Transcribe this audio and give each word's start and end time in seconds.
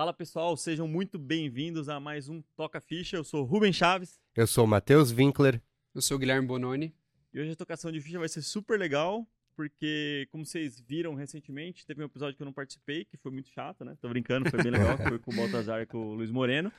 Fala 0.00 0.14
pessoal, 0.14 0.56
sejam 0.56 0.88
muito 0.88 1.18
bem-vindos 1.18 1.90
a 1.90 2.00
mais 2.00 2.26
um 2.26 2.40
Toca 2.56 2.80
Ficha. 2.80 3.18
Eu 3.18 3.22
sou 3.22 3.44
Rubem 3.44 3.70
Chaves. 3.70 4.18
Eu 4.34 4.46
sou 4.46 4.64
o 4.64 4.66
Matheus 4.66 5.12
Winkler. 5.12 5.60
Eu 5.94 6.00
sou 6.00 6.16
o 6.16 6.18
Guilherme 6.18 6.48
Bononi. 6.48 6.94
E 7.34 7.38
hoje 7.38 7.50
a 7.50 7.54
tocação 7.54 7.92
de 7.92 8.00
ficha 8.00 8.18
vai 8.18 8.26
ser 8.26 8.40
super 8.40 8.78
legal, 8.78 9.28
porque, 9.54 10.26
como 10.32 10.46
vocês 10.46 10.80
viram 10.80 11.14
recentemente, 11.14 11.84
teve 11.84 12.00
um 12.00 12.06
episódio 12.06 12.34
que 12.34 12.42
eu 12.42 12.46
não 12.46 12.52
participei, 12.54 13.04
que 13.04 13.18
foi 13.18 13.30
muito 13.30 13.50
chato, 13.50 13.84
né? 13.84 13.94
Tô 14.00 14.08
brincando, 14.08 14.48
foi 14.48 14.62
bem 14.62 14.72
legal, 14.72 14.96
foi 15.06 15.18
com 15.18 15.32
o 15.32 15.36
Baltazar 15.36 15.82
e 15.82 15.86
com 15.86 15.98
o 15.98 16.14
Luiz 16.14 16.30
Moreno. 16.30 16.72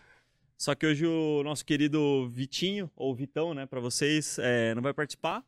Só 0.57 0.73
que 0.73 0.87
hoje 0.87 1.05
o 1.05 1.43
nosso 1.43 1.63
querido 1.63 2.27
Vitinho, 2.27 2.89
ou 2.95 3.13
Vitão, 3.13 3.53
né, 3.53 3.67
para 3.67 3.79
vocês, 3.79 4.39
é, 4.39 4.73
não 4.73 4.81
vai 4.81 4.95
participar. 4.95 5.45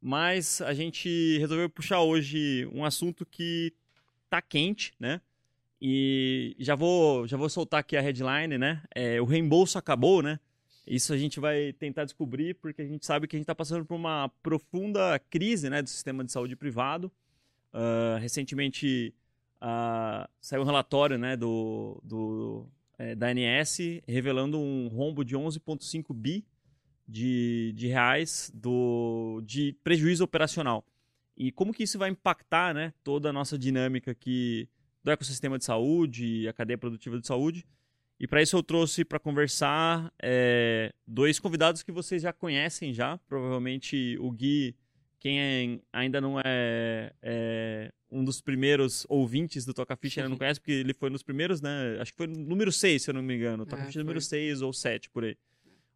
Mas 0.00 0.60
a 0.60 0.74
gente 0.74 1.38
resolveu 1.38 1.70
puxar 1.70 2.00
hoje 2.00 2.68
um 2.72 2.84
assunto 2.84 3.24
que 3.24 3.72
tá 4.28 4.42
quente, 4.42 4.92
né? 4.98 5.20
E 5.84 6.54
já 6.60 6.76
vou, 6.76 7.26
já 7.26 7.36
vou 7.36 7.48
soltar 7.48 7.80
aqui 7.80 7.96
a 7.96 8.00
headline, 8.00 8.56
né? 8.56 8.80
É, 8.94 9.20
o 9.20 9.24
reembolso 9.24 9.76
acabou, 9.76 10.22
né? 10.22 10.38
Isso 10.86 11.12
a 11.12 11.18
gente 11.18 11.40
vai 11.40 11.72
tentar 11.72 12.04
descobrir 12.04 12.54
porque 12.54 12.82
a 12.82 12.86
gente 12.86 13.04
sabe 13.04 13.26
que 13.26 13.34
a 13.34 13.38
gente 13.38 13.42
está 13.42 13.54
passando 13.54 13.84
por 13.84 13.96
uma 13.96 14.28
profunda 14.44 15.18
crise 15.28 15.68
né, 15.68 15.82
do 15.82 15.88
sistema 15.88 16.22
de 16.22 16.30
saúde 16.30 16.54
privado. 16.54 17.10
Uh, 17.74 18.16
recentemente 18.20 19.12
uh, 19.56 20.28
saiu 20.40 20.62
um 20.62 20.64
relatório 20.64 21.18
né, 21.18 21.36
do, 21.36 22.00
do 22.04 22.64
é, 22.96 23.16
da 23.16 23.26
ANS 23.26 23.78
revelando 24.06 24.60
um 24.60 24.86
rombo 24.86 25.24
de 25.24 25.36
11,5 25.36 26.14
bi 26.14 26.44
de, 27.08 27.72
de 27.74 27.88
reais 27.88 28.52
do, 28.54 29.42
de 29.44 29.72
prejuízo 29.82 30.22
operacional. 30.22 30.84
E 31.36 31.50
como 31.50 31.72
que 31.72 31.82
isso 31.82 31.98
vai 31.98 32.10
impactar 32.10 32.72
né, 32.72 32.92
toda 33.02 33.30
a 33.30 33.32
nossa 33.32 33.58
dinâmica 33.58 34.12
aqui 34.12 34.68
do 35.02 35.10
ecossistema 35.10 35.58
de 35.58 35.64
saúde, 35.64 36.46
a 36.48 36.52
cadeia 36.52 36.78
produtiva 36.78 37.18
de 37.18 37.26
saúde. 37.26 37.66
E 38.20 38.26
para 38.26 38.40
isso 38.40 38.56
eu 38.56 38.62
trouxe 38.62 39.04
para 39.04 39.18
conversar 39.18 40.12
é, 40.22 40.92
dois 41.06 41.40
convidados 41.40 41.82
que 41.82 41.90
vocês 41.90 42.22
já 42.22 42.32
conhecem 42.32 42.92
já, 42.92 43.18
provavelmente 43.26 44.16
o 44.20 44.30
Gui, 44.30 44.76
quem 45.18 45.40
é, 45.40 45.78
ainda 45.92 46.20
não 46.20 46.38
é, 46.38 47.12
é, 47.20 47.92
um 48.10 48.24
dos 48.24 48.40
primeiros 48.40 49.04
ouvintes 49.08 49.64
do 49.64 49.74
Toca 49.74 49.96
Ficha 49.96 50.20
ainda 50.20 50.28
não 50.28 50.36
conhece, 50.36 50.60
porque 50.60 50.72
ele 50.72 50.94
foi 50.94 51.10
nos 51.10 51.22
primeiros, 51.22 51.60
né? 51.60 51.96
Acho 52.00 52.12
que 52.12 52.16
foi 52.16 52.26
no 52.26 52.38
número 52.38 52.70
6, 52.70 53.02
se 53.02 53.10
eu 53.10 53.14
não 53.14 53.22
me 53.22 53.34
engano. 53.34 53.66
Toca 53.66 53.82
é, 53.82 53.86
Ficha 53.86 54.00
número 54.00 54.20
6 54.20 54.62
ou 54.62 54.72
7, 54.72 55.10
por 55.10 55.24
aí. 55.24 55.36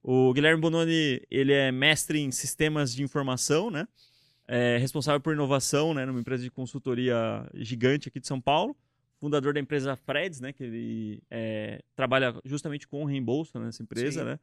O 0.02 0.32
Guilherme 0.32 0.60
Bononi, 0.60 1.20
ele 1.28 1.52
é 1.52 1.72
mestre 1.72 2.20
em 2.20 2.30
sistemas 2.30 2.94
de 2.94 3.02
informação, 3.02 3.70
né? 3.70 3.86
É 4.46 4.78
responsável 4.78 5.20
por 5.20 5.32
inovação, 5.32 5.92
né, 5.92 6.06
numa 6.06 6.20
empresa 6.20 6.44
de 6.44 6.50
consultoria 6.50 7.48
gigante 7.54 8.08
aqui 8.08 8.20
de 8.20 8.28
São 8.28 8.40
Paulo 8.40 8.76
fundador 9.18 9.54
da 9.54 9.60
empresa 9.60 9.96
Freds, 9.96 10.40
né? 10.40 10.52
Que 10.52 10.64
ele 10.64 11.22
é, 11.30 11.82
trabalha 11.94 12.34
justamente 12.44 12.86
com 12.86 13.04
reembolso 13.04 13.58
nessa 13.58 13.82
empresa, 13.82 14.20
Sim. 14.20 14.26
né? 14.26 14.38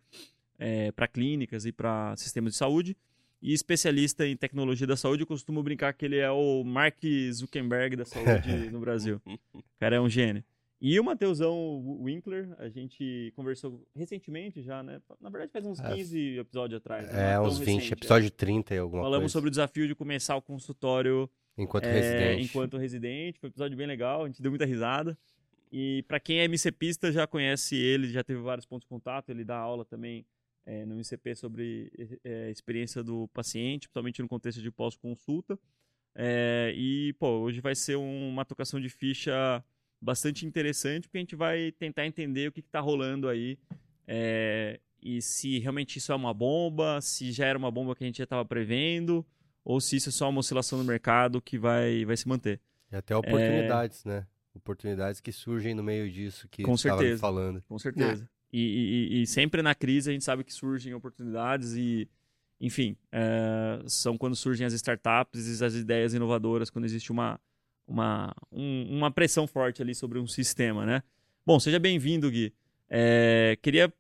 É, 0.60 0.92
para 0.92 1.08
clínicas 1.08 1.66
e 1.66 1.72
para 1.72 2.16
sistemas 2.16 2.54
de 2.54 2.58
saúde. 2.58 2.96
E 3.42 3.54
especialista 3.54 4.26
em 4.26 4.38
tecnologia 4.38 4.88
da 4.88 4.96
saúde, 4.96 5.24
eu 5.24 5.28
costumo 5.28 5.62
brincar 5.62 5.92
que 5.94 6.06
ele 6.06 6.18
é 6.18 6.32
o 6.32 6.64
Mark 6.64 7.04
Zuckerberg 7.34 7.98
da 7.98 8.06
saúde 8.06 8.70
no 8.72 8.80
Brasil. 8.80 9.22
O 9.54 9.86
cara 9.86 9.98
é 9.98 10.00
um 10.00 10.08
gênio. 10.08 10.42
E 10.86 11.00
o 11.00 11.04
Mateusão 11.04 11.98
Winkler, 12.02 12.54
a 12.58 12.68
gente 12.68 13.32
conversou 13.38 13.88
recentemente 13.96 14.62
já, 14.62 14.84
né? 14.84 15.02
Na 15.22 15.30
verdade, 15.30 15.50
faz 15.52 15.66
uns 15.66 15.80
15 15.80 16.38
é. 16.38 16.40
episódios 16.40 16.78
atrás. 16.78 17.10
Né? 17.10 17.34
É, 17.34 17.40
uns 17.40 17.58
20, 17.58 17.76
recente, 17.76 17.94
episódio 17.94 18.28
é. 18.28 18.30
30 18.30 18.76
e 18.76 18.78
alguma 18.78 19.02
Falamos 19.02 19.24
coisa. 19.24 19.32
sobre 19.32 19.48
o 19.48 19.52
desafio 19.52 19.88
de 19.88 19.96
começar 19.96 20.36
o 20.36 20.42
consultório 20.42 21.30
Enquanto 21.58 21.86
é, 21.86 21.92
residente. 21.92 22.44
Enquanto 22.44 22.78
residente. 22.78 23.40
Foi 23.40 23.50
um 23.50 23.52
episódio 23.52 23.78
bem 23.78 23.88
legal, 23.88 24.24
a 24.24 24.28
gente 24.28 24.42
deu 24.42 24.52
muita 24.52 24.66
risada. 24.66 25.18
E 25.72 26.04
para 26.08 26.20
quem 26.20 26.40
é 26.40 26.48
MCPista 26.48 27.12
já 27.12 27.26
conhece 27.26 27.76
ele, 27.76 28.08
já 28.08 28.24
teve 28.24 28.40
vários 28.42 28.66
pontos 28.66 28.86
de 28.86 28.90
contato. 28.90 29.30
Ele 29.30 29.44
dá 29.44 29.58
aula 29.58 29.84
também 29.84 30.26
é, 30.66 30.86
no 30.86 30.96
MCP 30.96 31.36
sobre 31.36 31.92
é, 32.24 32.50
experiência 32.52 33.04
do 33.04 33.28
paciente, 33.30 33.88
principalmente 33.88 34.22
no 34.22 34.28
contexto 34.28 34.62
de 34.62 34.72
pós-consulta. 34.72 35.58
É, 36.16 36.72
e, 36.76 37.14
pô, 37.14 37.40
hoje 37.40 37.60
vai 37.60 37.76
ser 37.76 37.96
um, 37.96 38.30
uma 38.30 38.46
tocação 38.46 38.80
de 38.80 38.90
ficha 38.90 39.64
bastante 40.00 40.46
interessante, 40.46 41.08
porque 41.08 41.18
a 41.18 41.22
gente 41.22 41.36
vai 41.36 41.72
tentar 41.72 42.06
entender 42.06 42.50
o 42.50 42.52
que 42.52 42.60
está 42.60 42.80
rolando 42.80 43.28
aí. 43.28 43.58
É, 44.08 44.80
e 45.02 45.22
se 45.22 45.60
realmente 45.60 45.98
isso 45.98 46.12
é 46.12 46.16
uma 46.16 46.34
bomba, 46.34 47.02
se 47.02 47.32
já 47.32 47.46
era 47.46 47.58
uma 47.58 47.72
bomba 47.72 47.96
que 47.96 48.04
a 48.04 48.08
gente 48.08 48.18
já 48.18 48.26
estava 48.26 48.46
prevendo, 48.46 49.26
ou 49.64 49.80
se 49.80 49.96
isso 49.96 50.10
é 50.10 50.12
só 50.12 50.30
uma 50.30 50.40
oscilação 50.40 50.78
no 50.78 50.84
mercado 50.84 51.42
que 51.42 51.58
vai, 51.58 52.06
vai 52.06 52.18
se 52.18 52.28
manter. 52.28 52.60
E 52.92 52.96
até 52.96 53.16
oportunidades, 53.16 54.06
é... 54.06 54.10
né? 54.10 54.28
Oportunidades 54.56 55.20
que 55.20 55.32
surgem 55.32 55.74
no 55.74 55.82
meio 55.82 56.12
disso 56.12 56.48
que 56.48 56.62
com 56.62 56.78
certeza 56.78 57.20
falando. 57.20 57.64
Com 57.68 57.80
certeza. 57.80 58.24
É. 58.24 58.28
E, 58.56 58.60
e, 58.60 59.22
e, 59.24 59.28
sempre 59.28 59.64
na 59.64 59.74
crise 59.74 60.12
a 60.12 60.14
gente 60.14 60.24
sabe 60.24 60.44
que 60.44 60.54
surgem 60.54 60.94
oportunidades 60.94 61.74
e, 61.74 62.08
enfim, 62.62 62.96
é, 63.12 63.82
são 63.88 64.16
quando 64.16 64.36
surgem 64.36 64.68
as 64.68 64.74
startups 64.74 65.60
e 65.60 65.66
as 65.66 65.74
ideias 65.74 66.14
inovadoras, 66.14 66.70
quando 66.70 66.86
existe 66.86 67.12
uma, 67.12 67.40
uma, 67.88 68.32
um, 68.52 68.96
uma 68.96 69.10
pressão 69.10 69.48
forte 69.48 69.82
ali 69.82 69.96
sobre 69.96 70.20
um 70.20 70.28
sistema, 70.28 70.86
né? 70.86 71.02
Bom, 71.44 71.60
seja 71.60 71.80
bem-vindo, 71.80 72.30
Gui. 72.30 72.54
É, 72.88 73.58
queria 73.60 73.92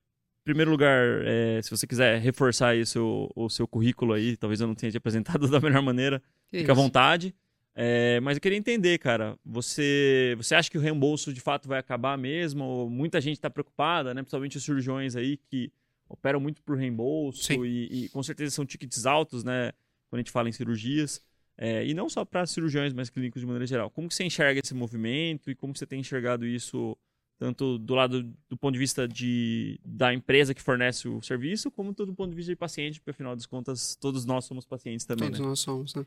primeiro 0.44 0.72
lugar, 0.72 1.22
é, 1.26 1.62
se 1.62 1.70
você 1.70 1.88
quiser 1.88 2.20
reforçar 2.20 2.70
aí 2.70 2.81
o 2.81 2.86
seu, 2.86 3.31
o 3.36 3.50
seu 3.50 3.68
currículo 3.68 4.14
aí, 4.14 4.36
talvez 4.38 4.59
eu 4.62 4.68
não 4.68 4.76
tenha 4.76 4.92
te 4.92 4.98
apresentado 5.00 5.48
da 5.48 5.59
melhor 5.59 5.81
maneira, 5.81 6.22
que 6.50 6.59
fica 6.59 6.72
à 6.72 6.76
vontade. 6.76 7.34
É, 7.76 8.20
mas 8.20 8.38
eu 8.38 8.42
queria 8.42 8.58
entender, 8.58 9.00
cara, 9.00 9.38
você, 9.44 10.36
você 10.38 10.53
acha 10.53 10.70
que 10.70 10.78
o 10.78 10.82
reembolso 10.82 11.34
de 11.34 11.42
fato 11.42 11.68
vai 11.68 11.80
acabar 11.80 12.18
mesmo? 12.18 12.88
Muita 12.90 13.20
gente 13.20 13.38
está 13.38 13.50
preocupada, 13.50 14.14
né? 14.14 14.22
Principalmente 14.22 14.58
os 14.58 14.64
cirurgiões 14.64 15.16
aí 15.16 15.38
que 15.38 15.72
operam 16.08 16.40
muito 16.40 16.62
por 16.62 16.78
reembolso 16.78 17.66
e, 17.66 18.06
e, 18.06 18.09
com 18.09 18.22
certeza 18.22 18.52
são 18.52 18.66
tickets 18.66 19.06
altos, 19.06 19.44
né? 19.44 19.72
Quando 20.08 20.20
a 20.20 20.22
gente 20.22 20.32
fala 20.32 20.50
em 20.50 20.52
cirurgias. 20.52 21.22
É, 21.58 21.86
e 21.86 21.94
não 21.94 22.09
só 22.09 22.26
para 22.26 22.46
cirurgiões, 22.46 22.94
mas 22.94 23.09
clínicos 23.09 23.42
de 23.42 23.46
maneira 23.46 23.66
geral. 23.66 23.90
Como 23.90 24.08
que 24.08 24.16
você 24.16 24.24
enxerga 24.24 24.62
esse 24.64 24.74
movimento 24.74 25.50
e 25.50 25.56
como 25.56 25.76
você 25.76 25.86
tem 25.86 26.00
enxergado 26.00 26.46
isso 26.46 26.98
tanto 27.44 27.78
do 27.78 27.94
lado 27.94 28.24
do 28.50 28.56
ponto 28.56 28.72
de 28.72 28.80
vista 28.80 29.06
de, 29.06 29.78
da 29.84 30.14
empresa 30.14 30.54
que 30.54 30.62
fornece 30.62 31.09
o 31.09 31.22
serviço, 31.22 31.70
como 31.70 31.92
do 31.92 32.14
ponto 32.14 32.30
de 32.30 32.36
vista 32.38 32.54
de 32.54 32.56
paciente, 32.56 33.02
porque 33.02 33.12
afinal 33.12 33.36
das 33.36 33.46
contas 33.46 33.98
todos 34.00 34.24
nós 34.24 34.46
somos 34.46 34.66
pacientes 34.66 35.06
também. 35.06 35.26
Todos 35.26 35.42
né? 35.42 35.48
nós 35.48 35.59
somos, 35.59 35.94
né? 35.94 36.06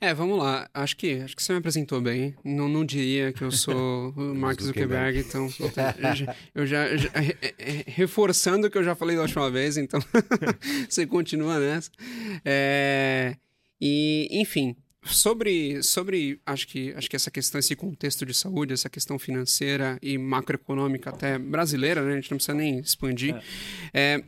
É, 0.00 0.14
vamos 0.14 0.38
lá. 0.38 0.70
Acho 0.72 0.96
que, 0.96 1.14
acho 1.14 1.34
que 1.34 1.42
você 1.42 1.52
me 1.52 1.58
apresentou 1.58 2.00
bem. 2.00 2.32
Não, 2.44 2.68
não 2.68 2.84
diria 2.84 3.32
que 3.32 3.42
eu 3.42 3.50
sou 3.50 4.10
o 4.16 4.34
Mark 4.36 4.60
Zuckerberg, 4.62 5.18
então 5.18 5.48
eu 6.54 6.64
já, 6.64 6.86
eu 6.86 6.96
já, 6.96 7.10
reforçando 7.84 8.68
o 8.68 8.70
que 8.70 8.78
eu 8.78 8.84
já 8.84 8.94
falei 8.94 9.16
da 9.16 9.22
última 9.22 9.50
vez, 9.50 9.76
então 9.76 9.98
você 10.88 11.08
continua 11.08 11.58
nessa. 11.58 11.90
É, 12.44 13.36
e, 13.80 14.28
enfim, 14.30 14.76
Sobre, 15.04 15.82
sobre 15.82 16.40
acho, 16.44 16.66
que, 16.66 16.92
acho 16.94 17.08
que 17.08 17.16
essa 17.16 17.30
questão, 17.30 17.58
esse 17.58 17.76
contexto 17.76 18.26
de 18.26 18.34
saúde, 18.34 18.74
essa 18.74 18.90
questão 18.90 19.18
financeira 19.18 19.98
e 20.02 20.18
macroeconômica 20.18 21.10
até 21.10 21.38
brasileira, 21.38 22.02
né? 22.02 22.12
a 22.12 22.16
gente 22.16 22.30
não 22.30 22.36
precisa 22.36 22.56
nem 22.56 22.80
expandir. 22.80 23.34
É. 23.94 24.16
É, 24.16 24.24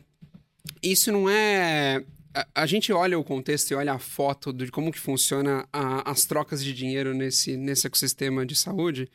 isso 0.81 1.11
não 1.11 1.29
é 1.29 2.03
a, 2.33 2.47
a, 2.55 2.65
gente 2.65 2.91
olha 2.93 3.19
o 3.19 3.23
contexto 3.23 3.71
e 3.71 3.75
olha 3.75 3.93
a 3.93 3.99
foto 3.99 4.53
de 4.53 4.71
como 4.71 4.91
que 4.91 4.99
funciona 4.99 5.67
a, 5.71 6.09
as 6.09 6.25
trocas 6.25 6.63
de 6.63 6.73
dinheiro 6.73 7.13
nesse, 7.13 7.57
nesse 7.57 7.87
ecossistema 7.87 8.45
de 8.45 8.55
saúde. 8.55 9.09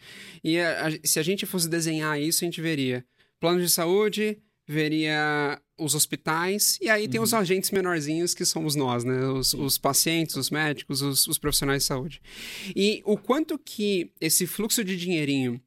E 0.44 0.58
a, 0.58 0.90
se 1.02 1.18
a 1.18 1.22
gente 1.22 1.46
fosse 1.46 1.68
desenhar 1.68 2.20
isso, 2.20 2.44
a 2.44 2.46
gente 2.46 2.60
veria 2.60 3.04
plano 3.40 3.60
de 3.60 3.68
saúde, 3.68 4.38
veria 4.66 5.60
os 5.78 5.94
hospitais, 5.94 6.78
e 6.80 6.88
aí 6.88 7.06
tem 7.06 7.20
os 7.20 7.32
uhum. 7.32 7.38
agentes 7.38 7.70
menorzinhos 7.70 8.34
que 8.34 8.44
somos 8.44 8.74
nós, 8.74 9.04
né? 9.04 9.26
Os, 9.28 9.52
os 9.54 9.78
pacientes, 9.78 10.34
os 10.36 10.50
médicos, 10.50 11.02
os, 11.02 11.26
os, 11.26 11.38
profissionais 11.38 11.82
de 11.82 11.86
saúde. 11.86 12.20
E 12.74 13.02
o 13.04 13.16
quanto 13.16 13.58
que 13.58 14.10
esse 14.20 14.46
fluxo 14.46 14.82
de 14.82 14.96
dinheirinho 14.96 15.60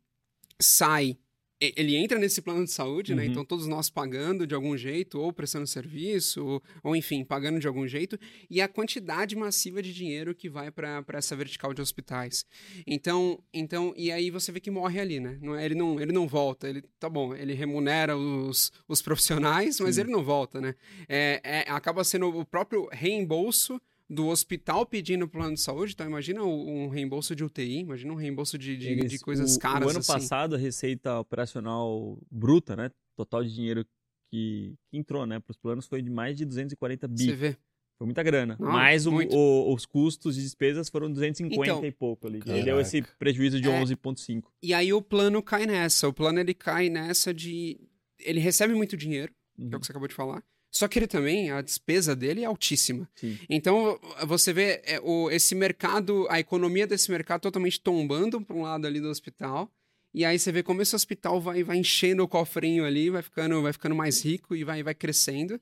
sai 0.59 1.17
ele 1.61 1.95
entra 1.95 2.17
nesse 2.17 2.41
plano 2.41 2.63
de 2.63 2.71
saúde, 2.71 3.13
né? 3.13 3.23
uhum. 3.23 3.31
Então 3.31 3.45
todos 3.45 3.67
nós 3.67 3.89
pagando 3.89 4.47
de 4.47 4.55
algum 4.55 4.77
jeito, 4.77 5.19
ou 5.19 5.33
prestando 5.33 5.67
serviço, 5.67 6.45
ou, 6.45 6.63
ou, 6.83 6.95
enfim, 6.95 7.23
pagando 7.23 7.59
de 7.59 7.67
algum 7.67 7.85
jeito, 7.87 8.17
e 8.49 8.61
a 8.61 8.67
quantidade 8.67 9.35
massiva 9.35 9.81
de 9.81 9.93
dinheiro 9.93 10.33
que 10.33 10.49
vai 10.49 10.71
para 10.71 11.03
essa 11.13 11.35
vertical 11.35 11.73
de 11.73 11.81
hospitais. 11.81 12.45
Então, 12.87 13.43
então, 13.53 13.93
e 13.97 14.11
aí 14.11 14.31
você 14.31 14.51
vê 14.51 14.59
que 14.59 14.71
morre 14.71 14.99
ali, 14.99 15.19
né? 15.19 15.37
Não, 15.41 15.55
é, 15.55 15.65
ele, 15.65 15.75
não, 15.75 15.99
ele 15.99 16.13
não 16.13 16.27
volta, 16.27 16.69
ele 16.69 16.81
tá 16.99 17.09
bom, 17.09 17.35
ele 17.35 17.53
remunera 17.53 18.15
os, 18.15 18.71
os 18.87 19.01
profissionais, 19.01 19.79
mas 19.79 19.95
Sim. 19.95 20.01
ele 20.01 20.11
não 20.11 20.23
volta, 20.23 20.61
né? 20.61 20.75
É, 21.07 21.41
é, 21.43 21.59
acaba 21.71 22.03
sendo 22.03 22.27
o 22.29 22.45
próprio 22.45 22.87
reembolso 22.91 23.81
do 24.09 24.27
hospital 24.27 24.85
pedindo 24.85 25.27
plano 25.27 25.53
de 25.53 25.61
saúde, 25.61 25.93
então 25.93 26.07
imagina 26.07 26.43
um 26.43 26.87
reembolso 26.89 27.35
de 27.35 27.43
UTI, 27.43 27.79
imagina 27.79 28.11
um 28.11 28.15
reembolso 28.15 28.57
de, 28.57 28.75
de, 28.75 28.87
Eles, 28.89 29.11
de 29.11 29.19
coisas 29.19 29.55
o, 29.55 29.59
caras. 29.59 29.85
O 29.87 29.89
ano 29.91 29.99
assim. 29.99 30.11
passado, 30.13 30.55
a 30.55 30.57
receita 30.57 31.19
operacional 31.19 32.17
bruta, 32.31 32.75
né? 32.75 32.91
Total 33.15 33.43
de 33.43 33.53
dinheiro 33.53 33.85
que, 34.31 34.73
que 34.89 34.97
entrou, 34.97 35.25
né, 35.25 35.39
para 35.39 35.51
os 35.51 35.57
planos 35.57 35.85
foi 35.87 36.01
de 36.01 36.09
mais 36.09 36.35
de 36.37 36.45
240 36.45 37.07
bi. 37.07 37.23
Você 37.25 37.35
vê. 37.35 37.57
Foi 37.99 38.05
muita 38.05 38.23
grana. 38.23 38.55
Não, 38.59 38.71
Mas 38.71 39.05
o- 39.05 39.11
o- 39.13 39.73
os 39.73 39.85
custos 39.85 40.37
e 40.37 40.41
despesas 40.41 40.87
foram 40.89 41.11
250 41.11 41.61
Então, 41.71 41.85
e 41.85 41.91
pouco 41.91 42.27
ali. 42.27 42.37
Ele 42.37 42.45
Caraca. 42.45 42.63
deu 42.63 42.79
esse 42.79 43.01
prejuízo 43.19 43.59
de 43.59 43.67
É. 43.67 43.81
11,5. 43.81 44.49
E 44.63 44.73
aí 44.73 44.93
o 44.93 45.01
plano 45.01 45.43
cai 45.43 45.65
nessa. 45.65 46.07
O 46.07 46.13
plano 46.13 46.39
ele 46.39 46.53
cai 46.53 46.89
nessa 46.89 47.33
de. 47.33 47.77
Ele 48.19 48.39
recebe 48.39 48.73
muito 48.73 48.95
dinheiro, 48.95 49.33
que 49.55 49.61
é 49.61 49.65
Uhum. 49.65 49.75
o 49.75 49.79
que 49.81 49.85
você 49.85 49.91
acabou 49.91 50.07
de 50.07 50.15
falar. 50.15 50.41
Só 50.71 50.87
que 50.87 50.99
ele 50.99 51.07
também, 51.07 51.51
a 51.51 51.61
despesa 51.61 52.15
dele 52.15 52.43
é 52.43 52.45
altíssima. 52.45 53.09
Sim. 53.15 53.37
Então, 53.49 53.99
você 54.27 54.53
vê 54.53 54.81
é, 54.85 54.99
o, 55.01 55.29
esse 55.31 55.55
mercado, 55.55 56.27
a 56.29 56.39
economia 56.39 56.85
desse 56.85 57.09
mercado 57.09 57.41
totalmente 57.41 57.81
tombando 57.81 58.39
para 58.41 58.55
um 58.55 58.61
lado 58.61 58.85
ali 58.85 58.99
do 58.99 59.09
hospital. 59.09 59.71
E 60.13 60.25
aí 60.25 60.39
você 60.39 60.51
vê 60.51 60.63
como 60.63 60.81
esse 60.81 60.95
hospital 60.95 61.39
vai, 61.39 61.63
vai 61.63 61.77
enchendo 61.77 62.23
o 62.23 62.27
cofrinho 62.27 62.83
ali, 62.83 63.09
vai 63.09 63.21
ficando, 63.21 63.61
vai 63.61 63.71
ficando 63.71 63.93
mais 63.93 64.23
rico 64.23 64.55
e 64.55 64.63
vai, 64.63 64.81
vai 64.81 64.95
crescendo. 64.95 65.59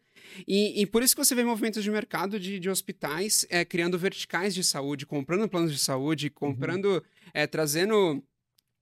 E, 0.48 0.82
e 0.82 0.86
por 0.86 1.04
isso 1.04 1.16
que 1.16 1.24
você 1.24 1.36
vê 1.36 1.44
movimentos 1.44 1.84
de 1.84 1.92
mercado 1.92 2.40
de, 2.40 2.58
de 2.58 2.70
hospitais 2.70 3.46
é, 3.50 3.66
criando 3.66 3.98
verticais 3.98 4.56
de 4.56 4.64
saúde, 4.64 5.06
comprando 5.06 5.50
planos 5.50 5.74
de 5.74 5.80
saúde, 5.80 6.30
comprando, 6.30 7.04
é, 7.34 7.46
trazendo 7.46 8.24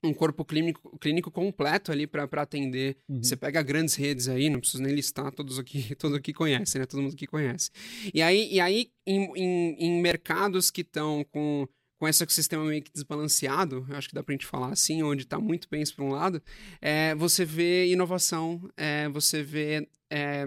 um 0.06 0.14
corpo 0.14 0.44
clínico, 0.44 0.98
clínico 0.98 1.30
completo 1.30 1.92
ali 1.92 2.06
para 2.06 2.24
atender. 2.42 2.96
Uhum. 3.08 3.22
Você 3.22 3.36
pega 3.36 3.62
grandes 3.62 3.94
redes 3.94 4.28
aí, 4.28 4.48
não 4.48 4.60
preciso 4.60 4.82
nem 4.82 4.94
listar, 4.94 5.32
todos 5.32 5.58
aqui, 5.58 5.94
todo 5.96 6.16
aqui 6.16 6.32
conhece, 6.32 6.78
né? 6.78 6.86
Todo 6.86 7.02
mundo 7.02 7.14
aqui 7.14 7.26
conhece. 7.26 7.70
E 8.12 8.22
aí, 8.22 8.48
e 8.52 8.60
aí 8.60 8.90
em, 9.06 9.30
em, 9.36 9.76
em 9.78 10.02
mercados 10.02 10.70
que 10.70 10.80
estão 10.80 11.24
com, 11.30 11.68
com 11.98 12.08
esse 12.08 12.22
ecossistema 12.22 12.64
meio 12.64 12.82
que 12.82 12.92
desbalanceado, 12.92 13.86
eu 13.88 13.96
acho 13.96 14.08
que 14.08 14.14
dá 14.14 14.22
pra 14.22 14.32
gente 14.32 14.46
falar 14.46 14.72
assim, 14.72 15.02
onde 15.02 15.24
está 15.24 15.38
muito 15.38 15.68
bem 15.68 15.82
isso 15.82 15.94
para 15.94 16.04
um 16.04 16.10
lado, 16.10 16.42
é, 16.80 17.14
você 17.14 17.44
vê 17.44 17.86
inovação, 17.86 18.68
é, 18.76 19.08
você 19.08 19.42
vê 19.42 19.88
é, 20.10 20.46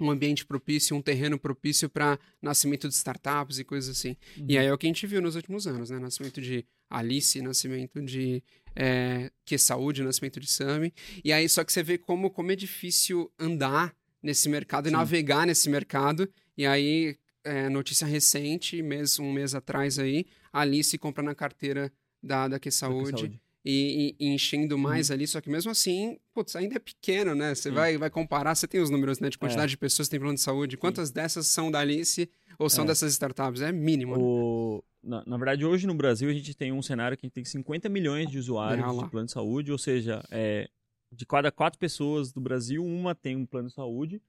um 0.00 0.10
ambiente 0.10 0.46
propício, 0.46 0.96
um 0.96 1.02
terreno 1.02 1.38
propício 1.38 1.88
para 1.88 2.18
nascimento 2.40 2.88
de 2.88 2.94
startups 2.94 3.58
e 3.58 3.64
coisas 3.64 3.96
assim. 3.96 4.16
E 4.46 4.56
aí 4.56 4.66
é 4.66 4.72
o 4.72 4.78
que 4.78 4.86
a 4.86 4.90
gente 4.90 5.06
viu 5.06 5.20
nos 5.20 5.34
últimos 5.34 5.66
anos, 5.66 5.90
né? 5.90 5.98
Nascimento 5.98 6.40
de 6.40 6.64
Alice, 6.88 7.40
nascimento 7.42 8.00
de 8.00 8.42
é, 8.76 9.30
Que 9.44 9.58
Saúde, 9.58 10.02
nascimento 10.02 10.38
de 10.38 10.48
Sami. 10.48 10.94
E 11.24 11.32
aí 11.32 11.48
só 11.48 11.64
que 11.64 11.72
você 11.72 11.82
vê 11.82 11.98
como, 11.98 12.30
como 12.30 12.52
é 12.52 12.56
difícil 12.56 13.30
andar 13.38 13.94
nesse 14.22 14.48
mercado 14.48 14.88
e 14.88 14.90
navegar 14.92 15.46
nesse 15.46 15.68
mercado. 15.68 16.28
E 16.56 16.66
aí, 16.66 17.16
é, 17.44 17.68
notícia 17.68 18.06
recente, 18.06 18.82
mês, 18.82 19.18
um 19.18 19.32
mês 19.32 19.54
atrás 19.54 19.98
aí, 19.98 20.26
Alice 20.52 20.96
compra 20.98 21.22
na 21.22 21.34
carteira 21.34 21.92
da, 22.22 22.48
da 22.48 22.58
Que 22.58 22.70
Saúde. 22.70 23.26
E, 23.26 23.47
e- 23.70 24.16
e 24.18 24.28
enchendo 24.34 24.78
mais 24.78 25.10
ali, 25.10 25.26
só 25.26 25.40
que 25.40 25.50
mesmo 25.50 25.70
assim, 25.70 26.18
putz, 26.34 26.56
ainda 26.56 26.76
é 26.76 26.78
pequeno, 26.78 27.34
né? 27.34 27.54
Você 27.54 27.68
Sim. 27.68 27.74
vai, 27.74 27.98
vai 27.98 28.08
comparar, 28.10 28.54
você 28.54 28.66
tem 28.66 28.80
os 28.80 28.88
números, 28.90 29.18
né? 29.20 29.28
De 29.28 29.36
quantidade 29.38 29.70
de 29.70 29.76
pessoas 29.76 30.08
que 30.08 30.12
têm 30.12 30.20
plano 30.20 30.34
de 30.36 30.40
saúde. 30.40 30.76
Quantas 30.76 31.10
dessas 31.10 31.46
são 31.48 31.70
da 31.70 31.80
Alice 31.80 32.30
ou 32.58 32.70
são 32.70 32.84
É. 32.84 32.86
dessas 32.88 33.12
startups? 33.12 33.60
É 33.60 33.70
mínimo. 33.70 34.16
né? 34.16 34.22
O- 34.22 34.82
Na, 35.02 35.22
na 35.26 35.36
verdade, 35.36 35.64
hoje 35.64 35.86
no 35.86 35.94
Brasil 35.94 36.28
a 36.28 36.32
gente 36.32 36.54
tem 36.56 36.72
um 36.72 36.82
cenário 36.82 37.16
que 37.16 37.24
a 37.24 37.28
gente 37.28 37.34
tem 37.34 37.44
50 37.44 37.88
milhões 37.88 38.28
de 38.30 38.36
usuários 38.38 38.84
É, 38.84 39.04
de 39.04 39.10
plano 39.10 39.26
de 39.26 39.32
saúde, 39.32 39.70
ou 39.70 39.78
seja, 39.78 40.22
é, 40.30 40.68
de 41.12 41.24
cada 41.24 41.52
quatro 41.52 41.78
pessoas 41.78 42.32
do 42.32 42.40
Brasil, 42.40 42.84
uma 42.84 43.14
tem 43.14 43.36
um 43.36 43.46
plano 43.46 43.68
de 43.68 43.74
saúde. 43.74 44.20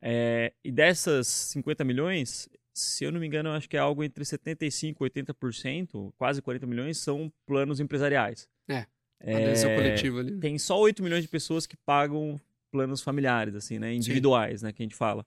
É, 0.00 0.52
e 0.64 0.70
dessas 0.70 1.26
50 1.28 1.82
milhões, 1.84 2.48
se 2.74 3.04
eu 3.04 3.10
não 3.12 3.20
me 3.20 3.26
engano, 3.26 3.48
eu 3.48 3.52
acho 3.54 3.68
que 3.68 3.76
é 3.76 3.80
algo 3.80 4.02
entre 4.04 4.24
75% 4.24 4.96
e 5.00 5.04
80%, 5.04 6.12
quase 6.18 6.42
40 6.42 6.66
milhões, 6.66 6.98
são 6.98 7.32
planos 7.46 7.80
empresariais. 7.80 8.48
É, 8.68 8.86
É, 9.20 9.36
Adesão 9.46 9.74
coletiva 9.74 10.20
ali. 10.20 10.38
tem 10.40 10.58
só 10.58 10.78
8 10.80 11.02
milhões 11.02 11.22
de 11.22 11.28
pessoas 11.28 11.66
que 11.66 11.76
pagam 11.76 12.40
planos 12.70 13.02
familiares, 13.02 13.54
assim, 13.54 13.78
né? 13.78 13.92
Individuais, 13.94 14.62
né? 14.62 14.72
Que 14.72 14.82
a 14.82 14.84
gente 14.84 14.96
fala. 14.96 15.24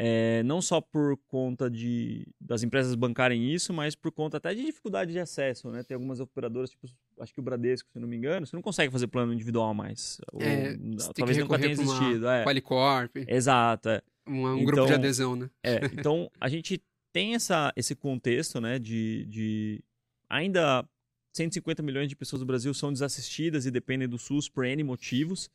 É, 0.00 0.42
não 0.44 0.62
só 0.62 0.80
por 0.80 1.16
conta 1.26 1.68
de, 1.68 2.24
das 2.40 2.62
empresas 2.62 2.94
bancarem 2.94 3.52
isso, 3.52 3.72
mas 3.72 3.96
por 3.96 4.12
conta 4.12 4.36
até 4.36 4.54
de 4.54 4.64
dificuldade 4.64 5.10
de 5.10 5.18
acesso, 5.18 5.70
né? 5.70 5.82
Tem 5.82 5.94
algumas 5.96 6.20
operadoras, 6.20 6.70
tipo, 6.70 6.86
acho 7.18 7.34
que 7.34 7.40
o 7.40 7.42
Bradesco, 7.42 7.90
se 7.90 7.98
não 7.98 8.06
me 8.06 8.16
engano, 8.16 8.46
você 8.46 8.54
não 8.54 8.62
consegue 8.62 8.92
fazer 8.92 9.08
plano 9.08 9.32
individual 9.32 9.74
mais. 9.74 10.20
É, 10.38 10.68
você 10.70 10.76
tem 10.76 10.96
que 10.96 11.14
talvez 11.14 11.38
nunca 11.38 11.58
tenha 11.58 11.74
pra 11.74 11.82
uma 11.84 11.92
existido. 11.94 12.28
É. 12.28 12.44
Qualicorp, 12.44 13.16
Exato, 13.26 13.88
é. 13.88 14.00
um, 14.26 14.46
um 14.46 14.52
Então- 14.58 14.64
grupo 14.66 14.86
de 14.86 14.92
adesão, 14.94 15.34
né? 15.34 15.50
É, 15.64 15.80
então 15.86 16.30
a 16.40 16.48
gente 16.48 16.80
tem 17.12 17.34
essa, 17.34 17.72
esse 17.74 17.96
contexto, 17.96 18.60
né, 18.60 18.78
de, 18.78 19.24
de 19.26 19.82
ainda 20.30 20.88
150 21.34 21.82
milhões 21.82 22.08
de 22.08 22.16
pessoas 22.16 22.40
do 22.40 22.46
Brasil 22.46 22.72
são 22.74 22.92
desassistidas 22.92 23.66
e 23.66 23.70
dependem 23.70 24.08
do 24.08 24.18
SUS 24.18 24.48
por 24.48 24.64
N 24.64 24.82
motivos. 24.82 25.50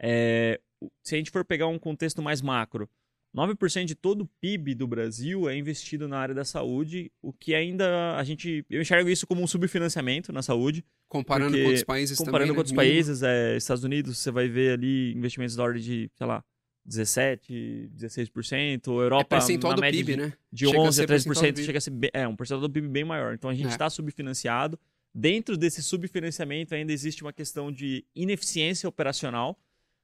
É, 0.00 0.60
se 1.02 1.14
a 1.14 1.18
gente 1.18 1.30
for 1.30 1.44
pegar 1.44 1.66
um 1.68 1.78
contexto 1.78 2.22
mais 2.22 2.42
macro, 2.42 2.88
9% 3.34 3.84
de 3.84 3.94
todo 3.94 4.22
o 4.22 4.28
PIB 4.40 4.74
do 4.74 4.86
Brasil 4.86 5.48
é 5.48 5.56
investido 5.56 6.08
na 6.08 6.18
área 6.18 6.34
da 6.34 6.44
saúde, 6.44 7.10
o 7.20 7.32
que 7.32 7.54
ainda 7.54 8.16
a 8.16 8.24
gente. 8.24 8.64
Eu 8.70 8.80
enxergo 8.80 9.10
isso 9.10 9.26
como 9.26 9.42
um 9.42 9.46
subfinanciamento 9.46 10.32
na 10.32 10.42
saúde. 10.42 10.84
Comparando 11.08 11.50
Porque, 11.50 11.62
com 11.62 11.68
outros 11.68 11.84
países 11.84 12.18
Comparando 12.18 12.38
também, 12.38 12.48
com 12.48 12.54
né? 12.54 12.58
outros 12.58 12.72
Mínimo. 12.72 12.90
países, 12.92 13.22
é, 13.22 13.56
Estados 13.56 13.84
Unidos, 13.84 14.18
você 14.18 14.30
vai 14.30 14.48
ver 14.48 14.72
ali 14.72 15.12
investimentos 15.14 15.54
da 15.56 15.62
ordem 15.64 15.82
de, 15.82 16.10
sei 16.16 16.26
lá, 16.26 16.42
17, 16.84 17.90
16%, 17.94 18.86
Europa 18.86 19.22
É 19.36 19.38
percentual 19.38 19.74
do 19.74 19.82
PIB, 19.82 20.02
de, 20.04 20.16
né? 20.16 20.32
de 20.52 20.66
Chega 20.66 20.78
a 20.78 20.80
11 20.82 20.96
ser 20.96 21.02
a 21.02 21.06
do 21.06 21.12
13%, 21.12 21.40
PIB. 21.54 21.64
chega 21.64 21.78
a 21.78 21.80
ser 21.80 21.90
bem- 21.90 22.10
é, 22.14 22.26
um 22.28 22.36
percentual 22.36 22.68
do 22.68 22.72
PIB 22.72 22.88
bem 22.88 23.04
maior. 23.04 23.34
Então 23.34 23.50
a 23.50 23.54
gente 23.54 23.66
É. 23.66 23.70
está 23.70 23.90
subfinanciado. 23.90 24.78
Dentro 25.18 25.56
desse 25.56 25.82
subfinanciamento 25.82 26.74
ainda 26.74 26.92
existe 26.92 27.22
uma 27.22 27.32
questão 27.32 27.72
de 27.72 28.04
ineficiência 28.14 28.86
operacional, 28.86 29.58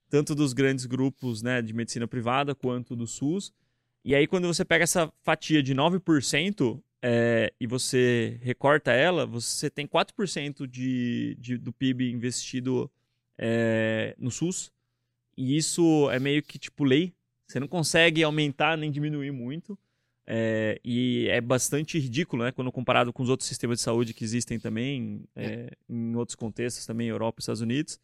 tanto 0.09 0.35
dos 0.35 0.55
grandes 0.55 0.87
grupos 0.87 1.43
né, 1.43 1.61
de 1.61 1.75
medicina 1.75 2.09
privada 2.09 2.55
quanto 2.55 2.97
do 2.97 3.07
SUS. 3.07 3.53
E 4.03 4.15
aí 4.15 4.27
quando 4.27 4.47
você 4.47 4.65
pega 4.65 4.85
essa 4.85 5.13
fatia 5.23 5.63
de 5.63 5.75
9% 5.75 6.83
é, 7.03 7.53
e 7.61 7.67
você 7.67 8.39
recorta 8.41 8.91
ela, 8.91 9.27
você 9.27 9.69
tem 9.69 9.87
4% 9.87 10.67
de, 10.67 11.37
de, 11.39 11.59
do 11.59 11.75
PIB 11.75 12.11
investido 12.11 12.91
é, 13.37 14.15
no 14.17 14.31
SUS. 14.31 14.73
E 15.37 15.59
isso 15.59 16.11
é 16.11 16.19
meio 16.19 16.43
que 16.43 16.59
tipo 16.59 16.85
lei. 16.85 17.13
Você 17.47 17.61
não 17.61 17.69
consegue 17.69 18.23
aumentar 18.23 18.79
nem 18.79 18.91
diminuir 18.91 19.31
muito. 19.31 19.79
É, 20.35 20.81
e 20.83 21.29
é 21.29 21.43
bastante 21.43 21.99
ridículo, 21.99 22.45
né? 22.45 22.53
Quando 22.53 22.73
comparado 22.73 23.13
com 23.13 23.23
os 23.23 23.29
outros 23.29 23.47
sistemas 23.47 23.77
de 23.77 23.83
saúde 23.83 24.15
que 24.15 24.25
existem 24.25 24.59
também, 24.59 25.25
é, 25.37 25.77
em 25.87 26.17
outros 26.17 26.35
contextos 26.35 26.87
também, 26.87 27.07
Europa 27.09 27.39
e 27.39 27.43
Estados 27.43 27.61
Unidos. 27.61 28.01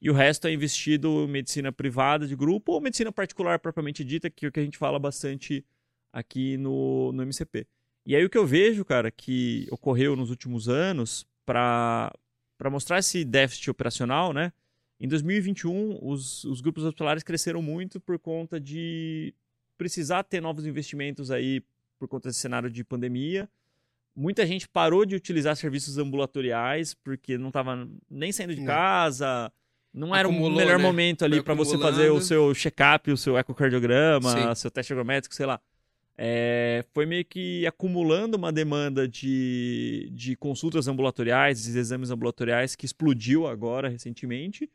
E 0.00 0.08
o 0.08 0.14
resto 0.14 0.48
é 0.48 0.52
investido 0.54 1.24
em 1.24 1.28
medicina 1.28 1.70
privada 1.70 2.26
de 2.26 2.34
grupo 2.34 2.72
ou 2.72 2.80
medicina 2.80 3.12
particular 3.12 3.58
propriamente 3.58 4.02
dita, 4.02 4.30
que 4.30 4.46
é 4.46 4.48
o 4.48 4.52
que 4.52 4.58
a 4.58 4.62
gente 4.62 4.78
fala 4.78 4.98
bastante 4.98 5.62
aqui 6.10 6.56
no, 6.56 7.12
no 7.12 7.22
MCP. 7.22 7.66
E 8.06 8.16
aí 8.16 8.24
o 8.24 8.30
que 8.30 8.38
eu 8.38 8.46
vejo, 8.46 8.82
cara, 8.82 9.10
que 9.10 9.68
ocorreu 9.70 10.16
nos 10.16 10.30
últimos 10.30 10.70
anos 10.70 11.26
para 11.44 12.10
mostrar 12.70 13.00
esse 13.00 13.22
déficit 13.22 13.70
operacional, 13.70 14.32
né? 14.32 14.50
Em 14.98 15.06
2021, 15.06 15.98
os, 16.00 16.42
os 16.44 16.62
grupos 16.62 16.84
hospitalares 16.84 17.22
cresceram 17.22 17.60
muito 17.60 18.00
por 18.00 18.18
conta 18.18 18.58
de 18.58 19.34
precisar 19.76 20.22
ter 20.22 20.40
novos 20.40 20.66
investimentos 20.66 21.30
aí 21.30 21.62
por 21.98 22.08
conta 22.08 22.28
desse 22.28 22.40
cenário 22.40 22.70
de 22.70 22.84
pandemia. 22.84 23.48
Muita 24.14 24.46
gente 24.46 24.68
parou 24.68 25.04
de 25.04 25.14
utilizar 25.14 25.56
serviços 25.56 25.98
ambulatoriais 25.98 26.94
porque 26.94 27.36
não 27.36 27.48
estava 27.48 27.88
nem 28.10 28.32
saindo 28.32 28.54
de 28.54 28.64
casa, 28.64 29.52
não 29.92 30.14
era 30.14 30.28
o 30.28 30.32
melhor 30.32 30.78
né? 30.78 30.84
momento 30.84 31.24
ali 31.24 31.42
para 31.42 31.54
você 31.54 31.78
fazer 31.78 32.10
o 32.10 32.20
seu 32.20 32.54
check-up, 32.54 33.10
o 33.10 33.16
seu 33.16 33.36
ecocardiograma, 33.38 34.30
Sim. 34.30 34.54
seu 34.54 34.70
teste 34.70 34.92
agrométrico, 34.92 35.34
sei 35.34 35.46
lá. 35.46 35.60
É, 36.18 36.82
foi 36.94 37.04
meio 37.04 37.24
que 37.24 37.66
acumulando 37.66 38.36
uma 38.36 38.50
demanda 38.50 39.06
de, 39.06 40.10
de 40.12 40.34
consultas 40.36 40.88
ambulatoriais, 40.88 41.62
de 41.62 41.78
exames 41.78 42.10
ambulatoriais 42.10 42.74
que 42.74 42.86
explodiu 42.86 43.46
agora 43.46 43.88
recentemente. 43.88 44.70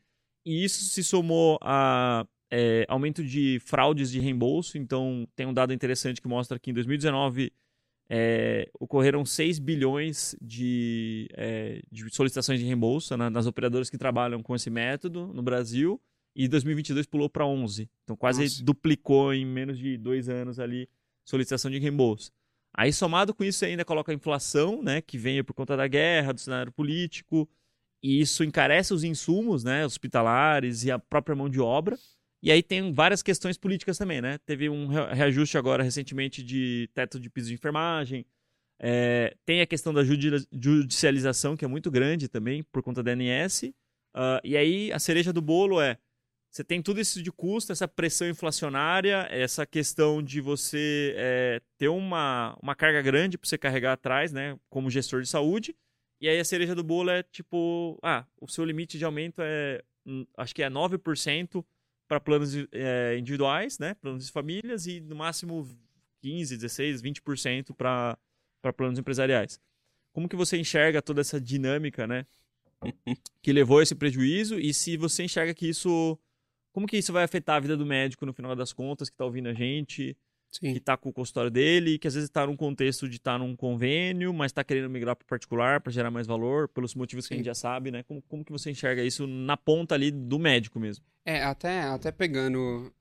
E 0.45 0.63
isso 0.63 0.83
se 0.85 1.03
somou 1.03 1.57
a 1.61 2.25
é, 2.51 2.85
aumento 2.89 3.23
de 3.23 3.59
fraudes 3.65 4.11
de 4.11 4.19
reembolso. 4.19 4.77
Então, 4.77 5.27
tem 5.35 5.45
um 5.45 5.53
dado 5.53 5.73
interessante 5.73 6.21
que 6.21 6.27
mostra 6.27 6.59
que 6.59 6.69
em 6.69 6.73
2019 6.73 7.51
é, 8.09 8.69
ocorreram 8.77 9.25
6 9.25 9.57
bilhões 9.57 10.35
de, 10.41 11.29
é, 11.33 11.81
de 11.89 12.13
solicitações 12.13 12.59
de 12.59 12.65
reembolso 12.65 13.15
na- 13.15 13.29
nas 13.29 13.45
operadoras 13.47 13.89
que 13.89 13.97
trabalham 13.97 14.43
com 14.43 14.53
esse 14.53 14.69
método 14.69 15.27
no 15.33 15.41
Brasil. 15.41 15.99
E 16.35 16.47
2022 16.47 17.05
pulou 17.05 17.29
para 17.29 17.45
11. 17.45 17.89
Então, 18.03 18.15
quase 18.15 18.41
Nossa. 18.43 18.63
duplicou 18.63 19.33
em 19.33 19.45
menos 19.45 19.77
de 19.77 19.97
dois 19.97 20.27
anos 20.29 20.59
ali 20.59 20.89
solicitação 21.25 21.71
de 21.71 21.77
reembolso. 21.79 22.31
Aí, 22.73 22.91
somado 22.91 23.33
com 23.33 23.43
isso, 23.43 23.59
você 23.59 23.65
ainda 23.67 23.83
coloca 23.85 24.11
a 24.11 24.15
inflação, 24.15 24.81
né, 24.81 25.01
que 25.01 25.17
vem 25.17 25.43
por 25.43 25.53
conta 25.53 25.75
da 25.75 25.87
guerra, 25.87 26.33
do 26.33 26.39
cenário 26.39 26.71
político, 26.71 27.49
e 28.01 28.21
isso 28.21 28.43
encarece 28.45 28.93
os 28.93 29.03
insumos, 29.03 29.63
né, 29.63 29.85
hospitalares 29.85 30.83
e 30.85 30.91
a 30.91 30.97
própria 30.97 31.35
mão 31.35 31.49
de 31.49 31.59
obra. 31.59 31.97
E 32.41 32.51
aí 32.51 32.63
tem 32.63 32.91
várias 32.93 33.21
questões 33.21 33.57
políticas 33.57 33.97
também, 33.97 34.21
né? 34.21 34.37
Teve 34.39 34.69
um 34.69 34.87
re- 34.87 35.13
reajuste 35.13 35.57
agora 35.57 35.83
recentemente 35.83 36.41
de 36.43 36.89
teto 36.93 37.19
de 37.19 37.29
piso 37.29 37.49
de 37.49 37.53
enfermagem. 37.53 38.25
É, 38.79 39.35
tem 39.45 39.61
a 39.61 39.67
questão 39.67 39.93
da 39.93 40.03
judi- 40.03 40.47
judicialização, 40.51 41.55
que 41.55 41.63
é 41.63 41.67
muito 41.67 41.91
grande 41.91 42.27
também, 42.27 42.63
por 42.63 42.81
conta 42.81 43.03
da 43.03 43.11
ANS. 43.11 43.71
Ah, 44.13 44.41
e 44.43 44.57
aí 44.57 44.91
a 44.91 44.99
cereja 44.99 45.31
do 45.31 45.41
bolo 45.41 45.79
é 45.81 45.97
você 46.51 46.63
tem 46.65 46.81
tudo 46.81 46.99
isso 46.99 47.23
de 47.23 47.31
custo, 47.31 47.71
essa 47.71 47.87
pressão 47.87 48.27
inflacionária, 48.27 49.25
essa 49.31 49.65
questão 49.65 50.21
de 50.21 50.41
você 50.41 51.13
é, 51.17 51.61
ter 51.77 51.87
uma, 51.87 52.57
uma 52.61 52.75
carga 52.75 53.01
grande 53.01 53.37
para 53.37 53.47
você 53.47 53.57
carregar 53.57 53.93
atrás, 53.93 54.33
né? 54.33 54.57
Como 54.69 54.89
gestor 54.89 55.21
de 55.21 55.29
saúde. 55.29 55.73
E 56.19 56.27
aí 56.27 56.39
a 56.39 56.45
cereja 56.45 56.75
do 56.75 56.83
bolo 56.83 57.09
é 57.09 57.23
tipo, 57.23 57.97
ah, 58.03 58.25
o 58.39 58.47
seu 58.49 58.65
limite 58.65 58.97
de 58.97 59.05
aumento 59.05 59.41
é, 59.41 59.81
hum, 60.05 60.25
acho 60.37 60.53
que 60.53 60.61
é 60.61 60.69
9% 60.69 61.65
para 62.11 62.19
planos 62.19 62.53
é, 62.73 63.17
individuais, 63.17 63.79
né? 63.79 63.93
Planos 63.93 64.25
de 64.25 64.31
famílias 64.33 64.85
e 64.85 64.99
no 64.99 65.15
máximo 65.15 65.65
15, 66.21 66.57
16, 66.57 67.01
20% 67.01 67.73
para 67.73 68.17
planos 68.75 68.99
empresariais. 68.99 69.57
Como 70.11 70.27
que 70.27 70.35
você 70.35 70.57
enxerga 70.57 71.01
toda 71.01 71.21
essa 71.21 71.39
dinâmica, 71.39 72.05
né? 72.05 72.25
que 73.41 73.53
levou 73.53 73.79
a 73.79 73.83
esse 73.83 73.95
prejuízo 73.95 74.59
e 74.59 74.73
se 74.73 74.97
você 74.97 75.23
enxerga 75.23 75.53
que 75.53 75.69
isso 75.69 76.19
como 76.73 76.85
que 76.85 76.97
isso 76.97 77.13
vai 77.13 77.23
afetar 77.23 77.55
a 77.55 77.59
vida 77.61 77.77
do 77.77 77.85
médico 77.85 78.25
no 78.25 78.33
final 78.33 78.57
das 78.57 78.73
contas 78.73 79.09
que 79.09 79.13
está 79.13 79.23
ouvindo 79.23 79.47
a 79.47 79.53
gente, 79.53 80.17
Sim. 80.51 80.73
que 80.73 80.79
está 80.79 80.97
com 80.97 81.09
o 81.09 81.13
consultório 81.13 81.49
dele, 81.49 81.97
que 81.97 82.07
às 82.07 82.13
vezes 82.13 82.29
está 82.29 82.45
num 82.45 82.57
contexto 82.57 83.07
de 83.07 83.15
estar 83.15 83.33
tá 83.33 83.37
num 83.39 83.55
convênio, 83.55 84.33
mas 84.33 84.51
está 84.51 84.63
querendo 84.63 84.89
migrar 84.89 85.15
para 85.15 85.25
particular 85.25 85.79
para 85.79 85.91
gerar 85.91 86.11
mais 86.11 86.27
valor, 86.27 86.67
pelos 86.67 86.93
motivos 86.93 87.25
Sim. 87.25 87.29
que 87.29 87.33
a 87.35 87.37
gente 87.37 87.45
já 87.45 87.55
sabe, 87.55 87.89
né? 87.89 88.03
Como, 88.03 88.21
como 88.23 88.43
que 88.43 88.51
você 88.51 88.69
enxerga 88.69 89.01
isso 89.01 89.25
na 89.25 89.55
ponta 89.55 89.95
ali 89.95 90.11
do 90.11 90.37
médico 90.37 90.79
mesmo? 90.79 91.05
É, 91.25 91.41
até, 91.43 91.83
até 91.83 92.11
pegando 92.11 92.91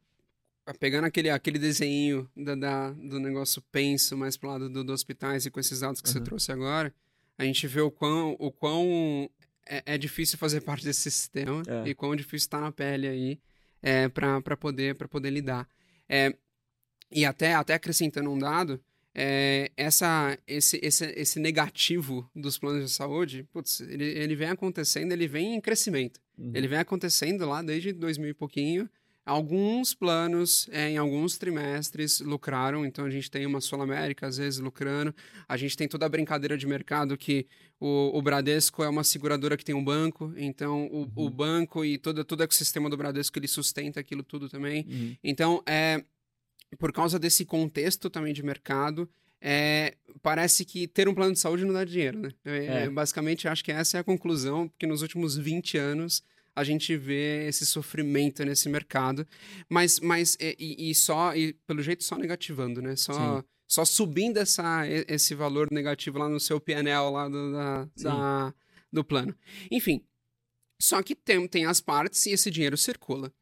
pegando 0.78 1.04
aquele, 1.04 1.28
aquele 1.30 1.58
desenho 1.58 2.30
da, 2.36 2.54
da 2.54 2.90
do 2.92 3.18
negócio 3.18 3.60
penso 3.72 4.16
mais 4.16 4.36
pro 4.36 4.50
lado 4.50 4.68
do, 4.68 4.84
do 4.84 4.92
hospitais 4.92 5.44
e 5.44 5.50
com 5.50 5.58
esses 5.58 5.80
dados 5.80 6.00
que 6.00 6.08
uhum. 6.08 6.12
você 6.12 6.20
trouxe 6.20 6.52
agora, 6.52 6.94
a 7.36 7.44
gente 7.44 7.66
vê 7.66 7.80
o 7.80 7.90
quão, 7.90 8.36
o 8.38 8.52
quão 8.52 9.28
é, 9.66 9.94
é 9.94 9.98
difícil 9.98 10.38
fazer 10.38 10.60
parte 10.60 10.84
desse 10.84 11.10
sistema 11.10 11.62
é. 11.66 11.88
e 11.88 11.94
quão 11.94 12.14
difícil 12.14 12.46
estar 12.46 12.58
tá 12.58 12.64
na 12.64 12.70
pele 12.70 13.08
aí 13.08 13.40
é, 13.82 14.08
para 14.08 14.56
poder, 14.56 14.94
poder 14.94 15.30
lidar. 15.30 15.66
É, 16.08 16.36
e 17.10 17.24
até, 17.24 17.54
até 17.54 17.74
acrescentando 17.74 18.30
um 18.30 18.38
dado, 18.38 18.80
é, 19.14 19.70
essa, 19.76 20.38
esse, 20.46 20.78
esse, 20.82 21.04
esse 21.16 21.40
negativo 21.40 22.30
dos 22.34 22.58
planos 22.58 22.84
de 22.84 22.90
saúde, 22.90 23.46
putz, 23.52 23.80
ele, 23.80 24.04
ele 24.04 24.36
vem 24.36 24.48
acontecendo, 24.48 25.12
ele 25.12 25.26
vem 25.26 25.54
em 25.54 25.60
crescimento. 25.60 26.20
Uhum. 26.38 26.52
Ele 26.54 26.68
vem 26.68 26.78
acontecendo 26.78 27.46
lá 27.46 27.62
desde 27.62 27.92
2000 27.92 28.30
e 28.30 28.34
pouquinho, 28.34 28.88
Alguns 29.30 29.94
planos, 29.94 30.66
é, 30.72 30.90
em 30.90 30.96
alguns 30.96 31.38
trimestres, 31.38 32.20
lucraram. 32.20 32.84
Então, 32.86 33.04
a 33.04 33.10
gente 33.10 33.30
tem 33.30 33.46
uma 33.46 33.60
Sul 33.60 33.80
América, 33.80 34.26
às 34.26 34.38
vezes, 34.38 34.58
lucrando. 34.58 35.14
A 35.48 35.56
gente 35.56 35.76
tem 35.76 35.86
toda 35.86 36.06
a 36.06 36.08
brincadeira 36.08 36.58
de 36.58 36.66
mercado 36.66 37.16
que 37.16 37.46
o, 37.78 38.18
o 38.18 38.22
Bradesco 38.22 38.82
é 38.82 38.88
uma 38.88 39.04
seguradora 39.04 39.56
que 39.56 39.64
tem 39.64 39.74
um 39.74 39.84
banco. 39.84 40.32
Então, 40.36 40.86
o, 40.86 41.02
uhum. 41.02 41.12
o 41.14 41.30
banco 41.30 41.84
e 41.84 41.98
todo, 41.98 42.24
todo 42.24 42.40
o 42.40 42.42
ecossistema 42.42 42.90
do 42.90 42.96
Bradesco, 42.96 43.38
ele 43.38 43.46
sustenta 43.46 44.00
aquilo 44.00 44.24
tudo 44.24 44.48
também. 44.48 44.84
Uhum. 44.88 45.16
Então, 45.22 45.62
é, 45.64 46.02
por 46.76 46.92
causa 46.92 47.18
desse 47.18 47.44
contexto 47.44 48.08
também 48.08 48.32
de 48.32 48.42
mercado, 48.42 49.08
é, 49.40 49.94
parece 50.22 50.64
que 50.64 50.86
ter 50.86 51.08
um 51.08 51.14
plano 51.14 51.32
de 51.32 51.38
saúde 51.38 51.64
não 51.64 51.72
dá 51.72 51.84
dinheiro, 51.84 52.18
né? 52.18 52.30
É, 52.44 52.84
é. 52.84 52.90
Basicamente, 52.90 53.48
acho 53.48 53.64
que 53.64 53.72
essa 53.72 53.96
é 53.96 54.00
a 54.00 54.04
conclusão, 54.04 54.68
porque 54.68 54.86
nos 54.86 55.02
últimos 55.02 55.36
20 55.36 55.78
anos 55.78 56.22
a 56.54 56.62
gente 56.64 56.96
vê 56.96 57.46
esse 57.48 57.64
sofrimento 57.64 58.44
nesse 58.44 58.68
mercado, 58.68 59.26
mas, 59.68 59.98
mas 60.00 60.36
e, 60.40 60.90
e 60.90 60.94
só, 60.94 61.34
e 61.34 61.54
pelo 61.66 61.82
jeito 61.82 62.04
só 62.04 62.16
negativando, 62.16 62.82
né? 62.82 62.96
Só, 62.96 63.42
só 63.66 63.84
subindo 63.84 64.36
essa, 64.36 64.82
esse 65.08 65.34
valor 65.34 65.68
negativo 65.70 66.18
lá 66.18 66.28
no 66.28 66.40
seu 66.40 66.60
PNL 66.60 67.10
lá 67.10 67.28
do, 67.28 67.52
da, 67.52 67.88
da, 67.96 68.54
do 68.92 69.04
plano. 69.04 69.34
Enfim, 69.70 70.04
só 70.78 71.02
que 71.02 71.14
tem, 71.14 71.46
tem 71.46 71.64
as 71.64 71.80
partes 71.80 72.26
e 72.26 72.30
esse 72.30 72.50
dinheiro 72.50 72.76
circula. 72.76 73.32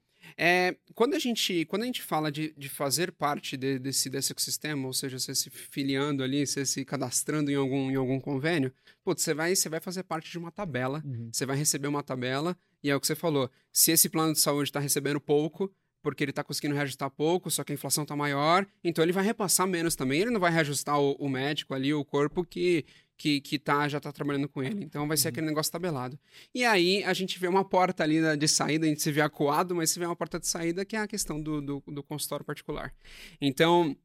É, 0.40 0.76
quando, 0.94 1.14
a 1.14 1.18
gente, 1.18 1.64
quando 1.64 1.82
a 1.82 1.86
gente 1.86 2.00
fala 2.00 2.30
de, 2.30 2.54
de 2.56 2.68
fazer 2.68 3.10
parte 3.10 3.56
de, 3.56 3.76
desse, 3.76 4.08
desse 4.08 4.30
ecossistema, 4.30 4.86
ou 4.86 4.92
seja, 4.92 5.18
você 5.18 5.34
se 5.34 5.50
filiando 5.50 6.22
ali, 6.22 6.46
você 6.46 6.64
se 6.64 6.84
cadastrando 6.84 7.50
em 7.50 7.56
algum, 7.56 7.90
em 7.90 7.96
algum 7.96 8.20
convênio, 8.20 8.72
putz, 9.02 9.22
você 9.24 9.34
vai, 9.34 9.56
você 9.56 9.68
vai 9.68 9.80
fazer 9.80 10.04
parte 10.04 10.30
de 10.30 10.38
uma 10.38 10.52
tabela, 10.52 11.02
uhum. 11.04 11.28
você 11.32 11.44
vai 11.44 11.56
receber 11.56 11.88
uma 11.88 12.04
tabela, 12.04 12.56
e 12.84 12.88
é 12.88 12.94
o 12.94 13.00
que 13.00 13.06
você 13.08 13.16
falou, 13.16 13.50
se 13.72 13.90
esse 13.90 14.08
plano 14.08 14.32
de 14.32 14.38
saúde 14.38 14.68
está 14.68 14.78
recebendo 14.78 15.20
pouco, 15.20 15.74
porque 16.02 16.24
ele 16.24 16.30
está 16.30 16.44
conseguindo 16.44 16.74
reajustar 16.74 17.10
pouco, 17.10 17.50
só 17.50 17.64
que 17.64 17.72
a 17.72 17.74
inflação 17.74 18.02
está 18.02 18.14
maior, 18.14 18.66
então 18.82 19.04
ele 19.04 19.12
vai 19.12 19.24
repassar 19.24 19.66
menos 19.66 19.96
também, 19.96 20.20
ele 20.20 20.30
não 20.30 20.40
vai 20.40 20.50
reajustar 20.50 20.98
o, 21.00 21.12
o 21.12 21.28
médico 21.28 21.74
ali, 21.74 21.92
o 21.92 22.04
corpo 22.04 22.44
que 22.44 22.84
que, 23.18 23.40
que 23.40 23.58
tá, 23.58 23.88
já 23.88 23.98
tá 23.98 24.12
trabalhando 24.12 24.48
com 24.48 24.62
ele. 24.62 24.84
Então 24.84 25.06
vai 25.08 25.16
ser 25.16 25.26
uhum. 25.26 25.30
aquele 25.30 25.46
negócio 25.48 25.72
tabelado. 25.72 26.16
E 26.54 26.64
aí 26.64 27.02
a 27.02 27.12
gente 27.12 27.36
vê 27.38 27.48
uma 27.48 27.64
porta 27.64 28.04
ali 28.04 28.20
de 28.36 28.48
saída, 28.48 28.86
a 28.86 28.88
gente 28.88 29.02
se 29.02 29.10
vê 29.10 29.20
acuado, 29.20 29.74
mas 29.74 29.90
se 29.90 29.98
vê 29.98 30.06
uma 30.06 30.14
porta 30.14 30.38
de 30.38 30.46
saída 30.46 30.84
que 30.84 30.94
é 30.94 31.00
a 31.00 31.08
questão 31.08 31.42
do, 31.42 31.60
do, 31.60 31.82
do 31.88 32.02
consultório 32.02 32.46
particular. 32.46 32.94
Então, 33.40 33.96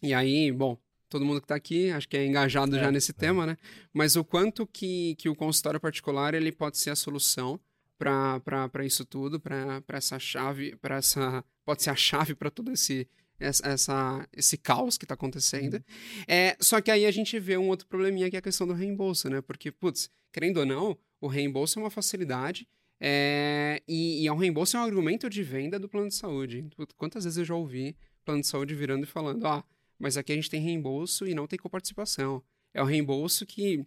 e 0.00 0.14
aí, 0.14 0.52
bom, 0.52 0.78
todo 1.08 1.24
mundo 1.24 1.40
que 1.40 1.44
está 1.44 1.56
aqui, 1.56 1.90
acho 1.90 2.08
que 2.08 2.16
é 2.16 2.24
engajado 2.24 2.76
é, 2.76 2.80
já 2.80 2.92
nesse 2.92 3.10
é. 3.10 3.14
tema, 3.14 3.44
né? 3.44 3.56
Mas 3.92 4.14
o 4.14 4.24
quanto 4.24 4.64
que, 4.64 5.16
que 5.16 5.28
o 5.28 5.34
consultório 5.34 5.80
particular 5.80 6.32
ele 6.32 6.52
pode 6.52 6.78
ser 6.78 6.90
a 6.90 6.96
solução 6.96 7.60
para 8.02 8.84
isso 8.84 9.04
tudo, 9.04 9.40
para 9.40 9.82
essa 9.88 10.18
chave, 10.18 10.76
para 10.76 10.96
essa. 10.96 11.44
Pode 11.64 11.82
ser 11.82 11.90
a 11.90 11.96
chave 11.96 12.34
para 12.34 12.50
todo 12.50 12.72
esse 12.72 13.08
essa, 13.38 13.66
essa, 13.66 14.28
esse 14.32 14.56
caos 14.56 14.96
que 14.96 15.04
está 15.04 15.14
acontecendo. 15.14 15.74
Uhum. 15.74 16.24
É, 16.28 16.56
só 16.60 16.80
que 16.80 16.90
aí 16.90 17.04
a 17.04 17.10
gente 17.10 17.38
vê 17.38 17.56
um 17.56 17.68
outro 17.68 17.86
probleminha 17.86 18.30
que 18.30 18.36
é 18.36 18.38
a 18.38 18.42
questão 18.42 18.66
do 18.66 18.72
reembolso, 18.72 19.28
né? 19.28 19.40
Porque, 19.40 19.70
putz, 19.70 20.10
querendo 20.32 20.58
ou 20.58 20.66
não, 20.66 20.96
o 21.20 21.26
reembolso 21.26 21.78
é 21.78 21.82
uma 21.82 21.90
facilidade 21.90 22.68
é, 23.00 23.82
e, 23.88 24.22
e 24.22 24.26
é 24.28 24.32
um 24.32 24.36
reembolso 24.36 24.76
é 24.76 24.80
um 24.80 24.84
argumento 24.84 25.28
de 25.28 25.42
venda 25.42 25.78
do 25.78 25.88
plano 25.88 26.08
de 26.08 26.14
saúde. 26.14 26.64
Quantas 26.96 27.24
vezes 27.24 27.36
eu 27.36 27.44
já 27.44 27.54
ouvi 27.54 27.96
plano 28.24 28.40
de 28.40 28.46
saúde 28.46 28.74
virando 28.74 29.02
e 29.02 29.06
falando, 29.08 29.44
ah, 29.46 29.64
mas 29.98 30.16
aqui 30.16 30.32
a 30.32 30.36
gente 30.36 30.48
tem 30.48 30.60
reembolso 30.60 31.26
e 31.26 31.34
não 31.34 31.46
tem 31.46 31.58
coparticipação. 31.58 32.42
É 32.72 32.80
o 32.80 32.86
reembolso 32.86 33.44
que 33.44 33.84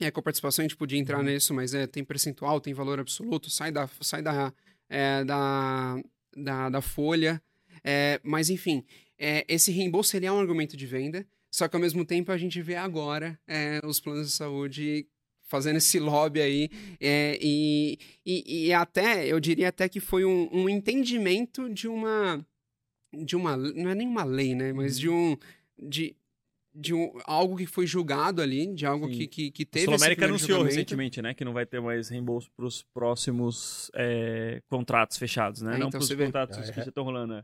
é 0.00 0.10
coparticipação, 0.10 0.62
a 0.62 0.68
gente 0.68 0.76
podia 0.76 0.98
entrar 0.98 1.18
uhum. 1.18 1.24
nisso, 1.24 1.54
mas 1.54 1.74
é, 1.74 1.86
tem 1.86 2.02
percentual, 2.02 2.60
tem 2.60 2.74
valor 2.74 2.98
absoluto, 2.98 3.50
sai 3.50 3.70
da, 3.70 3.88
sai 4.00 4.22
da, 4.22 4.52
é, 4.88 5.24
da, 5.24 5.96
da, 6.36 6.68
da 6.70 6.80
folha. 6.80 7.40
É, 7.82 8.20
mas, 8.22 8.50
enfim, 8.50 8.84
é, 9.18 9.44
esse 9.48 9.70
reembolso 9.70 10.16
ele 10.16 10.26
é 10.26 10.32
um 10.32 10.40
argumento 10.40 10.76
de 10.76 10.86
venda, 10.86 11.26
só 11.50 11.68
que 11.68 11.76
ao 11.76 11.82
mesmo 11.82 12.04
tempo 12.04 12.32
a 12.32 12.38
gente 12.38 12.60
vê 12.60 12.74
agora 12.74 13.38
é, 13.46 13.80
os 13.84 14.00
planos 14.00 14.28
de 14.28 14.32
saúde 14.32 15.06
fazendo 15.46 15.76
esse 15.76 16.00
lobby 16.00 16.40
aí 16.40 16.70
é, 17.00 17.38
e, 17.40 17.98
e, 18.24 18.66
e, 18.66 18.72
até 18.72 19.26
eu 19.26 19.38
diria 19.38 19.68
até 19.68 19.88
que 19.88 20.00
foi 20.00 20.24
um, 20.24 20.48
um, 20.52 20.68
entendimento 20.68 21.68
de 21.68 21.86
uma 21.86 22.44
de 23.12 23.36
uma 23.36 23.56
não 23.56 23.90
é 23.90 23.94
nem 23.94 24.08
uma 24.08 24.24
lei 24.24 24.54
né 24.54 24.72
mas 24.72 24.98
de 24.98 25.08
um 25.08 25.36
de, 25.78 26.16
de 26.74 26.92
um, 26.92 27.12
algo 27.24 27.56
que 27.56 27.66
foi 27.66 27.86
julgado 27.86 28.42
ali, 28.42 28.74
de 28.74 28.84
algo 28.84 29.08
que, 29.08 29.26
que, 29.28 29.50
que 29.50 29.64
teve. 29.64 29.84
A 29.84 29.96
Sul 29.96 30.04
América 30.04 30.24
anunciou 30.24 30.62
recentemente, 30.62 31.22
né, 31.22 31.32
que 31.32 31.44
não 31.44 31.52
vai 31.52 31.64
ter 31.64 31.80
mais 31.80 32.08
reembolso 32.08 32.50
para 32.56 32.66
os 32.66 32.82
próximos 32.82 33.90
é, 33.94 34.60
contratos 34.68 35.16
fechados, 35.16 35.62
né? 35.62 35.76
É, 35.76 35.78
não 35.78 35.88
então 35.88 36.00
para 36.00 36.04
os 36.04 36.14
contratos 36.14 36.58
ah, 36.58 36.72
que 36.72 36.80
já 36.80 36.88
estão 36.88 37.04
rolando, 37.04 37.34
né? 37.34 37.42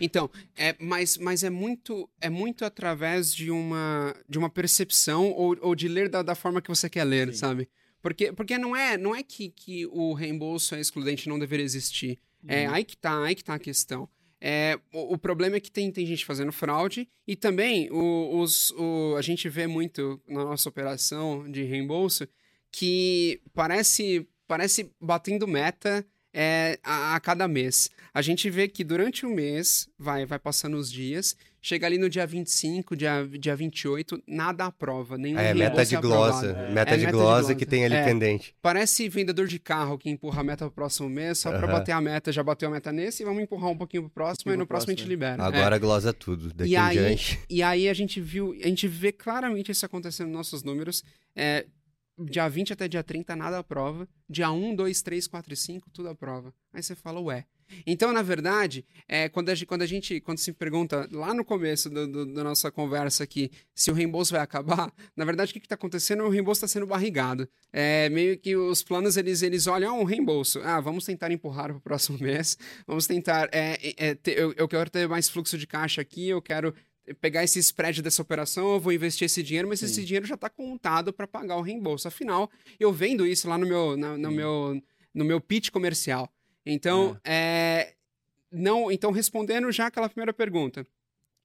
Então, 0.00 0.30
é, 0.56 0.76
mas, 0.78 1.18
mas 1.18 1.42
é 1.42 1.50
muito 1.50 2.08
é 2.20 2.30
muito 2.30 2.64
através 2.64 3.34
de 3.34 3.50
uma, 3.50 4.14
de 4.28 4.38
uma 4.38 4.48
percepção 4.48 5.32
ou, 5.32 5.56
ou 5.60 5.74
de 5.74 5.88
ler 5.88 6.08
da, 6.08 6.22
da 6.22 6.36
forma 6.36 6.62
que 6.62 6.68
você 6.68 6.88
quer 6.88 7.02
ler, 7.02 7.32
Sim. 7.32 7.40
sabe? 7.40 7.68
Porque, 8.00 8.32
porque 8.32 8.56
não 8.58 8.76
é 8.76 8.96
não 8.96 9.12
é 9.12 9.24
que, 9.24 9.50
que 9.50 9.84
o 9.86 10.14
reembolso 10.14 10.76
é 10.76 10.80
excludente 10.80 11.28
não 11.28 11.38
deveria 11.38 11.64
existir. 11.64 12.20
É 12.46 12.68
uhum. 12.68 12.74
aí 12.74 12.84
que 12.84 12.96
tá, 12.96 13.24
aí 13.24 13.34
que 13.34 13.42
tá 13.42 13.54
a 13.54 13.58
questão. 13.58 14.08
É, 14.40 14.78
o, 14.92 15.14
o, 15.14 15.18
problema 15.18 15.56
é 15.56 15.60
que 15.60 15.70
tem, 15.70 15.90
tem 15.90 16.04
gente 16.04 16.24
fazendo 16.24 16.52
fraude 16.52 17.08
e 17.26 17.34
também 17.34 17.90
o, 17.90 18.38
os, 18.38 18.70
o, 18.72 19.14
a 19.16 19.22
gente 19.22 19.48
vê 19.48 19.66
muito 19.66 20.20
na 20.28 20.44
nossa 20.44 20.68
operação 20.68 21.50
de 21.50 21.62
reembolso 21.62 22.28
que 22.70 23.40
parece, 23.54 24.28
parece 24.46 24.92
batendo 25.00 25.46
meta 25.46 26.06
é, 26.34 26.78
a, 26.82 27.14
a, 27.14 27.20
cada 27.20 27.48
mês. 27.48 27.90
A 28.12 28.20
gente 28.20 28.50
vê 28.50 28.68
que 28.68 28.84
durante 28.84 29.24
o 29.24 29.30
mês, 29.30 29.88
vai, 29.98 30.26
vai 30.26 30.38
passando 30.38 30.76
os 30.76 30.92
dias, 30.92 31.34
chega 31.66 31.84
ali 31.84 31.98
no 31.98 32.08
dia 32.08 32.24
25, 32.24 32.94
dia, 32.94 33.28
dia 33.40 33.56
28, 33.56 34.22
nada 34.24 34.66
aprova. 34.66 35.18
Nenhum 35.18 35.36
é, 35.36 35.52
meta 35.52 35.84
de 35.84 35.96
glosa. 35.96 36.46
É. 36.46 36.70
Meta, 36.70 36.94
é, 36.94 36.96
de, 36.96 37.06
meta 37.06 37.12
glosa 37.12 37.38
de 37.40 37.40
glosa 37.40 37.54
que 37.56 37.66
tem 37.66 37.84
ali 37.84 37.96
é, 37.96 38.04
pendente. 38.04 38.54
Parece 38.62 39.08
vendedor 39.08 39.48
de 39.48 39.58
carro 39.58 39.98
que 39.98 40.08
empurra 40.08 40.42
a 40.42 40.44
meta 40.44 40.64
pro 40.66 40.70
próximo 40.70 41.08
mês, 41.08 41.38
só 41.38 41.50
para 41.50 41.66
bater 41.66 41.90
a 41.90 42.00
meta. 42.00 42.30
Já 42.30 42.44
bateu 42.44 42.68
a 42.68 42.72
meta 42.72 42.92
nesse, 42.92 43.24
vamos 43.24 43.42
empurrar 43.42 43.68
um 43.68 43.76
pouquinho 43.76 44.04
pro 44.04 44.10
próximo, 44.10 44.52
e 44.52 44.56
no 44.56 44.64
próximo, 44.64 44.86
próximo 44.86 44.92
a 44.92 44.96
gente 44.96 45.08
libera. 45.08 45.42
Agora 45.42 45.74
é. 45.74 45.78
glosa 45.80 46.12
tudo, 46.12 46.54
daqui 46.54 46.70
e 46.70 46.74
em 46.74 46.78
aí, 46.78 46.96
diante. 46.96 47.40
E 47.50 47.62
aí 47.64 47.88
a 47.88 47.94
gente 47.94 48.20
viu, 48.20 48.56
a 48.62 48.68
gente 48.68 48.86
vê 48.86 49.10
claramente 49.10 49.72
isso 49.72 49.84
acontecendo 49.84 50.28
nos 50.28 50.36
nossos 50.36 50.62
números. 50.62 51.02
É, 51.34 51.66
dia 52.16 52.48
20 52.48 52.74
até 52.74 52.86
dia 52.86 53.02
30, 53.02 53.34
nada 53.34 53.58
aprova. 53.58 54.08
Dia 54.30 54.52
1, 54.52 54.76
2, 54.76 55.02
3, 55.02 55.26
4 55.26 55.52
e 55.52 55.56
5, 55.56 55.90
tudo 55.90 56.10
aprova. 56.10 56.54
Aí 56.72 56.80
você 56.80 56.94
fala, 56.94 57.20
ué. 57.20 57.44
Então, 57.86 58.12
na 58.12 58.22
verdade, 58.22 58.84
é, 59.08 59.28
quando, 59.28 59.48
a 59.48 59.54
gente, 59.54 59.66
quando 59.66 59.82
a 59.82 59.86
gente, 59.86 60.20
quando 60.20 60.38
se 60.38 60.52
pergunta 60.52 61.08
lá 61.12 61.32
no 61.34 61.44
começo 61.44 61.90
do, 61.90 62.06
do, 62.06 62.26
da 62.26 62.44
nossa 62.44 62.70
conversa 62.70 63.24
aqui 63.24 63.50
se 63.74 63.90
o 63.90 63.94
reembolso 63.94 64.32
vai 64.32 64.40
acabar, 64.40 64.92
na 65.16 65.24
verdade, 65.24 65.50
o 65.50 65.54
que 65.54 65.60
está 65.60 65.74
acontecendo 65.74 66.22
é 66.22 66.26
o 66.26 66.30
reembolso 66.30 66.64
está 66.64 66.68
sendo 66.68 66.86
barrigado. 66.86 67.48
É 67.72 68.08
meio 68.08 68.38
que 68.38 68.56
os 68.56 68.82
planos, 68.82 69.16
eles, 69.16 69.42
eles 69.42 69.66
olham, 69.66 69.96
ah, 69.96 70.00
um 70.00 70.04
reembolso. 70.04 70.60
Ah, 70.60 70.80
vamos 70.80 71.04
tentar 71.04 71.30
empurrar 71.30 71.68
para 71.68 71.76
o 71.76 71.80
próximo 71.80 72.18
mês, 72.22 72.56
vamos 72.86 73.06
tentar, 73.06 73.48
é, 73.52 73.94
é, 73.96 74.14
ter, 74.14 74.38
eu, 74.38 74.52
eu 74.56 74.68
quero 74.68 74.90
ter 74.90 75.08
mais 75.08 75.28
fluxo 75.28 75.58
de 75.58 75.66
caixa 75.66 76.00
aqui, 76.00 76.28
eu 76.28 76.40
quero 76.42 76.74
pegar 77.14 77.44
esse 77.44 77.58
spread 77.58 78.02
dessa 78.02 78.22
operação, 78.22 78.74
eu 78.74 78.80
vou 78.80 78.92
investir 78.92 79.26
esse 79.26 79.42
dinheiro, 79.42 79.68
mas 79.68 79.80
Sim. 79.80 79.86
esse 79.86 80.04
dinheiro 80.04 80.26
já 80.26 80.34
está 80.34 80.48
contado 80.48 81.12
para 81.12 81.26
pagar 81.26 81.56
o 81.56 81.62
reembolso. 81.62 82.08
Afinal, 82.08 82.50
eu 82.78 82.92
vendo 82.92 83.26
isso 83.26 83.48
lá 83.48 83.56
no 83.56 83.66
meu, 83.66 83.96
na, 83.96 84.18
no 84.18 84.30
meu, 84.30 84.82
no 85.14 85.24
meu 85.24 85.40
pitch 85.40 85.70
comercial. 85.70 86.30
Então, 86.66 87.18
é. 87.24 87.32
é. 87.32 87.94
não, 88.50 88.90
então 88.90 89.12
respondendo 89.12 89.70
já 89.70 89.86
aquela 89.86 90.08
primeira 90.08 90.32
pergunta, 90.32 90.86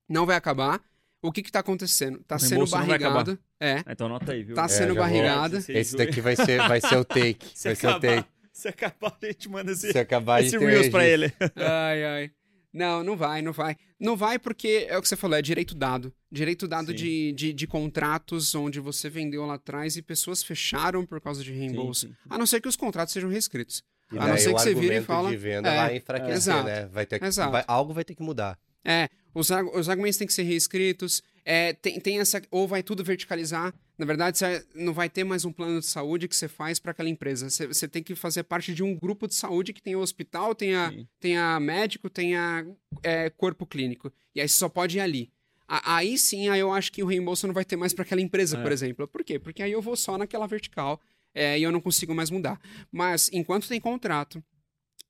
não 0.09 0.25
vai 0.25 0.35
acabar. 0.35 0.81
O 1.23 1.31
que 1.31 1.41
está 1.41 1.59
acontecendo? 1.59 2.19
Está 2.19 2.39
sendo 2.39 2.65
barrigado. 2.65 3.37
É. 3.59 3.83
Então 3.87 4.07
anota 4.07 4.31
aí, 4.31 4.43
viu? 4.43 4.55
Tá 4.55 4.65
é, 4.65 4.67
sendo 4.67 4.95
barrigado. 4.95 5.57
Esse 5.69 5.95
daqui 5.95 6.19
vai 6.19 6.35
ser, 6.35 6.57
vai 6.67 6.81
ser 6.81 6.97
o 6.97 7.05
take. 7.05 7.45
Se 7.53 7.67
vai 7.67 7.73
acabar, 7.73 8.01
ser 8.01 8.07
o 8.07 8.15
take. 8.15 8.29
Se 8.51 8.67
acabar, 8.67 9.17
a 9.21 9.25
gente 9.27 9.49
manda 9.49 9.71
esse, 9.71 9.91
se 9.91 9.99
acabar, 9.99 10.43
esse 10.43 10.57
Reels 10.57 10.89
pra 10.89 11.05
ele. 11.05 11.31
Ai, 11.55 12.03
ai. 12.03 12.31
Não, 12.73 13.03
não 13.03 13.17
vai, 13.17 13.41
não 13.41 13.51
vai. 13.51 13.75
Não 13.99 14.15
vai 14.15 14.39
porque 14.39 14.87
é 14.89 14.97
o 14.97 15.01
que 15.01 15.07
você 15.07 15.15
falou, 15.15 15.37
é 15.37 15.41
direito 15.41 15.75
dado. 15.75 16.13
Direito 16.31 16.67
dado 16.67 16.93
de, 16.93 17.33
de, 17.33 17.51
de, 17.51 17.67
contratos 17.67 18.55
onde 18.55 18.79
você 18.79 19.09
vendeu 19.09 19.45
lá 19.45 19.55
atrás 19.55 19.97
e 19.97 20.01
pessoas 20.01 20.41
fecharam 20.41 21.05
por 21.05 21.19
causa 21.19 21.43
de 21.43 21.51
reembolso. 21.51 22.07
Sim, 22.07 22.13
sim. 22.13 22.29
A 22.29 22.37
não 22.37 22.45
ser 22.45 22.61
que 22.61 22.67
os 22.69 22.77
contratos 22.77 23.13
sejam 23.13 23.29
reescritos. 23.29 23.83
E 24.11 24.17
a 24.17 24.27
não 24.27 24.37
ser 24.37 24.53
que 24.53 24.61
você 24.61 24.73
vire 24.73 24.97
e 24.97 25.01
fala. 25.01 25.29
de 25.29 25.37
venda 25.37 25.69
é, 25.69 25.75
vai 25.75 25.95
enfraquecer, 25.97 26.53
é, 26.53 26.63
né? 26.63 26.85
Vai 26.91 27.05
ter 27.05 27.19
que, 27.19 27.29
vai, 27.29 27.63
algo 27.67 27.93
vai 27.93 28.03
ter 28.03 28.13
que 28.13 28.21
mudar. 28.21 28.57
É, 28.83 29.09
os, 29.33 29.49
os 29.73 29.89
argumentos 29.89 30.17
têm 30.17 30.27
que 30.27 30.33
ser 30.33 30.43
reescritos. 30.43 31.23
É, 31.45 31.73
tem, 31.73 31.99
tem 31.99 32.19
essa. 32.19 32.41
Ou 32.51 32.67
vai 32.67 32.83
tudo 32.83 33.03
verticalizar. 33.03 33.73
Na 33.97 34.05
verdade, 34.05 34.37
você 34.37 34.65
não 34.73 34.93
vai 34.93 35.09
ter 35.09 35.23
mais 35.23 35.45
um 35.45 35.51
plano 35.51 35.79
de 35.79 35.85
saúde 35.85 36.27
que 36.27 36.35
você 36.35 36.47
faz 36.47 36.79
para 36.79 36.91
aquela 36.91 37.09
empresa. 37.09 37.49
Você, 37.49 37.67
você, 37.67 37.87
tem 37.87 38.01
que 38.01 38.15
fazer 38.15 38.43
parte 38.43 38.73
de 38.73 38.83
um 38.83 38.95
grupo 38.95 39.27
de 39.27 39.35
saúde 39.35 39.73
que 39.73 39.81
tem 39.81 39.95
o 39.95 39.99
hospital, 39.99 40.55
tem 40.55 40.75
a, 40.75 40.91
tem 41.19 41.37
a 41.37 41.59
médico, 41.59 42.09
tem 42.09 42.35
a 42.35 42.65
é, 43.03 43.29
corpo 43.29 43.65
clínico. 43.65 44.11
E 44.33 44.41
aí 44.41 44.49
você 44.49 44.57
só 44.57 44.67
pode 44.67 44.97
ir 44.97 45.01
ali. 45.01 45.31
aí 45.67 46.17
sim, 46.17 46.49
aí 46.49 46.59
eu 46.59 46.73
acho 46.73 46.91
que 46.91 47.03
o 47.03 47.07
reembolso 47.07 47.45
não 47.45 47.53
vai 47.53 47.63
ter 47.63 47.75
mais 47.75 47.93
para 47.93 48.03
aquela 48.03 48.21
empresa, 48.21 48.57
é. 48.57 48.61
por 48.61 48.71
exemplo. 48.71 49.07
Por 49.07 49.23
quê? 49.23 49.37
Porque 49.37 49.61
aí 49.61 49.71
eu 49.71 49.81
vou 49.81 49.95
só 49.95 50.17
naquela 50.17 50.47
vertical 50.47 50.99
é, 51.33 51.57
e 51.57 51.63
eu 51.63 51.71
não 51.71 51.81
consigo 51.81 52.13
mais 52.13 52.29
mudar. 52.29 52.59
Mas 52.91 53.29
enquanto 53.31 53.67
tem 53.67 53.79
contrato, 53.79 54.43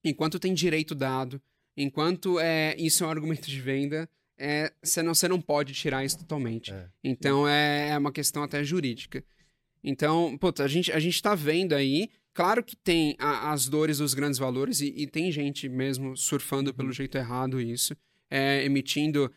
enquanto 0.04 0.40
tem 0.40 0.54
direito 0.54 0.96
dado, 0.96 1.42
enquanto 1.76 2.40
é, 2.40 2.76
isso 2.78 3.04
é 3.04 3.08
um 3.08 3.12
argumento 3.12 3.48
de 3.48 3.60
venda, 3.60 4.10
é, 4.38 4.72
você, 4.82 5.04
não, 5.04 5.14
você 5.14 5.28
não 5.28 5.42
pode 5.42 5.74
tirar 5.74 6.04
isso 6.04 6.20
totalmente. 6.20 6.72
É. 6.72 6.88
Então 7.04 7.48
é, 7.48 7.90
é 7.90 7.98
uma 7.98 8.12
questão 8.12 8.44
até 8.44 8.64
jurídica. 8.64 9.24
Então, 9.84 10.38
puta, 10.38 10.64
a 10.64 10.68
gente, 10.68 10.92
a 10.92 11.00
gente 11.00 11.22
tá 11.22 11.34
vendo 11.34 11.74
aí. 11.74 12.10
Claro 12.34 12.64
que 12.64 12.76
tem 12.76 13.16
a, 13.20 13.52
as 13.52 13.68
dores 13.68 13.98
dos 13.98 14.14
grandes 14.14 14.40
valores 14.40 14.80
e, 14.80 14.94
e, 14.96 15.06
tem 15.06 15.32
gente 15.32 15.68
mesmo 15.68 16.16
surfando 16.16 16.74
pelo 16.74 16.88
uhum. 16.88 16.94
jeito 16.94 17.18
errado 17.18 17.60
isso 17.60 17.96
é, 18.32 18.64
emitindo. 18.64 19.32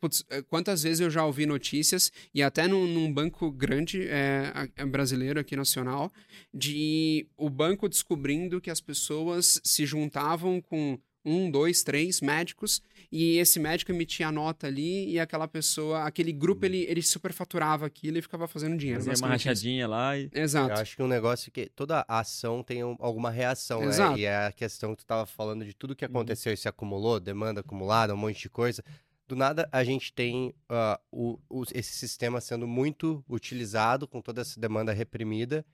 Putz, 0.00 0.24
é, 0.30 0.42
quantas 0.42 0.82
vezes 0.82 1.00
eu 1.00 1.10
já 1.10 1.24
ouvi 1.24 1.44
notícias, 1.44 2.10
e 2.34 2.42
até 2.42 2.66
num, 2.66 2.86
num 2.86 3.12
banco 3.12 3.50
grande 3.52 4.08
é, 4.08 4.68
brasileiro 4.86 5.38
aqui 5.38 5.54
nacional, 5.54 6.10
de 6.52 7.28
o 7.36 7.50
banco 7.50 7.88
descobrindo 7.88 8.60
que 8.60 8.70
as 8.70 8.80
pessoas 8.80 9.60
se 9.62 9.84
juntavam 9.84 10.60
com 10.60 10.98
um, 11.24 11.50
dois, 11.50 11.82
três 11.82 12.20
médicos, 12.20 12.82
e 13.10 13.38
esse 13.38 13.58
médico 13.58 13.92
emitia 13.92 14.28
a 14.28 14.32
nota 14.32 14.66
ali, 14.66 15.10
e 15.10 15.18
aquela 15.18 15.48
pessoa, 15.48 16.04
aquele 16.04 16.32
grupo, 16.32 16.66
ele, 16.66 16.84
ele 16.88 17.02
superfaturava 17.02 17.86
aquilo 17.86 18.18
e 18.18 18.22
ficava 18.22 18.46
fazendo 18.46 18.76
dinheiro. 18.76 19.02
Fazia 19.02 19.24
uma 19.24 19.32
rachadinha 19.32 19.86
lá 19.88 20.18
e... 20.18 20.28
Exato. 20.32 20.70
Eu 20.70 20.76
acho 20.76 20.96
que 20.96 21.02
um 21.02 21.08
negócio 21.08 21.50
que 21.50 21.66
toda 21.66 22.04
ação 22.08 22.62
tem 22.62 22.82
alguma 22.82 23.30
reação, 23.30 23.80
né? 23.80 23.86
Exato. 23.86 24.12
né? 24.12 24.20
E 24.20 24.24
é 24.24 24.46
a 24.46 24.52
questão 24.52 24.90
que 24.90 24.98
tu 24.98 25.04
estava 25.04 25.26
falando 25.26 25.64
de 25.64 25.72
tudo 25.74 25.94
que 25.96 26.04
uhum. 26.04 26.10
aconteceu 26.10 26.50
uhum. 26.50 26.54
e 26.54 26.56
se 26.56 26.68
acumulou, 26.68 27.20
demanda 27.20 27.60
acumulada, 27.60 28.14
um 28.14 28.18
monte 28.18 28.42
de 28.42 28.50
coisa. 28.50 28.82
Do 29.26 29.34
nada, 29.34 29.68
a 29.72 29.82
gente 29.82 30.12
tem 30.12 30.54
uh, 30.70 30.98
o, 31.10 31.38
o, 31.48 31.62
esse 31.72 31.92
sistema 31.92 32.40
sendo 32.40 32.66
muito 32.66 33.24
utilizado, 33.28 34.06
com 34.06 34.20
toda 34.20 34.42
essa 34.42 34.60
demanda 34.60 34.92
reprimida, 34.92 35.64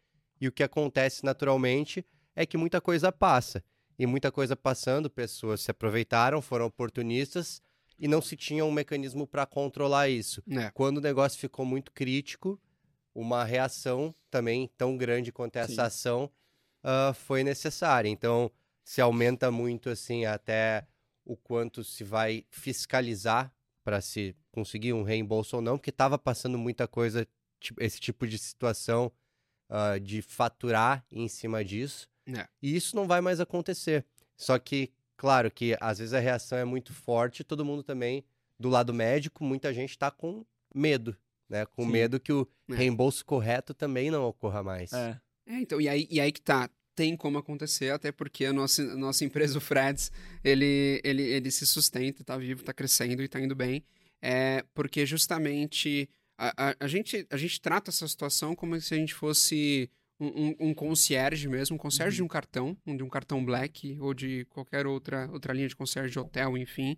e 0.41 0.47
o 0.47 0.53
que 0.53 0.63
acontece 0.63 1.25
naturalmente 1.25 2.05
é 2.37 2.47
que 2.47 2.57
muita 2.57 2.81
coisa 2.81 3.11
passa 3.11 3.63
e 4.01 4.07
muita 4.07 4.33
coisa 4.33 4.57
passando, 4.57 5.11
pessoas 5.11 5.61
se 5.61 5.71
aproveitaram, 5.71 6.41
foram 6.41 6.65
oportunistas 6.65 7.61
e 7.99 8.09
não 8.09 8.23
se 8.23 8.35
tinha 8.35 8.65
um 8.65 8.71
mecanismo 8.73 9.27
para 9.27 9.45
controlar 9.45 10.09
isso. 10.09 10.43
É. 10.51 10.71
Quando 10.71 10.97
o 10.97 11.01
negócio 11.03 11.39
ficou 11.39 11.67
muito 11.67 11.93
crítico, 11.93 12.59
uma 13.15 13.45
reação 13.45 14.15
também 14.31 14.71
tão 14.79 14.97
grande 14.97 15.31
quanto 15.31 15.57
essa 15.57 15.75
Sim. 15.75 15.81
ação 15.83 16.31
uh, 16.83 17.13
foi 17.13 17.45
necessária. 17.45 18.09
Então, 18.09 18.51
se 18.83 19.03
aumenta 19.03 19.51
muito 19.51 19.91
assim 19.91 20.25
até 20.25 20.87
o 21.23 21.37
quanto 21.37 21.85
se 21.85 22.03
vai 22.03 22.47
fiscalizar 22.49 23.53
para 23.85 24.01
se 24.01 24.35
conseguir 24.51 24.95
um 24.95 25.03
reembolso 25.03 25.57
ou 25.57 25.63
não, 25.63 25.77
porque 25.77 25.91
estava 25.91 26.19
passando 26.19 26.57
muita 26.57 26.89
coisa, 26.89 27.29
tipo, 27.61 27.83
esse 27.83 28.01
tipo 28.01 28.27
de 28.27 28.39
situação 28.39 29.13
uh, 29.69 30.01
de 30.01 30.23
faturar 30.23 31.05
em 31.13 31.29
cima 31.29 31.63
disso. 31.63 32.09
É. 32.37 32.49
E 32.63 32.75
isso 32.75 32.97
não 32.97 33.07
vai 33.07 33.21
mais 33.21 33.41
acontecer. 33.41 34.05
Só 34.37 34.59
que, 34.59 34.91
claro, 35.17 35.51
que 35.51 35.77
às 35.81 35.99
vezes 35.99 36.15
a 36.15 36.21
reação 36.21 36.59
é 36.59 36.65
muito 36.65 36.93
forte, 36.93 37.45
todo 37.45 37.65
mundo 37.65 37.83
também, 37.83 38.25
do 38.59 38.69
lado 38.69 38.93
médico, 38.93 39.45
muita 39.45 39.73
gente 39.73 39.91
está 39.91 40.11
com 40.11 40.45
medo, 40.75 41.17
né? 41.49 41.67
Com 41.67 41.85
Sim. 41.85 41.91
medo 41.91 42.21
que 42.21 42.33
o 42.33 42.47
é. 42.71 42.75
reembolso 42.75 43.25
correto 43.25 43.75
também 43.75 44.11
não 44.11 44.25
ocorra 44.25 44.63
mais. 44.63 44.93
É. 44.93 45.21
é. 45.47 45.61
então, 45.61 45.81
e 45.81 45.89
aí, 45.89 46.07
e 46.11 46.21
aí 46.21 46.33
que 46.33 46.41
tá. 46.41 46.69
Tem 46.93 47.17
como 47.17 47.39
acontecer, 47.39 47.91
até 47.93 48.13
porque 48.13 48.45
a 48.45 48.53
nossa, 48.53 48.83
a 48.83 48.97
nossa 48.97 49.25
empresa, 49.25 49.57
o 49.57 49.61
Freds, 49.61 50.13
ele, 50.45 51.01
ele, 51.03 51.23
ele 51.23 51.51
se 51.51 51.65
sustenta, 51.65 52.23
tá 52.23 52.37
vivo, 52.37 52.63
tá 52.63 52.75
crescendo 52.75 53.23
e 53.23 53.29
tá 53.29 53.41
indo 53.41 53.55
bem. 53.55 53.83
É 54.21 54.65
porque 54.75 55.07
justamente 55.07 56.11
a, 56.41 56.71
a, 56.71 56.77
a, 56.81 56.89
gente, 56.89 57.27
a 57.31 57.37
gente 57.37 57.61
trata 57.61 57.91
essa 57.91 58.09
situação 58.09 58.55
como 58.55 58.79
se 58.81 58.95
a 58.95 58.97
gente 58.97 59.15
fosse 59.15 59.91
um, 60.21 60.55
um, 60.61 60.75
concierge 60.75 61.49
mesmo, 61.49 61.77
um 61.77 61.79
concierge 61.79 62.17
uhum. 62.17 62.17
de 62.17 62.23
um 62.23 62.29
cartão, 62.29 62.77
de 62.87 63.03
um 63.03 63.09
cartão 63.09 63.45
black 63.45 63.97
ou 64.01 64.13
de 64.13 64.45
qualquer 64.51 64.87
outra, 64.87 65.29
outra 65.33 65.53
linha 65.53 65.69
de 65.69 65.75
concierge 65.75 66.13
de 66.13 66.19
hotel, 66.19 66.59
enfim. 66.59 66.97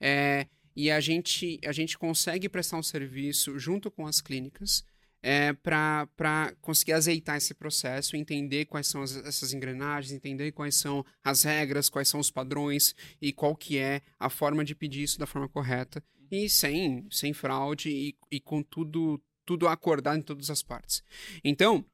É, 0.00 0.46
e 0.74 0.90
a 0.90 0.98
gente, 1.00 1.60
a 1.64 1.72
gente 1.72 1.98
consegue 1.98 2.48
prestar 2.48 2.78
um 2.78 2.82
serviço 2.82 3.58
junto 3.58 3.90
com 3.90 4.06
as 4.06 4.20
clínicas 4.20 4.84
é, 5.22 5.52
para 5.52 6.52
conseguir 6.60 6.94
azeitar 6.94 7.36
esse 7.36 7.54
processo, 7.54 8.16
entender 8.16 8.64
quais 8.64 8.88
são 8.88 9.02
as, 9.02 9.16
essas 9.16 9.52
engrenagens, 9.52 10.12
entender 10.12 10.50
quais 10.50 10.74
são 10.74 11.04
as 11.22 11.44
regras, 11.44 11.88
quais 11.88 12.08
são 12.08 12.18
os 12.18 12.30
padrões 12.30 12.94
e 13.20 13.32
qual 13.32 13.54
que 13.54 13.78
é 13.78 14.02
a 14.18 14.28
forma 14.28 14.64
de 14.64 14.74
pedir 14.74 15.02
isso 15.02 15.18
da 15.18 15.26
forma 15.26 15.48
correta 15.48 16.02
e 16.30 16.48
sem, 16.48 17.06
sem 17.10 17.32
fraude 17.32 17.90
e, 17.90 18.16
e 18.30 18.40
com 18.40 18.62
tudo, 18.62 19.22
tudo 19.44 19.68
acordado 19.68 20.18
em 20.18 20.22
todas 20.22 20.50
as 20.50 20.62
partes. 20.62 21.04
Então, 21.44 21.84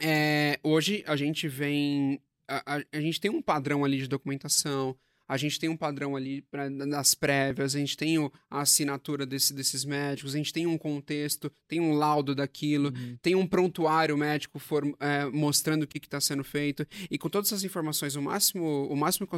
é, 0.00 0.58
hoje 0.62 1.04
a 1.06 1.16
gente 1.16 1.48
vem. 1.48 2.20
A, 2.46 2.76
a, 2.76 2.82
a, 2.92 3.00
gente 3.00 3.20
tem 3.20 3.30
um 3.30 3.42
padrão 3.42 3.84
ali 3.84 3.98
de 3.98 4.08
documentação, 4.08 4.96
a 5.28 5.36
gente 5.36 5.60
tem 5.60 5.68
um 5.68 5.76
padrão 5.76 6.16
ali 6.16 6.40
pra, 6.50 6.70
nas 6.70 7.14
prévias, 7.14 7.74
a 7.74 7.78
gente 7.78 7.96
tem 7.96 8.18
o, 8.18 8.32
a 8.50 8.62
assinatura 8.62 9.26
desse, 9.26 9.52
desses 9.52 9.84
médicos, 9.84 10.34
a 10.34 10.38
gente 10.38 10.52
tem 10.52 10.66
um 10.66 10.78
contexto, 10.78 11.52
tem 11.68 11.78
um 11.78 11.92
laudo 11.92 12.34
daquilo, 12.34 12.88
uhum. 12.88 13.18
tem 13.20 13.34
um 13.34 13.46
prontuário 13.46 14.16
médico 14.16 14.58
for, 14.58 14.82
é, 14.98 15.26
mostrando 15.26 15.82
o 15.82 15.86
que 15.86 15.98
está 15.98 16.20
sendo 16.20 16.42
feito. 16.42 16.86
E 17.10 17.18
com 17.18 17.28
todas 17.28 17.48
essas 17.52 17.64
informações, 17.64 18.16
o 18.16 18.22
máximo, 18.22 18.86
o 18.86 18.96
máximo 18.96 19.28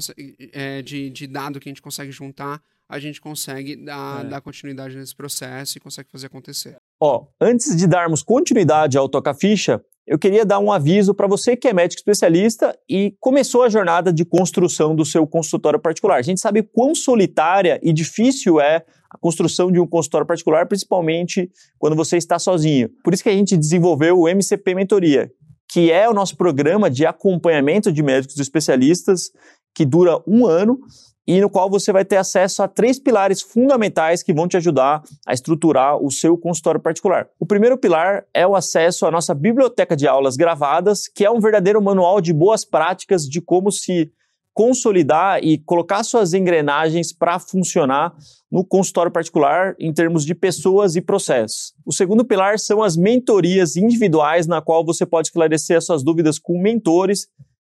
é, 0.52 0.80
de, 0.80 1.10
de 1.10 1.26
dado 1.26 1.58
que 1.58 1.68
a 1.68 1.70
gente 1.70 1.82
consegue 1.82 2.12
juntar, 2.12 2.62
a 2.88 2.98
gente 2.98 3.20
consegue 3.20 3.76
dar, 3.76 4.24
é. 4.24 4.28
dar 4.28 4.40
continuidade 4.40 4.96
nesse 4.96 5.14
processo 5.14 5.76
e 5.76 5.80
consegue 5.80 6.08
fazer 6.10 6.26
acontecer. 6.26 6.76
Ó, 7.00 7.26
antes 7.40 7.76
de 7.76 7.86
darmos 7.86 8.22
continuidade 8.22 8.96
ao 8.98 9.08
Toca 9.08 9.34
Ficha, 9.34 9.82
eu 10.10 10.18
queria 10.18 10.44
dar 10.44 10.58
um 10.58 10.72
aviso 10.72 11.14
para 11.14 11.28
você 11.28 11.56
que 11.56 11.68
é 11.68 11.72
médico 11.72 12.00
especialista 12.00 12.76
e 12.88 13.14
começou 13.20 13.62
a 13.62 13.68
jornada 13.68 14.12
de 14.12 14.24
construção 14.24 14.92
do 14.92 15.04
seu 15.04 15.24
consultório 15.24 15.78
particular. 15.78 16.16
A 16.16 16.22
gente 16.22 16.40
sabe 16.40 16.64
quão 16.64 16.96
solitária 16.96 17.78
e 17.80 17.92
difícil 17.92 18.60
é 18.60 18.84
a 19.08 19.16
construção 19.16 19.70
de 19.70 19.78
um 19.78 19.86
consultório 19.86 20.26
particular, 20.26 20.66
principalmente 20.66 21.48
quando 21.78 21.94
você 21.94 22.16
está 22.16 22.40
sozinho. 22.40 22.90
Por 23.04 23.14
isso 23.14 23.22
que 23.22 23.28
a 23.28 23.32
gente 23.32 23.56
desenvolveu 23.56 24.18
o 24.18 24.28
MCP 24.28 24.74
Mentoria, 24.74 25.30
que 25.70 25.92
é 25.92 26.10
o 26.10 26.12
nosso 26.12 26.36
programa 26.36 26.90
de 26.90 27.06
acompanhamento 27.06 27.92
de 27.92 28.02
médicos 28.02 28.36
especialistas 28.40 29.30
que 29.72 29.84
dura 29.84 30.20
um 30.26 30.44
ano 30.44 30.80
e 31.26 31.40
no 31.40 31.50
qual 31.50 31.70
você 31.70 31.92
vai 31.92 32.04
ter 32.04 32.16
acesso 32.16 32.62
a 32.62 32.68
três 32.68 32.98
pilares 32.98 33.40
fundamentais 33.40 34.22
que 34.22 34.32
vão 34.32 34.48
te 34.48 34.56
ajudar 34.56 35.02
a 35.26 35.32
estruturar 35.32 35.96
o 35.96 36.10
seu 36.10 36.36
consultório 36.36 36.80
particular. 36.80 37.28
O 37.38 37.46
primeiro 37.46 37.78
pilar 37.78 38.24
é 38.34 38.46
o 38.46 38.56
acesso 38.56 39.06
à 39.06 39.10
nossa 39.10 39.34
biblioteca 39.34 39.96
de 39.96 40.08
aulas 40.08 40.36
gravadas, 40.36 41.06
que 41.06 41.24
é 41.24 41.30
um 41.30 41.40
verdadeiro 41.40 41.80
manual 41.80 42.20
de 42.20 42.32
boas 42.32 42.64
práticas 42.64 43.24
de 43.28 43.40
como 43.40 43.70
se 43.70 44.10
consolidar 44.52 45.42
e 45.42 45.58
colocar 45.58 46.02
suas 46.02 46.34
engrenagens 46.34 47.12
para 47.12 47.38
funcionar 47.38 48.12
no 48.50 48.64
consultório 48.64 49.12
particular 49.12 49.76
em 49.78 49.92
termos 49.92 50.24
de 50.24 50.34
pessoas 50.34 50.96
e 50.96 51.00
processos. 51.00 51.72
O 51.86 51.92
segundo 51.92 52.24
pilar 52.24 52.58
são 52.58 52.82
as 52.82 52.96
mentorias 52.96 53.76
individuais, 53.76 54.46
na 54.46 54.60
qual 54.60 54.84
você 54.84 55.06
pode 55.06 55.28
esclarecer 55.28 55.76
as 55.76 55.86
suas 55.86 56.02
dúvidas 56.02 56.38
com 56.38 56.60
mentores 56.60 57.28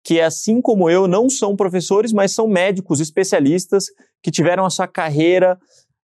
que, 0.05 0.21
assim 0.21 0.61
como 0.61 0.87
eu, 0.87 1.07
não 1.07 1.27
são 1.27 1.55
professores, 1.55 2.13
mas 2.13 2.31
são 2.31 2.47
médicos 2.47 2.99
especialistas 2.99 3.85
que 4.21 4.29
tiveram 4.29 4.63
a 4.63 4.69
sua 4.69 4.87
carreira 4.87 5.57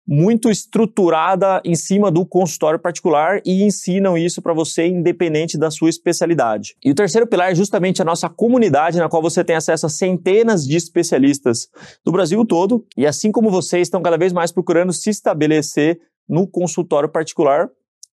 muito 0.07 0.49
estruturada 0.49 1.61
em 1.65 1.75
cima 1.75 2.11
do 2.11 2.25
consultório 2.25 2.79
particular 2.79 3.43
e 3.45 3.63
ensinam 3.63 4.17
isso 4.17 4.41
para 4.41 4.55
você 4.55 4.87
independente 4.87 5.59
da 5.59 5.71
sua 5.71 5.91
especialidade. 5.91 6.77
E 6.83 6.91
o 6.93 6.95
terceiro 6.95 7.27
pilar 7.27 7.51
é 7.51 7.55
justamente 7.55 8.01
a 8.01 8.05
nossa 8.05 8.29
comunidade, 8.29 8.99
na 8.99 9.09
qual 9.09 9.21
você 9.21 9.45
tem 9.45 9.57
acesso 9.57 9.85
a 9.85 9.91
centenas 9.91 10.65
de 10.65 10.77
especialistas 10.77 11.69
do 12.03 12.13
Brasil 12.13 12.43
todo, 12.47 12.87
e 12.97 13.05
assim 13.05 13.31
como 13.31 13.51
vocês 13.51 13.89
estão 13.89 14.01
cada 14.01 14.17
vez 14.17 14.33
mais 14.33 14.51
procurando 14.51 14.93
se 14.93 15.11
estabelecer 15.11 16.01
no 16.27 16.47
consultório 16.47 17.09
particular, 17.09 17.69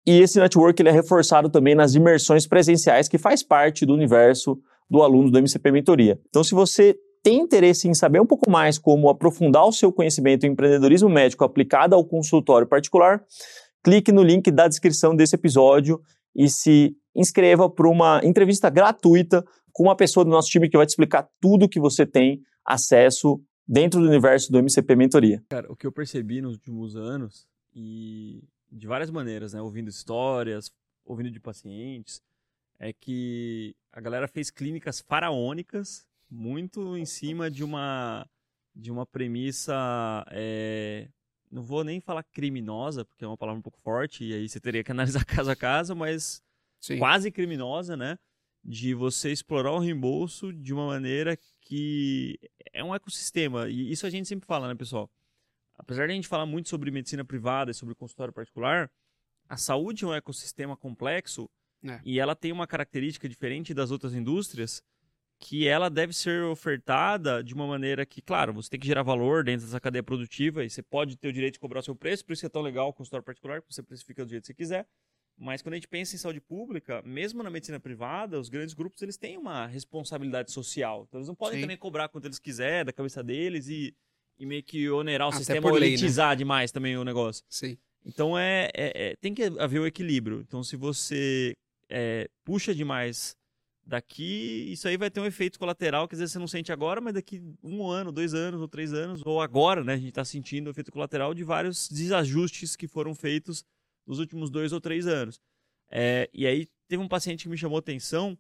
e 0.08 0.20
esse 0.20 0.40
network 0.40 0.82
ele 0.82 0.90
é 0.90 0.94
reforçado 0.94 1.50
também 1.50 1.76
nas 1.76 1.94
imersões 1.94 2.48
presenciais 2.48 3.08
que 3.08 3.18
faz 3.18 3.44
parte 3.44 3.86
do 3.86 3.94
universo 3.94 4.58
do 4.94 5.02
aluno 5.02 5.32
do 5.32 5.40
MCP 5.40 5.72
Mentoria. 5.72 6.20
Então, 6.30 6.44
se 6.44 6.54
você 6.54 6.96
tem 7.24 7.40
interesse 7.40 7.88
em 7.88 7.96
saber 7.96 8.22
um 8.22 8.28
pouco 8.28 8.52
mais 8.52 8.78
como 8.78 9.10
aprofundar 9.10 9.66
o 9.66 9.72
seu 9.72 9.92
conhecimento 9.92 10.46
em 10.46 10.52
empreendedorismo 10.52 11.10
médico 11.10 11.44
aplicado 11.44 11.96
ao 11.96 12.06
consultório 12.06 12.68
particular, 12.68 13.26
clique 13.84 14.12
no 14.12 14.22
link 14.22 14.52
da 14.52 14.68
descrição 14.68 15.16
desse 15.16 15.34
episódio 15.34 16.00
e 16.36 16.48
se 16.48 16.96
inscreva 17.16 17.68
para 17.68 17.90
uma 17.90 18.22
entrevista 18.24 18.70
gratuita 18.70 19.44
com 19.72 19.82
uma 19.82 19.96
pessoa 19.96 20.24
do 20.24 20.30
nosso 20.30 20.50
time 20.50 20.70
que 20.70 20.78
vai 20.78 20.86
te 20.86 20.90
explicar 20.90 21.28
tudo 21.42 21.68
que 21.68 21.80
você 21.80 22.06
tem 22.06 22.42
acesso 22.64 23.42
dentro 23.68 24.00
do 24.00 24.08
universo 24.08 24.52
do 24.52 24.60
MCP 24.60 24.96
Mentoria. 24.96 25.44
Cara, 25.50 25.72
o 25.72 25.76
que 25.76 25.88
eu 25.88 25.92
percebi 25.92 26.40
nos 26.40 26.54
últimos 26.54 26.96
anos 26.96 27.48
e 27.76 28.44
de 28.72 28.86
várias 28.86 29.10
maneiras, 29.10 29.54
né, 29.54 29.62
ouvindo 29.62 29.90
histórias, 29.90 30.70
ouvindo 31.04 31.32
de 31.32 31.40
pacientes, 31.40 32.22
é 32.84 32.92
que 32.92 33.74
a 33.94 34.02
galera 34.02 34.28
fez 34.28 34.52
clínicas 34.52 35.00
faraônicas 35.00 36.06
muito 36.30 36.98
em 36.98 37.06
cima 37.06 37.50
de 37.50 37.64
uma 37.64 38.30
de 38.76 38.92
uma 38.92 39.06
premissa 39.06 40.26
é, 40.32 41.08
não 41.50 41.62
vou 41.62 41.84
nem 41.84 42.02
falar 42.02 42.24
criminosa 42.24 43.06
porque 43.06 43.24
é 43.24 43.28
uma 43.28 43.38
palavra 43.38 43.60
um 43.60 43.62
pouco 43.62 43.80
forte 43.80 44.26
e 44.26 44.34
aí 44.34 44.50
você 44.50 44.60
teria 44.60 44.84
que 44.84 44.92
analisar 44.92 45.24
caso 45.24 45.50
a 45.50 45.56
caso 45.56 45.96
mas 45.96 46.42
Sim. 46.82 46.98
quase 46.98 47.32
criminosa 47.32 47.96
né? 47.96 48.18
De 48.62 48.94
você 48.94 49.32
explorar 49.32 49.72
o 49.72 49.80
reembolso 49.80 50.52
de 50.52 50.74
uma 50.74 50.88
maneira 50.88 51.38
que 51.62 52.40
é 52.72 52.82
um 52.82 52.96
ecossistema. 52.96 53.68
E 53.68 53.92
isso 53.92 54.08
a 54.08 54.10
gente 54.10 54.26
sempre 54.28 54.48
fala 54.48 54.70
né 54.70 54.76
pessoal? 54.76 55.12
Apesar 55.78 56.08
de 56.08 56.14
a 56.14 56.16
gente 56.16 56.30
falar 56.30 56.46
muito 56.46 56.70
sobre 56.70 56.90
medicina 56.90 57.26
privada 57.26 57.72
e 57.72 57.74
sobre 57.74 57.94
consultório 57.94 58.34
particular 58.34 58.90
a 59.50 59.58
saúde 59.58 60.06
é 60.06 60.08
um 60.08 60.14
ecossistema 60.14 60.76
complexo 60.76 61.50
é. 61.86 62.00
e 62.04 62.20
ela 62.20 62.36
tem 62.36 62.52
uma 62.52 62.68
característica 62.68 63.28
diferente 63.28 63.74
das 63.74 63.92
outras 63.92 64.14
indústrias 64.14 64.82
que 65.40 65.68
ela 65.68 65.90
deve 65.90 66.14
ser 66.14 66.44
ofertada 66.44 67.44
de 67.44 67.54
uma 67.54 67.68
maneira 67.68 68.06
que, 68.06 68.22
claro, 68.22 68.54
você 68.54 68.70
tem 68.70 68.80
que 68.80 68.88
gerar 68.88 69.04
valor 69.04 69.44
dentro 69.44 69.66
dessa 69.66 69.80
cadeia 69.80 70.02
produtiva 70.02 70.64
e 70.64 70.70
você 70.70 70.82
pode 70.82 71.18
ter 71.18 71.28
o 71.28 71.34
direito 71.34 71.56
de 71.56 71.60
cobrar 71.60 71.82
o 71.82 71.84
seu 71.84 71.94
preço, 71.94 72.24
por 72.24 72.32
isso 72.32 72.42
que 72.42 72.46
é 72.46 72.50
tão 72.50 72.62
legal 72.62 72.88
o 72.88 72.94
consultório 72.94 73.26
particular, 73.26 73.62
que 73.62 73.74
você 73.74 73.84
precifica 73.84 74.24
do 74.24 74.30
jeito 74.30 74.44
que 74.44 74.48
você 74.48 74.54
quiser. 74.54 74.88
Mas 75.38 75.62
quando 75.62 75.74
a 75.74 75.78
gente 75.78 75.88
pensa 75.88 76.16
em 76.16 76.20
saúde 76.20 76.40
pública, 76.40 77.02
mesmo 77.04 77.42
na 77.44 77.50
medicina 77.50 77.80
privada, 77.80 78.40
os 78.40 78.50
grandes 78.50 78.74
grupos 78.74 79.02
eles 79.02 79.18
têm 79.18 79.38
uma 79.38 79.66
responsabilidade 79.66 80.52
social. 80.52 81.06
Então 81.08 81.20
eles 81.20 81.28
não 81.28 81.36
podem 81.36 81.56
Sim. 81.58 81.62
também 81.62 81.78
cobrar 81.78 82.08
quanto 82.08 82.26
eles 82.26 82.40
quiserem 82.40 82.86
da 82.86 82.94
cabeça 82.94 83.24
deles 83.24 83.68
e, 83.68 83.96
e 84.40 84.46
meio 84.46 84.64
que 84.64 84.90
onerar 84.90 85.28
o 85.28 85.30
Até 85.30 85.40
sistema 85.40 85.70
ou 85.70 85.78
elitizar 85.78 86.30
né? 86.30 86.36
demais 86.38 86.72
também 86.72 86.96
o 86.98 87.04
negócio. 87.04 87.44
Sim. 87.50 87.78
Então 88.06 88.38
é, 88.38 88.70
é, 88.74 89.10
é, 89.10 89.16
tem 89.16 89.34
que 89.34 89.44
haver 89.60 89.80
o 89.80 89.88
equilíbrio. 89.88 90.42
Então 90.42 90.64
se 90.64 90.76
você 90.76 91.54
é, 91.94 92.30
puxa 92.44 92.74
demais 92.74 93.38
Daqui, 93.86 94.72
isso 94.72 94.88
aí 94.88 94.96
vai 94.96 95.12
ter 95.12 95.20
um 95.20 95.26
efeito 95.26 95.60
colateral 95.60 96.08
que 96.08 96.16
às 96.16 96.20
vezes 96.20 96.32
você 96.32 96.40
não 96.40 96.48
sente 96.48 96.72
agora, 96.72 97.02
mas 97.02 97.14
daqui 97.14 97.42
um 97.62 97.86
ano, 97.86 98.14
dois 98.14 98.34
anos 98.34 98.62
ou 98.62 98.68
três 98.68 98.94
anos, 98.94 99.22
ou 99.26 99.42
agora, 99.42 99.84
né, 99.84 99.94
a 99.94 99.98
gente 99.98 100.10
está 100.10 100.24
sentindo 100.24 100.68
o 100.68 100.70
efeito 100.70 100.90
colateral 100.90 101.34
de 101.34 101.44
vários 101.44 101.90
desajustes 101.90 102.78
que 102.78 102.88
foram 102.88 103.14
feitos 103.14 103.66
nos 104.08 104.20
últimos 104.20 104.50
dois 104.50 104.72
ou 104.72 104.80
três 104.80 105.06
anos. 105.06 105.42
É, 105.92 106.30
e 106.34 106.48
aí 106.48 106.66
teve 106.88 107.04
um 107.04 107.10
paciente 107.10 107.44
que 107.44 107.50
me 107.50 107.58
chamou 107.58 107.78
atenção 107.78 108.38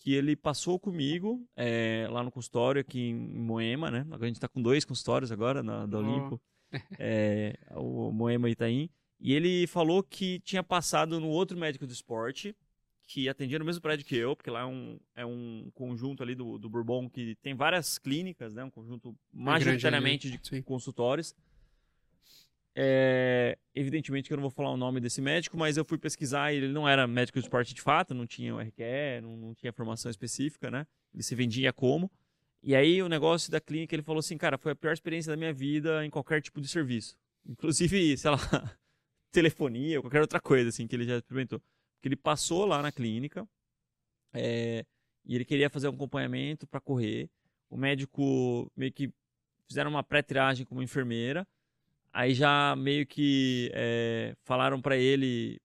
que 0.00 0.12
ele 0.12 0.36
passou 0.36 0.78
comigo 0.78 1.48
é, 1.56 2.06
lá 2.10 2.22
no 2.22 2.30
consultório 2.30 2.82
aqui 2.82 3.08
em 3.08 3.14
Moema, 3.14 3.90
né? 3.90 4.06
A 4.10 4.26
gente 4.26 4.36
está 4.36 4.48
com 4.48 4.60
dois 4.60 4.84
consultórios 4.84 5.32
agora 5.32 5.62
na, 5.62 5.86
da 5.86 5.98
Olimpo, 5.98 6.38
oh. 6.38 6.70
é, 6.98 7.56
o 7.70 8.12
Moema 8.12 8.50
e 8.50 8.52
Itaim. 8.52 8.90
E 9.18 9.32
ele 9.32 9.66
falou 9.66 10.02
que 10.02 10.40
tinha 10.40 10.62
passado 10.62 11.18
no 11.18 11.28
outro 11.28 11.56
médico 11.56 11.86
do 11.86 11.92
esporte 11.92 12.54
que 13.06 13.28
atendia 13.28 13.58
no 13.58 13.64
mesmo 13.64 13.82
prédio 13.82 14.06
que 14.06 14.16
eu, 14.16 14.34
porque 14.34 14.50
lá 14.50 14.60
é 14.60 14.66
um, 14.66 14.98
é 15.14 15.26
um 15.26 15.70
conjunto 15.74 16.22
ali 16.22 16.34
do, 16.34 16.58
do 16.58 16.68
Bourbon 16.68 17.08
que 17.08 17.34
tem 17.36 17.54
várias 17.54 17.98
clínicas, 17.98 18.54
né? 18.54 18.64
Um 18.64 18.70
conjunto 18.70 19.14
majoritariamente 19.32 20.30
de 20.30 20.40
Sim. 20.42 20.62
consultórios. 20.62 21.34
É, 22.76 23.56
evidentemente 23.72 24.26
que 24.26 24.32
eu 24.32 24.36
não 24.36 24.42
vou 24.42 24.50
falar 24.50 24.70
o 24.70 24.76
nome 24.76 25.00
desse 25.00 25.20
médico, 25.20 25.56
mas 25.56 25.76
eu 25.76 25.84
fui 25.84 25.96
pesquisar 25.96 26.52
e 26.52 26.56
ele 26.56 26.68
não 26.68 26.88
era 26.88 27.06
médico 27.06 27.38
de 27.38 27.44
esporte 27.44 27.72
de 27.72 27.80
fato, 27.80 28.14
não 28.14 28.26
tinha 28.26 28.54
o 28.54 28.58
RQE, 28.58 29.20
não, 29.22 29.36
não 29.36 29.54
tinha 29.54 29.72
formação 29.72 30.10
específica, 30.10 30.70
né? 30.70 30.86
Ele 31.12 31.22
se 31.22 31.34
vendia 31.34 31.72
como. 31.72 32.10
E 32.62 32.74
aí 32.74 33.02
o 33.02 33.08
negócio 33.08 33.52
da 33.52 33.60
clínica, 33.60 33.94
ele 33.94 34.02
falou 34.02 34.20
assim, 34.20 34.38
cara, 34.38 34.56
foi 34.56 34.72
a 34.72 34.74
pior 34.74 34.92
experiência 34.92 35.30
da 35.30 35.36
minha 35.36 35.52
vida 35.52 36.04
em 36.04 36.10
qualquer 36.10 36.40
tipo 36.40 36.60
de 36.60 36.66
serviço. 36.66 37.16
Inclusive, 37.46 38.16
sei 38.16 38.30
lá, 38.30 38.38
telefonia 39.30 39.98
ou 39.98 40.02
qualquer 40.02 40.22
outra 40.22 40.40
coisa, 40.40 40.70
assim, 40.70 40.86
que 40.86 40.96
ele 40.96 41.04
já 41.04 41.18
experimentou 41.18 41.60
que 42.04 42.08
ele 42.08 42.16
passou 42.16 42.66
lá 42.66 42.82
na 42.82 42.92
clínica 42.92 43.48
é, 44.34 44.84
e 45.24 45.34
ele 45.34 45.42
queria 45.42 45.70
fazer 45.70 45.88
um 45.88 45.94
acompanhamento 45.94 46.66
para 46.66 46.78
correr. 46.78 47.30
O 47.70 47.78
médico 47.78 48.70
meio 48.76 48.92
que 48.92 49.10
fizeram 49.66 49.90
uma 49.90 50.02
pré-triagem 50.02 50.66
como 50.66 50.82
enfermeira. 50.82 51.48
Aí 52.12 52.34
já 52.34 52.76
meio 52.76 53.06
que 53.06 53.70
é, 53.72 54.36
falaram 54.44 54.82
para 54.82 54.98
ele 54.98 55.58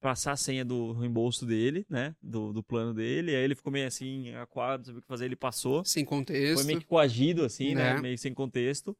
passar 0.00 0.32
a 0.32 0.36
senha 0.36 0.64
do 0.64 0.90
reembolso 0.90 1.46
dele, 1.46 1.86
né? 1.88 2.16
Do, 2.20 2.52
do 2.52 2.64
plano 2.64 2.92
dele. 2.92 3.36
Aí 3.36 3.44
ele 3.44 3.54
ficou 3.54 3.72
meio 3.72 3.86
assim, 3.86 4.34
aquado, 4.34 4.78
não 4.78 4.84
sabia 4.86 4.98
o 4.98 5.02
que 5.02 5.06
fazer. 5.08 5.26
Ele 5.26 5.36
passou. 5.36 5.84
Sem 5.84 6.04
contexto. 6.04 6.56
Foi 6.56 6.64
meio 6.64 6.80
que 6.80 6.86
coagido, 6.86 7.44
assim, 7.44 7.76
né? 7.76 7.94
né? 7.94 8.00
Meio 8.00 8.18
sem 8.18 8.34
contexto. 8.34 8.96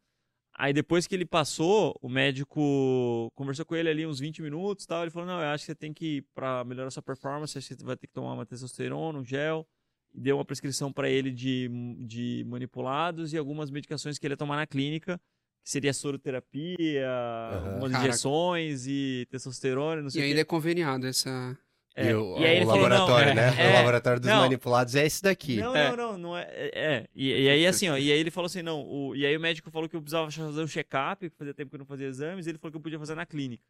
Aí 0.61 0.75
depois 0.75 1.07
que 1.07 1.15
ele 1.15 1.25
passou, 1.25 1.99
o 2.03 2.09
médico 2.09 3.33
conversou 3.35 3.65
com 3.65 3.75
ele 3.75 3.89
ali 3.89 4.07
uns 4.07 4.21
20 4.21 4.43
minutos 4.43 4.85
tal. 4.85 5.01
Ele 5.01 5.11
falou: 5.11 5.27
Não, 5.27 5.41
eu 5.41 5.49
acho 5.49 5.65
que 5.65 5.73
você 5.73 5.75
tem 5.75 5.91
que, 5.91 6.23
para 6.35 6.63
melhorar 6.65 6.91
sua 6.91 7.03
performance, 7.03 7.57
acho 7.57 7.67
que 7.67 7.75
você 7.77 7.83
vai 7.83 7.97
ter 7.97 8.07
que 8.07 8.13
tomar 8.13 8.35
uma 8.35 8.45
testosterona, 8.45 9.19
um 9.19 9.25
gel. 9.25 9.67
E 10.13 10.21
deu 10.21 10.37
uma 10.37 10.45
prescrição 10.45 10.93
para 10.93 11.09
ele 11.09 11.31
de, 11.31 11.71
de 12.07 12.45
manipulados 12.47 13.33
e 13.33 13.39
algumas 13.39 13.71
medicações 13.71 14.19
que 14.19 14.27
ele 14.27 14.35
ia 14.35 14.37
tomar 14.37 14.57
na 14.57 14.67
clínica, 14.67 15.19
que 15.65 15.71
seria 15.71 15.95
soroterapia, 15.95 17.09
uhum. 17.09 17.73
algumas 17.73 17.93
injeções 17.93 18.87
e 18.87 19.27
testosterona. 19.31 20.03
Não 20.03 20.11
sei 20.11 20.21
e 20.21 20.25
ainda 20.27 20.41
é 20.43 20.45
conveniado 20.45 21.07
essa. 21.07 21.57
É, 22.01 22.11
e 22.11 22.15
o, 22.15 22.39
e 22.39 22.47
aí 22.47 22.65
o 22.65 22.67
laboratório, 22.67 23.29
falou, 23.29 23.35
né? 23.35 23.55
É, 23.59 23.71
o 23.71 23.73
laboratório 23.75 24.21
dos 24.21 24.31
não, 24.31 24.41
manipulados 24.41 24.95
é 24.95 25.05
esse 25.05 25.23
daqui. 25.23 25.57
Não, 25.57 25.77
é. 25.77 25.91
não, 25.91 25.97
não, 25.97 26.19
não 26.19 26.37
é. 26.37 26.49
É. 26.51 26.71
é. 26.75 27.07
E, 27.15 27.29
e, 27.29 27.49
aí, 27.49 27.67
assim, 27.67 27.89
ó, 27.91 27.97
e 27.97 28.11
aí 28.11 28.19
ele 28.19 28.31
falou 28.31 28.47
assim: 28.47 28.63
não, 28.63 28.83
o, 28.83 29.15
e 29.15 29.27
aí 29.27 29.37
o 29.37 29.41
médico 29.41 29.71
falou 29.71 29.89
que 29.89 29.95
eu 29.95 30.01
precisava 30.01 30.31
fazer 30.31 30.63
um 30.63 30.67
check-up, 30.67 31.29
que 31.29 31.37
fazia 31.37 31.53
tempo 31.53 31.71
que 31.71 31.77
eu 31.77 31.81
não 31.81 31.87
fazia 31.87 32.07
exames, 32.07 32.47
e 32.47 32.51
ele 32.51 32.59
falou 32.59 32.73
que 32.73 32.77
eu 32.79 32.81
podia 32.81 32.99
fazer 32.99 33.15
na 33.15 33.27
clínica, 33.27 33.63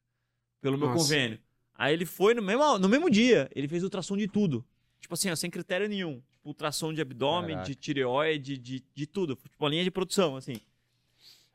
pelo 0.61 0.79
meu 0.79 0.88
Nossa. 0.88 1.03
convênio. 1.03 1.38
Aí 1.75 1.93
ele 1.93 2.07
foi 2.07 2.35
no 2.35 2.43
mesmo, 2.43 2.79
no 2.79 2.88
mesmo 2.88 3.11
dia, 3.11 3.51
ele 3.55 3.66
fez 3.66 3.83
ultrassom 3.83 4.16
de 4.16 4.29
tudo. 4.29 4.64
Tipo 5.01 5.14
assim, 5.14 5.31
ó, 5.31 5.35
sem 5.35 5.51
critério 5.51 5.88
nenhum. 5.88 6.23
Tipo, 6.40 6.49
ultrassom 6.51 6.93
de 6.93 7.01
abdômen, 7.01 7.57
Caraca. 7.57 7.66
de 7.66 7.75
tireoide, 7.75 8.59
de, 8.59 8.85
de 8.95 9.07
tudo. 9.07 9.35
Tipo, 9.35 9.66
a 9.66 9.69
linha 9.69 9.83
de 9.83 9.90
produção, 9.90 10.37
assim. 10.37 10.57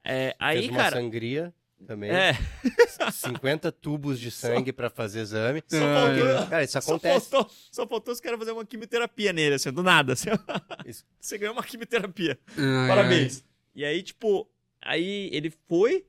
É, 0.03 0.35
aí, 0.37 0.59
fez 0.59 0.69
uma 0.69 0.77
cara. 0.77 0.97
sangria 0.97 1.53
também. 1.85 2.09
É. 2.09 2.33
50 3.11 3.71
tubos 3.71 4.19
de 4.19 4.31
sangue 4.31 4.71
para 4.71 4.89
fazer 4.89 5.21
exame. 5.21 5.63
Só 5.67 5.77
faltou, 5.77 6.47
cara, 6.49 6.63
isso 6.63 6.77
acontece. 6.77 7.25
Só 7.25 7.31
faltou, 7.31 7.55
só 7.71 7.87
faltou 7.87 8.13
os 8.13 8.19
caras 8.19 8.39
fazer 8.39 8.51
uma 8.51 8.65
quimioterapia 8.65 9.33
nele, 9.33 9.55
assim, 9.55 9.71
do 9.71 9.83
nada. 9.83 10.13
Assim. 10.13 10.29
Você 11.19 11.37
ganhou 11.37 11.53
uma 11.53 11.63
quimioterapia. 11.63 12.39
Ai, 12.57 12.87
Parabéns. 12.87 13.37
Ai. 13.37 13.43
E 13.75 13.85
aí, 13.85 14.01
tipo, 14.01 14.49
aí 14.81 15.29
ele 15.33 15.51
foi, 15.67 16.05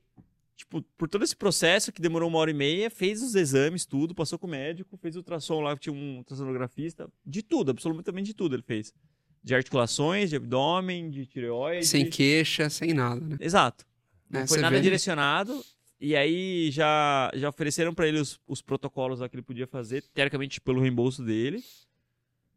tipo, 0.56 0.82
por 0.96 1.08
todo 1.08 1.24
esse 1.24 1.34
processo 1.34 1.92
que 1.92 2.00
demorou 2.00 2.28
uma 2.28 2.38
hora 2.38 2.50
e 2.50 2.54
meia, 2.54 2.88
fez 2.88 3.22
os 3.22 3.34
exames, 3.34 3.84
tudo, 3.84 4.14
passou 4.14 4.38
com 4.38 4.46
o 4.46 4.50
médico, 4.50 4.96
fez 4.96 5.16
ultrassom 5.16 5.60
lá, 5.60 5.76
tinha 5.76 5.92
um 5.92 6.18
ultrassonografista, 6.18 7.08
de 7.24 7.42
tudo, 7.42 7.70
absolutamente 7.70 8.28
de 8.28 8.34
tudo 8.34 8.54
ele 8.54 8.62
fez. 8.62 8.94
De 9.42 9.54
articulações, 9.54 10.30
de 10.30 10.36
abdômen, 10.36 11.10
de 11.10 11.26
tireoide. 11.26 11.86
Sem 11.86 12.08
queixa, 12.08 12.68
sem 12.68 12.92
nada, 12.92 13.20
né? 13.20 13.36
Exato. 13.40 13.84
Não 14.30 14.40
é, 14.40 14.46
foi 14.46 14.58
nada 14.58 14.76
vê? 14.76 14.82
direcionado. 14.82 15.64
E 16.00 16.14
aí 16.14 16.70
já, 16.70 17.30
já 17.34 17.48
ofereceram 17.48 17.94
para 17.94 18.06
ele 18.06 18.20
os, 18.20 18.38
os 18.46 18.60
protocolos 18.60 19.20
lá 19.20 19.28
que 19.28 19.36
ele 19.36 19.42
podia 19.42 19.66
fazer, 19.66 20.02
teoricamente 20.14 20.60
pelo 20.60 20.80
reembolso 20.80 21.22
dele. 21.22 21.64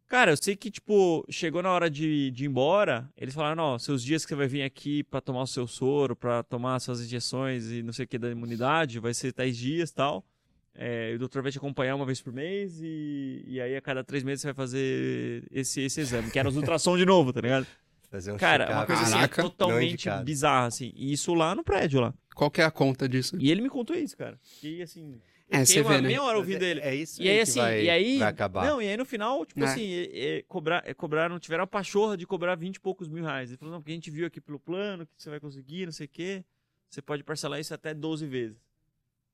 Cara, 0.10 0.32
eu 0.32 0.38
sei 0.38 0.56
que, 0.56 0.72
tipo, 0.72 1.24
chegou 1.30 1.62
na 1.62 1.72
hora 1.72 1.88
de, 1.88 2.32
de 2.32 2.44
ir 2.44 2.48
embora, 2.48 3.08
eles 3.16 3.34
falaram, 3.34 3.64
ó, 3.64 3.78
seus 3.78 4.04
dias 4.04 4.26
que 4.26 4.30
você 4.30 4.36
vai 4.36 4.48
vir 4.48 4.64
aqui 4.64 5.04
para 5.04 5.22
tomar 5.22 5.44
o 5.44 5.48
seu 5.48 5.68
soro, 5.68 6.16
para 6.16 6.42
tomar 6.42 6.80
suas 6.80 7.00
injeções 7.00 7.70
e 7.72 7.84
não 7.84 7.94
sei 7.94 8.06
o 8.06 8.08
que 8.08 8.18
da 8.18 8.32
imunidade, 8.32 9.00
vai 9.00 9.14
ser 9.14 9.32
10 9.32 9.56
dias 9.56 9.90
e 9.92 9.94
tal. 9.94 10.26
É, 10.74 11.14
o 11.16 11.20
doutor 11.20 11.44
vai 11.44 11.52
te 11.52 11.60
acompanhar 11.60 11.96
uma 11.96 12.06
vez 12.06 12.22
por 12.22 12.34
mês 12.34 12.80
e, 12.82 13.44
e 13.46 13.62
aí 13.62 13.76
a 13.76 13.82
cada 13.82 14.04
três 14.04 14.24
meses 14.24 14.42
você 14.42 14.48
vai 14.48 14.56
fazer 14.56 15.48
esse, 15.52 15.82
esse 15.82 16.02
exame, 16.02 16.32
que 16.32 16.40
era 16.40 16.50
os 16.50 16.56
ultrassom 16.56 16.98
de 16.98 17.06
novo, 17.06 17.32
tá 17.32 17.42
ligado? 17.42 17.68
Fazer 18.10 18.32
um 18.32 18.38
Cara, 18.38 18.72
uma 18.72 18.86
coisa 18.86 19.02
assim, 19.04 19.12
é 19.12 19.16
Caraca. 19.28 19.42
totalmente 19.44 20.10
bizarra, 20.24 20.66
assim. 20.68 20.92
E 20.96 21.12
isso 21.14 21.34
lá 21.34 21.54
no 21.54 21.64
prédio, 21.64 22.02
lá. 22.02 22.14
Qual 22.34 22.50
que 22.50 22.60
é 22.62 22.64
a 22.66 22.72
conta 22.72 23.08
disso? 23.08 23.38
E 23.40 23.52
ele 23.52 23.62
me 23.62 23.70
contou 23.70 23.96
isso, 23.96 24.18
cara. 24.18 24.40
E 24.64 24.82
assim... 24.82 25.22
É, 25.52 25.66
você 25.66 25.82
uma 25.82 25.90
vê, 25.96 26.02
né? 26.02 26.08
meia 26.10 26.22
hora 26.22 26.38
ouvindo 26.38 26.64
é, 26.64 26.70
ele. 26.70 26.80
É 26.82 26.94
isso 26.94 27.20
E 27.22 27.28
aí, 27.28 27.40
assim, 27.40 27.60
vai, 27.60 27.84
e 27.84 27.90
aí. 27.90 28.18
vai 28.20 28.28
acabar. 28.28 28.66
Não, 28.68 28.80
e 28.80 28.88
aí 28.88 28.96
no 28.96 29.04
final, 29.04 29.44
tipo 29.48 29.60
É. 29.62 29.66
assim, 29.66 29.92
é, 29.92 30.38
é, 30.38 30.42
cobrar, 30.44 30.84
é, 30.86 30.94
cobraram, 30.94 31.40
tiveram 31.40 31.64
a 31.64 31.68
pachorra 31.68 32.16
de 32.16 32.28
cobrar 32.28 32.54
20 32.56 32.76
e 32.76 32.80
poucos 32.80 33.08
mil 33.08 33.24
reais. 33.24 33.50
Ele 33.50 33.58
falou, 33.58 33.74
não, 33.74 33.82
porque 33.82 33.92
a 33.92 33.96
gente 33.96 34.12
viu 34.12 34.28
aqui 34.28 34.40
pelo 34.40 34.60
plano 34.60 35.08
que 35.08 35.12
você 35.18 35.28
vai 35.30 35.40
conseguir, 35.40 35.86
não 35.88 35.92
sei 35.92 36.06
o 36.06 36.10
quê. 36.10 36.44
Você 36.88 37.02
pode 37.02 37.24
parcelar 37.24 37.60
isso 37.60 37.74
até 37.74 37.96
12 37.96 38.28
vezes. 38.28 38.58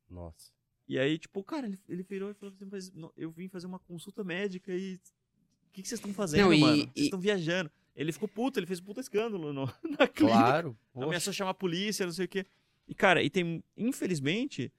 Nossa. 0.10 0.52
E 0.88 0.98
aí, 0.98 1.18
tipo, 1.18 1.44
cara, 1.44 1.68
ele, 1.68 1.78
ele 1.90 2.04
virou 2.04 2.32
e 2.32 2.34
falou 2.34 2.54
assim, 2.56 2.68
mas 2.72 2.92
não, 2.94 3.12
eu 3.18 3.30
vim 3.30 3.50
fazer 3.50 3.68
uma 3.68 3.80
consulta 3.80 4.24
médica 4.24 4.72
e. 4.74 4.96
O 4.96 5.72
que, 5.76 5.82
que 5.82 5.88
vocês 5.90 6.00
estão 6.00 6.14
fazendo, 6.14 6.44
Não, 6.46 6.54
e- 6.54 6.60
mano? 6.62 6.76
e- 6.78 6.80
Vocês 6.94 7.06
estão 7.08 7.20
viajando. 7.20 7.70
Ele 7.96 8.12
ficou 8.12 8.28
puto, 8.28 8.60
ele 8.60 8.66
fez 8.66 8.80
um 8.80 8.84
puta 8.84 9.00
escândalo 9.00 9.54
no- 9.54 9.66
na 9.98 10.08
clínica. 10.08 10.38
Claro. 10.38 10.78
Ameaçou 10.96 11.32
chamar 11.32 11.52
a 11.52 11.54
polícia, 11.56 12.06
não 12.06 12.14
sei 12.14 12.26
o 12.26 12.28
quê. 12.28 12.46
E, 12.88 12.94
cara, 12.94 13.24
e 13.24 13.30
tem, 13.30 13.64
infelizmente, 13.78 14.72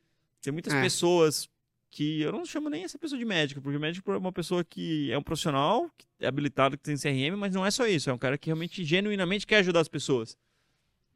tem 0.42 0.52
muitas 0.52 0.72
É. 0.74 0.80
pessoas 0.82 1.48
que 1.90 2.20
eu 2.20 2.30
não 2.30 2.44
chamo 2.44 2.68
nem 2.68 2.84
essa 2.84 2.98
pessoa 2.98 3.18
de 3.18 3.24
médico, 3.24 3.60
porque 3.62 3.78
médico 3.78 4.12
é 4.12 4.18
uma 4.18 4.32
pessoa 4.32 4.62
que 4.62 5.10
é 5.10 5.16
um 5.16 5.22
profissional, 5.22 5.90
que 5.96 6.06
é 6.20 6.26
habilitado, 6.26 6.76
que 6.76 6.84
tem 6.84 6.96
CRM, 6.96 7.36
mas 7.38 7.54
não 7.54 7.64
é 7.64 7.70
só 7.70 7.86
isso. 7.86 8.10
É 8.10 8.12
um 8.12 8.18
cara 8.18 8.36
que 8.36 8.46
realmente, 8.46 8.84
genuinamente 8.84 9.46
quer 9.46 9.56
ajudar 9.58 9.80
as 9.80 9.88
pessoas. 9.88 10.36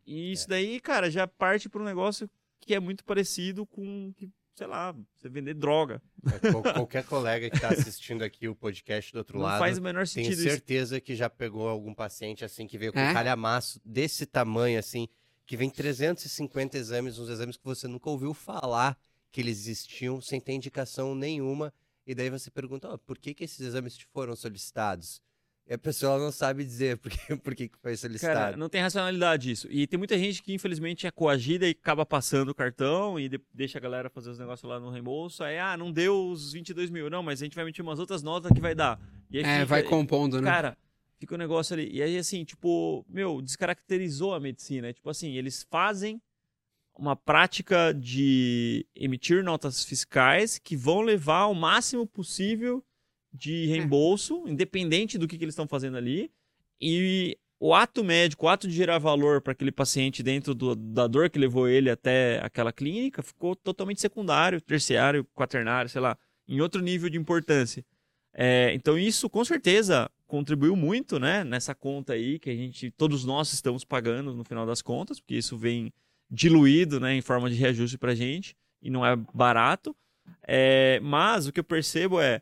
E 0.06 0.32
isso 0.32 0.48
daí, 0.48 0.80
cara, 0.80 1.10
já 1.10 1.26
parte 1.26 1.68
para 1.68 1.82
um 1.82 1.84
negócio 1.84 2.28
que 2.58 2.74
é 2.74 2.80
muito 2.80 3.04
parecido 3.04 3.66
com, 3.66 4.12
que, 4.16 4.30
sei 4.60 4.66
lá, 4.66 4.94
você 5.16 5.26
vender 5.30 5.54
droga. 5.54 6.02
É, 6.30 6.50
qual- 6.52 6.62
qualquer 6.62 7.02
colega 7.06 7.48
que 7.48 7.56
está 7.56 7.70
assistindo 7.70 8.22
aqui 8.22 8.46
o 8.46 8.54
podcast 8.54 9.10
do 9.10 9.16
outro 9.18 9.38
não 9.38 9.46
lado, 9.46 9.58
faz 9.58 9.78
o 9.78 9.82
menor 9.82 10.06
tenho 10.06 10.26
sentido 10.26 10.32
isso. 10.40 10.42
certeza 10.50 11.00
que 11.00 11.16
já 11.16 11.30
pegou 11.30 11.66
algum 11.66 11.94
paciente 11.94 12.44
assim 12.44 12.66
que 12.66 12.76
veio 12.76 12.92
com 12.92 12.98
É? 12.98 13.08
um 13.10 13.14
calhamaço 13.14 13.80
desse 13.82 14.26
tamanho 14.26 14.78
assim, 14.78 15.08
que 15.46 15.56
vem 15.56 15.70
350 15.70 16.76
exames, 16.76 17.18
uns 17.18 17.30
exames 17.30 17.56
que 17.56 17.64
você 17.64 17.88
nunca 17.88 18.10
ouviu 18.10 18.34
falar 18.34 18.98
que 19.32 19.40
eles 19.40 19.60
existiam 19.60 20.20
sem 20.20 20.38
ter 20.38 20.52
indicação 20.52 21.14
nenhuma. 21.14 21.72
E 22.06 22.14
daí 22.14 22.28
você 22.28 22.50
pergunta, 22.50 22.86
"Ó, 22.88 22.98
por 22.98 23.16
que, 23.16 23.32
que 23.32 23.44
esses 23.44 23.60
exames 23.60 23.96
te 23.96 24.04
foram 24.12 24.36
solicitados? 24.36 25.22
E 25.66 25.74
a 25.74 25.78
pessoa 25.78 26.18
não 26.18 26.32
sabe 26.32 26.64
dizer 26.64 26.96
por 26.98 27.10
que, 27.12 27.18
por 27.36 27.54
que, 27.54 27.68
que 27.68 27.78
foi 27.78 27.96
solicitado. 27.96 28.34
Cara, 28.38 28.56
não 28.56 28.68
tem 28.68 28.80
racionalidade 28.82 29.50
isso. 29.52 29.68
E 29.70 29.86
tem 29.86 29.96
muita 29.98 30.18
gente 30.18 30.42
que, 30.42 30.52
infelizmente, 30.52 31.06
é 31.06 31.10
coagida 31.12 31.66
e 31.66 31.70
acaba 31.70 32.04
passando 32.04 32.48
o 32.48 32.54
cartão 32.54 33.20
e 33.20 33.28
de- 33.28 33.40
deixa 33.54 33.78
a 33.78 33.80
galera 33.80 34.10
fazer 34.10 34.30
os 34.30 34.38
negócios 34.38 34.68
lá 34.68 34.80
no 34.80 34.90
reembolso. 34.90 35.44
Aí, 35.44 35.58
ah, 35.58 35.76
não 35.76 35.92
deu 35.92 36.28
os 36.30 36.52
22 36.52 36.90
mil. 36.90 37.08
Não, 37.08 37.22
mas 37.22 37.40
a 37.40 37.44
gente 37.44 37.54
vai 37.54 37.64
emitir 37.64 37.84
umas 37.84 38.00
outras 38.00 38.22
notas 38.22 38.50
que 38.52 38.60
vai 38.60 38.74
dar. 38.74 39.00
E 39.30 39.38
aí 39.38 39.44
É, 39.44 39.52
fica- 39.60 39.66
vai 39.66 39.82
compondo, 39.84 40.40
né? 40.40 40.50
Cara, 40.50 40.76
fica 41.20 41.36
o 41.36 41.38
negócio 41.38 41.74
ali. 41.74 41.88
E 41.92 42.02
aí, 42.02 42.18
assim, 42.18 42.44
tipo, 42.44 43.06
meu, 43.08 43.40
descaracterizou 43.40 44.34
a 44.34 44.40
medicina. 44.40 44.88
É, 44.88 44.92
tipo 44.92 45.08
assim, 45.08 45.36
eles 45.36 45.64
fazem 45.70 46.20
uma 46.98 47.14
prática 47.14 47.94
de 47.94 48.84
emitir 48.94 49.44
notas 49.44 49.84
fiscais 49.84 50.58
que 50.58 50.76
vão 50.76 51.00
levar 51.00 51.46
o 51.46 51.54
máximo 51.54 52.04
possível 52.06 52.84
de 53.32 53.66
reembolso, 53.66 54.44
independente 54.46 55.16
do 55.18 55.26
que, 55.28 55.38
que 55.38 55.44
eles 55.44 55.52
estão 55.52 55.68
fazendo 55.68 55.96
ali. 55.96 56.30
E 56.80 57.36
o 57.58 57.74
ato 57.74 58.02
médico, 58.02 58.46
o 58.46 58.48
ato 58.48 58.66
de 58.66 58.74
gerar 58.74 58.98
valor 58.98 59.40
para 59.42 59.52
aquele 59.52 59.70
paciente 59.70 60.22
dentro 60.22 60.54
do- 60.54 60.74
da 60.74 61.06
dor 61.06 61.28
que 61.28 61.38
levou 61.38 61.68
ele 61.68 61.90
até 61.90 62.40
aquela 62.42 62.72
clínica 62.72 63.22
ficou 63.22 63.54
totalmente 63.54 64.00
secundário, 64.00 64.60
terciário, 64.60 65.24
quaternário, 65.34 65.90
sei 65.90 66.00
lá, 66.00 66.16
em 66.48 66.60
outro 66.60 66.80
nível 66.80 67.10
de 67.10 67.18
importância. 67.18 67.84
É, 68.32 68.72
então 68.74 68.98
isso 68.98 69.28
com 69.28 69.44
certeza 69.44 70.10
contribuiu 70.26 70.74
muito, 70.76 71.18
né, 71.18 71.42
nessa 71.44 71.74
conta 71.74 72.12
aí 72.12 72.38
que 72.38 72.48
a 72.48 72.54
gente, 72.54 72.90
todos 72.92 73.24
nós 73.24 73.52
estamos 73.52 73.84
pagando 73.84 74.32
no 74.32 74.44
final 74.44 74.64
das 74.64 74.80
contas, 74.80 75.18
porque 75.20 75.34
isso 75.34 75.58
vem 75.58 75.92
diluído, 76.30 77.00
né, 77.00 77.14
em 77.14 77.20
forma 77.20 77.50
de 77.50 77.56
reajuste 77.56 77.98
para 77.98 78.14
gente 78.14 78.56
e 78.80 78.88
não 78.88 79.04
é 79.04 79.16
barato. 79.34 79.94
É, 80.46 81.00
mas 81.02 81.46
o 81.46 81.52
que 81.52 81.58
eu 81.60 81.64
percebo 81.64 82.20
é 82.20 82.40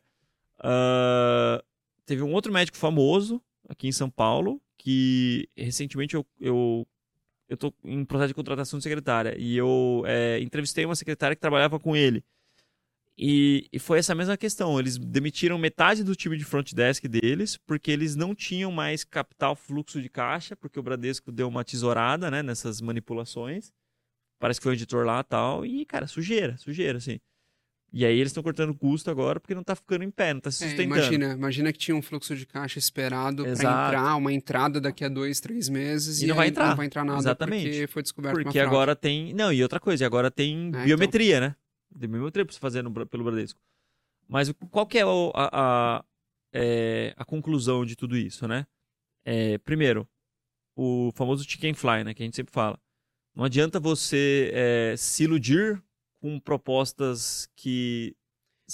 ah, 0.60 1.62
teve 2.06 2.22
um 2.22 2.32
outro 2.32 2.52
médico 2.52 2.76
famoso 2.76 3.42
aqui 3.68 3.88
em 3.88 3.92
São 3.92 4.10
Paulo 4.10 4.60
que 4.76 5.48
recentemente 5.56 6.14
eu, 6.14 6.26
eu 6.40 6.86
eu 7.48 7.56
tô 7.56 7.72
em 7.82 8.04
processo 8.04 8.28
de 8.28 8.34
contratação 8.34 8.78
de 8.78 8.82
secretária 8.82 9.34
e 9.38 9.56
eu 9.56 10.02
é, 10.06 10.38
entrevistei 10.40 10.84
uma 10.84 10.94
secretária 10.94 11.34
que 11.34 11.40
trabalhava 11.40 11.80
com 11.80 11.96
ele 11.96 12.22
e, 13.20 13.68
e 13.72 13.80
foi 13.80 13.98
essa 13.98 14.14
mesma 14.14 14.36
questão. 14.36 14.78
Eles 14.78 14.96
demitiram 14.96 15.58
metade 15.58 16.04
do 16.04 16.14
time 16.14 16.36
de 16.36 16.44
front 16.44 16.72
desk 16.72 17.08
deles 17.08 17.56
porque 17.56 17.90
eles 17.90 18.14
não 18.14 18.32
tinham 18.32 18.70
mais 18.70 19.02
capital 19.02 19.56
fluxo 19.56 20.00
de 20.00 20.08
caixa, 20.08 20.54
porque 20.54 20.78
o 20.78 20.82
Bradesco 20.82 21.32
deu 21.32 21.48
uma 21.48 21.64
tesourada 21.64 22.30
né, 22.30 22.44
nessas 22.44 22.80
manipulações. 22.80 23.72
Parece 24.38 24.60
que 24.60 24.64
foi 24.64 24.72
o 24.72 24.76
editor 24.76 25.04
lá 25.04 25.24
tal. 25.24 25.66
E, 25.66 25.84
cara, 25.84 26.06
sujeira, 26.06 26.56
sujeira, 26.58 26.98
assim. 26.98 27.18
E 27.90 28.04
aí 28.04 28.16
eles 28.18 28.28
estão 28.30 28.42
cortando 28.42 28.74
custo 28.74 29.10
agora 29.10 29.40
porque 29.40 29.54
não 29.54 29.62
tá 29.64 29.74
ficando 29.74 30.04
em 30.04 30.10
pé, 30.10 30.34
não 30.34 30.40
tá 30.42 30.50
se 30.50 30.62
É, 30.62 30.68
sustentando. 30.68 30.94
imagina, 30.96 31.32
imagina 31.32 31.72
que 31.72 31.78
tinha 31.78 31.96
um 31.96 32.02
fluxo 32.02 32.36
de 32.36 32.44
caixa 32.44 32.78
esperado 32.78 33.44
para 33.44 33.52
entrar, 33.52 34.16
uma 34.16 34.30
entrada 34.32 34.78
daqui 34.78 35.04
a 35.04 35.08
dois, 35.08 35.40
três 35.40 35.70
meses 35.70 36.20
E 36.20 36.24
e, 36.24 36.28
não 36.28 36.36
vai 36.36 36.48
entrar. 36.48 36.68
não 36.68 36.76
vai 36.76 36.84
entrar 36.86 37.02
nada 37.04 37.18
Exatamente. 37.18 37.68
porque 37.68 37.86
foi 37.86 38.02
descoberto 38.02 38.42
Porque 38.42 38.58
agora 38.58 38.94
tem. 38.94 39.32
Não, 39.32 39.50
e 39.50 39.62
outra 39.62 39.80
coisa, 39.80 40.04
agora 40.04 40.30
tem 40.30 40.68
então. 40.68 40.84
biometria, 40.84 41.40
né? 41.40 41.56
Tem 41.98 42.08
biometria 42.10 42.44
pra 42.44 42.52
você 42.52 42.60
fazer 42.60 42.82
no 42.82 42.92
pelo 43.06 43.24
Bradesco. 43.24 43.58
Mas 44.28 44.52
qual 44.70 44.86
que 44.86 44.98
é 44.98 45.06
o- 45.06 45.32
a, 45.34 45.48
a, 45.98 46.04
é, 46.52 47.14
a 47.16 47.24
conclusão 47.24 47.86
de 47.86 47.96
tudo 47.96 48.18
isso, 48.18 48.46
né? 48.46 48.66
É, 49.24 49.56
primeiro, 49.58 50.06
o 50.76 51.10
famoso 51.14 51.42
chicken 51.48 51.72
fly, 51.72 52.04
né? 52.04 52.12
Que 52.12 52.22
a 52.22 52.26
gente 52.26 52.36
sempre 52.36 52.52
fala. 52.52 52.78
Não 53.34 53.44
adianta 53.44 53.80
você 53.80 54.50
é, 54.52 54.94
se 54.98 55.24
iludir 55.24 55.82
com 56.20 56.38
propostas 56.38 57.48
que. 57.56 58.14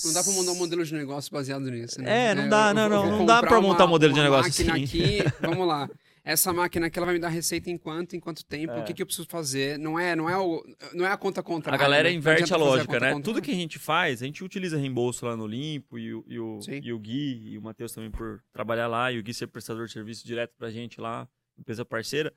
Não 0.04 0.12
dá 0.12 0.24
pra 0.24 0.32
montar 0.32 0.50
um 0.50 0.56
modelo 0.56 0.84
de 0.84 0.92
negócio 0.92 1.32
baseado 1.32 1.70
nisso, 1.70 2.02
né? 2.02 2.30
É, 2.30 2.34
não 2.34 2.48
dá, 2.48 2.70
eu 2.70 2.74
não, 2.74 2.88
não, 2.88 3.18
não 3.18 3.26
dá 3.26 3.40
pra 3.40 3.60
montar 3.60 3.84
um 3.84 3.88
modelo 3.88 4.12
de 4.12 4.20
negócio 4.20 4.50
máquina 4.66 4.72
assim. 4.72 4.84
aqui, 4.84 5.18
vamos 5.40 5.68
lá. 5.68 5.88
Essa 6.24 6.52
máquina 6.54 6.86
aqui 6.86 6.98
ela 6.98 7.04
vai 7.04 7.14
me 7.14 7.20
dar 7.20 7.28
receita 7.28 7.70
em 7.70 7.76
quanto, 7.76 8.16
em 8.16 8.20
quanto 8.20 8.44
tempo, 8.46 8.72
É. 8.72 8.80
o 8.80 8.84
que, 8.84 8.94
que 8.94 9.02
eu 9.02 9.06
preciso 9.06 9.28
fazer. 9.28 9.78
Não 9.78 9.96
é, 9.98 10.16
não 10.16 10.28
é, 10.28 10.36
o, 10.38 10.64
não 10.94 11.04
é 11.06 11.12
a 11.12 11.16
conta 11.18 11.42
contrária. 11.42 11.76
A 11.76 11.80
galera 11.80 12.10
inverte 12.10 12.52
a 12.52 12.56
lógica, 12.56 12.86
conta 12.86 12.92
né? 13.00 13.12
contrária. 13.12 13.22
Tudo 13.22 13.42
que 13.42 13.50
a 13.50 13.54
gente 13.54 13.78
faz, 13.78 14.22
a 14.22 14.26
gente 14.26 14.42
utiliza 14.42 14.78
reembolso 14.78 15.26
lá 15.26 15.36
no 15.36 15.46
Limpo 15.46 15.98
e 15.98 16.14
o, 16.14 16.24
e 16.26 16.38
o, 16.40 16.60
Sim. 16.62 16.80
e 16.82 16.92
o 16.92 16.98
Gui 16.98 17.50
e 17.50 17.58
o 17.58 17.62
Matheus 17.62 17.92
também 17.92 18.10
por 18.10 18.42
trabalhar 18.52 18.88
lá 18.88 19.12
e 19.12 19.18
o 19.18 19.22
Gui 19.22 19.34
ser 19.34 19.46
prestador 19.48 19.86
de 19.86 19.92
serviço 19.92 20.26
direto 20.26 20.54
pra 20.56 20.70
gente 20.70 20.98
lá, 20.98 21.28
empresa 21.58 21.84
parceira. 21.84 22.34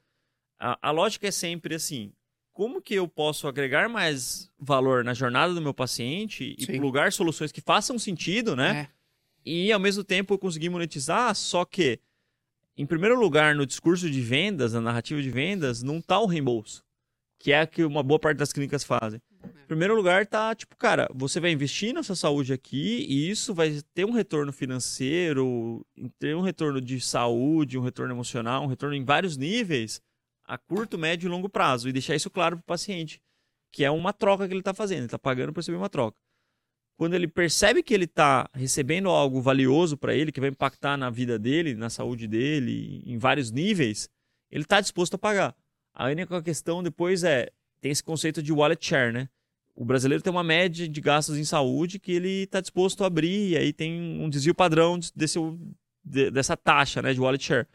A, 0.59 0.77
a 0.89 0.91
lógica 0.91 1.25
é 1.27 1.31
sempre 1.31 1.73
assim: 1.73 2.11
como 2.57 2.81
que 2.81 2.95
eu 2.95 3.07
posso 3.07 3.47
agregar 3.47 3.87
mais 3.87 4.49
valor 4.57 5.03
na 5.03 5.13
jornada 5.13 5.53
do 5.53 5.61
meu 5.61 5.75
paciente 5.75 6.55
e 6.57 6.65
Sim. 6.65 6.79
plugar 6.79 7.13
soluções 7.13 7.51
que 7.51 7.61
façam 7.61 7.99
sentido, 7.99 8.55
né? 8.55 8.89
É. 9.45 9.49
e 9.49 9.71
ao 9.71 9.79
mesmo 9.79 10.03
tempo 10.03 10.33
eu 10.33 10.39
consegui 10.39 10.67
monetizar, 10.67 11.35
só 11.35 11.63
que, 11.63 11.99
em 12.75 12.83
primeiro 12.83 13.19
lugar, 13.19 13.53
no 13.53 13.63
discurso 13.63 14.09
de 14.09 14.19
vendas, 14.21 14.73
na 14.73 14.81
narrativa 14.81 15.21
de 15.21 15.29
vendas, 15.29 15.83
não 15.83 16.01
tá 16.01 16.19
o 16.19 16.25
reembolso, 16.25 16.83
que 17.37 17.53
é 17.53 17.61
o 17.61 17.67
que 17.67 17.83
uma 17.83 18.01
boa 18.01 18.19
parte 18.19 18.39
das 18.39 18.51
clínicas 18.51 18.83
fazem. 18.83 19.21
Em 19.45 19.67
primeiro 19.67 19.95
lugar, 19.95 20.25
tá 20.25 20.55
tipo, 20.55 20.75
cara, 20.77 21.07
você 21.13 21.39
vai 21.39 21.51
investir 21.51 21.93
na 21.93 22.01
sua 22.01 22.15
saúde 22.15 22.53
aqui 22.53 23.05
e 23.07 23.29
isso 23.29 23.53
vai 23.53 23.83
ter 23.93 24.03
um 24.03 24.11
retorno 24.11 24.51
financeiro, 24.51 25.85
ter 26.17 26.35
um 26.35 26.41
retorno 26.41 26.81
de 26.81 26.99
saúde, 26.99 27.77
um 27.77 27.83
retorno 27.83 28.15
emocional, 28.15 28.63
um 28.63 28.67
retorno 28.67 28.95
em 28.95 29.05
vários 29.05 29.37
níveis, 29.37 30.01
a 30.47 30.57
curto, 30.57 30.97
médio 30.97 31.27
e 31.27 31.29
longo 31.29 31.49
prazo, 31.49 31.89
e 31.89 31.93
deixar 31.93 32.15
isso 32.15 32.29
claro 32.29 32.55
para 32.57 32.63
o 32.63 32.65
paciente, 32.65 33.21
que 33.71 33.83
é 33.83 33.91
uma 33.91 34.13
troca 34.13 34.47
que 34.47 34.53
ele 34.53 34.61
está 34.61 34.73
fazendo, 34.73 34.99
ele 34.99 35.05
está 35.05 35.19
pagando 35.19 35.51
para 35.53 35.59
receber 35.59 35.77
uma 35.77 35.89
troca 35.89 36.17
quando 36.97 37.13
ele 37.13 37.27
percebe 37.27 37.83
que 37.83 37.93
ele 37.93 38.05
está 38.05 38.49
recebendo 38.53 39.09
algo 39.09 39.39
valioso 39.39 39.95
para 39.95 40.15
ele, 40.15 40.31
que 40.31 40.39
vai 40.39 40.49
impactar 40.49 40.97
na 40.97 41.11
vida 41.11 41.37
dele, 41.37 41.75
na 41.75 41.91
saúde 41.91 42.27
dele, 42.27 43.03
em 43.05 43.19
vários 43.19 43.51
níveis, 43.51 44.09
ele 44.49 44.63
está 44.63 44.81
disposto 44.81 45.13
a 45.13 45.17
pagar. 45.17 45.55
A 45.93 46.07
única 46.07 46.41
questão 46.41 46.81
depois 46.81 47.23
é, 47.23 47.51
tem 47.79 47.91
esse 47.91 48.03
conceito 48.03 48.41
de 48.41 48.51
wallet 48.51 48.83
share, 48.83 49.13
né? 49.13 49.29
O 49.75 49.85
brasileiro 49.85 50.23
tem 50.23 50.33
uma 50.33 50.43
média 50.43 50.89
de 50.89 50.99
gastos 50.99 51.37
em 51.37 51.43
saúde 51.43 51.99
que 51.99 52.11
ele 52.11 52.43
está 52.43 52.59
disposto 52.59 53.03
a 53.03 53.07
abrir, 53.07 53.51
e 53.51 53.57
aí 53.57 53.71
tem 53.71 54.19
um 54.19 54.27
desvio 54.27 54.55
padrão 54.55 54.99
desse, 55.15 55.37
de- 56.03 56.31
dessa 56.31 56.57
taxa 56.57 56.99
né, 56.99 57.13
de 57.13 57.19
wallet 57.21 57.43
share. 57.43 57.67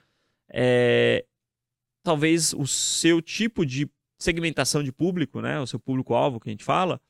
É, 0.49 1.25
talvez 2.03 2.53
o 2.53 2.67
seu 2.67 3.23
tipo 3.23 3.65
de 3.65 3.88
segmentação 4.19 4.83
de 4.83 4.93
público, 4.93 5.41
né, 5.41 5.59
o 5.61 5.67
seu 5.67 5.81
público-alvo 5.81 6.38
que 6.38 6.49
a 6.49 6.53
gente 6.53 6.65
fala, 6.65 7.01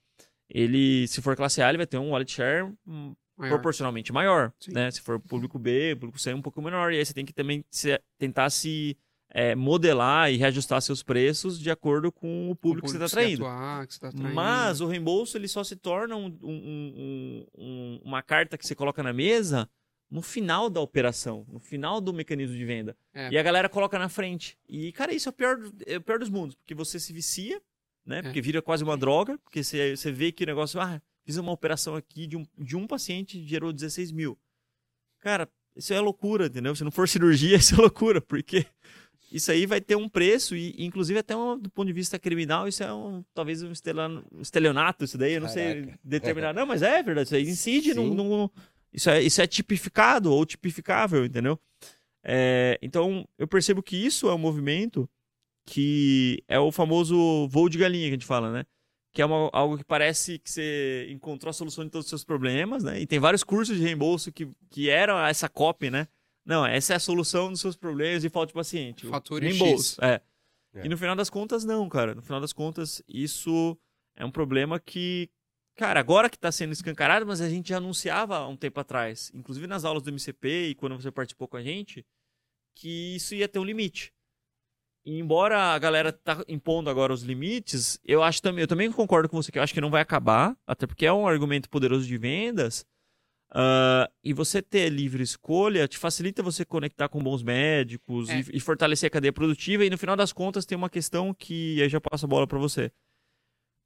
ele, 0.49 1.07
se 1.09 1.21
for 1.23 1.37
classe 1.37 1.63
A, 1.63 1.69
ele 1.69 1.79
vai 1.79 1.87
ter 1.87 1.99
um 1.99 2.11
wallet 2.11 2.31
share 2.31 2.71
hum, 2.87 3.15
maior. 3.37 3.55
proporcionalmente 3.55 4.13
maior, 4.13 4.53
Sim. 4.61 4.73
né? 4.73 4.91
Se 4.91 5.01
for 5.01 5.19
público 5.19 5.59
B, 5.59 5.97
público 5.97 6.19
C 6.19 6.31
é 6.31 6.35
um 6.35 6.43
pouco 6.43 6.61
menor. 6.61 6.93
E 6.93 6.99
aí 6.99 7.05
você 7.05 7.15
tem 7.15 7.25
que 7.25 7.33
também 7.33 7.65
se, 7.71 7.99
tentar 8.19 8.51
se 8.51 8.97
é, 9.31 9.55
modelar 9.55 10.31
e 10.31 10.37
reajustar 10.37 10.81
seus 10.83 11.03
preços 11.03 11.59
de 11.59 11.71
acordo 11.71 12.13
com 12.13 12.51
o 12.51 12.55
público, 12.55 12.57
o 12.57 12.57
público 12.57 12.87
que 12.87 12.91
você 12.93 13.05
está 13.05 13.17
traindo. 13.17 13.45
Tá 13.45 13.49
Mas 14.35 14.81
o 14.81 14.87
reembolso 14.87 15.37
ele 15.37 15.49
só 15.49 15.65
se 15.65 15.75
torna 15.75 16.17
um, 16.17 16.37
um, 16.43 18.01
uma 18.05 18.23
carta 18.23 18.59
que 18.59 18.67
você 18.67 18.75
coloca 18.75 19.03
na 19.03 19.13
mesa 19.13 19.69
no 20.13 20.21
final 20.21 20.69
da 20.69 20.79
operação, 20.79 21.47
no 21.49 21.59
final 21.59 21.99
do 21.99 22.13
mecanismo 22.13 22.55
de 22.55 22.65
venda. 22.67 22.95
É. 23.15 23.31
E 23.31 23.39
a 23.39 23.43
galera 23.43 23.67
coloca 23.67 23.99
na 23.99 24.11
frente. 24.11 24.59
E, 24.69 24.93
cara, 24.93 25.15
isso 25.15 25.27
é 25.27 25.31
o 25.31 25.33
pior, 25.33 25.59
é 25.87 25.97
o 25.97 26.03
pior 26.03 26.19
dos 26.19 26.29
mundos, 26.29 26.55
porque 26.55 26.75
você 26.75 27.01
se 27.01 27.15
vicia, 27.15 27.59
né? 28.05 28.19
É. 28.19 28.23
Porque 28.23 28.43
vira 28.43 28.61
quase 28.61 28.85
uma 28.85 28.95
droga, 28.95 29.39
porque 29.39 29.65
você, 29.65 29.97
você 29.97 30.13
vê 30.13 30.31
que 30.31 30.45
o 30.45 30.47
negócio, 30.47 30.79
ah, 30.79 31.01
fiz 31.25 31.39
uma 31.39 31.51
operação 31.51 31.97
aqui 31.97 32.27
de 32.27 32.37
um, 32.37 32.47
de 32.59 32.77
um 32.77 32.87
paciente 32.87 33.43
gerou 33.47 33.73
16 33.73 34.13
mil. 34.13 34.39
Cara, 35.19 35.49
isso 35.75 35.95
é 35.95 36.01
loucura, 36.01 36.45
entendeu? 36.45 36.77
Se 36.77 36.85
não 36.85 36.91
for 36.91 37.09
cirurgia, 37.09 37.57
isso 37.57 37.75
é 37.75 37.79
loucura, 37.79 38.21
porque 38.21 38.67
isso 39.33 39.51
aí 39.51 39.65
vai 39.65 39.81
ter 39.81 39.97
um 39.97 40.11
preço, 40.11 40.55
e 40.55 40.75
inclusive 40.85 41.19
até 41.19 41.35
um, 41.35 41.59
do 41.59 41.71
ponto 41.71 41.87
de 41.87 41.95
vista 41.95 42.19
criminal, 42.19 42.69
isso 42.69 42.83
é 42.83 42.93
um, 42.93 43.25
talvez 43.33 43.63
um 43.63 43.73
estelionato, 44.43 45.07
isso 45.07 45.17
daí, 45.17 45.33
eu 45.33 45.41
não 45.41 45.49
Caraca. 45.49 45.73
sei 45.73 45.95
determinar. 46.05 46.53
Não, 46.53 46.67
mas 46.67 46.83
é 46.83 47.03
verdade, 47.03 47.29
isso 47.29 47.35
aí 47.35 47.49
incide 47.49 47.95
no, 47.95 48.13
no, 48.13 48.51
isso, 48.93 49.11
é, 49.11 49.23
isso 49.23 49.41
é 49.41 49.47
tipificado 49.47 50.33
ou 50.33 50.45
tipificável, 50.45 51.25
entendeu? 51.25 51.59
É, 52.25 52.79
então, 52.83 53.27
eu 53.39 53.49
percebo 53.49 53.83
que 53.83 53.97
isso 53.97 54.29
é 54.29 54.35
um 54.35 54.39
movimento 54.39 55.09
que 55.65 56.43
é 56.49 56.59
o 56.59 56.73
famoso 56.73 57.49
voo 57.49 57.69
de 57.69 57.79
galinha 57.79 58.05
que 58.07 58.11
a 58.11 58.17
gente 58.17 58.27
fala, 58.27 58.53
né? 58.53 58.67
Que 59.13 59.23
é 59.23 59.27
uma, 59.27 59.51
algo 59.53 59.79
que 59.79 59.85
parece 59.85 60.39
que 60.39 60.51
você 60.51 61.07
encontrou 61.11 61.51
a 61.51 61.53
solução 61.53 61.85
de 61.85 61.91
todos 61.91 62.07
os 62.07 62.11
seus 62.11 62.25
problemas, 62.25 62.83
né? 62.83 63.01
E 63.01 63.07
tem 63.07 63.19
vários 63.19 63.45
cursos 63.45 63.77
de 63.77 63.83
reembolso 63.83 64.33
que, 64.33 64.49
que 64.71 64.89
eram 64.89 65.19
essa 65.19 65.49
copy, 65.49 65.91
né? 65.91 66.09
Não, 66.45 66.67
essa 66.67 66.95
é 66.95 66.97
a 66.97 67.01
solução 67.01 67.51
dos 67.51 67.61
seus 67.61 67.77
problemas 67.77 68.23
de 68.23 68.29
falta 68.29 68.49
de 68.49 68.55
paciente. 68.55 69.07
Fatura 69.07 69.45
reembolso. 69.45 70.03
É. 70.05 70.21
é. 70.75 70.87
E 70.87 70.89
no 70.89 70.99
final 70.99 71.15
das 71.15 71.31
contas, 71.31 71.65
não, 71.65 71.89
cara. 71.89 72.15
No 72.15 72.23
final 72.23 72.41
das 72.41 72.53
contas, 72.53 73.03
isso 73.07 73.79
é 74.17 74.25
um 74.25 74.31
problema 74.31 74.81
que, 74.81 75.31
cara, 75.77 76.01
agora 76.01 76.29
que 76.29 76.37
está 76.37 76.51
sendo 76.53 76.73
escancarado, 76.73 77.27
mas 77.27 77.41
a 77.41 77.49
gente 77.49 77.71
já 77.71 77.79
anunciava 77.79 78.37
há 78.37 78.49
um 78.49 78.57
tempo 78.57 78.79
atrás, 78.81 79.31
inclusive 79.35 79.67
nas 79.67 79.85
aulas 79.85 80.03
do 80.03 80.11
MCP 80.11 80.69
e 80.69 80.75
quando 80.75 81.01
você 81.01 81.11
participou 81.11 81.49
com 81.49 81.57
a 81.57 81.63
gente, 81.63 82.05
que 82.75 83.17
isso 83.17 83.35
ia 83.35 83.49
ter 83.49 83.59
um 83.59 83.65
limite. 83.65 84.13
E 85.05 85.19
embora 85.19 85.75
a 85.75 85.79
galera 85.79 86.13
tá 86.13 86.45
impondo 86.47 86.89
agora 86.89 87.13
os 87.13 87.23
limites, 87.23 87.99
eu 88.05 88.23
acho 88.23 88.41
também, 88.41 88.63
eu 88.63 88.69
também 88.69 88.91
concordo 88.93 89.29
com 89.29 89.37
você 89.37 89.51
que 89.51 89.59
eu 89.59 89.63
acho 89.63 89.75
que 89.75 89.81
não 89.81 89.91
vai 89.91 90.01
acabar, 90.01 90.57
até 90.67 90.87
porque 90.87 91.07
é 91.07 91.13
um 91.13 91.27
argumento 91.27 91.69
poderoso 91.69 92.07
de 92.07 92.17
vendas, 92.17 92.87
Uh, 93.55 94.09
e 94.25 94.33
você 94.33 94.63
ter 94.63 94.89
livre 94.89 95.23
escolha 95.23 95.87
te 95.87 95.99
facilita 95.99 96.43
você 96.43 96.65
conectar 96.65 97.07
com 97.11 97.23
bons 97.23 97.43
médicos 97.43 98.31
é. 98.31 98.41
e, 98.41 98.57
e, 98.57 98.61
fortalecer 98.61 99.09
a 99.09 99.11
cadeia 99.11 99.33
produtiva. 99.33 99.85
E 99.85 99.91
no 99.91 99.99
final 99.99 100.17
das 100.17 100.33
contas, 100.33 100.65
tem 100.65 100.77
uma 100.77 100.89
questão 100.89 101.35
que 101.35 101.83
aí 101.83 101.89
já 101.89 102.01
passo 102.01 102.25
a 102.25 102.29
bola 102.29 102.47
para 102.47 102.59
você. 102.59 102.91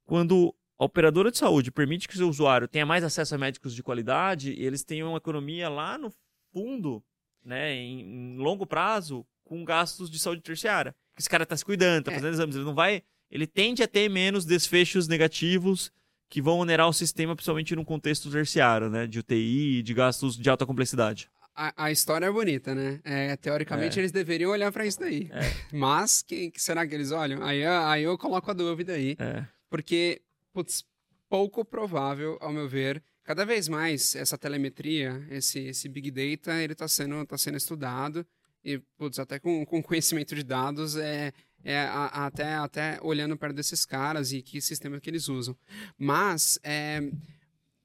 Quando 0.05 0.55
a 0.77 0.85
operadora 0.85 1.31
de 1.31 1.37
saúde 1.37 1.71
permite 1.71 2.07
que 2.07 2.21
o 2.21 2.29
usuário 2.29 2.67
tenha 2.67 2.85
mais 2.85 3.03
acesso 3.03 3.35
a 3.35 3.37
médicos 3.37 3.73
de 3.73 3.81
qualidade, 3.81 4.53
eles 4.57 4.83
têm 4.83 5.03
uma 5.03 5.17
economia 5.17 5.69
lá 5.69 5.97
no 5.97 6.13
fundo, 6.53 7.03
né, 7.43 7.73
em, 7.73 8.35
em 8.35 8.37
longo 8.37 8.65
prazo, 8.65 9.25
com 9.43 9.63
gastos 9.63 10.09
de 10.09 10.19
saúde 10.19 10.41
terciária. 10.41 10.95
Esse 11.17 11.29
cara 11.29 11.43
está 11.43 11.57
se 11.57 11.65
cuidando, 11.65 11.99
está 11.99 12.11
é. 12.11 12.15
fazendo 12.15 12.33
exames, 12.33 12.55
ele 12.55 12.65
não 12.65 12.75
vai. 12.75 13.01
Ele 13.31 13.47
tende 13.47 13.81
a 13.81 13.87
ter 13.87 14.09
menos 14.09 14.45
desfechos 14.45 15.07
negativos 15.07 15.91
que 16.29 16.41
vão 16.41 16.59
onerar 16.59 16.87
o 16.87 16.93
sistema, 16.93 17.35
principalmente 17.35 17.75
num 17.75 17.83
contexto 17.83 18.29
terciário, 18.29 18.89
né? 18.89 19.07
De 19.07 19.19
UTI, 19.19 19.81
de 19.81 19.93
gastos 19.93 20.37
de 20.37 20.49
alta 20.49 20.65
complexidade. 20.65 21.29
A, 21.55 21.85
a 21.85 21.91
história 21.91 22.27
é 22.27 22.31
bonita, 22.31 22.75
né? 22.75 22.99
É, 23.03 23.35
teoricamente, 23.35 23.97
é. 23.97 24.01
eles 24.01 24.11
deveriam 24.11 24.51
olhar 24.51 24.71
para 24.71 24.85
isso 24.85 24.99
daí. 24.99 25.29
É. 25.31 25.75
Mas, 25.75 26.21
que, 26.21 26.51
que, 26.51 26.61
será 26.61 26.85
que 26.85 26.93
eles 26.93 27.11
olham? 27.11 27.43
Aí, 27.43 27.65
aí 27.65 28.03
eu 28.03 28.17
coloco 28.17 28.51
a 28.51 28.53
dúvida 28.53 28.93
aí. 28.93 29.15
É. 29.17 29.43
Porque, 29.69 30.21
putz, 30.57 30.83
pouco 31.29 31.63
provável, 31.63 32.35
ao 32.41 32.51
meu 32.51 32.67
ver, 32.67 33.03
cada 33.23 33.45
vez 33.45 33.67
mais 33.67 34.15
essa 34.15 34.39
telemetria, 34.39 35.23
esse, 35.29 35.59
esse 35.59 35.87
big 35.87 36.09
data, 36.09 36.59
ele 36.59 36.73
está 36.73 36.87
sendo, 36.87 37.23
tá 37.27 37.37
sendo 37.37 37.57
estudado. 37.57 38.25
E, 38.65 38.79
putz, 38.97 39.19
até 39.19 39.37
com, 39.37 39.63
com 39.67 39.83
conhecimento 39.83 40.33
de 40.33 40.43
dados, 40.43 40.95
é, 40.95 41.31
é, 41.63 41.81
a, 41.81 42.25
até, 42.25 42.55
até 42.55 42.99
olhando 43.03 43.37
perto 43.37 43.55
desses 43.55 43.85
caras 43.85 44.31
e 44.31 44.41
que 44.41 44.59
sistema 44.59 44.99
que 44.99 45.11
eles 45.11 45.29
usam. 45.29 45.55
Mas 45.95 46.57
é, 46.63 47.07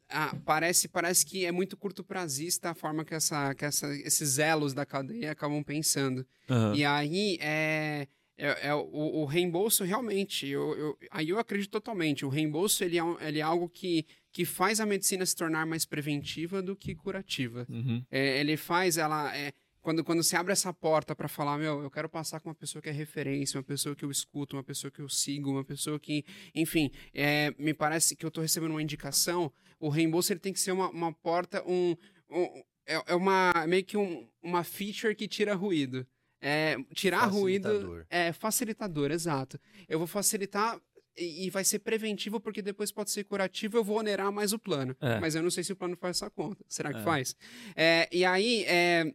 a, 0.08 0.35
parece, 0.46 0.88
parece 0.88 1.26
que 1.26 1.44
é 1.44 1.52
muito 1.52 1.76
curto 1.76 2.02
prazista 2.02 2.70
a 2.70 2.74
forma 2.74 3.04
que, 3.04 3.14
essa, 3.14 3.54
que 3.54 3.66
essa, 3.66 3.94
esses 3.98 4.38
elos 4.38 4.72
da 4.72 4.87
cadeia 4.87 5.32
acabam 5.32 5.62
pensando. 5.62 6.26
Uhum. 6.48 6.74
E 6.74 6.87
aí 6.87 7.37
é. 7.38 8.08
É, 8.42 8.68
é 8.68 8.74
o, 8.74 8.88
o, 8.90 9.24
reembolso 9.24 9.85
realmente, 9.85 10.48
eu, 10.48 10.76
eu, 10.76 10.98
aí 11.12 11.28
eu 11.28 11.38
acredito 11.38 11.70
totalmente. 11.70 12.26
O 12.26 12.28
reembolso 12.28 12.83
ele 12.83 12.98
é, 12.98 13.02
ele 13.20 13.38
é 13.38 13.42
algo 13.42 13.68
que, 13.68 14.05
que 14.33 14.44
faz 14.44 14.81
a 14.81 14.87
medicina 14.87 15.24
se 15.24 15.37
tornar 15.37 15.64
mais 15.64 15.85
preventiva 15.85 16.61
do 16.61 16.74
que 16.74 16.92
curativa. 16.92 17.64
Uhum. 17.70 18.05
É, 18.11 18.40
ele 18.40 18.57
faz 18.57 18.98
ela. 18.98 19.35
É, 19.37 19.52
quando, 19.81 20.02
quando 20.02 20.24
você 20.24 20.35
abre 20.35 20.52
essa 20.52 20.72
porta 20.72 21.14
para 21.14 21.28
falar, 21.28 21.57
meu, 21.57 21.85
eu 21.85 21.90
quero 21.90 22.09
passar 22.09 22.40
com 22.40 22.48
uma 22.48 22.55
pessoa 22.55 22.83
que 22.83 22.88
é 22.88 22.92
referência, 22.92 23.59
uma 23.59 23.64
pessoa 23.64 23.94
que 23.94 24.05
eu 24.05 24.11
escuto, 24.11 24.57
uma 24.57 24.64
pessoa 24.64 24.90
que 24.90 25.00
eu 25.00 25.09
sigo, 25.09 25.50
uma 25.50 25.64
pessoa 25.64 26.00
que, 26.00 26.24
enfim, 26.52 26.90
é, 27.14 27.55
me 27.57 27.72
parece 27.72 28.16
que 28.16 28.24
eu 28.24 28.28
estou 28.28 28.42
recebendo 28.42 28.72
uma 28.72 28.83
indicação, 28.83 29.52
o 29.78 29.88
reembolso 29.88 30.33
ele 30.33 30.40
tem 30.40 30.52
que 30.52 30.61
ser 30.61 30.72
uma, 30.72 30.88
uma 30.90 31.12
porta, 31.12 31.62
um, 31.64 31.96
um 32.31 32.62
é, 32.87 33.02
é, 33.07 33.14
uma 33.14 33.52
meio 33.66 33.85
que 33.85 33.96
um, 33.96 34.28
uma 34.42 34.64
feature 34.64 35.14
que 35.14 35.28
tira 35.28 35.55
ruído. 35.55 36.07
É, 36.44 36.76
tirar 36.92 37.26
ruído 37.26 38.05
é 38.11 38.33
facilitador, 38.33 39.12
exato. 39.12 39.61
Eu 39.88 39.98
vou 39.98 40.09
facilitar 40.09 40.81
e, 41.16 41.48
vai 41.50 41.64
ser 41.64 41.78
preventivo 41.78 42.40
porque 42.40 42.61
depois 42.61 42.90
pode 42.90 43.11
ser 43.11 43.24
curativo, 43.24 43.76
eu 43.76 43.85
vou 43.85 43.98
onerar 43.98 44.33
mais 44.33 44.52
o 44.52 44.59
plano. 44.59 44.96
É. 45.00 45.20
Mas 45.20 45.35
eu 45.35 45.42
não 45.42 45.50
sei 45.50 45.62
se 45.62 45.72
o 45.72 45.76
plano 45.76 45.96
faz 45.96 46.16
essa 46.16 46.31
conta. 46.31 46.64
Será 46.68 46.92
que 46.92 47.00
é. 47.00 47.02
faz? 47.02 47.37
É, 47.76 48.09
e 48.11 48.24
aí, 48.24 48.64
é, 48.64 49.12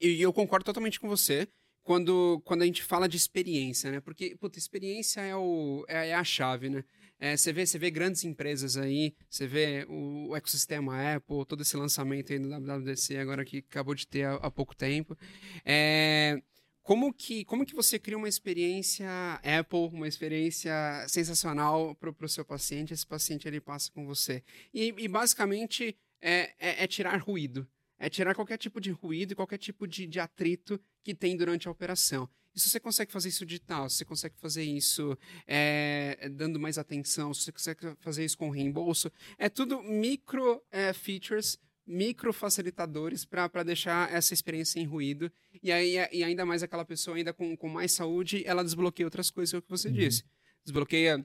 e 0.00 0.22
eu 0.22 0.32
concordo 0.32 0.64
totalmente 0.64 0.98
com 1.00 1.08
você 1.08 1.48
quando, 1.82 2.40
quando 2.44 2.62
a 2.62 2.66
gente 2.66 2.82
fala 2.82 3.08
de 3.08 3.16
experiência, 3.16 3.90
né? 3.90 4.00
Porque, 4.00 4.36
puta, 4.36 4.58
experiência 4.58 5.20
é, 5.20 5.36
o, 5.36 5.84
é, 5.88 6.08
é 6.08 6.14
a 6.14 6.24
chave, 6.24 6.68
né? 6.68 6.84
É, 7.18 7.36
você, 7.36 7.52
vê, 7.52 7.64
você 7.64 7.78
vê 7.78 7.90
grandes 7.90 8.24
empresas 8.24 8.76
aí, 8.76 9.14
você 9.30 9.46
vê 9.46 9.86
o, 9.88 10.28
o, 10.28 10.36
ecossistema 10.36 11.14
Apple, 11.14 11.46
todo 11.46 11.62
esse 11.62 11.76
lançamento 11.76 12.32
aí 12.32 12.38
do 12.38 12.48
WWDC 12.48 13.16
agora 13.16 13.44
que 13.44 13.58
acabou 13.58 13.94
de 13.94 14.06
ter 14.06 14.24
há, 14.24 14.34
há 14.34 14.50
pouco 14.50 14.76
tempo. 14.76 15.16
É, 15.64 16.40
como, 16.82 17.12
que, 17.12 17.44
como 17.44 17.64
que 17.64 17.74
você 17.74 17.98
cria 17.98 18.18
uma 18.18 18.28
experiência 18.28 19.08
Apple, 19.42 19.88
uma 19.92 20.06
experiência 20.06 20.72
sensacional 21.08 21.94
para 21.94 22.10
o 22.10 22.28
seu 22.28 22.44
paciente, 22.44 22.92
esse 22.92 23.06
paciente 23.06 23.48
ele 23.48 23.60
passa 23.60 23.90
com 23.92 24.04
você? 24.06 24.42
E, 24.74 24.94
e 24.98 25.08
basicamente 25.08 25.96
é, 26.20 26.52
é, 26.58 26.84
é 26.84 26.86
tirar 26.86 27.16
ruído 27.16 27.66
é 27.98 28.08
tirar 28.08 28.34
qualquer 28.34 28.58
tipo 28.58 28.80
de 28.80 28.90
ruído 28.90 29.32
e 29.32 29.34
qualquer 29.34 29.58
tipo 29.58 29.86
de, 29.86 30.06
de 30.06 30.20
atrito 30.20 30.80
que 31.02 31.14
tem 31.14 31.36
durante 31.36 31.68
a 31.68 31.70
operação. 31.70 32.28
E 32.56 32.60
se 32.60 32.70
você 32.70 32.80
consegue 32.80 33.12
fazer 33.12 33.28
isso 33.28 33.44
digital, 33.44 33.90
se 33.90 33.98
você 33.98 34.04
consegue 34.06 34.34
fazer 34.38 34.64
isso 34.64 35.16
é, 35.46 36.30
dando 36.32 36.58
mais 36.58 36.78
atenção, 36.78 37.34
se 37.34 37.42
você 37.42 37.52
consegue 37.52 37.94
fazer 38.00 38.24
isso 38.24 38.38
com 38.38 38.48
reembolso, 38.48 39.12
é 39.36 39.50
tudo 39.50 39.82
micro 39.82 40.62
é, 40.70 40.90
features, 40.94 41.58
micro 41.86 42.32
facilitadores 42.32 43.26
para 43.26 43.62
deixar 43.62 44.10
essa 44.10 44.32
experiência 44.32 44.72
sem 44.72 44.86
ruído. 44.86 45.30
E, 45.62 45.70
aí, 45.70 45.96
e 46.10 46.24
ainda 46.24 46.46
mais 46.46 46.62
aquela 46.62 46.84
pessoa 46.84 47.18
ainda 47.18 47.34
com, 47.34 47.54
com 47.54 47.68
mais 47.68 47.92
saúde, 47.92 48.42
ela 48.46 48.64
desbloqueia 48.64 49.06
outras 49.06 49.30
coisas, 49.30 49.52
é 49.52 49.58
o 49.58 49.62
que 49.62 49.68
você 49.68 49.88
uhum. 49.88 49.94
disse. 49.94 50.24
Desbloqueia 50.64 51.24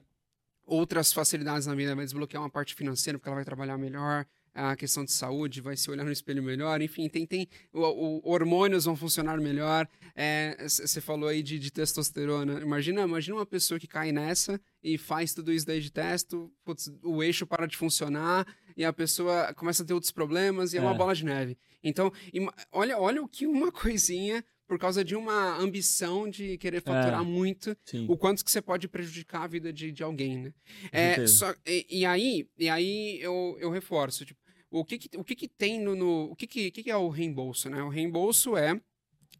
outras 0.66 1.14
facilidades 1.14 1.66
na 1.66 1.74
vida, 1.74 1.96
vai 1.96 2.04
desbloquear 2.04 2.42
uma 2.42 2.50
parte 2.50 2.74
financeira, 2.74 3.18
porque 3.18 3.28
ela 3.28 3.36
vai 3.36 3.44
trabalhar 3.44 3.78
melhor, 3.78 4.26
a 4.54 4.76
questão 4.76 5.04
de 5.04 5.12
saúde, 5.12 5.60
vai 5.60 5.76
se 5.76 5.90
olhar 5.90 6.04
no 6.04 6.12
espelho 6.12 6.42
melhor, 6.42 6.80
enfim, 6.82 7.08
tem, 7.08 7.26
tem 7.26 7.48
o, 7.72 7.80
o 7.80 8.30
hormônios 8.30 8.84
vão 8.84 8.96
funcionar 8.96 9.40
melhor. 9.40 9.88
Você 10.58 10.98
é, 10.98 11.02
falou 11.02 11.28
aí 11.28 11.42
de, 11.42 11.58
de, 11.58 11.70
testosterona. 11.70 12.60
Imagina, 12.60 13.02
imagina 13.02 13.36
uma 13.36 13.46
pessoa 13.46 13.80
que 13.80 13.86
cai 13.86 14.12
nessa 14.12 14.60
e 14.82 14.98
faz 14.98 15.32
tudo 15.32 15.52
isso 15.52 15.66
daí 15.66 15.80
de 15.80 15.90
testo, 15.90 16.52
putz, 16.64 16.92
o 17.02 17.22
eixo 17.22 17.46
para 17.46 17.66
de 17.66 17.76
funcionar 17.76 18.46
e 18.76 18.84
a 18.84 18.92
pessoa 18.92 19.52
começa 19.54 19.82
a 19.82 19.86
ter 19.86 19.94
outros 19.94 20.12
problemas 20.12 20.72
e 20.72 20.76
é, 20.76 20.80
é 20.80 20.82
uma 20.82 20.94
bola 20.94 21.14
de 21.14 21.24
neve. 21.24 21.56
Então, 21.82 22.12
olha, 22.70 22.98
olha 22.98 23.22
o 23.22 23.28
que 23.28 23.46
uma 23.46 23.70
coisinha 23.72 24.44
por 24.66 24.78
causa 24.78 25.04
de 25.04 25.14
uma 25.14 25.58
ambição 25.58 26.30
de 26.30 26.56
querer 26.56 26.80
faturar 26.80 27.20
é, 27.20 27.24
muito, 27.24 27.76
sim. 27.84 28.06
o 28.08 28.16
quanto 28.16 28.42
que 28.42 28.50
você 28.50 28.62
pode 28.62 28.88
prejudicar 28.88 29.42
a 29.42 29.46
vida 29.46 29.70
de, 29.70 29.92
de 29.92 30.02
alguém, 30.02 30.38
né? 30.38 30.54
É, 30.90 31.26
só, 31.26 31.54
e, 31.66 31.86
e, 31.90 32.06
aí, 32.06 32.48
e 32.58 32.70
aí 32.70 33.20
eu, 33.20 33.54
eu 33.60 33.70
reforço, 33.70 34.24
tipo, 34.24 34.40
o 34.72 34.84
que, 34.84 34.98
que 34.98 35.16
o 35.16 35.22
que, 35.22 35.36
que 35.36 35.48
tem 35.48 35.78
no, 35.78 35.94
no, 35.94 36.32
o 36.32 36.36
que, 36.36 36.46
que, 36.46 36.70
que 36.70 36.90
é 36.90 36.96
o 36.96 37.08
reembolso, 37.08 37.68
né? 37.68 37.82
O 37.82 37.90
reembolso 37.90 38.56
é 38.56 38.80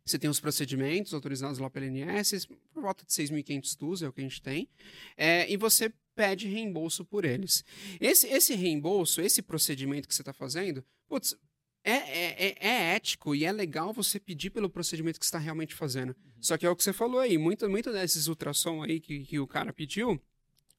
você 0.05 0.19
tem 0.19 0.29
os 0.29 0.41
procedimentos 0.41 1.15
autorizados 1.15 1.59
lá 1.59 1.71
pela 1.71 1.87
ANS, 1.87 2.47
por 2.73 2.83
volta 2.83 3.05
de 3.05 3.13
6.500 3.13 3.77
TUS 3.77 4.03
é 4.03 4.09
o 4.09 4.13
que 4.13 4.21
a 4.21 4.25
gente 4.25 4.43
tem, 4.43 4.69
é, 5.17 5.51
e 5.51 5.57
você 5.57 5.93
pede 6.15 6.49
reembolso 6.49 7.05
por 7.05 7.25
eles. 7.25 7.65
Esse, 8.01 8.27
esse 8.27 8.55
reembolso, 8.55 9.21
esse 9.21 9.41
procedimento 9.41 10.09
que 10.09 10.15
você 10.15 10.23
está 10.23 10.33
fazendo, 10.33 10.85
putz, 11.09 11.37
é, 11.85 11.93
é, 11.93 12.47
é, 12.47 12.57
é, 12.61 12.95
ético 12.95 13.35
e 13.35 13.45
é 13.45 13.53
legal 13.53 13.93
você 13.93 14.21
pedir 14.21 14.51
pelo 14.51 14.69
procedimento 14.69 15.19
que 15.19 15.25
você 15.25 15.29
está 15.29 15.39
realmente 15.39 15.75
fazendo. 15.75 16.11
Uhum. 16.11 16.33
Só 16.41 16.59
que 16.59 16.67
é 16.67 16.71
o 16.71 16.77
que 16.77 16.83
você 16.83 16.93
falou 16.93 17.21
aí, 17.21 17.39
muito, 17.39 17.69
muito 17.69 17.93
desses 17.93 18.27
ultrassom 18.29 18.83
aí 18.83 19.01
que, 19.01 19.25
que 19.25 19.39
o 19.39 19.47
cara 19.47 19.73
pediu, 19.73 20.21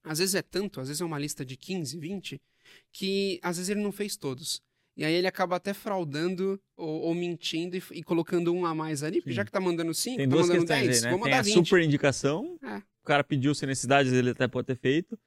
às 0.04 0.20
vezes 0.20 0.36
é 0.36 0.42
tanto, 0.42 0.80
às 0.80 0.88
vezes 0.90 1.02
é 1.02 1.06
uma 1.06 1.20
lista 1.20 1.46
de 1.46 1.58
15, 1.58 1.98
20, 1.98 2.42
que 2.92 3.40
às 3.42 3.58
vezes 3.58 3.70
ele 3.70 3.82
não 3.82 3.92
fez 3.92 4.16
todos. 4.16 4.62
E 4.96 5.04
aí 5.04 5.14
ele 5.14 5.28
acaba 5.28 5.56
até 5.56 5.74
fraudando 5.74 6.62
ou, 6.78 7.02
ou 7.02 7.16
mentindo 7.16 7.76
e, 7.76 7.84
e, 7.94 8.04
colocando 8.04 8.54
um 8.54 8.66
a 8.66 8.76
mais 8.76 9.02
ali, 9.02 9.18
porque 9.18 9.32
Sim. 9.32 9.38
já 9.38 9.46
que 9.46 9.52
tá 9.52 9.60
mandando 9.60 9.94
5, 9.94 10.18
tá 10.18 10.26
duas 10.28 10.48
mandando 10.48 10.66
10, 10.66 10.98
aí, 10.98 11.02
né? 11.04 11.10
vou 11.10 11.20
mandar 11.20 11.32
Tem 11.32 11.40
a 11.40 11.42
20. 11.42 11.56
super 11.56 11.82
indicação, 11.82 12.58
é. 12.64 12.78
o 12.78 13.06
cara 13.06 13.24
pediu 13.24 13.56
sem 13.56 13.68
necessidade, 13.68 14.14
ele 14.14 14.30
até 14.30 14.48
pode 14.48 14.68
ter 14.68 14.76
feito. 14.76 15.18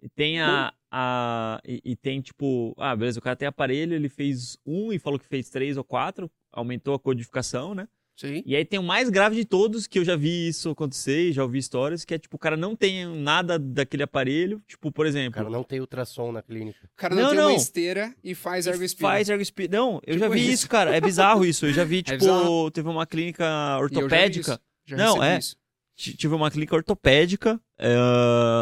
E 0.00 0.08
tem 0.08 0.40
a. 0.40 0.72
a 0.90 1.60
e, 1.66 1.80
e, 1.84 1.96
tem 1.96 2.20
tipo. 2.20 2.74
Ah, 2.78 2.94
beleza, 2.94 3.18
o 3.18 3.22
cara 3.22 3.34
tem 3.34 3.48
aparelho, 3.48 3.94
ele 3.94 4.08
fez 4.08 4.56
um 4.64 4.92
e 4.92 4.98
falou 4.98 5.18
que 5.18 5.26
fez 5.26 5.48
três 5.48 5.76
ou 5.76 5.84
quatro, 5.84 6.30
aumentou 6.52 6.94
a 6.94 7.00
codificação, 7.00 7.74
né? 7.74 7.88
Sim. 8.16 8.42
E 8.46 8.56
aí 8.56 8.64
tem 8.64 8.80
o 8.80 8.82
mais 8.82 9.10
grave 9.10 9.36
de 9.36 9.44
todos, 9.44 9.86
que 9.86 9.98
eu 9.98 10.04
já 10.04 10.16
vi 10.16 10.48
isso 10.48 10.70
acontecer, 10.70 11.32
já 11.32 11.42
ouvi 11.42 11.58
histórias, 11.58 12.02
que 12.02 12.14
é 12.14 12.18
tipo, 12.18 12.36
o 12.36 12.38
cara 12.38 12.56
não 12.56 12.74
tem 12.74 13.06
nada 13.06 13.58
daquele 13.58 14.02
aparelho, 14.02 14.62
tipo, 14.66 14.90
por 14.90 15.04
exemplo... 15.06 15.32
O 15.32 15.44
cara 15.44 15.50
não 15.50 15.62
tem 15.62 15.80
ultrassom 15.80 16.32
na 16.32 16.40
clínica. 16.40 16.78
O 16.86 16.96
cara 16.96 17.14
não, 17.14 17.22
não 17.22 17.28
tem 17.28 17.38
não. 17.38 17.48
uma 17.50 17.56
esteira 17.56 18.14
e 18.24 18.34
faz 18.34 18.66
ergospira. 18.66 19.08
Faz 19.08 19.28
ergospira. 19.28 19.76
Não, 19.76 20.00
eu 20.06 20.14
tipo 20.14 20.18
já 20.18 20.28
vi 20.28 20.40
isso. 20.40 20.52
isso, 20.52 20.68
cara, 20.68 20.96
é 20.96 21.00
bizarro 21.00 21.44
isso. 21.44 21.66
Eu 21.66 21.74
já 21.74 21.84
vi, 21.84 21.98
é 22.08 22.16
tipo, 22.16 22.66
é 22.68 22.70
teve 22.70 22.88
uma 22.88 23.06
clínica 23.06 23.76
ortopédica... 23.78 24.58
Já, 24.86 24.96
já 24.96 25.04
não, 25.04 25.22
é. 25.22 25.38
Isso. 25.38 25.56
Tive 25.94 26.34
uma 26.34 26.50
clínica 26.50 26.74
ortopédica 26.74 27.60
é, 27.78 27.96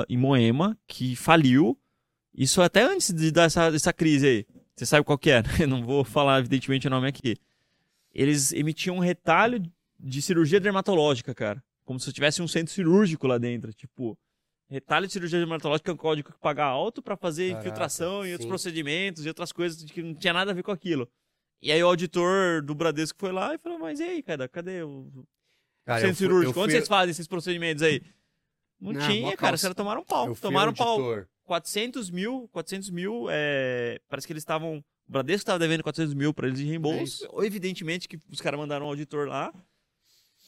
em 0.08 0.16
Moema, 0.16 0.76
que 0.86 1.14
faliu. 1.14 1.78
Isso 2.36 2.60
até 2.60 2.82
antes 2.82 3.12
de 3.12 3.30
dar 3.30 3.44
essa, 3.44 3.66
essa 3.66 3.92
crise 3.92 4.26
aí. 4.26 4.46
Você 4.74 4.86
sabe 4.86 5.04
qual 5.04 5.18
que 5.18 5.30
é, 5.30 5.42
né? 5.42 5.66
Não 5.68 5.84
vou 5.84 6.02
falar, 6.02 6.40
evidentemente, 6.40 6.88
o 6.88 6.90
nome 6.90 7.06
aqui 7.06 7.36
eles 8.14 8.52
emitiam 8.52 8.96
um 8.96 9.00
retalho 9.00 9.60
de 9.98 10.22
cirurgia 10.22 10.60
dermatológica, 10.60 11.34
cara. 11.34 11.62
Como 11.84 11.98
se 11.98 12.12
tivesse 12.12 12.40
um 12.40 12.48
centro 12.48 12.72
cirúrgico 12.72 13.26
lá 13.26 13.36
dentro. 13.36 13.72
Tipo, 13.74 14.16
retalho 14.68 15.06
de 15.06 15.12
cirurgia 15.12 15.38
dermatológica 15.38 15.90
é 15.90 15.94
um 15.94 15.96
código 15.96 16.32
que 16.32 16.38
paga 16.38 16.64
alto 16.64 17.02
para 17.02 17.16
fazer 17.16 17.50
Caraca, 17.50 17.68
infiltração 17.68 18.24
e 18.24 18.32
outros 18.32 18.48
procedimentos 18.48 19.24
e 19.24 19.28
outras 19.28 19.52
coisas 19.52 19.82
que 19.90 20.02
não 20.02 20.14
tinha 20.14 20.32
nada 20.32 20.52
a 20.52 20.54
ver 20.54 20.62
com 20.62 20.70
aquilo. 20.70 21.10
E 21.60 21.72
aí 21.72 21.82
o 21.82 21.86
auditor 21.86 22.62
do 22.62 22.74
Bradesco 22.74 23.18
foi 23.18 23.32
lá 23.32 23.54
e 23.54 23.58
falou, 23.58 23.78
mas 23.78 23.98
e 23.98 24.04
aí, 24.04 24.22
cara, 24.22 24.48
cadê 24.48 24.82
o 24.82 25.26
cara, 25.84 26.00
centro 26.00 26.16
fui, 26.16 26.26
cirúrgico? 26.26 26.52
Fui... 26.54 26.62
Onde 26.62 26.72
vocês 26.72 26.88
fazem 26.88 27.10
esses 27.10 27.26
procedimentos 27.26 27.82
aí? 27.82 28.02
Não, 28.80 28.92
não 28.92 29.00
tinha, 29.08 29.36
cara, 29.36 29.56
os 29.56 29.62
caras 29.62 29.76
tomaram 29.76 30.02
um 30.02 30.04
pau. 30.04 30.34
Tomaram 30.36 30.72
um 30.72 30.74
pau. 30.74 31.00
400 31.44 32.10
mil, 32.10 32.48
400 32.52 32.90
mil, 32.90 33.26
é... 33.30 34.00
parece 34.08 34.26
que 34.26 34.32
eles 34.32 34.42
estavam 34.42 34.84
o 35.08 35.12
Bradesco 35.12 35.42
estava 35.42 35.58
devendo 35.58 35.82
400 35.82 36.14
mil 36.14 36.32
para 36.32 36.46
eles 36.46 36.58
de 36.58 36.66
reembolso. 36.66 37.26
É 37.40 37.46
Evidentemente 37.46 38.08
que 38.08 38.18
os 38.30 38.40
caras 38.40 38.58
mandaram 38.58 38.86
um 38.86 38.88
auditor 38.88 39.28
lá. 39.28 39.52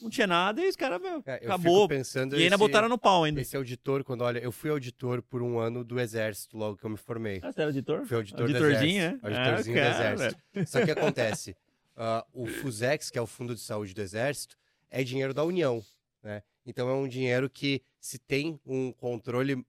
Não 0.00 0.10
tinha 0.10 0.26
nada 0.26 0.62
e 0.62 0.68
os 0.68 0.76
caras, 0.76 1.00
é, 1.24 1.34
acabou. 1.36 1.88
Pensando 1.88 2.34
e 2.36 2.42
ainda 2.42 2.54
esse, 2.54 2.58
botaram 2.58 2.88
no 2.88 2.98
pau 2.98 3.24
ainda. 3.24 3.40
Esse 3.40 3.56
auditor, 3.56 4.04
quando 4.04 4.22
olha, 4.22 4.38
eu 4.38 4.52
fui 4.52 4.68
auditor 4.68 5.22
por 5.22 5.42
um 5.42 5.58
ano 5.58 5.82
do 5.82 5.98
Exército, 5.98 6.56
logo 6.58 6.76
que 6.76 6.84
eu 6.84 6.90
me 6.90 6.98
formei. 6.98 7.40
Ah, 7.42 7.50
você 7.50 7.62
era 7.62 7.70
auditor? 7.70 8.04
Fui 8.04 8.16
auditor 8.16 8.42
Auditorzinho, 8.42 9.18
do 9.18 9.26
Exército. 9.26 9.26
É? 9.26 9.38
Auditorzinho 9.38 9.78
ah, 9.78 9.84
do 9.84 10.12
Exército. 10.12 10.42
Só 10.66 10.84
que 10.84 10.90
acontece, 10.92 11.56
uh, 11.96 12.22
o 12.32 12.46
FUSEX, 12.46 13.10
que 13.10 13.18
é 13.18 13.22
o 13.22 13.26
Fundo 13.26 13.54
de 13.54 13.60
Saúde 13.60 13.94
do 13.94 14.02
Exército, 14.02 14.54
é 14.90 15.02
dinheiro 15.02 15.32
da 15.32 15.44
União, 15.44 15.82
né? 16.22 16.42
Então 16.66 16.88
é 16.88 16.94
um 16.94 17.08
dinheiro 17.08 17.48
que 17.48 17.80
se 17.98 18.18
tem 18.18 18.60
um 18.66 18.92
controle 18.92 19.54
uh, 19.54 19.64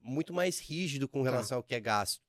muito 0.00 0.32
mais 0.32 0.60
rígido 0.60 1.08
com 1.08 1.22
relação 1.22 1.56
ao 1.58 1.62
que 1.62 1.74
é 1.74 1.80
gasto. 1.80 2.20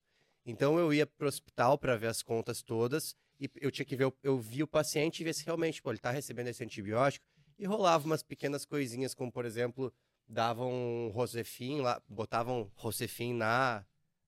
Então 0.46 0.78
eu 0.78 0.94
ia 0.94 1.06
pro 1.06 1.28
hospital 1.28 1.78
para 1.78 1.96
ver 1.96 2.08
as 2.08 2.22
contas 2.22 2.62
todas 2.62 3.16
e 3.40 3.50
eu 3.62 3.72
tinha 3.72 3.86
que 3.86 3.96
ver, 3.96 4.12
eu 4.22 4.38
vi 4.38 4.62
o 4.62 4.68
paciente 4.68 5.22
e 5.22 5.24
ver 5.24 5.34
se 5.34 5.46
realmente 5.46 5.82
pô, 5.82 5.90
ele 5.90 5.98
está 5.98 6.12
recebendo 6.12 6.48
esse 6.48 6.64
antibiótico 6.64 7.26
e 7.58 7.66
rolava 7.66 8.06
umas 8.06 8.24
pequenas 8.24 8.66
coisinhas, 8.66 9.14
como 9.14 9.32
por 9.32 9.46
exemplo, 9.46 9.94
davam 10.28 11.12
Rosefin 11.14 11.82
lá, 11.82 12.02
botavam 12.08 12.72
Rosefin 12.76 13.34
na, 13.34 13.86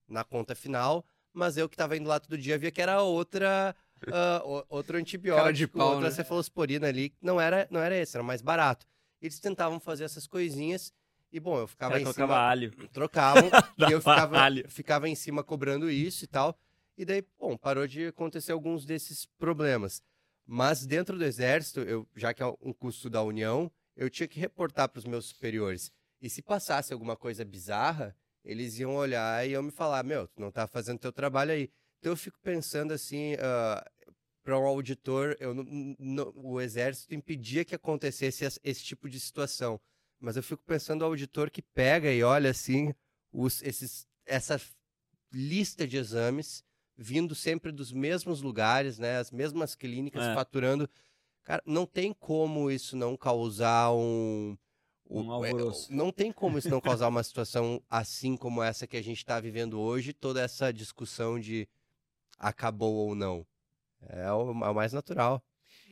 na 0.08 0.24
conta 0.24 0.56
final, 0.56 1.06
mas 1.34 1.58
eu 1.58 1.68
que 1.68 1.76
estava 1.76 1.98
indo 1.98 2.08
lá 2.08 2.20
todo 2.20 2.38
dia 2.38 2.58
via 2.58 2.72
que 2.72 2.82
era 2.82 3.02
outra 3.02 3.76
uh, 4.08 4.66
outro 4.70 4.98
antibiótico, 4.98 5.78
pau, 5.78 5.94
outra 5.94 6.10
né? 6.10 6.16
cefalosporina 6.16 6.88
ali, 6.88 7.14
não 7.22 7.40
era 7.40 7.68
não 7.70 7.82
era 7.82 7.96
esse, 7.96 8.16
era 8.16 8.24
mais 8.24 8.42
barato. 8.42 8.86
Eles 9.22 9.40
tentavam 9.40 9.80
fazer 9.80 10.04
essas 10.04 10.28
coisinhas 10.28 10.94
e 11.36 11.40
bom, 11.42 11.60
eu 11.60 11.68
ficava 11.68 12.00
em 12.00 12.06
cima. 12.14 12.34
alho. 12.34 12.72
Trocavam. 12.94 13.50
e 13.78 13.92
eu 13.92 14.00
ficava, 14.00 14.38
ficava 14.70 15.10
em 15.10 15.16
cima 15.16 15.44
cobrando 15.44 15.92
isso 15.92 16.24
e 16.24 16.28
tal. 16.28 16.58
E 16.98 17.04
daí, 17.04 17.26
bom, 17.38 17.58
parou 17.58 17.86
de 17.86 18.08
acontecer 18.08 18.54
alguns 18.54 18.86
desses 18.86 19.26
problemas. 19.38 20.02
Mas 20.48 20.86
dentro 20.86 21.18
do 21.18 21.26
exército, 21.26 21.82
eu, 21.82 22.08
já 22.16 22.34
que 22.34 22.42
é 22.42 22.46
um 22.62 22.72
custo 22.72 23.10
da 23.10 23.22
União, 23.22 23.70
eu 23.98 24.10
tinha 24.10 24.30
que 24.30 24.40
reportar 24.40 24.88
para 24.88 25.00
os 25.00 25.04
meus 25.04 25.26
superiores. 25.26 25.92
E 26.22 26.30
se 26.30 26.42
passasse 26.42 26.94
alguma 26.94 27.18
coisa 27.18 27.44
bizarra, 27.44 28.16
eles 28.42 28.80
iam 28.80 28.96
olhar 28.96 29.46
e 29.46 29.52
iam 29.52 29.64
me 29.64 29.72
falar: 29.72 30.04
Meu, 30.04 30.30
tu 30.30 30.40
não 30.40 30.52
tá 30.52 30.66
fazendo 30.68 31.00
teu 31.00 31.12
trabalho 31.12 31.52
aí. 31.52 31.70
Então 32.00 32.14
eu 32.14 32.18
fico 32.18 32.40
pensando 32.42 32.94
assim: 32.94 33.34
uh, 33.34 33.40
ah, 33.42 33.92
para 34.42 34.58
um 34.58 34.66
auditor, 34.66 35.36
eu, 35.38 35.54
o 36.34 36.62
exército 36.62 37.14
impedia 37.14 37.66
que 37.66 37.76
acontecesse 37.76 38.46
esse, 38.46 38.60
esse 38.64 38.84
tipo 38.86 39.10
de 39.10 39.20
situação. 39.20 39.82
Mas 40.26 40.36
eu 40.36 40.42
fico 40.42 40.64
pensando 40.66 41.04
o 41.04 41.06
auditor 41.06 41.52
que 41.52 41.62
pega 41.62 42.12
e 42.12 42.24
olha 42.24 42.50
assim 42.50 42.96
os, 43.32 43.62
esses, 43.62 44.08
essa 44.26 44.60
lista 45.32 45.88
de 45.88 45.98
exames 45.98 46.64
vindo 46.98 47.36
sempre 47.36 47.72
dos 47.72 47.92
mesmos 47.92 48.42
lugares, 48.42 48.98
né? 48.98 49.18
As 49.18 49.30
mesmas 49.30 49.76
clínicas 49.76 50.24
é. 50.24 50.34
faturando. 50.34 50.90
Cara, 51.44 51.62
não 51.64 51.86
tem 51.86 52.12
como 52.12 52.72
isso 52.72 52.96
não 52.96 53.16
causar 53.16 53.94
um 53.94 54.58
um 55.08 55.30
é, 55.30 55.50
alvoroço. 55.52 55.94
Não 55.94 56.12
tem 56.12 56.32
como 56.32 56.58
isso 56.58 56.70
não 56.70 56.82
causar 56.82 57.08
uma 57.08 57.22
situação 57.22 57.80
assim 57.88 58.36
como 58.36 58.64
essa 58.64 58.88
que 58.88 58.98
a 58.98 59.04
gente 59.04 59.18
está 59.18 59.40
vivendo 59.40 59.80
hoje, 59.80 60.12
toda 60.12 60.42
essa 60.42 60.74
discussão 60.74 61.40
de 61.40 61.70
acabou 62.40 62.96
ou 62.96 63.14
não. 63.14 63.46
É 64.02 64.32
o, 64.32 64.50
é 64.50 64.70
o 64.70 64.74
mais 64.74 64.92
natural. 64.92 65.44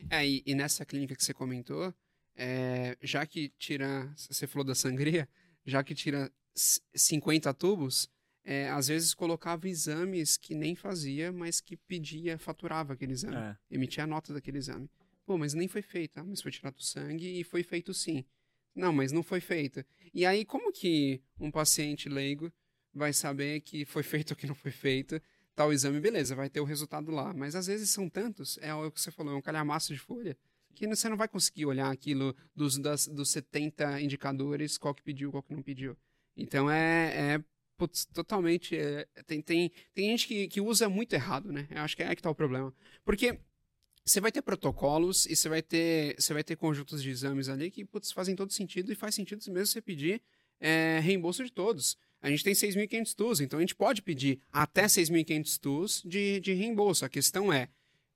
É, 0.10 0.28
e, 0.28 0.42
e, 0.44 0.56
nessa 0.56 0.84
clínica 0.84 1.16
que 1.16 1.24
você 1.24 1.36
comentou, 1.36 1.94
é, 2.36 2.98
já 3.02 3.26
que 3.26 3.50
tira, 3.58 4.12
você 4.16 4.48
falou 4.48 4.66
da 4.66 4.76
sangria, 4.76 5.28
já 5.66 5.84
que 5.84 5.94
tira 5.94 6.32
50 6.56 7.54
tubos, 7.54 8.10
é, 8.44 8.70
às 8.70 8.88
vezes 8.88 9.14
colocava 9.14 9.70
exames 9.70 10.36
que 10.36 10.54
nem 10.54 10.76
fazia, 10.76 11.32
mas 11.32 11.62
que 11.62 11.78
pedia, 11.78 12.38
faturava 12.38 12.94
aquele 12.94 13.14
exame, 13.14 13.36
é. 13.36 13.58
emitia 13.72 14.04
a 14.04 14.08
nota 14.08 14.34
daquele 14.34 14.58
exame. 14.58 14.90
Pô, 15.26 15.38
mas 15.38 15.54
nem 15.54 15.68
foi 15.68 15.82
feito, 15.82 16.18
ah, 16.18 16.24
mas 16.24 16.42
foi 16.42 16.52
tirado 16.52 16.78
o 16.78 16.84
sangue 16.84 17.40
e 17.40 17.44
foi 17.44 17.64
feito 17.64 17.94
sim. 17.94 18.26
Não, 18.76 18.92
mas 18.92 19.12
não 19.12 19.24
foi 19.24 19.40
feito. 19.40 19.86
E 20.14 20.26
aí, 20.26 20.44
como 20.44 20.72
que 20.72 21.22
um 21.40 21.50
paciente 21.50 22.10
leigo 22.10 22.52
vai 22.94 23.14
saber 23.14 23.62
que 23.62 23.86
foi 23.86 24.04
feito 24.04 24.32
ou 24.32 24.36
que 24.36 24.48
não 24.48 24.56
foi 24.56 24.72
feito? 24.72 25.22
Tal 25.56 25.72
exame, 25.72 26.00
beleza, 26.00 26.36
vai 26.36 26.50
ter 26.50 26.60
o 26.60 26.66
resultado 26.66 27.12
lá. 27.12 27.34
Mas 27.34 27.56
às 27.56 27.68
vezes 27.68 27.92
são 27.92 28.10
tantos, 28.10 28.58
é 28.62 28.74
o 28.74 28.92
que 28.92 29.00
você 29.00 29.12
falou, 29.12 29.34
é 29.34 29.38
um 29.38 29.42
calhamaço 29.42 29.94
de 29.94 30.00
folha 30.00 30.36
que 30.74 30.88
você 30.88 31.08
não 31.10 31.18
vai 31.18 31.28
conseguir 31.28 31.66
olhar 31.66 31.92
aquilo 31.92 32.36
dos, 32.56 32.78
das, 32.78 33.08
dos 33.08 33.30
70 33.32 34.02
indicadores, 34.02 34.78
qual 34.78 34.94
que 34.94 35.04
pediu, 35.04 35.32
qual 35.32 35.44
que 35.44 35.54
não 35.54 35.62
pediu. 35.62 35.98
Então 36.36 36.70
é, 36.70 37.36
é 37.36 37.44
putz, 37.78 38.06
totalmente. 38.06 38.76
É, 38.76 39.06
tem, 39.26 39.42
tem, 39.42 39.72
tem 39.94 40.10
gente 40.10 40.28
que, 40.28 40.48
que 40.48 40.62
usa 40.62 40.90
muito 40.90 41.14
errado, 41.14 41.52
né? 41.52 41.68
Eu 41.70 41.82
acho 41.82 41.96
que 41.96 42.04
é 42.04 42.08
aí 42.08 42.16
que 42.16 42.22
tá 42.22 42.30
o 42.30 42.36
problema. 42.36 42.74
Porque 43.04 43.40
você 44.06 44.20
vai 44.20 44.32
ter 44.32 44.42
protocolos 44.42 45.26
e 45.26 45.36
você 45.36 45.48
vai 45.48 45.62
ter, 45.62 46.16
você 46.20 46.34
vai 46.34 46.44
ter 46.44 46.56
conjuntos 46.56 47.02
de 47.02 47.10
exames 47.10 47.50
ali 47.50 47.72
que 47.72 47.86
putz, 47.86 48.12
fazem 48.12 48.36
todo 48.36 48.52
sentido 48.52 48.92
e 48.92 48.96
faz 48.96 49.16
sentido 49.16 49.42
mesmo 49.52 49.68
você 49.68 49.82
pedir 49.82 50.22
é, 50.60 51.00
reembolso 51.02 51.44
de 51.44 51.52
todos. 51.52 51.98
A 52.22 52.30
gente 52.30 52.44
tem 52.44 52.54
6.500 52.54 53.14
TUS, 53.14 53.42
então 53.42 53.60
a 53.60 53.62
gente 53.62 53.76
pode 53.76 54.02
pedir 54.02 54.40
até 54.52 54.86
6.500 54.86 55.60
TUS 55.60 56.02
de, 56.06 56.40
de 56.40 56.54
reembolso. 56.54 57.04
A 57.04 57.10
questão 57.10 57.52
é, 57.52 57.68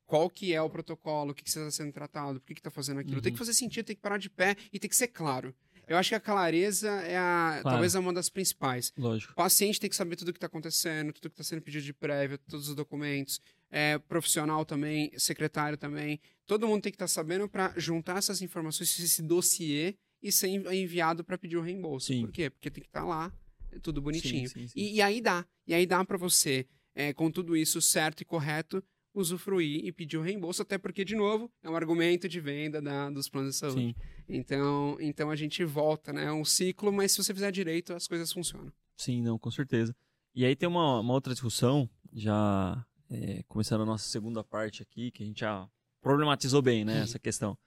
qual 0.08 0.30
que 0.30 0.54
é 0.54 0.62
o 0.62 0.70
protocolo, 0.70 1.32
o 1.32 1.36
que, 1.36 1.44
que 1.44 1.52
você 1.52 1.60
está 1.60 1.70
sendo 1.70 1.92
tratado, 1.92 2.40
por 2.40 2.48
que 2.48 2.60
está 2.60 2.72
fazendo 2.72 3.02
aquilo. 3.02 3.18
Uhum. 3.18 3.22
Tem 3.22 3.34
que 3.34 3.36
uhum. 3.36 3.46
fazer 3.46 3.54
sentido, 3.54 3.86
tem 3.86 3.96
que 3.96 4.02
parar 4.02 4.18
de 4.18 4.30
pé 4.30 4.56
e 4.72 4.80
tem 4.80 4.90
que 4.90 4.96
ser 4.96 5.10
claro. 5.10 5.54
Eu 5.88 5.96
acho 5.98 6.10
que 6.10 6.16
a 6.16 6.20
clareza 6.20 6.90
é 6.90 7.18
a, 7.18 7.60
claro. 7.62 7.76
talvez 7.76 7.96
uma 7.96 8.12
das 8.12 8.30
principais. 8.30 8.92
Lógico. 8.98 9.34
O 9.34 9.36
paciente 9.36 9.80
tem 9.80 9.90
que 9.90 9.96
saber 9.96 10.16
tudo 10.16 10.30
o 10.30 10.34
que 10.34 10.38
está 10.38 10.48
acontecendo, 10.48 11.14
tudo 11.14 11.30
que 11.30 11.34
está 11.34 11.44
sendo 11.44 11.62
pedido 11.62 11.84
de 11.84 11.94
prévia, 11.94 12.38
todos 12.38 12.68
os 12.70 12.76
documentos. 12.76 13.40
É, 13.70 13.98
profissional 13.98 14.66
também, 14.66 15.12
secretário 15.18 15.78
também. 15.78 16.22
Todo 16.46 16.68
mundo 16.68 16.82
tem 16.82 16.92
que 16.92 16.96
estar 16.96 17.06
tá 17.06 17.10
sabendo 17.10 17.50
para 17.50 17.74
juntar 17.78 18.18
essas 18.18 18.42
informações, 18.42 18.98
esse 18.98 19.22
dossiê 19.22 19.96
e 20.22 20.32
ser 20.32 20.48
enviado 20.48 21.24
para 21.24 21.38
pedir 21.38 21.58
o 21.58 21.62
reembolso. 21.62 22.08
Sim. 22.08 22.22
Por 22.22 22.32
quê? 22.32 22.50
Porque 22.50 22.70
tem 22.70 22.82
que 22.82 22.90
estar 22.90 23.02
tá 23.02 23.06
lá, 23.06 23.34
tudo 23.82 24.02
bonitinho. 24.02 24.48
Sim, 24.50 24.68
sim, 24.68 24.74
e, 24.76 24.96
e, 24.96 25.02
aí 25.02 25.22
dá. 25.22 25.46
E 25.66 25.74
aí 25.74 25.86
dá 25.86 26.04
para 26.04 26.18
você, 26.18 26.66
é, 26.96 27.14
com 27.14 27.30
tudo 27.30 27.56
isso 27.56 27.82
certo 27.82 28.22
e 28.22 28.26
correto, 28.26 28.84
usufruir 29.20 29.84
e 29.84 29.92
pedir 29.92 30.18
o 30.18 30.22
reembolso, 30.22 30.62
até 30.62 30.78
porque, 30.78 31.04
de 31.04 31.16
novo, 31.16 31.52
é 31.64 31.70
um 31.70 31.76
argumento 31.76 32.30
de 32.30 32.40
venda 32.40 32.82
da, 32.82 33.10
dos 33.10 33.28
planos 33.28 33.56
de 33.56 33.58
saúde. 33.58 33.96
Sim. 33.96 33.96
Então, 34.30 34.98
então 35.00 35.32
a 35.32 35.36
gente 35.36 35.64
volta, 35.66 36.14
né? 36.14 36.26
É 36.26 36.32
um 36.32 36.46
ciclo, 36.46 36.92
mas 36.92 37.12
se 37.12 37.24
você 37.24 37.34
fizer 37.34 37.52
direito, 37.52 37.94
as 37.94 38.08
coisas 38.08 38.32
funcionam. 38.32 38.72
Sim, 38.96 39.22
não, 39.22 39.38
com 39.40 39.50
certeza. 39.50 39.96
E 40.36 40.46
aí 40.46 40.56
tem 40.56 40.70
uma, 40.70 41.00
uma 41.00 41.14
outra 41.14 41.34
discussão, 41.34 41.90
já 42.14 42.86
é, 43.10 43.44
começando 43.48 43.82
a 43.82 43.86
nossa 43.86 44.08
segunda 44.08 44.44
parte 44.44 44.84
aqui, 44.84 45.10
que 45.10 45.24
a 45.24 45.26
gente 45.26 45.40
já 45.40 45.68
problematizou 46.02 46.62
bem, 46.62 46.86
né, 46.86 47.02
essa 47.02 47.18
questão. 47.18 47.58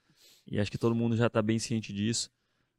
E 0.47 0.59
acho 0.59 0.71
que 0.71 0.79
todo 0.79 0.95
mundo 0.95 1.17
já 1.17 1.27
está 1.27 1.43
bem 1.43 1.59
ciente 1.59 1.93
disso. 1.93 2.31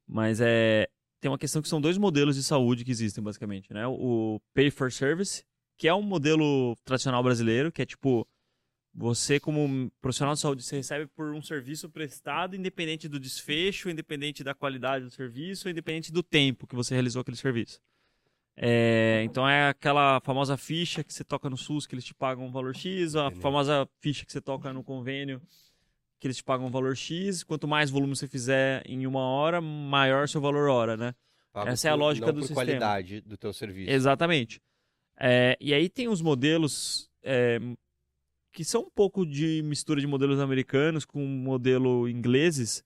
Mas 0.07 0.39
é, 0.41 0.87
tem 1.19 1.29
uma 1.29 1.37
questão 1.37 1.61
que 1.61 1.69
são 1.69 1.79
dois 1.79 1.97
modelos 1.97 2.35
de 2.35 2.43
saúde 2.43 2.83
que 2.83 2.91
existem, 2.91 3.23
basicamente, 3.23 3.73
né? 3.73 3.85
O 3.87 4.41
Pay 4.53 4.71
for 4.71 4.91
Service, 4.91 5.43
que 5.77 5.87
é 5.87 5.93
um 5.93 6.01
modelo 6.01 6.75
tradicional 6.83 7.23
brasileiro, 7.23 7.71
que 7.71 7.81
é 7.81 7.85
tipo, 7.85 8.27
você 8.93 9.39
como 9.39 9.91
profissional 10.01 10.35
de 10.35 10.41
saúde, 10.41 10.63
você 10.63 10.77
recebe 10.77 11.07
por 11.07 11.33
um 11.33 11.41
serviço 11.41 11.89
prestado, 11.89 12.55
independente 12.55 13.07
do 13.07 13.19
desfecho, 13.19 13.89
independente 13.89 14.43
da 14.43 14.53
qualidade 14.53 15.05
do 15.05 15.11
serviço, 15.11 15.69
independente 15.69 16.11
do 16.11 16.21
tempo 16.21 16.67
que 16.67 16.75
você 16.75 16.93
realizou 16.93 17.21
aquele 17.21 17.37
serviço. 17.37 17.79
É, 18.55 19.21
então 19.23 19.47
é 19.47 19.69
aquela 19.69 20.19
famosa 20.21 20.57
ficha 20.57 21.03
que 21.03 21.13
você 21.13 21.23
toca 21.23 21.49
no 21.49 21.57
SUS, 21.57 21.87
que 21.87 21.95
eles 21.95 22.03
te 22.03 22.13
pagam 22.13 22.45
um 22.45 22.51
valor 22.51 22.75
X, 22.75 23.15
a 23.15 23.31
famosa 23.31 23.87
ficha 24.01 24.25
que 24.25 24.31
você 24.31 24.41
toca 24.41 24.73
no 24.73 24.83
convênio, 24.83 25.41
que 26.19 26.27
eles 26.27 26.37
te 26.37 26.43
pagam 26.43 26.67
um 26.67 26.71
valor 26.71 26.95
X. 26.95 27.43
Quanto 27.43 27.67
mais 27.67 27.89
volume 27.89 28.15
você 28.15 28.27
fizer 28.27 28.83
em 28.85 29.07
uma 29.07 29.21
hora, 29.21 29.61
maior 29.61 30.27
seu 30.27 30.41
valor 30.41 30.69
hora, 30.69 30.97
né? 30.97 31.15
Pago 31.53 31.69
Essa 31.69 31.87
é 31.87 31.91
a 31.91 31.95
lógica 31.95 32.27
não 32.27 32.33
do 32.33 32.39
por 32.41 32.47
sistema. 32.47 32.65
qualidade 32.65 33.21
do 33.21 33.37
teu 33.37 33.53
serviço. 33.53 33.89
Exatamente. 33.89 34.61
É, 35.19 35.57
e 35.59 35.73
aí 35.73 35.89
tem 35.89 36.07
os 36.07 36.21
modelos 36.21 37.09
é, 37.23 37.59
que 38.51 38.63
são 38.65 38.83
um 38.83 38.89
pouco 38.89 39.25
de 39.25 39.61
mistura 39.63 39.99
de 40.01 40.07
modelos 40.07 40.39
americanos 40.39 41.05
com 41.05 41.25
modelo 41.25 42.07
ingleses, 42.09 42.83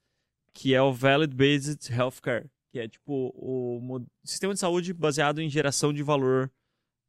que 0.53 0.73
é 0.73 0.81
o 0.81 0.93
Valid 0.93 1.33
Based 1.35 1.91
Healthcare, 1.91 2.49
que 2.71 2.79
é 2.79 2.87
tipo 2.87 3.33
o 3.35 4.05
sistema 4.23 4.53
de 4.53 4.59
saúde 4.59 4.93
baseado 4.93 5.41
em 5.41 5.49
geração 5.49 5.91
de 5.91 6.03
valor 6.03 6.51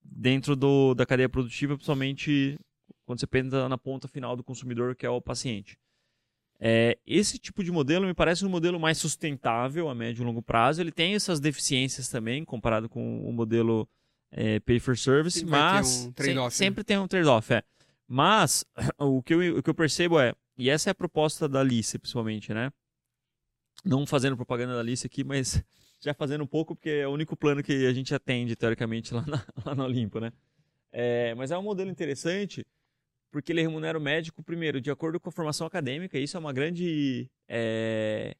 dentro 0.02 0.54
do, 0.56 0.94
da 0.94 1.04
cadeia 1.04 1.28
produtiva, 1.28 1.74
principalmente 1.76 2.58
quando 3.04 3.20
você 3.20 3.26
pensa 3.26 3.68
na 3.68 3.76
ponta 3.78 4.08
final 4.08 4.36
do 4.36 4.42
consumidor, 4.44 4.96
que 4.96 5.04
é 5.06 5.10
o 5.10 5.20
paciente. 5.20 5.76
É, 6.58 6.96
esse 7.06 7.38
tipo 7.38 7.62
de 7.62 7.70
modelo 7.70 8.06
me 8.06 8.14
parece 8.14 8.44
um 8.44 8.48
modelo 8.48 8.80
mais 8.80 8.96
sustentável 8.98 9.88
a 9.90 9.94
médio 9.94 10.22
e 10.22 10.24
longo 10.26 10.40
prazo. 10.40 10.80
Ele 10.80 10.90
tem 10.90 11.14
essas 11.14 11.38
deficiências 11.38 12.08
também, 12.08 12.44
comparado 12.44 12.88
com 12.88 13.28
o 13.28 13.32
modelo 13.32 13.86
é, 14.32 14.58
Pay 14.60 14.80
for 14.80 14.96
Service, 14.96 15.38
Sempre 15.40 15.50
mas 15.52 15.86
um 15.86 15.90
sem- 16.04 16.12
trade-off, 16.12 16.46
né? 16.46 16.50
sempre 16.66 16.82
tem 16.84 16.98
um 16.98 17.06
trade-off. 17.06 17.52
É. 17.52 17.62
Mas 18.08 18.64
o 18.98 19.22
que, 19.22 19.34
eu, 19.34 19.58
o 19.58 19.62
que 19.62 19.70
eu 19.70 19.74
percebo 19.74 20.20
é, 20.20 20.34
e 20.56 20.70
essa 20.70 20.90
é 20.90 20.92
a 20.92 20.94
proposta 20.94 21.48
da 21.48 21.60
Alice, 21.60 21.98
principalmente, 21.98 22.52
né? 22.54 22.72
Não 23.84 24.06
fazendo 24.06 24.36
propaganda 24.36 24.74
da 24.74 24.80
Alice 24.80 25.06
aqui, 25.06 25.22
mas 25.22 25.62
já 26.00 26.14
fazendo 26.14 26.44
um 26.44 26.46
pouco, 26.46 26.74
porque 26.74 26.90
é 26.90 27.08
o 27.08 27.12
único 27.12 27.36
plano 27.36 27.62
que 27.62 27.86
a 27.86 27.92
gente 27.92 28.14
atende, 28.14 28.56
teoricamente, 28.56 29.12
lá 29.14 29.24
na, 29.26 29.46
lá 29.64 29.74
na 29.74 29.84
Olimpo, 29.84 30.20
né? 30.20 30.32
É, 30.92 31.34
mas 31.34 31.50
é 31.50 31.58
um 31.58 31.62
modelo 31.62 31.90
interessante, 31.90 32.64
porque 33.30 33.52
ele 33.52 33.60
remunera 33.60 33.98
o 33.98 34.00
médico, 34.00 34.42
primeiro, 34.42 34.80
de 34.80 34.90
acordo 34.90 35.20
com 35.20 35.28
a 35.28 35.32
formação 35.32 35.66
acadêmica, 35.66 36.18
isso 36.18 36.36
é 36.36 36.40
uma 36.40 36.52
grande. 36.52 37.30
É, 37.48 38.34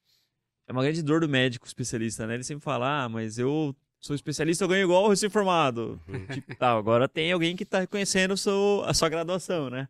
é 0.67 0.73
uma 0.73 0.83
grande 0.83 1.03
dor 1.03 1.21
do 1.21 1.29
médico 1.29 1.67
especialista, 1.67 2.27
né? 2.27 2.35
Ele 2.35 2.45
sempre 2.45 2.65
fala, 2.65 3.05
ah, 3.05 3.09
mas 3.09 3.39
eu 3.39 3.77
sou 4.01 4.15
especialista, 4.15 4.65
eu 4.65 4.69
ganho 4.69 4.85
igual 4.85 5.05
o 5.05 5.09
recém-formado. 5.09 6.01
tipo, 6.33 6.55
tá, 6.57 6.73
agora 6.73 7.09
tem 7.09 7.33
alguém 7.33 7.57
que 7.57 7.63
está 7.65 7.81
reconhecendo 7.81 8.37
seu, 8.37 8.83
a 8.87 8.95
sua 8.95 9.09
graduação, 9.09 9.69
né? 9.71 9.89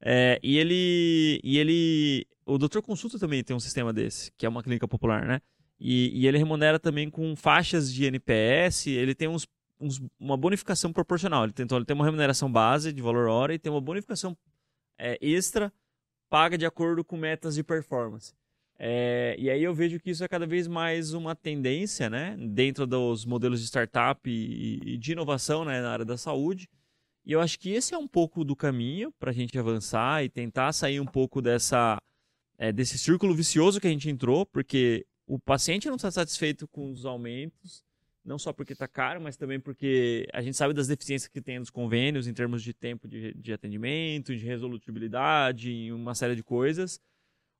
É, 0.00 0.38
e 0.42 0.58
ele. 0.58 1.40
E 1.42 1.58
ele. 1.58 2.26
O 2.46 2.58
doutor 2.58 2.82
consulta 2.82 3.18
também 3.18 3.42
tem 3.42 3.56
um 3.56 3.60
sistema 3.60 3.92
desse, 3.92 4.30
que 4.36 4.44
é 4.44 4.48
uma 4.48 4.62
clínica 4.62 4.86
popular, 4.86 5.24
né? 5.24 5.40
E, 5.80 6.10
e 6.20 6.26
ele 6.26 6.36
remunera 6.38 6.78
também 6.78 7.08
com 7.10 7.34
faixas 7.34 7.92
de 7.92 8.04
NPS, 8.04 8.86
ele 8.88 9.14
tem 9.14 9.28
uns, 9.28 9.46
uns- 9.80 10.02
uma 10.20 10.36
bonificação 10.36 10.92
proporcional. 10.92 11.44
Ele 11.44 11.52
tem, 11.52 11.64
então, 11.64 11.78
ele 11.78 11.84
tem 11.86 11.94
uma 11.96 12.04
remuneração 12.04 12.50
base 12.52 12.92
de 12.92 13.00
valor 13.00 13.28
hora 13.28 13.54
e 13.54 13.58
tem 13.58 13.72
uma 13.72 13.80
bonificação 13.80 14.36
é, 14.98 15.18
extra 15.22 15.72
paga 16.28 16.58
de 16.58 16.66
acordo 16.66 17.02
com 17.02 17.16
metas 17.16 17.54
de 17.54 17.62
performance. 17.64 18.34
É, 18.86 19.34
e 19.38 19.48
aí 19.48 19.62
eu 19.62 19.72
vejo 19.72 19.98
que 19.98 20.10
isso 20.10 20.22
é 20.22 20.28
cada 20.28 20.46
vez 20.46 20.68
mais 20.68 21.14
uma 21.14 21.34
tendência, 21.34 22.10
né? 22.10 22.36
Dentro 22.38 22.86
dos 22.86 23.24
modelos 23.24 23.62
de 23.62 23.66
startup 23.66 24.20
e, 24.28 24.78
e 24.84 24.98
de 24.98 25.12
inovação 25.12 25.64
né, 25.64 25.80
na 25.80 25.90
área 25.90 26.04
da 26.04 26.18
saúde. 26.18 26.68
E 27.24 27.32
eu 27.32 27.40
acho 27.40 27.58
que 27.58 27.70
esse 27.70 27.94
é 27.94 27.98
um 27.98 28.06
pouco 28.06 28.44
do 28.44 28.54
caminho 28.54 29.10
para 29.18 29.30
a 29.30 29.32
gente 29.32 29.58
avançar 29.58 30.22
e 30.22 30.28
tentar 30.28 30.70
sair 30.74 31.00
um 31.00 31.06
pouco 31.06 31.40
dessa, 31.40 31.96
é, 32.58 32.70
desse 32.72 32.98
círculo 32.98 33.34
vicioso 33.34 33.80
que 33.80 33.86
a 33.86 33.90
gente 33.90 34.10
entrou, 34.10 34.44
porque 34.44 35.06
o 35.26 35.38
paciente 35.38 35.88
não 35.88 35.96
está 35.96 36.10
satisfeito 36.10 36.68
com 36.68 36.90
os 36.90 37.06
aumentos, 37.06 37.82
não 38.22 38.38
só 38.38 38.52
porque 38.52 38.74
está 38.74 38.86
caro, 38.86 39.18
mas 39.18 39.34
também 39.34 39.58
porque 39.58 40.28
a 40.30 40.42
gente 40.42 40.58
sabe 40.58 40.74
das 40.74 40.88
deficiências 40.88 41.26
que 41.32 41.40
tem 41.40 41.58
nos 41.58 41.70
convênios 41.70 42.28
em 42.28 42.34
termos 42.34 42.62
de 42.62 42.74
tempo 42.74 43.08
de, 43.08 43.32
de 43.32 43.50
atendimento, 43.50 44.36
de 44.36 44.44
resolutibilidade, 44.44 45.72
em 45.72 45.90
uma 45.90 46.14
série 46.14 46.36
de 46.36 46.42
coisas. 46.42 47.00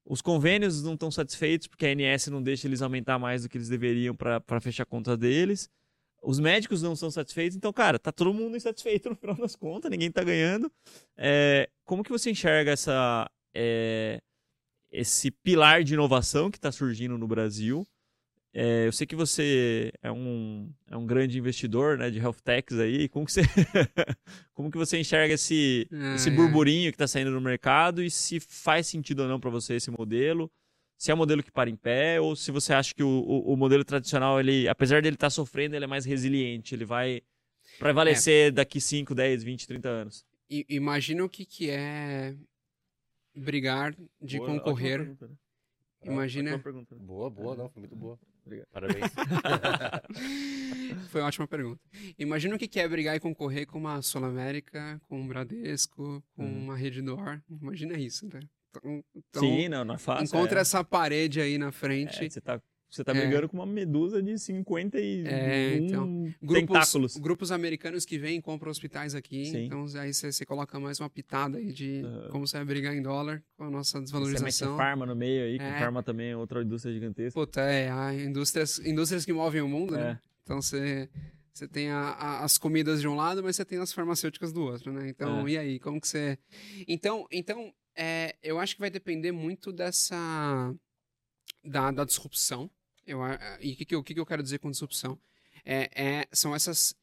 Os 0.04 0.20
convênios 0.20 0.82
não 0.82 0.94
estão 0.94 1.10
satisfeitos 1.10 1.66
porque 1.66 1.86
a 1.86 1.88
ANS 1.88 2.26
não 2.28 2.42
deixa 2.42 2.68
eles 2.68 2.82
aumentar 2.82 3.18
mais 3.18 3.42
do 3.42 3.48
que 3.48 3.56
eles 3.56 3.68
deveriam 3.68 4.14
para 4.14 4.60
fechar 4.60 4.82
a 4.82 4.86
conta 4.86 5.16
deles. 5.16 5.70
Os 6.22 6.38
médicos 6.38 6.82
não 6.82 6.96
são 6.96 7.10
satisfeitos, 7.10 7.56
então, 7.56 7.72
cara, 7.72 7.98
tá 7.98 8.10
todo 8.10 8.32
mundo 8.32 8.56
insatisfeito 8.56 9.08
no 9.10 9.16
final 9.16 9.36
das 9.36 9.56
contas, 9.56 9.90
ninguém 9.90 10.10
tá 10.10 10.22
ganhando. 10.22 10.70
É, 11.16 11.68
como 11.84 12.02
que 12.02 12.10
você 12.10 12.30
enxerga 12.30 12.72
essa, 12.72 13.30
é, 13.54 14.20
esse 14.90 15.30
pilar 15.30 15.84
de 15.84 15.94
inovação 15.94 16.50
que 16.50 16.58
está 16.58 16.72
surgindo 16.72 17.16
no 17.18 17.26
Brasil? 17.26 17.86
É, 18.56 18.86
eu 18.86 18.92
sei 18.92 19.04
que 19.04 19.16
você 19.16 19.92
é 20.00 20.12
um, 20.12 20.72
é 20.88 20.96
um 20.96 21.04
grande 21.04 21.36
investidor 21.36 21.98
né, 21.98 22.08
de 22.08 22.18
health 22.20 22.36
techs 22.44 22.78
aí. 22.78 23.08
Como 23.08 23.26
que 23.26 23.32
você, 23.32 23.42
como 24.54 24.70
que 24.70 24.78
você 24.78 24.96
enxerga 24.98 25.34
esse, 25.34 25.88
Ai, 25.92 26.14
esse 26.14 26.30
ai. 26.30 26.36
burburinho 26.36 26.92
que 26.92 26.94
está 26.94 27.08
saindo 27.08 27.32
no 27.32 27.40
mercado 27.40 28.00
e 28.00 28.08
se 28.08 28.38
faz 28.38 28.86
sentido 28.86 29.20
ou 29.24 29.28
não 29.28 29.40
para 29.40 29.50
você 29.50 29.74
esse 29.74 29.90
modelo? 29.90 30.48
Se 30.96 31.10
é 31.10 31.14
um 31.14 31.16
modelo 31.16 31.42
que 31.42 31.50
para 31.50 31.68
em 31.68 31.74
pé 31.74 32.20
ou 32.20 32.36
se 32.36 32.52
você 32.52 32.72
acha 32.72 32.94
que 32.94 33.02
o, 33.02 33.08
o, 33.08 33.52
o 33.54 33.56
modelo 33.56 33.84
tradicional, 33.84 34.38
ele, 34.38 34.68
apesar 34.68 35.02
dele 35.02 35.16
estar 35.16 35.30
sofrendo, 35.30 35.74
ele 35.74 35.84
é 35.84 35.88
mais 35.88 36.04
resiliente, 36.04 36.76
ele 36.76 36.84
vai 36.84 37.20
prevalecer 37.80 38.52
daqui 38.52 38.80
5, 38.80 39.16
10, 39.16 39.42
20, 39.42 39.66
30 39.66 39.88
anos. 39.88 40.24
I- 40.48 40.64
imagina 40.68 41.24
o 41.24 41.28
que, 41.28 41.44
que 41.44 41.68
é 41.70 42.36
brigar 43.34 43.96
de 44.22 44.38
Boa, 44.38 44.48
concorrer. 44.48 44.98
pergunta, 45.00 45.26
né? 45.26 45.34
Imagina. 46.04 46.56
Né? 46.56 46.62
Boa, 47.00 47.28
boa, 47.28 47.56
não, 47.56 47.68
foi 47.68 47.80
muito 47.80 47.96
boa. 47.96 48.18
Obrigado. 48.44 48.66
Parabéns. 48.72 49.10
Foi 51.10 51.20
uma 51.20 51.28
ótima 51.28 51.46
pergunta. 51.46 51.80
Imagina 52.18 52.54
o 52.54 52.58
que 52.58 52.78
é 52.78 52.88
brigar 52.88 53.16
e 53.16 53.20
concorrer 53.20 53.66
com 53.66 53.78
uma 53.78 54.00
Sul 54.02 54.24
América, 54.24 55.00
com 55.08 55.20
um 55.20 55.26
Bradesco, 55.26 56.22
com 56.34 56.44
Uhum. 56.44 56.64
uma 56.64 56.76
Rede 56.76 57.00
Dor. 57.02 57.42
Imagina 57.48 57.94
isso, 57.98 58.26
né? 58.26 58.40
Então, 59.14 59.40
Sim, 59.40 59.68
não, 59.68 59.84
não 59.84 59.94
é 59.94 59.98
fácil. 59.98 60.24
encontra 60.24 60.58
é. 60.58 60.62
essa 60.62 60.82
parede 60.82 61.40
aí 61.40 61.56
na 61.58 61.70
frente. 61.70 62.24
É, 62.24 62.28
você 62.28 62.40
tá, 62.40 62.60
você 62.94 63.04
tá 63.04 63.12
É. 63.12 63.20
brigando 63.20 63.48
com 63.48 63.56
uma 63.56 63.66
medusa 63.66 64.22
de 64.22 64.38
51 64.38 65.26
É, 65.26 65.76
então. 65.76 66.32
grupos, 66.42 66.66
tentáculos. 66.74 67.16
grupos 67.16 67.50
americanos 67.52 68.04
que 68.04 68.18
vêm 68.18 68.38
e 68.38 68.42
compram 68.42 68.70
hospitais 68.70 69.14
aqui. 69.14 69.46
Sim. 69.46 69.64
Então 69.66 69.84
aí 69.98 70.12
você, 70.14 70.44
coloca 70.46 70.78
mais 70.78 71.00
uma 71.00 71.10
pitada 71.10 71.58
aí 71.58 71.72
de 71.72 72.02
como 72.30 72.46
você 72.46 72.56
vai 72.58 72.64
brigar 72.66 72.94
em 72.94 73.02
dólar 73.02 73.42
com 73.56 73.64
a 73.64 73.70
nossa 73.70 73.92
Você 73.92 73.98
mete 73.98 74.04
desvalorização. 74.04 74.76
farma 74.76 75.06
no 75.06 75.14
meio 75.16 75.44
aí, 75.44 75.58
que 75.58 75.64
É. 75.64 75.78
farma 75.78 76.02
também 76.02 76.30
é 76.30 76.36
outra 76.36 76.62
indústria 76.62 76.92
gigantesca. 76.94 77.38
Puta, 77.38 77.60
é, 77.60 77.88
indústrias, 78.24 78.78
indústrias 78.80 79.24
que 79.24 79.32
movem 79.32 79.60
o 79.60 79.68
mundo, 79.68 79.94
né? 79.94 80.20
É. 80.20 80.28
Então 80.42 80.60
você, 80.62 81.08
você 81.52 81.66
tem 81.66 81.90
a- 81.90 82.10
a- 82.10 82.44
as 82.44 82.58
comidas 82.58 83.00
de 83.00 83.08
um 83.08 83.14
lado, 83.14 83.42
mas 83.42 83.56
você 83.56 83.64
tem 83.64 83.78
as 83.78 83.92
farmacêuticas 83.92 84.52
do 84.52 84.62
outro, 84.62 84.92
né? 84.92 85.08
Então, 85.08 85.46
É. 85.46 85.50
e 85.50 85.58
aí, 85.58 85.78
como 85.78 86.00
que 86.00 86.06
você... 86.08 86.38
Então, 86.86 87.26
então 87.30 87.72
é, 87.96 88.34
eu 88.42 88.58
acho 88.58 88.74
que 88.74 88.80
vai 88.80 88.90
depender 88.90 89.30
muito 89.32 89.72
dessa... 89.72 90.74
Da, 91.64 91.90
da 91.90 92.04
disrupção. 92.04 92.68
Eu, 93.06 93.20
e 93.60 93.72
o 93.72 93.76
que, 93.76 93.84
que, 93.84 93.94
eu- 93.94 94.02
que, 94.02 94.14
que 94.14 94.20
eu 94.20 94.26
quero 94.26 94.42
dizer 94.42 94.58
com 94.58 94.70
disrupção? 94.70 95.18
É, 95.64 95.90
é, 95.94 96.28
são 96.32 96.54
essas 96.54 96.94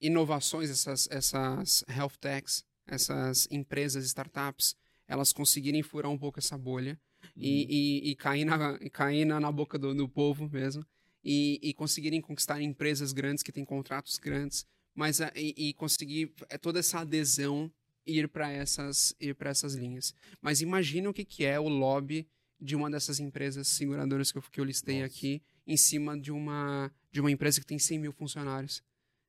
inovações, 0.00 0.70
essas, 0.70 1.08
essas 1.10 1.84
health 1.88 2.16
techs, 2.20 2.64
essas 2.86 3.48
empresas, 3.50 4.04
startups, 4.04 4.76
elas 5.08 5.32
conseguirem 5.32 5.82
furar 5.82 6.10
um 6.10 6.18
pouco 6.18 6.38
essa 6.38 6.56
bolha 6.58 6.98
e, 7.36 8.02
e, 8.08 8.10
e 8.10 8.16
cair, 8.16 8.44
na, 8.44 8.78
cair 8.90 9.24
na, 9.24 9.40
na 9.40 9.50
boca 9.52 9.78
do, 9.78 9.94
do 9.94 10.08
povo 10.08 10.48
mesmo 10.48 10.84
e, 11.24 11.58
e 11.62 11.74
conseguirem 11.74 12.20
conquistar 12.20 12.60
empresas 12.60 13.12
grandes 13.12 13.42
que 13.42 13.52
têm 13.52 13.64
contratos 13.64 14.18
grandes, 14.18 14.66
mas 14.94 15.20
e, 15.34 15.54
e 15.56 15.74
conseguir 15.74 16.32
é, 16.48 16.58
toda 16.58 16.78
essa 16.78 17.00
adesão 17.00 17.70
ir 18.06 18.28
para 18.28 18.50
essas 18.50 19.14
ir 19.20 19.34
para 19.34 19.50
essas 19.50 19.74
linhas. 19.74 20.14
Mas 20.40 20.60
imagina 20.60 21.10
o 21.10 21.14
que, 21.14 21.24
que 21.24 21.44
é 21.44 21.58
o 21.58 21.68
lobby 21.68 22.28
de 22.66 22.76
uma 22.76 22.90
dessas 22.90 23.20
empresas 23.20 23.68
seguradoras 23.68 24.30
que 24.30 24.38
eu, 24.38 24.42
que 24.42 24.60
eu 24.60 24.64
listei 24.64 24.96
Nossa. 25.00 25.06
aqui 25.06 25.42
em 25.66 25.76
cima 25.76 26.18
de 26.18 26.32
uma 26.32 26.92
de 27.10 27.20
uma 27.20 27.30
empresa 27.30 27.60
que 27.60 27.66
tem 27.66 27.78
100 27.78 27.98
mil 27.98 28.12
funcionários. 28.12 28.82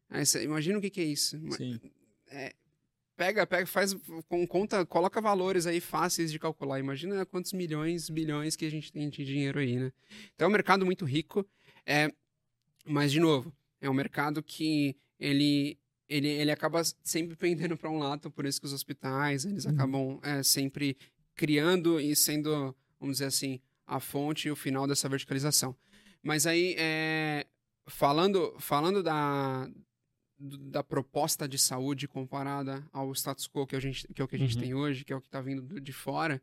Aí 0.10 0.26
você- 0.26 0.44
imagina 0.44 0.78
o 0.78 0.82
que, 0.82 0.90
que 0.90 1.00
é 1.00 1.06
isso. 1.06 1.40
Sim. 1.52 1.80
Pega, 3.18 3.48
pega, 3.48 3.66
faz 3.66 3.96
com 4.28 4.46
conta, 4.46 4.86
coloca 4.86 5.20
valores 5.20 5.66
aí 5.66 5.80
fáceis 5.80 6.32
de 6.32 6.38
calcular. 6.38 6.80
Imagina 6.80 7.26
quantos 7.26 7.52
milhões, 7.52 8.10
bilhões 8.12 8.56
que 8.56 8.64
a 8.64 8.70
gente 8.70 8.92
tem 8.92 9.10
de 9.10 9.26
dinheiro 9.26 9.58
aí, 9.58 9.76
né? 9.76 9.92
Então 10.36 10.46
é 10.46 10.50
um 10.50 10.52
mercado 10.52 10.86
muito 10.86 11.04
rico, 11.04 11.44
é, 11.84 12.12
mas 12.86 13.12
de 13.12 13.20
novo, 13.20 13.52
é 13.82 13.90
um 13.90 13.94
mercado 13.94 14.44
que 14.44 14.96
ele, 15.20 15.80
ele, 16.08 16.28
ele 16.28 16.52
acaba 16.52 16.84
sempre 17.04 17.36
pendendo 17.38 17.76
para 17.76 17.90
um 17.90 17.98
lado, 17.98 18.30
por 18.30 18.46
isso 18.46 18.60
que 18.60 18.68
os 18.68 18.74
hospitais, 18.74 19.46
eles 19.46 19.66
uhum. 19.66 19.72
acabam 19.72 20.20
é, 20.22 20.44
sempre 20.44 20.96
criando 21.34 22.00
e 22.00 22.16
sendo, 22.16 22.76
vamos 23.00 23.18
dizer 23.18 23.26
assim, 23.26 23.60
a 23.86 24.00
fonte 24.00 24.48
e 24.48 24.52
o 24.52 24.56
final 24.56 24.88
dessa 24.88 25.08
verticalização. 25.08 25.76
Mas 26.22 26.46
aí, 26.46 26.76
é, 26.78 27.46
falando, 27.88 28.56
falando 28.60 29.02
da, 29.02 29.70
da 30.40 30.84
proposta 30.84 31.48
de 31.48 31.58
saúde 31.58 32.08
comparada 32.08 32.88
ao 32.92 33.12
status 33.14 33.48
quo 33.48 33.66
que, 33.66 33.76
a 33.76 33.80
gente, 33.80 34.08
que 34.08 34.22
é 34.22 34.26
o 34.26 34.28
que 34.28 34.36
a 34.36 34.40
gente 34.40 34.56
uhum. 34.56 34.62
tem 34.62 34.74
hoje, 34.74 35.06
que 35.06 35.14
é 35.14 35.16
o 35.16 35.22
que 35.22 35.28
está 35.28 35.42
vindo 35.42 35.80
de 35.80 35.94
fora, 35.94 36.42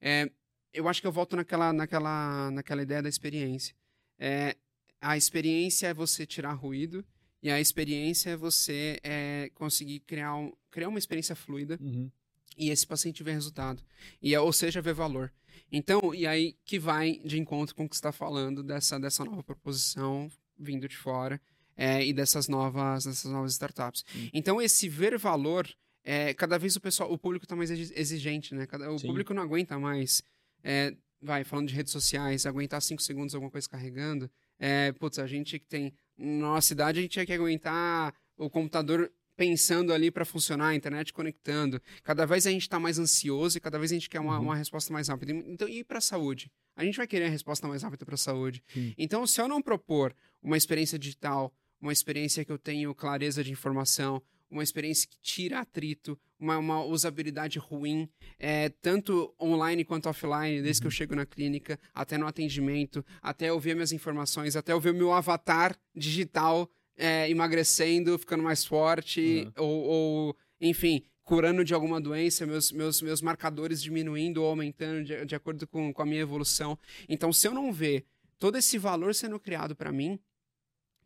é, 0.00 0.30
eu 0.72 0.88
acho 0.88 1.00
que 1.00 1.06
eu 1.06 1.12
volto 1.12 1.36
naquela, 1.36 1.72
naquela, 1.72 2.50
naquela 2.50 2.82
ideia 2.82 3.02
da 3.02 3.08
experiência. 3.08 3.74
É, 4.18 4.56
a 5.00 5.16
experiência 5.16 5.88
é 5.88 5.94
você 5.94 6.24
tirar 6.24 6.52
ruído 6.52 7.04
e 7.42 7.50
a 7.50 7.60
experiência 7.60 8.30
é 8.30 8.36
você 8.36 9.00
é, 9.02 9.50
conseguir 9.54 10.00
criar, 10.00 10.36
um, 10.36 10.52
criar 10.70 10.88
uma 10.88 10.98
experiência 10.98 11.34
fluida 11.34 11.76
uhum. 11.80 12.10
e 12.56 12.70
esse 12.70 12.86
paciente 12.86 13.22
ver 13.22 13.32
resultado. 13.32 13.82
E, 14.22 14.36
ou 14.36 14.52
seja, 14.52 14.80
ver 14.80 14.94
valor. 14.94 15.32
Então, 15.72 16.14
e 16.14 16.26
aí 16.26 16.54
que 16.66 16.78
vai 16.78 17.18
de 17.24 17.40
encontro 17.40 17.74
com 17.74 17.84
o 17.84 17.88
que 17.88 17.96
você 17.96 18.00
está 18.00 18.12
falando 18.12 18.62
dessa, 18.62 19.00
dessa 19.00 19.24
nova 19.24 19.42
proposição 19.42 20.30
vindo 20.58 20.86
de 20.86 20.96
fora 20.96 21.40
é, 21.74 22.04
e 22.04 22.12
dessas 22.12 22.46
novas, 22.46 23.04
dessas 23.04 23.30
novas 23.32 23.52
startups. 23.52 24.04
Então, 24.34 24.60
esse 24.60 24.86
ver 24.86 25.16
valor, 25.18 25.66
é, 26.04 26.34
cada 26.34 26.58
vez 26.58 26.76
o 26.76 26.80
pessoal, 26.80 27.10
o 27.10 27.18
público 27.18 27.46
está 27.46 27.56
mais 27.56 27.70
exigente, 27.70 28.54
né? 28.54 28.66
Cada, 28.66 28.92
o 28.92 28.98
Sim. 28.98 29.06
público 29.06 29.32
não 29.32 29.42
aguenta 29.42 29.78
mais, 29.78 30.22
é, 30.62 30.94
vai, 31.20 31.42
falando 31.42 31.68
de 31.68 31.74
redes 31.74 31.90
sociais, 31.90 32.44
aguentar 32.44 32.82
cinco 32.82 33.02
segundos 33.02 33.34
alguma 33.34 33.50
coisa 33.50 33.68
carregando. 33.68 34.30
É, 34.58 34.92
putz, 34.92 35.18
a 35.18 35.26
gente 35.26 35.58
que 35.58 35.66
tem. 35.66 35.94
Na 36.16 36.48
nossa 36.48 36.68
cidade, 36.68 36.98
a 36.98 37.02
gente 37.02 37.12
tinha 37.12 37.26
que 37.26 37.32
aguentar 37.32 38.14
o 38.36 38.50
computador 38.50 39.10
pensando 39.42 39.92
ali 39.92 40.08
para 40.08 40.24
funcionar, 40.24 40.68
a 40.68 40.74
internet 40.76 41.12
conectando. 41.12 41.82
Cada 42.04 42.24
vez 42.24 42.46
a 42.46 42.50
gente 42.50 42.62
está 42.62 42.78
mais 42.78 42.96
ansioso 42.96 43.58
e 43.58 43.60
cada 43.60 43.76
vez 43.76 43.90
a 43.90 43.94
gente 43.94 44.08
quer 44.08 44.20
uma, 44.20 44.38
uhum. 44.38 44.44
uma 44.44 44.54
resposta 44.54 44.92
mais 44.92 45.08
rápida. 45.08 45.32
Então, 45.32 45.68
e 45.68 45.82
para 45.82 45.98
a 45.98 46.00
saúde? 46.00 46.48
A 46.76 46.84
gente 46.84 46.96
vai 46.96 47.08
querer 47.08 47.24
a 47.24 47.28
resposta 47.28 47.66
mais 47.66 47.82
rápida 47.82 48.06
para 48.06 48.14
a 48.14 48.18
saúde. 48.18 48.62
Sim. 48.72 48.94
Então, 48.96 49.26
se 49.26 49.40
eu 49.40 49.48
não 49.48 49.60
propor 49.60 50.14
uma 50.40 50.56
experiência 50.56 50.96
digital, 50.96 51.52
uma 51.80 51.92
experiência 51.92 52.44
que 52.44 52.52
eu 52.52 52.58
tenho 52.58 52.94
clareza 52.94 53.42
de 53.42 53.50
informação, 53.50 54.22
uma 54.48 54.62
experiência 54.62 55.08
que 55.08 55.18
tira 55.20 55.58
atrito, 55.58 56.16
uma, 56.38 56.56
uma 56.58 56.84
usabilidade 56.84 57.58
ruim, 57.58 58.08
é, 58.38 58.68
tanto 58.68 59.34
online 59.40 59.84
quanto 59.84 60.08
offline, 60.08 60.62
desde 60.62 60.78
uhum. 60.78 60.82
que 60.82 60.86
eu 60.86 60.88
uhum. 60.88 60.90
chego 60.90 61.16
na 61.16 61.26
clínica, 61.26 61.80
até 61.92 62.16
no 62.16 62.28
atendimento, 62.28 63.04
até 63.20 63.50
eu 63.50 63.58
ver 63.58 63.74
minhas 63.74 63.90
informações, 63.90 64.54
até 64.54 64.72
eu 64.72 64.78
ver 64.78 64.90
o 64.90 64.94
meu 64.94 65.12
avatar 65.12 65.76
digital 65.92 66.70
é, 66.96 67.28
emagrecendo, 67.30 68.18
ficando 68.18 68.42
mais 68.42 68.64
forte, 68.64 69.50
uhum. 69.58 69.64
ou, 69.64 69.82
ou, 69.82 70.36
enfim, 70.60 71.02
curando 71.22 71.64
de 71.64 71.74
alguma 71.74 72.00
doença, 72.00 72.46
meus, 72.46 72.72
meus, 72.72 73.00
meus 73.00 73.22
marcadores 73.22 73.82
diminuindo 73.82 74.42
ou 74.42 74.48
aumentando 74.48 75.04
de, 75.04 75.24
de 75.24 75.34
acordo 75.34 75.66
com, 75.66 75.92
com 75.92 76.02
a 76.02 76.06
minha 76.06 76.20
evolução. 76.20 76.78
Então, 77.08 77.32
se 77.32 77.46
eu 77.46 77.54
não 77.54 77.72
ver 77.72 78.06
todo 78.38 78.58
esse 78.58 78.76
valor 78.78 79.14
sendo 79.14 79.38
criado 79.38 79.74
para 79.74 79.92
mim, 79.92 80.18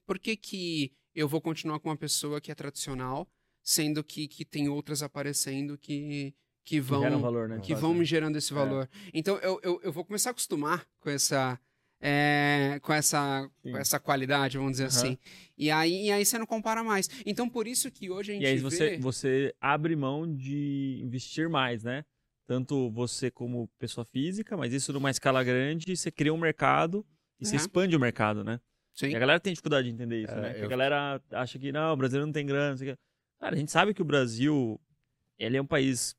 por 0.07 0.19
que, 0.19 0.37
que 0.37 0.93
eu 1.15 1.29
vou 1.29 1.41
continuar 1.41 1.81
com 1.81 1.89
uma 1.89 1.97
pessoa 1.97 2.41
que 2.41 2.51
é 2.51 2.55
tradicional, 2.55 3.29
sendo 3.63 4.05
que, 4.05 4.29
que 4.29 4.45
tem 4.45 4.69
outras 4.69 5.03
aparecendo 5.03 5.77
que, 5.77 6.35
que 6.65 6.81
vão 6.81 7.21
valor, 7.21 7.49
né? 7.49 7.61
que 7.61 7.75
vão 7.75 7.93
me 7.93 8.05
gerando 8.05 8.37
esse 8.37 8.53
é. 8.53 8.55
valor. 8.55 8.85
É. 8.85 9.11
Então 9.13 9.37
eu, 9.39 9.59
eu, 9.63 9.81
eu 9.83 9.93
vou 9.93 10.05
começar 10.05 10.31
a 10.31 10.33
acostumar 10.33 10.87
com 11.01 11.11
essa 11.11 11.59
é, 12.09 12.79
com 12.83 12.93
essa 12.93 13.51
com 13.65 13.77
essa 13.77 13.99
qualidade, 13.99 14.57
vamos 14.57 14.73
dizer 14.73 14.85
uhum. 14.85 14.89
assim. 14.89 15.19
E 15.59 15.73
aí, 15.73 16.07
e 16.07 16.13
aí 16.13 16.25
você 16.25 16.39
não 16.39 16.47
compara 16.47 16.85
mais. 16.85 17.11
Então 17.27 17.49
por 17.49 17.67
isso 17.67 17.91
que 17.91 18.09
hoje 18.09 18.31
a 18.31 18.35
gente 18.35 18.45
E 18.45 18.47
aí 18.47 18.57
vê... 18.57 18.63
você 18.63 18.99
você 18.99 19.55
abre 19.61 19.97
mão 19.97 20.33
de 20.33 21.01
investir 21.03 21.49
mais, 21.49 21.83
né? 21.83 22.05
Tanto 22.47 22.89
você 22.93 23.29
como 23.29 23.69
pessoa 23.77 24.05
física, 24.05 24.57
mas 24.57 24.73
isso 24.73 24.93
numa 24.93 25.11
escala 25.11 25.43
grande, 25.43 25.97
você 25.97 26.13
cria 26.13 26.33
um 26.33 26.39
mercado 26.39 27.05
e 27.41 27.47
você 27.47 27.57
expande 27.57 27.97
o 27.97 28.01
mercado, 28.01 28.45
né? 28.45 28.61
Sim. 28.95 29.09
E 29.09 29.17
a 29.17 29.19
galera 29.19 29.41
tem 29.41 29.53
dificuldade 29.53 29.89
de 29.89 29.95
entender 29.95 30.23
isso, 30.23 30.33
é, 30.33 30.41
né? 30.41 30.61
Eu... 30.61 30.65
A 30.65 30.69
galera 30.69 31.21
acha 31.33 31.59
que 31.59 31.73
não, 31.73 31.93
o 31.93 31.97
brasileiro 31.97 32.25
não 32.25 32.33
tem 32.33 32.47
grana, 32.47 32.77
não 32.79 32.97
Cara, 33.41 33.57
a 33.57 33.59
gente 33.59 33.73
sabe 33.73 33.93
que 33.93 34.01
o 34.01 34.05
Brasil, 34.05 34.81
ele 35.39 35.57
é 35.57 35.61
um 35.61 35.67
país 35.67 36.15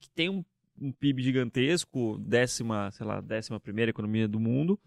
que 0.00 0.08
tem 0.10 0.30
um, 0.30 0.44
um 0.80 0.92
PIB 0.92 1.22
gigantesco, 1.22 2.18
décima, 2.18 2.90
sei 2.92 3.04
lá, 3.04 3.20
décima 3.20 3.58
primeira 3.58 3.90
economia 3.90 4.28
do 4.28 4.38
mundo. 4.38 4.80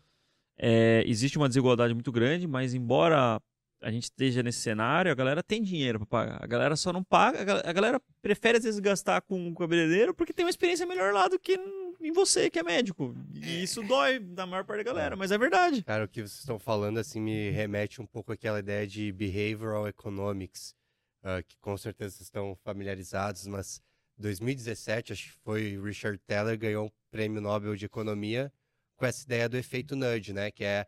É, 0.64 1.04
existe 1.08 1.40
uma 1.40 1.48
desigualdade 1.48 1.92
muito 1.92 2.12
grande, 2.12 2.46
mas 2.46 2.76
embora 2.76 3.42
a 3.82 3.92
gente 3.92 4.04
esteja 4.04 4.44
nesse 4.44 4.60
cenário, 4.60 5.12
a 5.12 5.16
galera 5.16 5.42
tem 5.42 5.64
dinheiro 5.64 5.98
para 5.98 6.06
pagar. 6.06 6.44
A 6.44 6.46
galera 6.46 6.76
só 6.76 6.94
não 6.94 7.04
paga, 7.04 7.68
a 7.68 7.74
galera 7.74 8.00
prefere 8.22 8.60
às 8.60 8.64
vezes 8.64 8.80
gastar 8.80 9.22
com 9.22 9.40
um 9.40 9.56
cabeleireiro 9.56 10.14
porque 10.14 10.32
tem 10.32 10.46
uma 10.46 10.52
experiência 10.52 10.86
melhor 10.86 11.12
lá 11.12 11.28
do 11.28 11.40
que 11.40 11.60
em 12.00 12.12
você, 12.12 12.48
que 12.48 12.60
é 12.60 12.64
médico. 12.64 13.16
E 13.34 13.44
é. 13.44 13.64
isso 13.64 13.82
dói 13.82 14.20
da 14.20 14.46
maior 14.46 14.64
parte 14.64 14.84
da 14.84 14.92
galera, 14.92 15.16
é. 15.16 15.18
mas 15.18 15.32
é 15.32 15.38
verdade. 15.38 15.84
Cara, 15.84 16.06
o 16.06 16.08
que 16.08 16.22
vocês 16.22 16.40
estão 16.40 16.60
falando, 16.60 17.00
assim, 17.00 17.20
me 17.20 17.50
remete 17.50 18.00
um 18.00 18.06
pouco 18.06 18.32
àquela 18.32 18.60
ideia 18.60 18.86
de 18.86 19.12
behavioral 19.12 19.88
economics, 19.88 20.76
uh, 21.24 21.44
que 21.44 21.58
com 21.58 21.76
certeza 21.76 22.12
vocês 22.12 22.28
estão 22.28 22.56
familiarizados, 22.64 23.48
mas 23.48 23.82
2017, 24.20 25.14
acho 25.14 25.24
que 25.30 25.40
foi 25.44 25.82
Richard 25.82 26.20
Teller 26.28 26.56
ganhou 26.56 26.86
um 26.86 26.92
prêmio 27.10 27.42
Nobel 27.42 27.76
de 27.76 27.86
Economia 27.86 28.54
com 29.02 29.08
essa 29.08 29.24
ideia 29.24 29.50
do 29.50 29.58
efeito 29.58 29.96
nudge, 29.96 30.32
né? 30.32 30.52
Que 30.52 30.64
é 30.64 30.86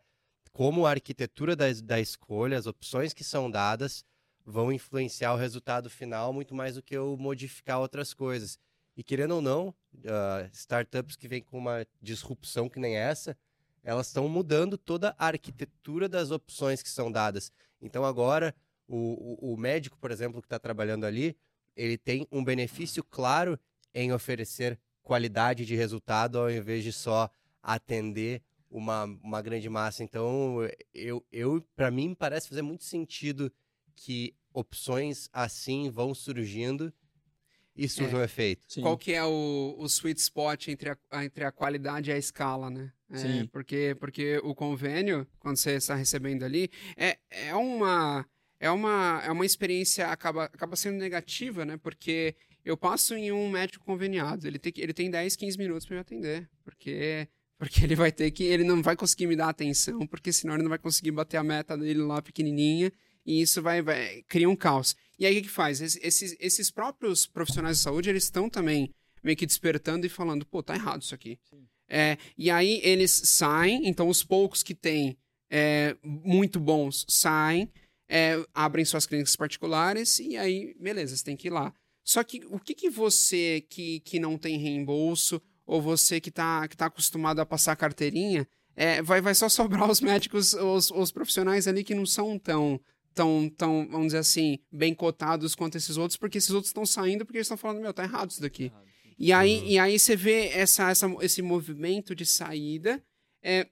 como 0.52 0.86
a 0.86 0.90
arquitetura 0.90 1.56
da, 1.56 1.64
da 1.82 1.98
escolha, 1.98 2.56
as 2.56 2.64
opções 2.64 3.12
que 3.12 3.24
são 3.24 3.50
dadas, 3.50 4.04
vão 4.46 4.72
influenciar 4.72 5.34
o 5.34 5.36
resultado 5.36 5.90
final 5.90 6.32
muito 6.32 6.54
mais 6.54 6.76
do 6.76 6.82
que 6.82 6.96
eu 6.96 7.16
modificar 7.18 7.80
outras 7.80 8.14
coisas. 8.14 8.56
E 8.96 9.02
querendo 9.02 9.34
ou 9.34 9.42
não, 9.42 9.70
uh, 9.94 10.48
startups 10.52 11.16
que 11.16 11.26
vêm 11.26 11.42
com 11.42 11.58
uma 11.58 11.84
disrupção 12.00 12.68
que 12.68 12.78
nem 12.78 12.96
essa, 12.96 13.36
elas 13.82 14.06
estão 14.06 14.28
mudando 14.28 14.78
toda 14.78 15.12
a 15.18 15.26
arquitetura 15.26 16.08
das 16.08 16.30
opções 16.30 16.84
que 16.84 16.88
são 16.88 17.10
dadas. 17.10 17.50
Então 17.82 18.04
agora, 18.04 18.54
o, 18.86 19.40
o, 19.44 19.54
o 19.54 19.56
médico, 19.56 19.98
por 19.98 20.12
exemplo, 20.12 20.40
que 20.40 20.46
está 20.46 20.60
trabalhando 20.60 21.04
ali, 21.04 21.36
ele 21.74 21.98
tem 21.98 22.28
um 22.30 22.44
benefício 22.44 23.02
claro 23.02 23.58
em 23.92 24.12
oferecer 24.12 24.78
qualidade 25.02 25.66
de 25.66 25.74
resultado 25.74 26.38
ao 26.38 26.48
invés 26.48 26.84
de 26.84 26.92
só 26.92 27.28
atender 27.64 28.42
uma, 28.70 29.04
uma 29.04 29.40
grande 29.40 29.68
massa. 29.68 30.04
Então, 30.04 30.58
eu, 30.92 31.24
eu 31.32 31.64
para 31.74 31.90
mim, 31.90 32.14
parece 32.14 32.48
fazer 32.48 32.62
muito 32.62 32.84
sentido 32.84 33.50
que 33.96 34.34
opções 34.52 35.28
assim 35.32 35.90
vão 35.90 36.14
surgindo 36.14 36.92
e 37.74 37.88
surge 37.88 38.14
é. 38.14 38.18
um 38.18 38.22
efeito. 38.22 38.64
Sim. 38.68 38.82
Qual 38.82 38.96
que 38.98 39.12
é 39.12 39.24
o, 39.24 39.74
o 39.78 39.86
sweet 39.86 40.20
spot 40.20 40.68
entre 40.68 40.90
a, 40.90 41.24
entre 41.24 41.44
a 41.44 41.50
qualidade 41.50 42.10
e 42.10 42.12
a 42.12 42.18
escala, 42.18 42.70
né? 42.70 42.92
É, 43.10 43.16
Sim. 43.16 43.46
Porque, 43.46 43.96
porque 43.98 44.38
o 44.44 44.54
convênio, 44.54 45.26
quando 45.40 45.56
você 45.56 45.72
está 45.72 45.94
recebendo 45.94 46.44
ali, 46.44 46.70
é, 46.96 47.18
é 47.30 47.54
uma... 47.54 48.26
É 48.60 48.70
uma, 48.70 49.20
é 49.22 49.30
uma 49.30 49.44
experiência, 49.44 50.08
acaba, 50.08 50.44
acaba 50.44 50.74
sendo 50.74 50.96
negativa, 50.96 51.66
né? 51.66 51.76
Porque 51.76 52.34
eu 52.64 52.78
passo 52.78 53.14
em 53.14 53.30
um 53.30 53.50
médico 53.50 53.84
conveniado, 53.84 54.46
ele 54.46 54.58
tem, 54.58 54.72
ele 54.78 54.94
tem 54.94 55.10
10, 55.10 55.36
15 55.36 55.58
minutos 55.58 55.84
para 55.84 55.96
me 55.96 56.00
atender, 56.00 56.48
porque 56.62 57.28
porque 57.64 57.82
ele 57.82 57.96
vai 57.96 58.12
ter 58.12 58.30
que. 58.30 58.44
Ele 58.44 58.62
não 58.62 58.82
vai 58.82 58.94
conseguir 58.94 59.26
me 59.26 59.34
dar 59.34 59.48
atenção, 59.48 60.06
porque 60.06 60.30
senão 60.30 60.52
ele 60.52 60.64
não 60.64 60.68
vai 60.68 60.78
conseguir 60.78 61.12
bater 61.12 61.38
a 61.38 61.42
meta 61.42 61.78
dele 61.78 62.02
lá 62.02 62.20
pequenininha. 62.20 62.92
E 63.24 63.40
isso 63.40 63.62
vai, 63.62 63.80
vai 63.80 64.22
cria 64.28 64.48
um 64.50 64.54
caos. 64.54 64.94
E 65.18 65.24
aí 65.24 65.32
o 65.32 65.36
que, 65.36 65.48
que 65.48 65.54
faz? 65.54 65.80
Esses, 65.80 66.36
esses 66.38 66.70
próprios 66.70 67.26
profissionais 67.26 67.78
de 67.78 67.82
saúde, 67.82 68.10
eles 68.10 68.24
estão 68.24 68.50
também 68.50 68.90
meio 69.22 69.34
que 69.34 69.46
despertando 69.46 70.04
e 70.04 70.10
falando, 70.10 70.44
pô, 70.44 70.62
tá 70.62 70.74
errado 70.74 71.00
isso 71.00 71.14
aqui. 71.14 71.38
É, 71.88 72.18
e 72.36 72.50
aí 72.50 72.80
eles 72.82 73.10
saem, 73.10 73.88
então 73.88 74.08
os 74.08 74.22
poucos 74.22 74.62
que 74.62 74.74
têm 74.74 75.16
é, 75.50 75.96
muito 76.02 76.60
bons 76.60 77.06
saem, 77.08 77.72
é, 78.06 78.44
abrem 78.52 78.84
suas 78.84 79.06
clínicas 79.06 79.36
particulares 79.36 80.18
e 80.18 80.36
aí, 80.36 80.76
beleza, 80.78 81.16
você 81.16 81.24
tem 81.24 81.36
que 81.36 81.48
ir 81.48 81.50
lá. 81.50 81.72
Só 82.04 82.22
que 82.22 82.42
o 82.50 82.58
que, 82.58 82.74
que 82.74 82.90
você 82.90 83.64
que, 83.70 84.00
que 84.00 84.20
não 84.20 84.36
tem 84.36 84.58
reembolso 84.58 85.40
ou 85.66 85.80
você 85.80 86.20
que 86.20 86.28
está 86.28 86.66
que 86.68 86.76
tá 86.76 86.86
acostumado 86.86 87.40
a 87.40 87.46
passar 87.46 87.76
carteirinha, 87.76 88.46
é, 88.76 89.02
vai, 89.02 89.20
vai 89.20 89.34
só 89.34 89.48
sobrar 89.48 89.88
os 89.90 90.00
médicos, 90.00 90.54
os, 90.54 90.90
os 90.90 91.12
profissionais 91.12 91.68
ali 91.68 91.84
que 91.84 91.94
não 91.94 92.04
são 92.04 92.38
tão, 92.38 92.80
tão, 93.14 93.48
tão, 93.56 93.86
vamos 93.88 94.08
dizer 94.08 94.18
assim, 94.18 94.58
bem 94.70 94.94
cotados 94.94 95.54
quanto 95.54 95.76
esses 95.76 95.96
outros, 95.96 96.16
porque 96.16 96.38
esses 96.38 96.50
outros 96.50 96.70
estão 96.70 96.84
saindo 96.84 97.24
porque 97.24 97.38
eles 97.38 97.46
estão 97.46 97.56
falando, 97.56 97.80
meu, 97.80 97.94
tá 97.94 98.02
errado 98.02 98.30
isso 98.30 98.40
daqui. 98.40 98.70
Tá 98.70 98.76
errado. 98.76 98.94
E 99.16 99.32
aí, 99.32 99.58
uhum. 99.60 99.66
e 99.66 99.78
aí 99.78 99.98
você 99.98 100.16
vê 100.16 100.48
essa, 100.48 100.90
essa, 100.90 101.06
esse 101.20 101.40
movimento 101.40 102.14
de 102.14 102.26
saída, 102.26 103.02
é, 103.42 103.68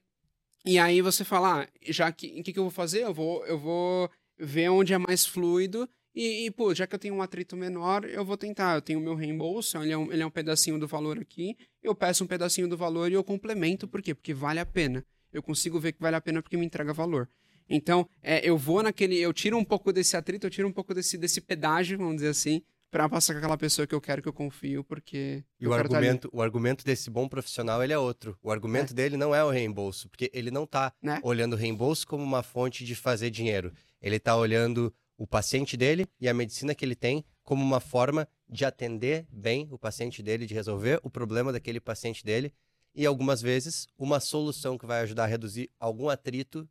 e 0.65 0.79
aí 0.79 1.01
você 1.01 1.25
fala, 1.25 1.63
ah, 1.63 1.67
já 1.89 2.09
que, 2.11 2.39
o 2.39 2.43
que, 2.43 2.53
que 2.53 2.59
eu 2.59 2.63
vou 2.63 2.71
fazer? 2.71 3.03
Eu 3.03 3.13
vou, 3.13 3.45
eu 3.45 3.59
vou 3.59 4.09
ver 4.37 4.69
onde 4.69 4.93
é 4.93 4.97
mais 4.97 5.25
fluido 5.25 5.89
e, 6.15 6.45
e, 6.45 6.51
pô, 6.51 6.73
já 6.75 6.85
que 6.85 6.93
eu 6.93 6.99
tenho 6.99 7.15
um 7.15 7.21
atrito 7.21 7.57
menor, 7.57 8.05
eu 8.05 8.23
vou 8.23 8.37
tentar. 8.37 8.75
Eu 8.75 8.81
tenho 8.81 8.99
o 8.99 9.01
meu 9.01 9.15
reembolso, 9.15 9.77
ele 9.81 9.91
é, 9.91 9.97
um, 9.97 10.11
ele 10.11 10.21
é 10.21 10.25
um 10.25 10.29
pedacinho 10.29 10.79
do 10.79 10.87
valor 10.87 11.19
aqui. 11.19 11.57
Eu 11.81 11.95
peço 11.95 12.23
um 12.23 12.27
pedacinho 12.27 12.67
do 12.67 12.77
valor 12.77 13.09
e 13.11 13.15
eu 13.15 13.23
complemento. 13.23 13.87
Por 13.87 14.01
quê? 14.01 14.13
Porque 14.13 14.33
vale 14.33 14.59
a 14.59 14.65
pena. 14.65 15.03
Eu 15.31 15.41
consigo 15.41 15.79
ver 15.79 15.93
que 15.93 16.01
vale 16.01 16.15
a 16.15 16.21
pena 16.21 16.41
porque 16.41 16.55
me 16.55 16.65
entrega 16.65 16.93
valor. 16.93 17.27
Então, 17.67 18.07
é, 18.21 18.47
eu 18.47 18.57
vou 18.57 18.83
naquele. 18.83 19.17
Eu 19.17 19.33
tiro 19.33 19.57
um 19.57 19.63
pouco 19.63 19.91
desse 19.91 20.15
atrito, 20.15 20.45
eu 20.45 20.51
tiro 20.51 20.67
um 20.67 20.71
pouco 20.71 20.93
desse, 20.93 21.17
desse 21.17 21.41
pedágio, 21.41 21.97
vamos 21.97 22.17
dizer 22.17 22.29
assim, 22.29 22.61
para 22.91 23.09
passar 23.09 23.33
com 23.33 23.39
aquela 23.39 23.57
pessoa 23.57 23.87
que 23.87 23.95
eu 23.95 24.01
quero, 24.01 24.21
que 24.21 24.27
eu 24.27 24.33
confio, 24.33 24.83
porque. 24.83 25.43
E 25.59 25.67
o 25.67 25.73
argumento, 25.73 26.29
o 26.31 26.43
argumento 26.43 26.85
desse 26.85 27.09
bom 27.09 27.27
profissional 27.27 27.83
ele 27.83 27.91
é 27.91 27.97
outro. 27.97 28.37
O 28.43 28.51
argumento 28.51 28.91
é. 28.91 28.95
dele 28.95 29.17
não 29.17 29.33
é 29.33 29.43
o 29.43 29.49
reembolso, 29.49 30.07
porque 30.09 30.29
ele 30.31 30.51
não 30.51 30.67
tá 30.67 30.93
né? 31.01 31.19
olhando 31.23 31.53
o 31.53 31.57
reembolso 31.57 32.05
como 32.05 32.23
uma 32.23 32.43
fonte 32.43 32.85
de 32.85 32.93
fazer 32.93 33.31
dinheiro. 33.31 33.73
Ele 33.99 34.19
tá 34.19 34.35
olhando 34.35 34.93
o 35.17 35.27
paciente 35.27 35.77
dele 35.77 36.07
e 36.19 36.27
a 36.27 36.33
medicina 36.33 36.73
que 36.73 36.83
ele 36.83 36.95
tem 36.95 37.23
como 37.43 37.63
uma 37.63 37.79
forma 37.79 38.27
de 38.49 38.65
atender 38.65 39.25
bem 39.31 39.67
o 39.71 39.77
paciente 39.77 40.23
dele, 40.23 40.45
de 40.45 40.53
resolver 40.53 40.99
o 41.03 41.09
problema 41.09 41.51
daquele 41.51 41.79
paciente 41.79 42.23
dele. 42.23 42.53
E 42.95 43.05
algumas 43.05 43.41
vezes, 43.41 43.87
uma 43.97 44.19
solução 44.19 44.77
que 44.77 44.85
vai 44.85 45.01
ajudar 45.01 45.23
a 45.23 45.27
reduzir 45.27 45.69
algum 45.79 46.09
atrito 46.09 46.67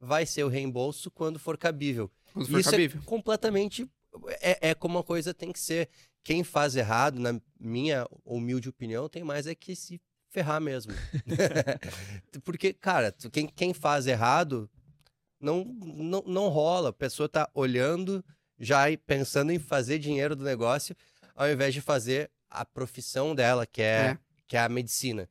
vai 0.00 0.26
ser 0.26 0.44
o 0.44 0.48
reembolso 0.48 1.10
quando 1.10 1.38
for 1.38 1.56
cabível. 1.56 2.10
Quando 2.32 2.48
for 2.48 2.60
Isso 2.60 2.68
é 2.68 2.72
cabível. 2.72 3.00
é 3.00 3.04
completamente. 3.04 3.90
É, 4.40 4.70
é 4.70 4.74
como 4.74 4.98
a 4.98 5.04
coisa 5.04 5.32
tem 5.32 5.52
que 5.52 5.60
ser. 5.60 5.88
Quem 6.22 6.44
faz 6.44 6.76
errado, 6.76 7.18
na 7.18 7.40
minha 7.58 8.06
humilde 8.24 8.68
opinião, 8.68 9.08
tem 9.08 9.24
mais 9.24 9.46
é 9.46 9.54
que 9.54 9.74
se 9.74 10.00
ferrar 10.28 10.60
mesmo. 10.60 10.92
Porque, 12.44 12.72
cara, 12.72 13.14
quem, 13.30 13.46
quem 13.46 13.72
faz 13.72 14.06
errado 14.06 14.68
não, 15.42 15.64
não, 15.64 16.22
não 16.26 16.48
rola. 16.48 16.90
A 16.90 16.92
pessoa 16.92 17.28
tá 17.28 17.50
olhando, 17.52 18.24
já 18.58 18.84
pensando 19.06 19.52
em 19.52 19.58
fazer 19.58 19.98
dinheiro 19.98 20.36
do 20.36 20.44
negócio, 20.44 20.96
ao 21.34 21.50
invés 21.50 21.74
de 21.74 21.80
fazer 21.80 22.30
a 22.48 22.64
profissão 22.64 23.34
dela, 23.34 23.66
que 23.66 23.82
é, 23.82 23.84
é. 23.84 24.18
Que 24.46 24.56
é 24.56 24.60
a 24.60 24.68
medicina. 24.68 25.28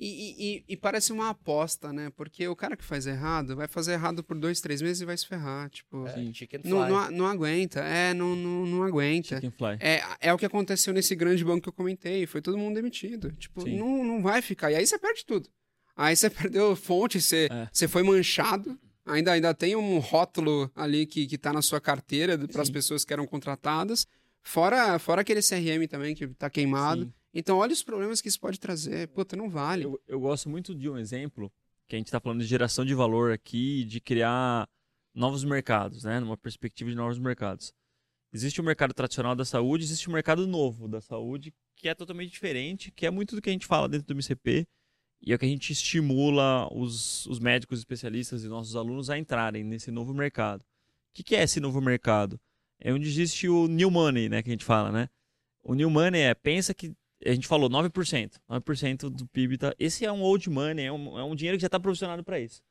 E, 0.00 0.64
e, 0.66 0.72
e, 0.72 0.76
parece 0.76 1.12
uma 1.12 1.30
aposta, 1.30 1.92
né? 1.92 2.10
Porque 2.16 2.48
o 2.48 2.56
cara 2.56 2.74
que 2.74 2.84
faz 2.84 3.06
errado 3.06 3.54
vai 3.54 3.68
fazer 3.68 3.92
errado 3.92 4.24
por 4.24 4.36
dois, 4.38 4.60
três 4.60 4.80
meses 4.80 5.02
e 5.02 5.04
vai 5.04 5.16
se 5.16 5.26
ferrar. 5.26 5.68
Tipo, 5.68 6.06
é, 6.08 6.14
não, 6.64 6.88
não, 6.88 7.10
não, 7.10 7.26
aguenta. 7.26 7.80
É, 7.80 8.14
não, 8.14 8.34
não, 8.34 8.64
não 8.64 8.82
aguenta. 8.82 9.40
É, 9.80 10.02
é 10.20 10.32
o 10.32 10.38
que 10.38 10.46
aconteceu 10.46 10.94
nesse 10.94 11.14
grande 11.14 11.44
banco 11.44 11.64
que 11.64 11.68
eu 11.68 11.72
comentei. 11.72 12.26
Foi 12.26 12.40
todo 12.40 12.56
mundo 12.56 12.74
demitido. 12.76 13.30
Tipo, 13.32 13.68
não, 13.68 14.02
não 14.02 14.22
vai 14.22 14.40
ficar. 14.40 14.72
E 14.72 14.76
aí 14.76 14.86
você 14.86 14.98
perde 14.98 15.26
tudo. 15.26 15.50
Aí 15.94 16.16
você 16.16 16.30
perdeu 16.30 16.74
fonte, 16.74 17.20
você, 17.20 17.48
é. 17.50 17.68
você 17.70 17.86
foi 17.86 18.02
manchado. 18.02 18.78
Ainda, 19.06 19.32
ainda 19.32 19.54
tem 19.54 19.76
um 19.76 19.98
rótulo 19.98 20.70
ali 20.74 21.06
que, 21.06 21.26
que 21.26 21.36
tá 21.36 21.52
na 21.52 21.60
sua 21.60 21.80
carteira 21.80 22.38
para 22.48 22.62
as 22.62 22.70
pessoas 22.70 23.04
que 23.04 23.12
eram 23.12 23.26
contratadas. 23.26 24.06
Fora, 24.42 24.98
fora 24.98 25.20
aquele 25.20 25.40
CRM 25.40 25.86
também 25.88 26.14
que 26.14 26.26
tá 26.28 26.48
queimado. 26.48 27.04
Sim. 27.04 27.12
Então, 27.34 27.58
olha 27.58 27.72
os 27.72 27.82
problemas 27.82 28.20
que 28.20 28.28
isso 28.28 28.40
pode 28.40 28.58
trazer. 28.58 29.08
Puta, 29.08 29.36
não 29.36 29.50
vale. 29.50 29.84
Eu, 29.84 30.00
eu 30.06 30.20
gosto 30.20 30.48
muito 30.48 30.74
de 30.74 30.88
um 30.88 30.96
exemplo, 30.96 31.52
que 31.88 31.96
a 31.96 31.98
gente 31.98 32.06
está 32.06 32.20
falando 32.20 32.40
de 32.40 32.46
geração 32.46 32.84
de 32.84 32.94
valor 32.94 33.32
aqui, 33.32 33.84
de 33.84 34.00
criar 34.00 34.68
novos 35.12 35.44
mercados, 35.44 36.04
né? 36.04 36.20
Numa 36.20 36.36
perspectiva 36.36 36.90
de 36.90 36.96
novos 36.96 37.18
mercados. 37.18 37.72
Existe 38.32 38.60
o 38.60 38.64
mercado 38.64 38.92
tradicional 38.94 39.34
da 39.36 39.44
saúde, 39.44 39.84
existe 39.84 40.08
o 40.08 40.12
mercado 40.12 40.46
novo 40.46 40.88
da 40.88 41.00
saúde, 41.00 41.52
que 41.76 41.88
é 41.88 41.94
totalmente 41.94 42.32
diferente, 42.32 42.90
que 42.90 43.06
é 43.06 43.10
muito 43.10 43.36
do 43.36 43.42
que 43.42 43.48
a 43.48 43.52
gente 43.52 43.66
fala 43.66 43.88
dentro 43.88 44.06
do 44.06 44.14
MCP, 44.14 44.66
e 45.20 45.32
é 45.32 45.34
o 45.34 45.38
que 45.38 45.46
a 45.46 45.48
gente 45.48 45.72
estimula 45.72 46.68
os, 46.72 47.26
os 47.26 47.38
médicos 47.38 47.78
especialistas 47.78 48.44
e 48.44 48.48
nossos 48.48 48.76
alunos 48.76 49.08
a 49.08 49.18
entrarem 49.18 49.64
nesse 49.64 49.90
novo 49.90 50.12
mercado. 50.12 50.60
O 50.60 51.14
que, 51.14 51.22
que 51.22 51.36
é 51.36 51.42
esse 51.42 51.60
novo 51.60 51.80
mercado? 51.80 52.38
É 52.78 52.92
onde 52.92 53.08
existe 53.08 53.48
o 53.48 53.66
new 53.66 53.90
money, 53.90 54.28
né, 54.28 54.42
que 54.42 54.50
a 54.50 54.52
gente 54.52 54.64
fala, 54.64 54.92
né? 54.92 55.08
O 55.62 55.74
new 55.74 55.88
money 55.88 56.20
é, 56.20 56.34
pensa 56.34 56.74
que 56.74 56.94
a 57.24 57.32
gente 57.32 57.46
falou 57.46 57.70
9%. 57.70 58.34
9% 58.48 59.08
do 59.08 59.26
PIB 59.26 59.56
tá. 59.56 59.74
Esse 59.78 60.04
é 60.04 60.12
um 60.12 60.20
old 60.20 60.48
money, 60.50 60.84
é 60.84 60.92
um, 60.92 61.18
é 61.18 61.24
um 61.24 61.34
dinheiro 61.34 61.56
que 61.56 61.62
já 61.62 61.68
está 61.68 61.80
provisionado 61.80 62.22
para 62.22 62.38
isso. 62.38 62.62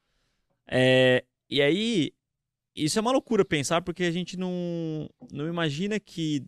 É, 0.67 1.23
e 1.49 1.61
aí, 1.61 2.13
isso 2.75 2.97
é 2.99 3.01
uma 3.01 3.11
loucura 3.11 3.43
pensar, 3.43 3.81
porque 3.81 4.03
a 4.03 4.11
gente 4.11 4.37
não, 4.37 5.09
não 5.31 5.47
imagina 5.47 5.99
que. 5.99 6.43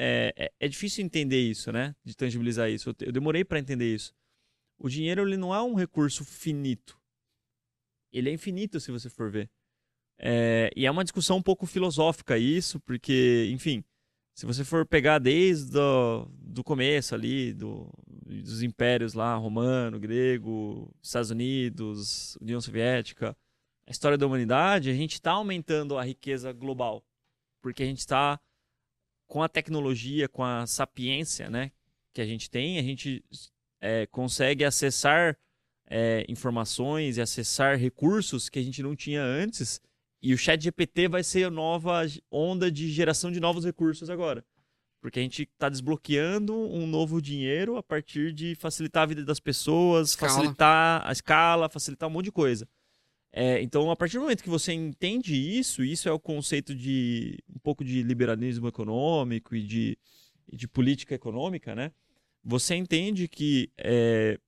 É, 0.00 0.32
é, 0.36 0.52
é 0.60 0.68
difícil 0.68 1.04
entender 1.04 1.40
isso, 1.40 1.72
né? 1.72 1.94
De 2.04 2.16
tangibilizar 2.16 2.70
isso. 2.70 2.90
Eu, 2.90 3.06
eu 3.06 3.12
demorei 3.12 3.44
para 3.44 3.58
entender 3.58 3.92
isso. 3.94 4.12
O 4.78 4.88
dinheiro 4.88 5.22
ele 5.22 5.36
não 5.36 5.54
é 5.54 5.62
um 5.62 5.74
recurso 5.74 6.24
finito. 6.24 6.98
Ele 8.12 8.30
é 8.30 8.32
infinito, 8.32 8.78
se 8.80 8.90
você 8.90 9.10
for 9.10 9.30
ver. 9.30 9.50
É, 10.18 10.70
e 10.76 10.86
é 10.86 10.90
uma 10.90 11.04
discussão 11.04 11.36
um 11.36 11.42
pouco 11.42 11.66
filosófica 11.66 12.38
isso, 12.38 12.80
porque, 12.80 13.48
enfim, 13.52 13.84
se 14.34 14.46
você 14.46 14.64
for 14.64 14.86
pegar 14.86 15.18
desde 15.18 15.72
do, 15.72 16.26
do 16.32 16.64
começo 16.64 17.14
ali, 17.14 17.52
do, 17.52 17.92
dos 18.06 18.62
impérios 18.62 19.14
lá, 19.14 19.34
romano, 19.34 19.98
grego, 19.98 20.92
Estados 21.02 21.30
Unidos, 21.30 22.36
União 22.40 22.60
Soviética, 22.60 23.36
a 23.86 23.90
história 23.90 24.18
da 24.18 24.26
humanidade, 24.26 24.90
a 24.90 24.94
gente 24.94 25.14
está 25.14 25.32
aumentando 25.32 25.98
a 25.98 26.04
riqueza 26.04 26.52
global. 26.52 27.04
Porque 27.60 27.82
a 27.82 27.86
gente 27.86 27.98
está 27.98 28.40
com 29.26 29.42
a 29.42 29.48
tecnologia, 29.48 30.28
com 30.28 30.44
a 30.44 30.66
sapiência 30.66 31.50
né, 31.50 31.72
que 32.12 32.20
a 32.20 32.26
gente 32.26 32.50
tem, 32.50 32.78
a 32.78 32.82
gente 32.82 33.24
é, 33.80 34.06
consegue 34.06 34.64
acessar 34.64 35.36
é, 35.86 36.24
informações 36.28 37.16
e 37.16 37.20
acessar 37.20 37.78
recursos 37.78 38.48
que 38.48 38.58
a 38.58 38.62
gente 38.62 38.82
não 38.82 38.94
tinha 38.94 39.22
antes 39.22 39.80
e 40.20 40.34
o 40.34 40.38
chat 40.38 40.62
GPT 40.62 41.08
vai 41.08 41.22
ser 41.22 41.44
a 41.44 41.50
nova 41.50 42.02
onda 42.30 42.70
de 42.70 42.90
geração 42.90 43.30
de 43.30 43.38
novos 43.38 43.64
recursos 43.64 44.10
agora. 44.10 44.44
Porque 45.00 45.20
a 45.20 45.22
gente 45.22 45.42
está 45.42 45.68
desbloqueando 45.68 46.54
um 46.54 46.86
novo 46.86 47.22
dinheiro 47.22 47.76
a 47.76 47.82
partir 47.82 48.32
de 48.32 48.56
facilitar 48.56 49.04
a 49.04 49.06
vida 49.06 49.24
das 49.24 49.38
pessoas, 49.38 50.10
escala. 50.10 50.32
facilitar 50.32 51.06
a 51.06 51.12
escala, 51.12 51.68
facilitar 51.68 52.08
um 52.08 52.12
monte 52.12 52.26
de 52.26 52.32
coisa. 52.32 52.68
É, 53.32 53.62
então, 53.62 53.90
a 53.90 53.96
partir 53.96 54.16
do 54.16 54.22
momento 54.22 54.42
que 54.42 54.48
você 54.48 54.72
entende 54.72 55.36
isso, 55.36 55.84
isso 55.84 56.08
é 56.08 56.12
o 56.12 56.18
conceito 56.18 56.74
de 56.74 57.38
um 57.48 57.58
pouco 57.60 57.84
de 57.84 58.02
liberalismo 58.02 58.66
econômico 58.66 59.54
e 59.54 59.62
de, 59.62 59.96
e 60.50 60.56
de 60.56 60.66
política 60.66 61.14
econômica, 61.14 61.76
né? 61.76 61.92
Você 62.44 62.74
entende 62.74 63.28
que 63.28 63.70
é, 63.76 64.38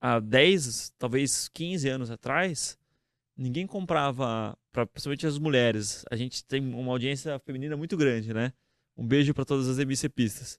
há 0.00 0.20
10, 0.20 0.92
talvez 0.98 1.48
15 1.48 1.88
anos 1.88 2.10
atrás, 2.10 2.78
ninguém 3.36 3.66
comprava, 3.66 4.56
pra, 4.72 4.86
principalmente 4.86 5.26
as 5.26 5.38
mulheres. 5.38 6.04
A 6.10 6.16
gente 6.16 6.44
tem 6.44 6.60
uma 6.60 6.92
audiência 6.92 7.38
feminina 7.40 7.76
muito 7.76 7.96
grande, 7.96 8.32
né? 8.32 8.52
Um 8.96 9.06
beijo 9.06 9.34
para 9.34 9.44
todas 9.44 9.68
as 9.68 10.08
pistas. 10.14 10.58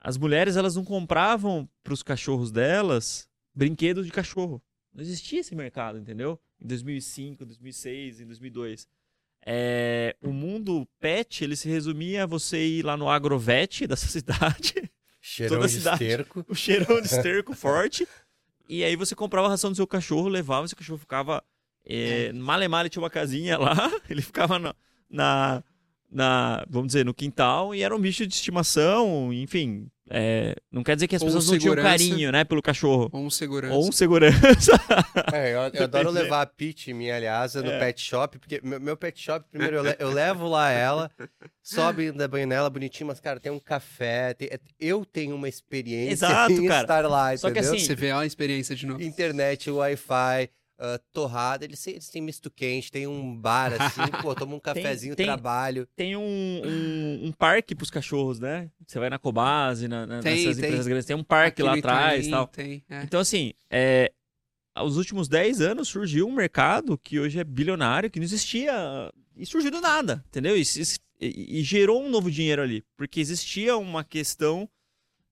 As 0.00 0.16
mulheres, 0.16 0.56
elas 0.56 0.76
não 0.76 0.84
compravam 0.84 1.68
para 1.82 1.92
os 1.92 2.02
cachorros 2.02 2.52
delas 2.52 3.28
brinquedos 3.54 4.06
de 4.06 4.12
cachorro. 4.12 4.62
Não 4.94 5.02
existia 5.02 5.40
esse 5.40 5.54
mercado, 5.54 5.98
entendeu? 5.98 6.40
Em 6.60 6.66
2005, 6.66 7.44
2006, 7.44 8.20
em 8.20 8.26
2002. 8.26 8.88
É, 9.44 10.16
o 10.22 10.32
mundo 10.32 10.86
pet, 11.00 11.42
ele 11.42 11.56
se 11.56 11.68
resumia 11.68 12.24
a 12.24 12.26
você 12.26 12.64
ir 12.64 12.84
lá 12.84 12.96
no 12.96 13.08
agrovet 13.08 13.86
dessa 13.86 14.06
cidade. 14.08 14.90
Cheirão 15.28 15.56
toda 15.56 15.66
a 15.66 15.68
cidade, 15.68 15.98
de 15.98 16.04
esterco. 16.04 16.44
O 16.48 16.54
cheirão 16.54 17.00
de 17.02 17.06
esterco 17.06 17.54
forte. 17.54 18.08
E 18.66 18.82
aí 18.82 18.96
você 18.96 19.14
comprava 19.14 19.46
a 19.46 19.50
ração 19.50 19.70
do 19.70 19.76
seu 19.76 19.86
cachorro, 19.86 20.26
levava, 20.26 20.66
seu 20.66 20.76
cachorro 20.76 20.98
ficava 20.98 21.44
é, 21.84 22.26
é. 22.26 22.32
Malemar 22.32 22.88
tinha 22.88 23.02
uma 23.02 23.10
casinha 23.10 23.58
lá, 23.58 23.76
ele 24.08 24.22
ficava 24.22 24.58
na, 24.58 24.74
na, 25.08 25.62
na, 26.10 26.64
vamos 26.68 26.88
dizer, 26.88 27.04
no 27.04 27.14
quintal 27.14 27.74
e 27.74 27.82
era 27.82 27.94
um 27.94 28.00
bicho 28.00 28.26
de 28.26 28.34
estimação, 28.34 29.32
enfim. 29.32 29.88
É, 30.10 30.56
não 30.72 30.82
quer 30.82 30.94
dizer 30.94 31.06
que 31.06 31.16
as 31.16 31.20
Ou 31.20 31.28
pessoas 31.28 31.50
não 31.50 31.58
tinham 31.58 31.76
carinho, 31.76 32.32
né, 32.32 32.42
pelo 32.42 32.62
cachorro. 32.62 33.10
Ou 33.12 33.26
um 33.26 33.30
segurança. 33.30 33.74
Ou 33.74 33.88
um 33.88 33.92
segurança. 33.92 34.72
É, 35.32 35.54
eu, 35.54 35.60
eu 35.74 35.84
adoro 35.84 36.10
levar 36.10 36.42
a 36.42 36.46
Pete, 36.46 36.94
minha 36.94 37.14
aliasa, 37.14 37.62
no 37.62 37.70
é. 37.70 37.78
pet 37.78 38.00
shop, 38.00 38.38
porque 38.38 38.60
meu, 38.62 38.80
meu, 38.80 38.96
pet 38.96 39.20
shop, 39.20 39.44
primeiro 39.50 39.76
eu, 39.76 39.82
le, 39.82 39.96
eu 39.98 40.10
levo 40.10 40.48
lá 40.48 40.70
ela, 40.70 41.10
sobe 41.62 42.10
da 42.12 42.26
banho 42.26 42.46
nela, 42.46 42.70
bonitinho, 42.70 43.08
mas, 43.08 43.20
cara, 43.20 43.38
tem 43.38 43.52
um 43.52 43.58
café, 43.58 44.32
tem, 44.32 44.48
é, 44.48 44.58
eu 44.80 45.04
tenho 45.04 45.34
uma 45.34 45.48
experiência 45.48 46.26
Exato, 46.26 46.52
em 46.52 46.66
cara. 46.66 46.82
estar 46.82 47.06
lá, 47.06 47.36
Só 47.36 47.48
entendeu? 47.48 47.70
que 47.70 47.76
assim... 47.76 47.86
Você 47.86 47.94
vê 47.94 48.10
a 48.10 48.24
experiência 48.24 48.74
de 48.74 48.86
novo. 48.86 49.02
Internet, 49.02 49.70
Wi-Fi, 49.70 50.50
uh, 50.78 50.98
torrada. 51.12 51.64
Eles, 51.64 51.86
eles 51.86 52.08
têm 52.08 52.22
misto 52.22 52.50
quente, 52.50 52.90
tem 52.90 53.06
um 53.06 53.36
bar 53.36 53.72
assim, 53.72 54.00
pô, 54.22 54.34
toma 54.34 54.54
um 54.54 54.60
cafezinho, 54.60 55.16
tem, 55.16 55.26
trabalho. 55.26 55.86
Tem 55.96 56.16
um, 56.16 56.22
um, 56.22 57.26
um 57.26 57.32
parque 57.32 57.74
pros 57.74 57.90
cachorros, 57.90 58.38
né? 58.38 58.70
Você 58.86 58.98
vai 58.98 59.10
na 59.10 59.18
Cobase, 59.18 59.88
na, 59.88 60.06
na, 60.06 60.20
tem, 60.20 60.36
nessas 60.36 60.56
tem. 60.56 60.64
empresas 60.66 60.86
grandes, 60.86 61.06
tem 61.06 61.16
um 61.16 61.24
parque 61.24 61.62
lá 61.62 61.74
atrás 61.74 62.26
e 62.26 62.30
tal. 62.30 62.46
Tem, 62.46 62.84
é. 62.88 63.02
Então, 63.02 63.20
assim, 63.20 63.52
é, 63.70 64.12
aos 64.74 64.96
últimos 64.96 65.28
10 65.28 65.60
anos 65.60 65.88
surgiu 65.88 66.26
um 66.26 66.32
mercado 66.32 66.96
que 66.96 67.18
hoje 67.18 67.38
é 67.38 67.44
bilionário, 67.44 68.10
que 68.10 68.18
não 68.18 68.24
existia. 68.24 68.72
E 69.36 69.46
surgiu 69.46 69.70
do 69.70 69.80
nada, 69.80 70.24
entendeu? 70.28 70.56
E, 70.56 70.62
e, 71.20 71.60
e 71.60 71.62
gerou 71.62 72.02
um 72.02 72.08
novo 72.08 72.30
dinheiro 72.30 72.62
ali. 72.62 72.84
Porque 72.96 73.20
existia 73.20 73.76
uma 73.76 74.04
questão 74.04 74.68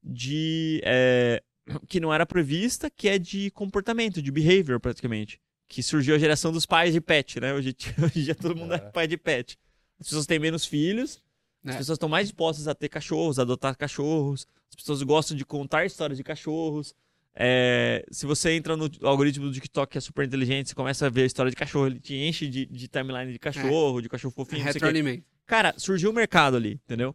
de. 0.02 0.80
É, 0.84 1.42
que 1.88 2.00
não 2.00 2.12
era 2.12 2.24
prevista, 2.24 2.90
que 2.90 3.08
é 3.08 3.18
de 3.18 3.50
comportamento, 3.50 4.22
de 4.22 4.30
behavior 4.30 4.80
praticamente. 4.80 5.40
Que 5.68 5.82
surgiu 5.82 6.14
a 6.14 6.18
geração 6.18 6.52
dos 6.52 6.64
pais 6.64 6.92
de 6.92 7.00
pet, 7.00 7.40
né? 7.40 7.52
Hoje, 7.52 7.74
hoje 8.02 8.24
já 8.24 8.34
todo 8.34 8.56
mundo 8.56 8.74
é. 8.74 8.76
é 8.76 8.78
pai 8.78 9.06
de 9.06 9.16
pet. 9.16 9.58
As 9.98 10.08
pessoas 10.08 10.26
têm 10.26 10.38
menos 10.38 10.64
filhos, 10.64 11.22
é. 11.64 11.70
as 11.70 11.76
pessoas 11.76 11.96
estão 11.96 12.08
mais 12.08 12.28
dispostas 12.28 12.68
a 12.68 12.74
ter 12.74 12.88
cachorros, 12.88 13.38
a 13.38 13.42
adotar 13.42 13.76
cachorros, 13.76 14.46
as 14.68 14.76
pessoas 14.76 15.02
gostam 15.02 15.36
de 15.36 15.44
contar 15.44 15.84
histórias 15.84 16.18
de 16.18 16.24
cachorros. 16.24 16.94
É, 17.38 18.06
se 18.10 18.24
você 18.24 18.52
entra 18.52 18.76
no 18.76 18.90
algoritmo 19.02 19.46
do 19.46 19.52
TikTok 19.52 19.92
que 19.92 19.98
é 19.98 20.00
super 20.00 20.24
inteligente, 20.26 20.70
você 20.70 20.74
começa 20.74 21.06
a 21.06 21.10
ver 21.10 21.22
a 21.22 21.26
história 21.26 21.50
de 21.50 21.56
cachorro, 21.56 21.86
ele 21.86 22.00
te 22.00 22.14
enche 22.14 22.46
de, 22.46 22.64
de 22.64 22.88
timeline 22.88 23.32
de 23.32 23.38
cachorro, 23.38 23.98
é. 23.98 24.02
de 24.02 24.08
cachorro 24.08 24.32
fofinho. 24.32 24.64
Retroalimento. 24.64 25.24
Cara, 25.44 25.74
surgiu 25.76 26.10
o 26.10 26.14
mercado 26.14 26.56
ali, 26.56 26.80
entendeu? 26.84 27.14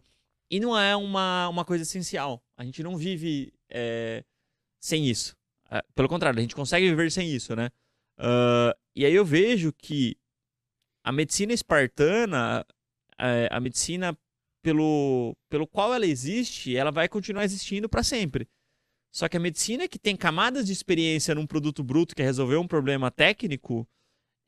E 0.50 0.60
não 0.60 0.78
é 0.78 0.94
uma, 0.94 1.48
uma 1.48 1.64
coisa 1.64 1.82
essencial. 1.82 2.42
A 2.56 2.64
gente 2.64 2.82
não 2.82 2.96
vive 2.96 3.52
é, 3.68 4.22
sem 4.82 5.06
isso. 5.06 5.34
É, 5.70 5.82
pelo 5.94 6.08
contrário, 6.08 6.38
a 6.38 6.42
gente 6.42 6.54
consegue 6.54 6.88
viver 6.88 7.10
sem 7.10 7.30
isso, 7.30 7.54
né? 7.54 7.70
Uh, 8.18 8.76
e 8.94 9.06
aí 9.06 9.14
eu 9.14 9.24
vejo 9.24 9.72
que 9.72 10.16
a 11.04 11.12
medicina 11.12 11.52
espartana, 11.52 12.66
a, 13.18 13.56
a 13.56 13.60
medicina 13.60 14.16
pelo, 14.62 15.36
pelo 15.48 15.66
qual 15.66 15.94
ela 15.94 16.06
existe, 16.06 16.76
ela 16.76 16.90
vai 16.90 17.08
continuar 17.08 17.44
existindo 17.44 17.88
para 17.88 18.02
sempre. 18.02 18.48
Só 19.12 19.28
que 19.28 19.36
a 19.36 19.40
medicina 19.40 19.88
que 19.88 19.98
tem 19.98 20.16
camadas 20.16 20.66
de 20.66 20.72
experiência 20.72 21.34
num 21.34 21.46
produto 21.46 21.82
bruto 21.82 22.14
que 22.14 22.22
é 22.22 22.24
resolver 22.24 22.56
um 22.56 22.66
problema 22.66 23.10
técnico, 23.10 23.86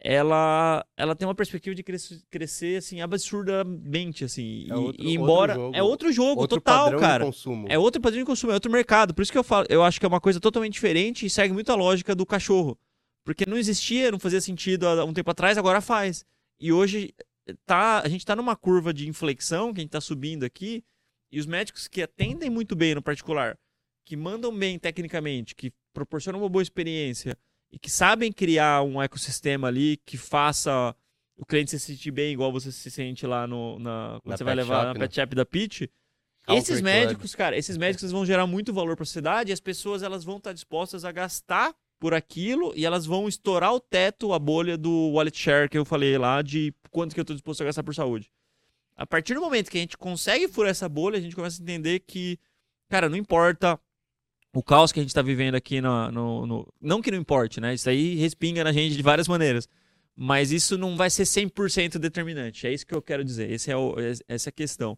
ela 0.01 0.84
ela 0.97 1.16
tem 1.16 1.26
uma 1.26 1.34
perspectiva 1.34 1.74
de 1.74 1.82
crescer, 1.82 2.20
crescer 2.30 2.76
assim 2.76 3.01
absurdamente 3.01 4.24
assim 4.24 4.66
é 4.68 4.74
outro, 4.74 5.03
e, 5.03 5.14
embora 5.14 5.59
outro 5.59 5.78
é 5.78 5.82
outro 5.82 6.12
jogo 6.12 6.40
outro 6.42 6.61
total 6.61 6.99
cara. 6.99 7.24
é 7.68 7.78
outro 7.78 8.03
padrão 8.03 8.20
de 8.20 8.26
consumo 8.26 8.53
é 8.53 8.55
outro 8.55 8.70
mercado. 8.70 9.14
Por 9.14 9.22
isso 9.22 9.32
que 9.32 9.38
eu 9.38 9.45
falo 9.45 9.66
eu 9.70 9.82
acho 9.82 9.99
que 9.99 10.05
é 10.05 10.09
uma 10.09 10.20
coisa 10.20 10.38
totalmente 10.38 10.74
diferente 10.74 11.24
e 11.24 11.30
segue 11.30 11.55
muito 11.55 11.72
a 11.72 11.74
lógica 11.74 12.14
do 12.14 12.26
cachorro. 12.26 12.78
Porque 13.24 13.47
não 13.47 13.57
existia 13.57 14.11
não 14.11 14.18
fazia 14.18 14.40
sentido 14.40 14.86
há 14.86 15.05
um 15.05 15.14
tempo 15.14 15.30
atrás 15.30 15.57
agora 15.57 15.80
faz. 15.80 16.24
E 16.61 16.70
hoje 16.72 17.14
tá 17.64 18.01
a 18.01 18.09
gente 18.09 18.20
está 18.20 18.36
numa 18.36 18.57
curva 18.57 18.92
de 18.92 19.09
inflexão 19.09 19.72
que 19.72 19.80
a 19.80 19.82
gente 19.82 19.88
está 19.88 20.01
subindo 20.01 20.45
aqui 20.45 20.84
e 21.32 21.40
os 21.40 21.47
médicos 21.47 21.88
que 21.88 22.03
atendem 22.03 22.51
muito 22.51 22.76
bem 22.76 22.95
no 22.95 23.03
particular 23.03 23.59
que 24.05 24.16
mandam 24.16 24.55
bem 24.55 24.78
tecnicamente 24.78 25.55
que 25.55 25.72
proporcionam 25.95 26.40
uma 26.40 26.49
boa 26.49 26.62
experiência 26.62 27.38
e 27.75 27.79
que 27.79 27.91
sabem 27.91 28.33
criar 28.33 28.83
um 28.83 29.03
ecossistema 29.03 29.66
ali 29.66 29.97
que 30.07 30.16
faça 30.16 30.95
o 31.37 31.45
cliente 31.45 31.72
se 31.72 31.81
sentir 31.81 32.12
bem, 32.12 32.33
igual 32.33 32.53
você 32.53 32.70
se 32.70 32.89
sente 32.89 33.27
lá 33.27 33.49
no, 33.49 33.81
na, 33.81 34.20
quando 34.22 34.31
na 34.31 34.37
você 34.37 34.45
vai 34.45 34.55
levar 34.55 34.75
shop, 34.75 34.87
na 34.87 34.95
né? 34.95 35.01
pet 35.01 35.14
shop 35.16 35.35
da 35.35 35.45
Pitch. 35.45 35.83
esses 36.51 36.81
médicos, 36.81 37.33
Club. 37.33 37.39
cara, 37.39 37.57
esses 37.57 37.77
médicos 37.77 38.12
vão 38.12 38.25
gerar 38.25 38.47
muito 38.47 38.72
valor 38.72 38.95
para 38.95 39.03
a 39.03 39.07
sociedade 39.07 39.51
e 39.51 39.53
as 39.53 39.59
pessoas 39.59 40.05
elas 40.05 40.22
vão 40.22 40.37
estar 40.37 40.53
dispostas 40.53 41.05
a 41.05 41.11
gastar 41.11 41.75
por 41.99 42.14
aquilo 42.14 42.72
e 42.77 42.87
elas 42.87 43.07
vão 43.07 43.27
estourar 43.27 43.75
o 43.75 43.81
teto, 43.81 44.33
a 44.33 44.39
bolha 44.39 44.79
do 44.79 45.11
wallet 45.11 45.37
share 45.37 45.68
que 45.68 45.77
eu 45.77 45.85
falei 45.85 46.16
lá 46.16 46.43
de 46.43 46.72
quanto 46.93 47.12
que 47.12 47.18
eu 47.18 47.22
estou 47.22 47.35
disposto 47.35 47.62
a 47.62 47.64
gastar 47.64 47.83
por 47.83 47.95
saúde. 47.95 48.31
A 48.95 49.05
partir 49.05 49.35
do 49.35 49.41
momento 49.41 49.68
que 49.68 49.79
a 49.79 49.81
gente 49.81 49.99
consegue 49.99 50.47
furar 50.47 50.70
essa 50.70 50.89
bolha, 50.89 51.18
a 51.18 51.20
gente 51.20 51.35
começa 51.35 51.61
a 51.61 51.62
entender 51.64 51.99
que, 52.07 52.39
cara, 52.89 53.09
não 53.09 53.16
importa 53.16 53.81
o 54.61 54.63
caos 54.63 54.93
que 54.93 55.01
a 55.01 55.03
gente 55.03 55.11
está 55.11 55.23
vivendo 55.23 55.55
aqui 55.55 55.81
no, 55.81 56.11
no, 56.11 56.47
no, 56.47 56.75
Não 56.81 57.03
que 57.03 57.11
não 57.11 57.19
importe, 57.19 57.61
né? 57.61 57.75
Isso 57.75 57.89
aí 57.89 58.15
respinga 58.15 58.63
na 58.63 58.73
gente 58.73 58.97
de 58.97 59.03
várias 59.03 59.29
maneiras. 59.29 59.69
Mas 60.17 60.53
isso 60.53 60.79
não 60.79 60.97
vai 60.97 61.11
ser 61.11 61.25
100% 61.25 61.99
determinante. 61.99 62.67
É 62.67 62.73
isso 62.73 62.87
que 62.87 62.95
eu 62.95 63.03
quero 63.03 63.25
dizer. 63.25 63.51
Esse 63.51 63.71
é 63.71 63.77
o, 63.77 63.97
essa 64.29 64.49
é 64.49 64.51
a 64.51 64.53
questão. 64.53 64.97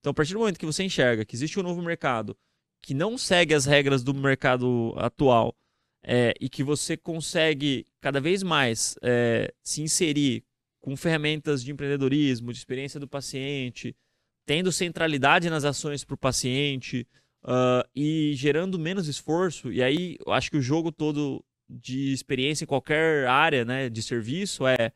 Então, 0.00 0.10
a 0.10 0.14
partir 0.14 0.32
do 0.32 0.38
momento 0.38 0.58
que 0.58 0.66
você 0.66 0.82
enxerga 0.82 1.24
que 1.24 1.36
existe 1.36 1.58
um 1.58 1.62
novo 1.62 1.82
mercado 1.82 2.36
que 2.82 2.92
não 2.92 3.16
segue 3.16 3.54
as 3.54 3.64
regras 3.64 4.02
do 4.02 4.12
mercado 4.12 4.94
atual 4.98 5.54
é, 6.02 6.34
e 6.38 6.50
que 6.50 6.62
você 6.62 6.96
consegue 6.96 7.86
cada 8.00 8.20
vez 8.20 8.42
mais 8.42 8.96
é, 9.02 9.52
se 9.62 9.80
inserir 9.80 10.44
com 10.80 10.94
ferramentas 10.94 11.64
de 11.64 11.72
empreendedorismo, 11.72 12.52
de 12.52 12.58
experiência 12.58 13.00
do 13.00 13.08
paciente, 13.08 13.96
tendo 14.44 14.70
centralidade 14.70 15.48
nas 15.48 15.64
ações 15.64 16.04
para 16.04 16.14
o 16.14 16.18
paciente, 16.18 17.06
uh, 17.44 17.88
e 17.94 18.32
gerando 18.34 18.78
menos 18.78 19.06
esforço. 19.08 19.72
E 19.72 19.82
aí, 19.82 20.16
eu 20.26 20.32
acho 20.32 20.50
que 20.50 20.56
o 20.56 20.62
jogo 20.62 20.90
todo 20.90 21.44
de 21.68 22.12
experiência 22.12 22.64
em 22.64 22.68
qualquer 22.68 23.26
área 23.26 23.64
né, 23.64 23.88
de 23.88 24.02
serviço 24.02 24.66
é 24.66 24.92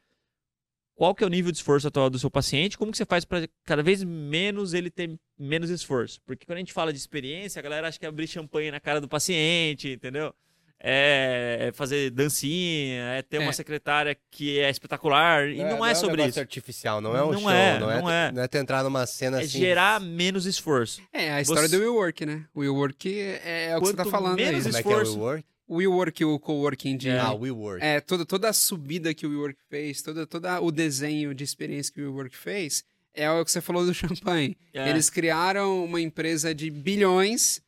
qual 0.95 1.15
que 1.15 1.23
é 1.23 1.27
o 1.27 1.31
nível 1.31 1.53
de 1.53 1.59
esforço 1.59 1.87
atual 1.87 2.11
do 2.11 2.19
seu 2.19 2.31
paciente, 2.31 2.77
como 2.77 2.91
que 2.91 2.99
você 2.99 3.07
faz 3.07 3.25
para 3.25 3.49
cada 3.65 3.83
vez 3.83 4.03
menos 4.03 4.75
ele 4.75 4.91
ter 4.91 5.17
menos 5.39 5.71
esforço. 5.71 6.21
Porque 6.27 6.45
quando 6.45 6.57
a 6.57 6.61
gente 6.61 6.73
fala 6.73 6.93
de 6.93 6.99
experiência, 6.99 7.61
a 7.61 7.63
galera 7.63 7.87
acha 7.87 7.99
que 7.99 8.05
é 8.05 8.09
abrir 8.09 8.27
champanhe 8.27 8.71
na 8.71 8.81
cara 8.81 9.01
do 9.01 9.09
paciente, 9.09 9.93
entendeu? 9.93 10.35
É, 10.81 11.69
é 11.69 11.73
fazer 11.73 12.11
dancinha, 12.11 13.03
é 13.15 13.23
ter 13.23 13.39
é. 13.39 13.41
uma 13.41 13.53
secretária 13.53 14.17
que 14.31 14.61
é 14.61 14.71
espetacular. 14.71 15.49
E 15.49 15.59
não, 15.59 15.79
não 15.79 15.87
é, 15.87 15.91
é, 15.91 15.95
sobre 15.95 16.23
um 16.23 16.27
isso. 16.27 16.39
artificial, 16.39 17.01
não 17.01 17.17
é 17.17 17.23
um 17.23 17.33
não 17.33 17.41
show, 17.41 17.51
é, 17.51 17.79
não, 17.79 17.91
é, 17.91 18.01
não 18.01 18.11
é. 18.11 18.33
Não 18.33 18.43
é 18.43 18.49
entrar 18.59 18.85
numa 18.85 19.05
cena 19.07 19.41
é 19.41 19.45
assim. 19.45 19.59
gerar 19.59 20.01
menos 20.01 20.47
esforço. 20.47 21.03
É, 21.13 21.33
a 21.33 21.41
história 21.41 21.69
você... 21.69 21.77
do 21.77 21.83
Will 21.83 21.95
Work, 21.95 22.25
né? 22.25 22.45
O 22.55 22.61
Will 22.61 22.75
Work 22.77 23.21
é, 23.21 23.71
é 23.71 23.77
o 23.77 23.81
que 23.81 23.87
você 23.89 23.97
tá 23.97 24.05
falando 24.05 24.37
menos 24.37 24.67
aí. 24.67 24.73
Esforço, 24.73 24.79
Como 24.79 24.79
é 24.79 24.83
que 24.83 24.89
é 24.89 24.95
o 24.95 25.15
Will 25.15 25.21
Work? 25.21 25.45
O 25.69 25.77
Will 25.77 25.93
Work, 25.93 26.25
o 26.25 26.39
coworking 26.39 26.97
de. 26.97 27.11
Ah, 27.11 27.33
Will 27.35 27.57
Work. 27.57 27.85
É, 27.85 28.01
toda, 28.01 28.25
toda 28.25 28.49
a 28.49 28.53
subida 28.55 29.13
que 29.13 29.27
o 29.27 29.31
Will 29.31 29.41
Work 29.41 29.59
fez, 29.69 30.01
todo 30.01 30.27
toda 30.27 30.61
o 30.61 30.71
desenho 30.71 31.35
de 31.35 31.45
experiência 31.45 31.93
que 31.93 32.01
o 32.01 32.05
Will 32.05 32.15
Work 32.15 32.37
fez, 32.37 32.85
é 33.13 33.31
o 33.31 33.45
que 33.45 33.53
você 33.53 33.61
falou 33.61 33.85
do 33.85 33.93
champanhe. 33.95 34.57
É. 34.73 34.89
Eles 34.89 35.11
criaram 35.11 35.85
uma 35.85 36.01
empresa 36.01 36.55
de 36.55 36.71
bilhões. 36.71 37.61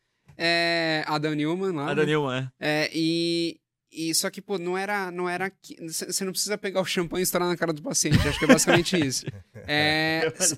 É, 0.42 1.04
Adam 1.06 1.34
Newman 1.34 1.72
lá. 1.72 1.90
Adam 1.90 2.04
né? 2.04 2.10
Newman, 2.10 2.52
é. 2.58 2.84
é 2.84 2.90
e, 2.94 3.60
e 3.92 4.14
só 4.14 4.30
que, 4.30 4.40
pô, 4.40 4.58
não 4.58 4.76
era. 4.76 5.10
Não 5.10 5.28
era 5.28 5.52
você 5.86 6.24
não 6.24 6.32
precisa 6.32 6.56
pegar 6.56 6.80
o 6.80 6.84
champanhe 6.86 7.22
e 7.22 7.24
estourar 7.24 7.46
na 7.46 7.56
cara 7.56 7.74
do 7.74 7.82
paciente. 7.82 8.26
Acho 8.26 8.38
que 8.38 8.46
é 8.46 8.48
basicamente 8.48 8.96
isso. 8.96 9.26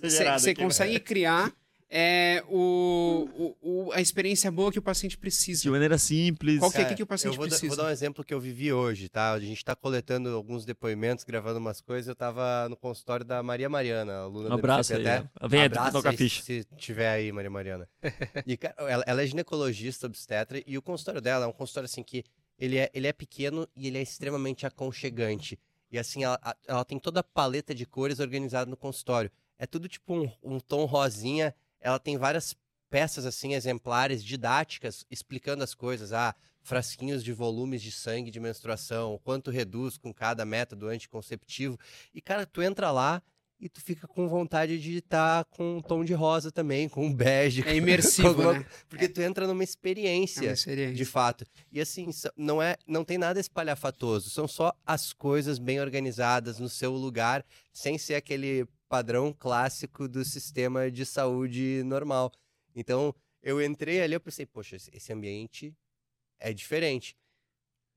Você 0.00 0.52
é, 0.52 0.54
consegue 0.54 1.00
criar 1.00 1.52
é, 1.94 2.42
o, 2.48 3.54
o, 3.60 3.92
a 3.92 4.00
experiência 4.00 4.50
boa 4.50 4.72
que 4.72 4.78
o 4.78 4.82
paciente 4.82 5.18
precisa. 5.18 5.60
De 5.60 5.68
maneira 5.68 5.98
simples. 5.98 6.58
Qual 6.58 6.72
que 6.72 6.78
é 6.78 6.94
que 6.94 7.02
o 7.02 7.06
paciente 7.06 7.34
eu 7.34 7.36
vou 7.36 7.46
precisa? 7.46 7.68
vou 7.68 7.76
dar 7.76 7.90
um 7.90 7.92
exemplo 7.92 8.24
que 8.24 8.32
eu 8.32 8.40
vivi 8.40 8.72
hoje, 8.72 9.10
tá? 9.10 9.32
A 9.32 9.38
gente 9.38 9.58
está 9.58 9.76
coletando 9.76 10.30
alguns 10.30 10.64
depoimentos, 10.64 11.22
gravando 11.22 11.58
umas 11.58 11.82
coisas. 11.82 12.08
Eu 12.08 12.14
estava 12.14 12.66
no 12.70 12.76
consultório 12.78 13.26
da 13.26 13.42
Maria 13.42 13.68
Mariana, 13.68 14.20
aluna 14.20 14.48
um 14.48 14.54
abraço 14.54 14.94
aí. 14.94 15.06
Até. 15.06 15.28
Vem 15.46 15.64
abraço 15.64 15.92
tocar 15.92 16.14
ficha. 16.14 16.42
Se 16.42 16.64
tiver 16.78 17.10
aí, 17.10 17.30
Maria 17.30 17.50
Mariana. 17.50 17.86
e, 18.46 18.58
ela, 18.78 19.04
ela 19.06 19.22
é 19.22 19.26
ginecologista 19.26 20.06
obstetra 20.06 20.62
e 20.66 20.78
o 20.78 20.82
consultório 20.82 21.20
dela 21.20 21.44
é 21.44 21.48
um 21.48 21.52
consultório 21.52 21.84
assim 21.84 22.02
que 22.02 22.24
ele 22.58 22.78
é, 22.78 22.90
ele 22.94 23.06
é 23.06 23.12
pequeno 23.12 23.68
e 23.76 23.88
ele 23.88 23.98
é 23.98 24.02
extremamente 24.02 24.64
aconchegante. 24.64 25.58
E 25.90 25.98
assim, 25.98 26.24
ela, 26.24 26.40
ela 26.66 26.86
tem 26.86 26.98
toda 26.98 27.20
a 27.20 27.22
paleta 27.22 27.74
de 27.74 27.84
cores 27.84 28.18
organizada 28.18 28.70
no 28.70 28.78
consultório. 28.78 29.30
É 29.58 29.66
tudo 29.66 29.86
tipo 29.88 30.14
um, 30.14 30.30
um 30.42 30.58
tom 30.58 30.86
rosinha. 30.86 31.54
Ela 31.82 31.98
tem 31.98 32.16
várias 32.16 32.56
peças 32.88 33.26
assim 33.26 33.54
exemplares 33.54 34.22
didáticas 34.22 35.04
explicando 35.10 35.64
as 35.64 35.74
coisas, 35.74 36.12
ah, 36.12 36.34
frasquinhos 36.62 37.24
de 37.24 37.32
volumes 37.32 37.82
de 37.82 37.90
sangue 37.90 38.30
de 38.30 38.38
menstruação, 38.38 39.20
quanto 39.24 39.50
reduz 39.50 39.98
com 39.98 40.12
cada 40.12 40.44
método 40.44 40.88
anticonceptivo. 40.88 41.78
E 42.14 42.20
cara, 42.20 42.46
tu 42.46 42.62
entra 42.62 42.90
lá 42.90 43.22
e 43.62 43.68
tu 43.68 43.80
fica 43.80 44.08
com 44.08 44.28
vontade 44.28 44.78
de 44.80 44.98
estar 44.98 45.44
tá 45.44 45.50
com 45.56 45.76
um 45.76 45.80
tom 45.80 46.04
de 46.04 46.12
rosa 46.12 46.50
também, 46.50 46.88
com 46.88 47.06
um 47.06 47.14
bege. 47.14 47.62
É 47.64 47.76
imersivo, 47.76 48.28
alguma... 48.28 48.54
né? 48.54 48.66
Porque 48.88 49.08
tu 49.08 49.22
entra 49.22 49.46
numa 49.46 49.62
experiência, 49.62 50.40
é 50.40 50.48
uma 50.48 50.52
experiência, 50.52 50.96
de 50.96 51.04
fato. 51.04 51.46
E 51.70 51.80
assim, 51.80 52.10
não 52.36 52.60
é, 52.60 52.76
não 52.86 53.04
tem 53.04 53.18
nada 53.18 53.38
espalhafatoso, 53.38 54.30
são 54.30 54.48
só 54.48 54.74
as 54.84 55.12
coisas 55.12 55.60
bem 55.60 55.80
organizadas 55.80 56.58
no 56.58 56.68
seu 56.68 56.92
lugar, 56.92 57.44
sem 57.72 57.96
ser 57.98 58.16
aquele 58.16 58.66
padrão 58.92 59.32
clássico 59.32 60.06
do 60.06 60.22
sistema 60.22 60.90
de 60.90 61.06
saúde 61.06 61.82
normal. 61.82 62.30
Então, 62.76 63.14
eu 63.42 63.62
entrei 63.62 64.02
ali, 64.02 64.12
eu 64.12 64.20
pensei, 64.20 64.44
poxa, 64.44 64.76
esse 64.76 65.10
ambiente 65.10 65.74
é 66.38 66.52
diferente. 66.52 67.16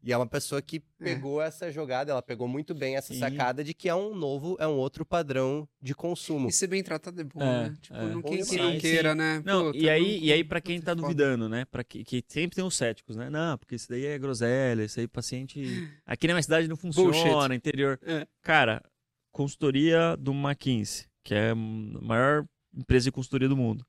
E 0.01 0.13
é 0.13 0.17
uma 0.17 0.25
pessoa 0.25 0.61
que 0.61 0.77
é. 0.77 1.03
pegou 1.03 1.41
é. 1.41 1.47
essa 1.47 1.69
jogada, 1.69 2.13
ela 2.13 2.21
pegou 2.21 2.47
muito 2.47 2.73
bem 2.73 2.95
essa 2.95 3.13
Sim. 3.13 3.19
sacada 3.19 3.61
de 3.61 3.73
que 3.73 3.89
é 3.89 3.95
um 3.95 4.15
novo, 4.15 4.55
é 4.57 4.65
um 4.65 4.77
outro 4.77 5.05
padrão 5.05 5.67
de 5.81 5.93
consumo. 5.93 6.47
E 6.47 6.51
ser 6.53 6.67
bem 6.67 6.81
tratado 6.81 7.19
é 7.19 7.25
bom, 7.25 7.41
é, 7.41 7.69
né? 7.69 7.77
Tipo, 7.81 7.97
é. 7.97 8.05
não 8.05 8.21
quem, 8.21 8.45
quem 8.45 8.57
não 8.57 8.79
queira, 8.79 9.13
né? 9.13 9.43
Não, 9.43 9.73
Pô, 9.73 9.77
e, 9.77 9.89
aí, 9.89 10.19
e 10.23 10.31
aí, 10.31 10.45
para 10.45 10.61
quem 10.61 10.79
tá 10.79 10.93
duvidando, 10.93 11.49
né? 11.49 11.65
Para 11.65 11.83
que, 11.83 12.05
que, 12.05 12.23
sempre 12.25 12.55
tem 12.55 12.63
os 12.63 12.75
céticos, 12.75 13.17
né? 13.17 13.29
Não, 13.29 13.57
porque 13.57 13.75
isso 13.75 13.89
daí 13.89 14.05
é 14.05 14.17
groselha, 14.17 14.85
isso 14.85 14.97
aí 14.97 15.09
paciente. 15.09 15.59
Aqui 16.05 16.25
na 16.25 16.35
minha 16.35 16.43
cidade 16.43 16.69
não 16.69 16.77
funciona, 16.77 17.11
Bullshit. 17.11 17.53
interior. 17.53 17.99
É. 18.03 18.25
Cara, 18.41 18.81
consultoria 19.35 20.15
do 20.17 20.33
McKinsey, 20.33 21.07
que 21.23 21.35
é 21.35 21.51
a 21.51 21.55
maior 21.55 22.45
empresa 22.73 23.05
de 23.05 23.11
consultoria 23.11 23.49
do 23.49 23.57
mundo 23.57 23.85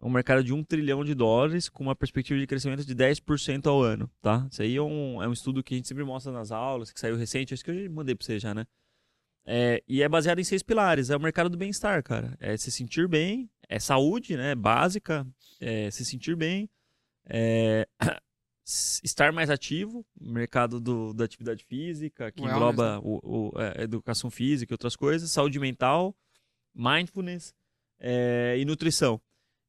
é 0.00 0.06
um 0.06 0.10
mercado 0.10 0.42
de 0.42 0.52
um 0.52 0.64
trilhão 0.64 1.04
de 1.04 1.14
dólares 1.14 1.68
com 1.68 1.84
uma 1.84 1.94
perspectiva 1.94 2.40
de 2.40 2.46
crescimento 2.46 2.84
de 2.84 2.94
10% 2.94 3.66
ao 3.66 3.82
ano, 3.82 4.10
tá? 4.22 4.46
Isso 4.50 4.62
aí 4.62 4.76
é 4.76 4.82
um, 4.82 5.22
é 5.22 5.28
um 5.28 5.32
estudo 5.32 5.62
que 5.62 5.74
a 5.74 5.76
gente 5.76 5.86
sempre 5.86 6.04
mostra 6.04 6.32
nas 6.32 6.50
aulas, 6.50 6.90
que 6.90 6.98
saiu 6.98 7.16
recente, 7.16 7.52
acho 7.52 7.62
que 7.62 7.70
eu 7.70 7.84
já 7.84 7.90
mandei 7.90 8.14
para 8.14 8.24
você 8.24 8.38
já, 8.38 8.54
né? 8.54 8.66
É, 9.44 9.82
e 9.86 10.02
é 10.02 10.08
baseado 10.08 10.38
em 10.38 10.44
seis 10.44 10.62
pilares. 10.62 11.10
É 11.10 11.16
o 11.16 11.20
mercado 11.20 11.50
do 11.50 11.56
bem-estar, 11.56 12.02
cara. 12.02 12.36
É 12.40 12.56
se 12.56 12.70
sentir 12.70 13.08
bem, 13.08 13.50
é 13.68 13.78
saúde, 13.78 14.36
né? 14.36 14.54
Básica, 14.54 15.26
é 15.60 15.90
se 15.90 16.04
sentir 16.04 16.36
bem, 16.36 16.68
é 17.28 17.86
estar 19.02 19.32
mais 19.32 19.50
ativo, 19.50 20.04
mercado 20.20 20.80
do, 20.80 21.12
da 21.12 21.24
atividade 21.24 21.64
física, 21.64 22.30
que 22.30 22.42
engloba 22.42 22.96
né? 22.96 23.00
o, 23.02 23.20
o, 23.22 23.58
a 23.58 23.80
é, 23.80 23.82
educação 23.82 24.30
física 24.30 24.72
e 24.72 24.74
outras 24.74 24.96
coisas, 24.96 25.30
saúde 25.30 25.58
mental, 25.58 26.14
mindfulness 26.74 27.54
é, 27.98 28.56
e 28.58 28.64
nutrição. 28.64 29.20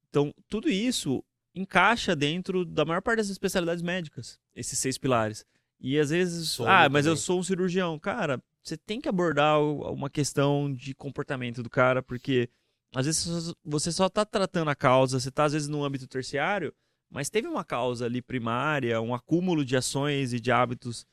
Então, 0.10 0.34
tudo 0.48 0.70
isso 0.70 1.24
encaixa 1.56 2.16
dentro 2.16 2.66
da 2.66 2.86
maior 2.86 3.02
parte 3.02 3.18
das 3.18 3.30
especialidades 3.30 3.82
médicas, 3.82 4.40
esses 4.56 4.78
seis 4.78 4.98
pilares. 4.98 5.46
E 5.80 5.98
às 5.98 6.12
vezes, 6.12 6.60
ah, 6.62 6.88
mas 6.88 7.06
eu 7.06 7.18
sou 7.18 7.40
um 7.40 7.44
cirurgião. 7.44 7.98
Cara, 7.98 8.42
você 8.64 8.78
tem 8.78 9.02
que 9.02 9.10
abordar 9.10 9.60
uma 9.60 10.10
questão 10.10 10.72
de 10.72 10.94
comportamento 10.94 11.64
do 11.64 11.70
cara, 11.70 12.04
porque 12.04 12.50
às 12.94 13.06
vezes 13.06 13.54
você 13.66 13.92
só 13.92 14.06
está 14.06 14.24
tratando 14.24 14.70
a 14.70 14.76
causa, 14.76 15.20
você 15.20 15.30
está 15.30 15.46
às 15.46 15.54
vezes 15.54 15.68
no 15.68 15.84
âmbito 15.84 16.08
terciário, 16.08 16.74
mas 17.12 17.30
teve 17.30 17.48
uma 17.48 17.64
causa 17.64 18.06
ali 18.06 18.22
primária, 18.22 19.02
um 19.02 19.14
acúmulo 19.14 19.66
de 19.66 19.76
ações 19.76 20.32
e 20.32 20.40
de 20.40 20.52
hábitos 20.52 21.06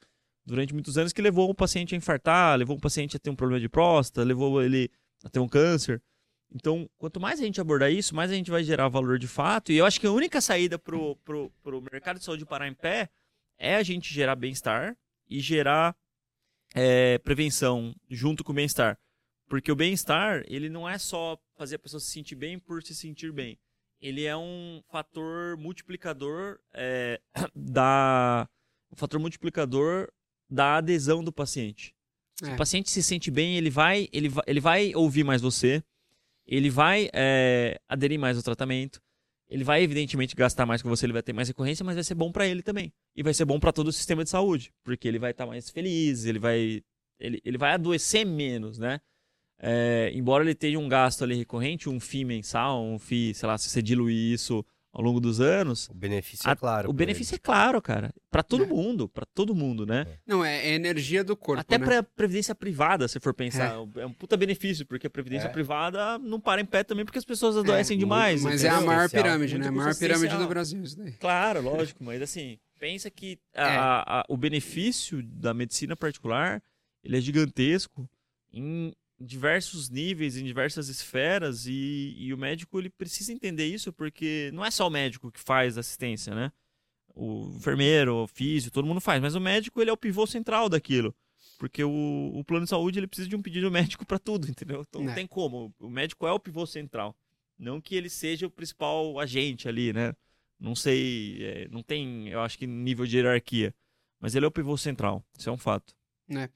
durante 0.46 0.72
muitos 0.72 0.96
anos 0.96 1.12
que 1.12 1.20
levou 1.20 1.50
o 1.50 1.54
paciente 1.54 1.94
a 1.94 1.98
infartar, 1.98 2.56
levou 2.56 2.76
o 2.76 2.80
paciente 2.80 3.16
a 3.16 3.18
ter 3.18 3.28
um 3.28 3.36
problema 3.36 3.60
de 3.60 3.68
próstata, 3.68 4.24
levou 4.24 4.62
ele 4.62 4.90
a 5.24 5.28
ter 5.28 5.40
um 5.40 5.48
câncer. 5.48 6.00
Então, 6.54 6.88
quanto 6.96 7.20
mais 7.20 7.38
a 7.40 7.42
gente 7.42 7.60
abordar 7.60 7.92
isso, 7.92 8.14
mais 8.14 8.30
a 8.30 8.34
gente 8.34 8.50
vai 8.50 8.64
gerar 8.64 8.88
valor 8.88 9.18
de 9.18 9.28
fato. 9.28 9.70
E 9.70 9.76
eu 9.76 9.84
acho 9.84 10.00
que 10.00 10.06
a 10.06 10.12
única 10.12 10.40
saída 10.40 10.78
para 10.78 10.96
o 10.96 11.82
mercado 11.92 12.18
de 12.18 12.24
saúde 12.24 12.46
parar 12.46 12.68
em 12.68 12.74
pé 12.74 13.10
é 13.58 13.74
a 13.74 13.82
gente 13.82 14.14
gerar 14.14 14.36
bem-estar 14.36 14.96
e 15.28 15.40
gerar 15.40 15.94
é, 16.74 17.18
prevenção 17.18 17.94
junto 18.08 18.42
com 18.42 18.52
o 18.52 18.54
bem-estar. 18.54 18.98
Porque 19.48 19.70
o 19.70 19.76
bem-estar, 19.76 20.44
ele 20.46 20.70
não 20.70 20.88
é 20.88 20.96
só 20.96 21.38
fazer 21.56 21.76
a 21.76 21.78
pessoa 21.78 22.00
se 22.00 22.10
sentir 22.10 22.36
bem 22.36 22.58
por 22.58 22.82
se 22.82 22.94
sentir 22.94 23.32
bem. 23.32 23.58
Ele 24.00 24.24
é 24.24 24.36
um 24.36 24.82
fator 24.88 25.56
multiplicador 25.56 26.58
é, 26.72 27.20
da 27.54 28.48
um 28.90 28.96
fator 28.96 29.20
multiplicador 29.20 30.08
da 30.48 30.76
adesão 30.76 31.22
do 31.22 31.32
paciente. 31.32 31.94
Se 32.36 32.48
é. 32.48 32.54
o 32.54 32.56
paciente 32.56 32.90
se 32.90 33.02
sente 33.02 33.30
bem, 33.30 33.56
ele 33.56 33.70
vai, 33.70 34.08
ele 34.12 34.28
vai, 34.28 34.44
ele 34.46 34.60
vai 34.60 34.94
ouvir 34.94 35.24
mais 35.24 35.42
você, 35.42 35.82
ele 36.46 36.70
vai 36.70 37.10
é, 37.12 37.78
aderir 37.88 38.18
mais 38.18 38.36
ao 38.36 38.42
tratamento, 38.42 39.02
ele 39.48 39.64
vai 39.64 39.82
evidentemente 39.82 40.36
gastar 40.36 40.64
mais 40.64 40.80
com 40.80 40.88
você, 40.88 41.06
ele 41.06 41.12
vai 41.12 41.22
ter 41.22 41.32
mais 41.32 41.48
recorrência, 41.48 41.84
mas 41.84 41.96
vai 41.96 42.04
ser 42.04 42.14
bom 42.14 42.30
para 42.30 42.46
ele 42.46 42.62
também. 42.62 42.92
E 43.16 43.22
vai 43.22 43.34
ser 43.34 43.44
bom 43.44 43.58
para 43.58 43.72
todo 43.72 43.88
o 43.88 43.92
sistema 43.92 44.22
de 44.22 44.30
saúde, 44.30 44.72
porque 44.84 45.08
ele 45.08 45.18
vai 45.18 45.32
estar 45.32 45.44
tá 45.44 45.50
mais 45.50 45.68
feliz, 45.68 46.24
ele 46.24 46.38
vai 46.38 46.82
ele, 47.18 47.40
ele 47.44 47.58
vai 47.58 47.72
adoecer 47.72 48.24
menos, 48.24 48.78
né? 48.78 49.00
É, 49.60 50.10
embora 50.14 50.44
ele 50.44 50.54
tenha 50.54 50.78
um 50.78 50.88
gasto 50.88 51.24
ali 51.24 51.34
recorrente, 51.34 51.88
um 51.88 51.98
FII 51.98 52.24
mensal, 52.24 52.82
um 52.82 52.98
FII, 52.98 53.34
sei 53.34 53.46
lá, 53.46 53.58
se 53.58 53.68
você 53.68 53.82
diluir 53.82 54.32
isso 54.32 54.64
ao 54.92 55.02
longo 55.02 55.20
dos 55.20 55.40
anos. 55.40 55.88
O 55.88 55.94
benefício 55.94 56.48
a, 56.48 56.52
é 56.52 56.56
claro. 56.56 56.90
O 56.90 56.92
benefício 56.92 57.34
ele. 57.34 57.40
é 57.40 57.44
claro, 57.44 57.80
cara. 57.80 58.12
Para 58.30 58.42
todo 58.42 58.64
é. 58.64 58.66
mundo, 58.66 59.08
para 59.08 59.26
todo 59.26 59.54
mundo, 59.54 59.86
né? 59.86 60.06
É. 60.08 60.18
Não, 60.26 60.44
é, 60.44 60.68
é 60.68 60.74
energia 60.74 61.22
do 61.22 61.36
corpo. 61.36 61.60
Até 61.60 61.78
né? 61.78 61.84
para 61.84 62.02
previdência 62.02 62.54
privada, 62.54 63.06
se 63.08 63.20
for 63.20 63.34
pensar. 63.34 63.74
É. 63.96 64.00
é. 64.00 64.06
um 64.06 64.12
puta 64.12 64.36
benefício, 64.36 64.86
porque 64.86 65.06
a 65.06 65.10
previdência 65.10 65.48
é. 65.48 65.50
privada 65.50 66.18
não 66.18 66.40
para 66.40 66.60
em 66.60 66.64
pé 66.64 66.82
também 66.82 67.04
porque 67.04 67.18
as 67.18 67.24
pessoas 67.24 67.56
adoecem 67.56 67.98
demais. 67.98 68.42
Mas 68.42 68.62
entendeu? 68.62 68.78
é 68.78 68.82
a 68.82 68.86
maior 68.86 69.10
pirâmide, 69.10 69.58
né? 69.58 69.68
A 69.68 69.72
maior 69.72 69.96
pirâmide 69.96 70.36
do 70.36 70.48
Brasil, 70.48 70.82
isso 70.82 70.96
daí. 70.96 71.12
Claro, 71.12 71.62
lógico, 71.62 72.02
mas 72.02 72.22
assim, 72.22 72.58
pensa 72.78 73.10
que 73.10 73.38
a, 73.54 74.20
a, 74.20 74.24
o 74.28 74.36
benefício 74.36 75.22
da 75.22 75.52
medicina 75.52 75.96
particular 75.96 76.62
ele 77.04 77.16
é 77.16 77.20
gigantesco 77.20 78.08
em 78.52 78.92
diversos 79.20 79.90
níveis, 79.90 80.36
em 80.36 80.44
diversas 80.44 80.88
esferas, 80.88 81.66
e, 81.66 82.14
e, 82.16 82.32
o 82.32 82.38
médico 82.38 82.78
ele 82.78 82.88
precisa 82.88 83.32
entender 83.32 83.66
isso, 83.66 83.92
porque 83.92 84.50
não 84.52 84.64
é 84.64 84.70
só 84.70 84.86
o 84.86 84.90
médico 84.90 85.30
que 85.32 85.40
faz 85.40 85.76
assistência, 85.76 86.34
né? 86.34 86.52
O 87.14 87.52
enfermeiro, 87.56 88.14
o 88.14 88.26
físico, 88.28 88.72
todo 88.72 88.86
mundo 88.86 89.00
faz, 89.00 89.20
mas 89.20 89.34
o 89.34 89.40
médico 89.40 89.80
ele 89.80 89.90
é 89.90 89.92
o 89.92 89.96
pivô 89.96 90.26
central 90.26 90.68
daquilo. 90.68 91.14
Porque 91.58 91.82
o, 91.82 92.32
o 92.34 92.44
plano 92.44 92.64
de 92.64 92.70
saúde 92.70 93.00
ele 93.00 93.08
precisa 93.08 93.28
de 93.28 93.34
um 93.34 93.42
pedido 93.42 93.70
médico 93.72 94.06
para 94.06 94.18
tudo, 94.18 94.48
entendeu? 94.48 94.84
Então 94.88 95.02
não 95.02 95.10
é. 95.10 95.14
tem 95.14 95.26
como. 95.26 95.74
O 95.80 95.90
médico 95.90 96.26
é 96.26 96.32
o 96.32 96.38
pivô 96.38 96.64
central. 96.64 97.16
Não 97.58 97.80
que 97.80 97.96
ele 97.96 98.08
seja 98.08 98.46
o 98.46 98.50
principal 98.50 99.18
agente 99.18 99.68
ali, 99.68 99.92
né? 99.92 100.14
Não 100.60 100.76
sei, 100.76 101.38
é, 101.42 101.68
não 101.68 101.82
tem, 101.82 102.28
eu 102.28 102.40
acho 102.40 102.56
que 102.56 102.66
nível 102.66 103.04
de 103.04 103.16
hierarquia. 103.16 103.74
Mas 104.20 104.34
ele 104.34 104.44
é 104.44 104.48
o 104.48 104.52
pivô 104.52 104.76
central, 104.76 105.24
isso 105.36 105.48
é 105.48 105.52
um 105.52 105.58
fato. 105.58 105.92
É, 106.28 106.48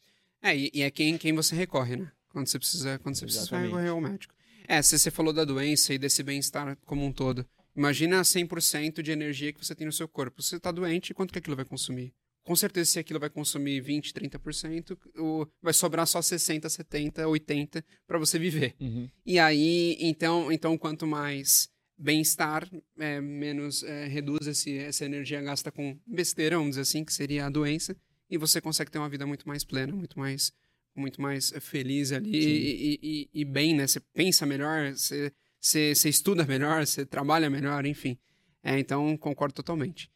é 0.43 0.57
e, 0.57 0.71
e 0.73 0.83
é 0.83 0.91
quem, 0.91 1.19
quem 1.19 1.33
você 1.33 1.57
recorre, 1.57 1.97
né? 1.97 2.13
Quando 2.33 2.47
você 2.47 2.59
precisa, 2.59 2.99
quando 2.99 3.15
você 3.15 3.25
precisa 3.25 3.59
recorrer 3.59 3.89
ao 3.89 4.01
médico. 4.01 4.35
É, 4.67 4.81
se 4.81 4.99
você 4.99 5.11
falou 5.11 5.33
da 5.33 5.45
doença 5.45 5.93
e 5.93 5.99
desse 5.99 6.23
bem-estar 6.23 6.77
como 6.85 7.05
um 7.05 7.13
todo, 7.13 7.47
imagina 7.77 8.23
100% 8.23 9.03
de 9.03 9.11
energia 9.11 9.53
que 9.53 9.65
você 9.65 9.75
tem 9.75 9.87
no 9.87 9.93
seu 9.93 10.09
corpo. 10.09 10.43
Se 10.43 10.51
você 10.51 10.57
está 10.57 10.71
doente, 10.71 11.15
quanto 11.15 11.33
que 11.33 11.39
aquilo 11.39 11.57
vai 11.57 11.65
consumir? 11.65 12.15
Com 12.45 12.57
certeza, 12.57 12.91
se 12.91 12.99
aquilo 12.99 13.21
vai 13.21 13.31
consumir 13.31 13.81
20, 13.81 14.13
30%, 14.13 14.99
o, 15.17 15.47
vai 15.63 15.73
sobrar 15.73 16.07
só 16.07 16.21
60, 16.21 16.69
70, 16.69 17.29
80 17.29 17.85
para 18.07 18.19
você 18.19 18.39
viver. 18.39 18.75
Uhum. 18.81 19.09
E 19.25 19.39
aí, 19.39 19.97
então, 20.01 20.51
então 20.51 20.77
quanto 20.77 21.07
mais 21.07 21.71
bem-estar, 21.97 22.69
é, 22.99 23.21
menos 23.21 23.85
é, 23.85 24.07
reduz 24.07 24.47
esse, 24.49 24.77
essa 24.77 25.05
energia 25.05 25.41
gasta 25.41 25.71
com 25.71 25.97
besteira, 26.05 26.57
vamos 26.57 26.71
dizer 26.71 26.83
assim, 26.83 27.05
que 27.05 27.13
seria 27.13 27.47
a 27.47 27.51
doença, 27.51 27.97
e 28.29 28.37
você 28.37 28.61
consegue 28.61 28.91
ter 28.91 28.99
uma 28.99 29.09
vida 29.09 29.25
muito 29.25 29.47
mais 29.47 29.63
plena, 29.63 29.95
muito 29.95 30.19
mais 30.19 30.53
muito 30.95 31.21
mais 31.21 31.51
feliz 31.61 32.13
ali 32.13 32.31
e, 32.31 32.99
e, 33.03 33.31
e, 33.33 33.45
bem, 33.45 33.75
né? 33.75 33.87
Você 33.87 34.01
pensa 34.01 34.45
melhor, 34.45 34.93
você, 34.93 35.33
você, 35.61 35.95
você 35.95 36.09
estuda 36.09 36.45
melhor, 36.45 36.87
você 36.87 37.07
trabalha 37.07 37.49
melhor, 37.49 37.87
enfim. 37.87 38.19
É, 38.63 38.79
então, 38.79 39.17
concordo 39.17 39.55
totalmente. 39.55 40.11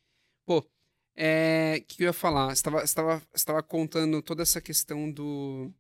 Pô, 0.45 0.65
é, 1.17 1.83
que 1.89 2.03
eu 2.03 2.09
ia 2.09 2.13
falar? 2.13 2.55
Você 2.55 2.69
estava, 2.85 3.23
estava 3.35 3.63
contando 3.63 4.21
toda 4.23 4.43
essa 4.43 4.61
questão 4.61 5.11
do 5.11 5.73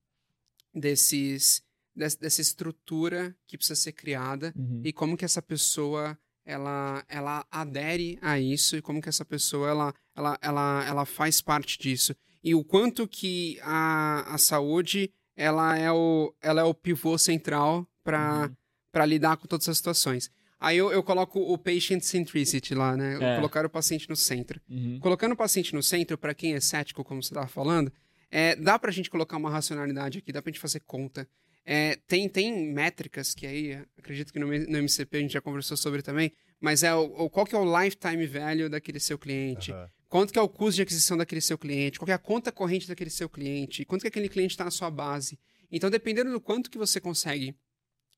desses 0.74 1.64
dessa 1.94 2.42
estrutura 2.42 3.34
que 3.46 3.56
precisa 3.56 3.74
ser 3.74 3.92
criada 3.92 4.52
uhum. 4.54 4.82
e 4.84 4.92
como 4.92 5.16
que 5.16 5.24
essa 5.24 5.40
pessoa 5.40 6.18
ela, 6.44 7.02
ela 7.08 7.46
adere 7.50 8.18
a 8.20 8.38
isso 8.38 8.76
e 8.76 8.82
como 8.82 9.00
que 9.00 9.08
essa 9.08 9.24
pessoa 9.24 9.68
ela, 9.68 9.94
ela, 10.14 10.38
ela, 10.42 10.84
ela 10.86 11.06
faz 11.06 11.40
parte 11.40 11.78
disso 11.78 12.14
e 12.42 12.54
o 12.54 12.64
quanto 12.64 13.06
que 13.06 13.58
a, 13.62 14.34
a 14.34 14.38
saúde 14.38 15.10
ela 15.36 15.76
é 15.76 15.92
o, 15.92 16.34
ela 16.40 16.62
é 16.62 16.64
o 16.64 16.74
pivô 16.74 17.18
central 17.18 17.86
para 18.02 18.50
uhum. 18.94 19.04
lidar 19.04 19.36
com 19.36 19.46
todas 19.46 19.68
as 19.68 19.76
situações. 19.76 20.30
Aí 20.58 20.78
eu, 20.78 20.90
eu 20.90 21.02
coloco 21.02 21.38
o 21.38 21.58
patient 21.58 22.00
centricity 22.00 22.74
lá, 22.74 22.96
né? 22.96 23.18
É. 23.20 23.36
Colocar 23.36 23.66
o 23.66 23.70
paciente 23.70 24.08
no 24.08 24.16
centro. 24.16 24.60
Uhum. 24.68 24.98
Colocando 25.00 25.32
o 25.32 25.36
paciente 25.36 25.74
no 25.74 25.82
centro, 25.82 26.16
para 26.16 26.34
quem 26.34 26.54
é 26.54 26.60
cético, 26.60 27.04
como 27.04 27.22
você 27.22 27.28
estava 27.28 27.46
falando, 27.46 27.92
é, 28.30 28.56
dá 28.56 28.78
para 28.78 28.90
a 28.90 28.92
gente 28.92 29.10
colocar 29.10 29.36
uma 29.36 29.50
racionalidade 29.50 30.18
aqui, 30.18 30.32
dá 30.32 30.40
para 30.40 30.50
a 30.50 30.52
gente 30.52 30.60
fazer 30.60 30.80
conta. 30.80 31.28
É, 31.64 31.98
tem, 32.06 32.28
tem 32.28 32.72
métricas 32.72 33.34
que 33.34 33.46
aí, 33.46 33.78
acredito 33.98 34.32
que 34.32 34.38
no, 34.38 34.46
no, 34.46 34.78
MCP 34.78 35.16
a 35.16 35.20
gente 35.20 35.32
já 35.32 35.40
conversou 35.40 35.76
sobre 35.76 36.00
também, 36.00 36.32
mas 36.60 36.82
é 36.82 36.94
o, 36.94 37.02
o 37.24 37.28
qual 37.28 37.44
que 37.44 37.54
é 37.54 37.58
o 37.58 37.82
lifetime 37.82 38.26
value 38.26 38.68
daquele 38.68 39.00
seu 39.00 39.18
cliente. 39.18 39.72
Uhum. 39.72 39.86
Quanto 40.16 40.32
que 40.32 40.38
é 40.38 40.42
o 40.42 40.48
custo 40.48 40.76
de 40.76 40.82
aquisição 40.82 41.14
daquele 41.14 41.42
seu 41.42 41.58
cliente? 41.58 41.98
Qual 41.98 42.08
é 42.08 42.12
a 42.14 42.18
conta 42.18 42.50
corrente 42.50 42.88
daquele 42.88 43.10
seu 43.10 43.28
cliente? 43.28 43.84
Quanto 43.84 44.00
que 44.00 44.08
aquele 44.08 44.30
cliente 44.30 44.54
está 44.54 44.64
na 44.64 44.70
sua 44.70 44.90
base? 44.90 45.38
Então, 45.70 45.90
dependendo 45.90 46.32
do 46.32 46.40
quanto 46.40 46.70
que 46.70 46.78
você 46.78 46.98
consegue 46.98 47.54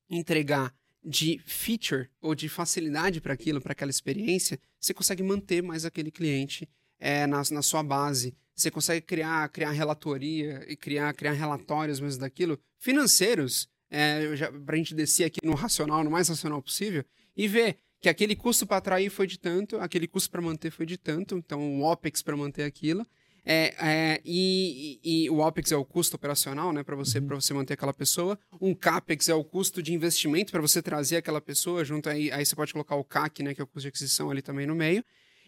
entregar 0.09 0.73
de 1.03 1.41
feature 1.45 2.09
ou 2.21 2.33
de 2.33 2.47
facilidade 2.47 3.19
para 3.19 3.33
aquilo, 3.33 3.59
para 3.59 3.73
aquela 3.73 3.91
experiência, 3.91 4.57
você 4.79 4.93
consegue 4.93 5.21
manter 5.21 5.61
mais 5.61 5.83
aquele 5.83 6.09
cliente 6.09 6.69
é, 6.97 7.27
na, 7.27 7.41
na 7.51 7.61
sua 7.61 7.83
base. 7.83 8.33
Você 8.55 8.71
consegue 8.71 9.05
criar, 9.05 9.49
criar 9.49 9.71
relatoria 9.71 10.63
e 10.69 10.77
criar, 10.77 11.13
criar 11.13 11.33
relatórios 11.33 11.99
mesmo 11.99 12.21
daquilo, 12.21 12.57
financeiros, 12.77 13.67
é, 13.91 14.37
para 14.65 14.75
a 14.75 14.77
gente 14.77 14.95
descer 14.95 15.25
aqui 15.25 15.41
no 15.43 15.53
racional, 15.53 16.01
no 16.05 16.09
mais 16.09 16.29
racional 16.29 16.61
possível, 16.61 17.03
e 17.35 17.45
ver 17.45 17.77
que 18.01 18.09
aquele 18.09 18.35
custo 18.35 18.65
para 18.65 18.77
atrair 18.77 19.09
foi 19.09 19.27
de 19.27 19.37
tanto, 19.37 19.77
aquele 19.77 20.07
custo 20.07 20.29
para 20.29 20.41
manter 20.41 20.71
foi 20.71 20.85
de 20.85 20.97
tanto, 20.97 21.37
então 21.37 21.79
o 21.79 21.83
OPEX 21.83 22.21
para 22.21 22.35
manter 22.35 22.63
aquilo. 22.63 23.05
É, 23.45 23.73
é, 23.79 24.21
e, 24.23 24.99
e, 25.03 25.23
e, 25.25 25.29
o 25.29 25.39
OPEX 25.39 25.71
é 25.71 25.75
o 25.75 25.83
custo 25.83 26.15
operacional, 26.15 26.71
né, 26.71 26.83
para 26.83 26.95
você, 26.95 27.19
uhum. 27.19 27.27
você 27.27 27.53
manter 27.53 27.73
aquela 27.73 27.93
pessoa. 27.93 28.37
Um 28.61 28.75
CAPEX 28.75 29.29
é 29.29 29.33
o 29.33 29.43
custo 29.43 29.81
de 29.81 29.93
investimento 29.93 30.51
para 30.51 30.61
você 30.61 30.81
trazer 30.81 31.17
aquela 31.17 31.41
pessoa 31.41 31.83
junto 31.83 32.09
aí. 32.09 32.31
Aí 32.31 32.45
você 32.45 32.55
pode 32.55 32.71
colocar 32.73 32.95
o 32.95 33.03
CAC, 33.03 33.41
né, 33.41 33.53
que 33.53 33.61
é 33.61 33.63
o 33.63 33.67
custo 33.67 33.81
de 33.81 33.87
aquisição 33.87 34.29
ali 34.29 34.41
também 34.41 34.67
no 34.67 34.75
meio. 34.75 35.03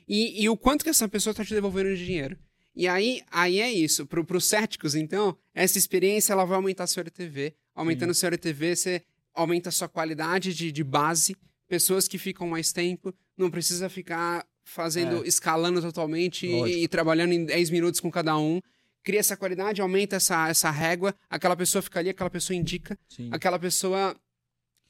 E, 0.08 0.44
e 0.44 0.50
o 0.50 0.58
quanto 0.58 0.84
que 0.84 0.90
essa 0.90 1.08
pessoa 1.08 1.32
está 1.32 1.46
te 1.46 1.54
devolvendo 1.54 1.96
de 1.96 2.06
dinheiro. 2.06 2.38
E 2.76 2.88
aí, 2.88 3.22
aí 3.30 3.60
é 3.60 3.72
isso. 3.72 4.06
Para 4.06 4.38
os 4.38 4.46
céticos, 4.46 4.96
então, 4.96 5.38
essa 5.54 5.78
experiência 5.78 6.34
ela 6.34 6.46
vai 6.46 6.56
aumentar 6.56 6.86
a 6.86 6.88
sua 6.88 7.02
LTV. 7.02 7.54
Aumentando 7.76 8.14
Sim. 8.14 8.18
a 8.18 8.20
sua 8.20 8.28
LTV, 8.30 8.76
você 8.76 9.04
aumenta 9.34 9.70
a 9.70 9.72
sua 9.72 9.88
qualidade 9.88 10.54
de, 10.54 10.72
de 10.72 10.84
base 10.84 11.36
pessoas 11.72 12.06
que 12.06 12.18
ficam 12.18 12.46
mais 12.50 12.74
tempo, 12.74 13.16
não 13.38 13.50
precisa 13.50 13.88
ficar 13.88 14.46
fazendo, 14.66 15.24
é. 15.24 15.28
escalando 15.28 15.82
totalmente 15.82 16.46
e, 16.46 16.84
e, 16.84 16.88
trabalhando 16.90 17.32
em 17.32 17.46
10 17.46 17.70
minutos 17.70 18.02
com 18.02 18.12
cada 18.12 18.38
um. 18.38 18.60
Cria 19.02 19.22
essa 19.22 19.38
qualidade, 19.38 19.82
aumenta 19.82 20.18
essa, 20.18 20.50
essa 20.50 20.70
régua, 20.70 21.16
aquela 21.30 21.56
pessoa 21.56 21.82
fica 21.82 22.00
ali, 22.00 22.10
aquela 22.10 22.30
pessoa 22.30 22.58
indica, 22.58 23.00
Sim. 23.08 23.30
aquela 23.32 23.58
pessoa 23.58 24.14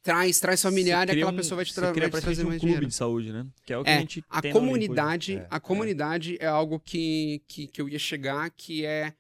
traz, 0.02 0.40
traz 0.40 0.60
familiar 0.60 1.08
e 1.08 1.12
aquela 1.12 1.32
um, 1.32 1.36
pessoa 1.36 1.58
vai 1.58 1.66
te, 1.66 1.76
tra 1.76 1.94
vai 1.94 2.10
te 2.10 2.22
trazer 2.22 2.44
um 2.44 2.48
mais 2.48 2.60
clube 2.60 2.72
dinheiro. 2.72 2.88
de 2.88 2.96
saúde, 2.96 3.32
né? 3.32 3.46
Que 3.64 3.74
é 3.74 3.78
o 3.78 3.84
que 3.84 3.90
é, 3.92 3.98
a 3.98 4.00
gente 4.00 4.26
a 4.28 4.42
comunidade, 4.42 5.38
é, 5.38 5.48
a 5.52 5.60
comunidade 5.60 6.38
é. 6.40 6.46
é, 6.46 6.48
algo 6.48 6.80
que, 6.80 7.44
que, 7.48 7.68
que 7.68 7.80
eu 7.80 7.88
ia 7.88 8.00
chegar, 8.00 8.50
que 8.50 8.88
é 8.88 9.14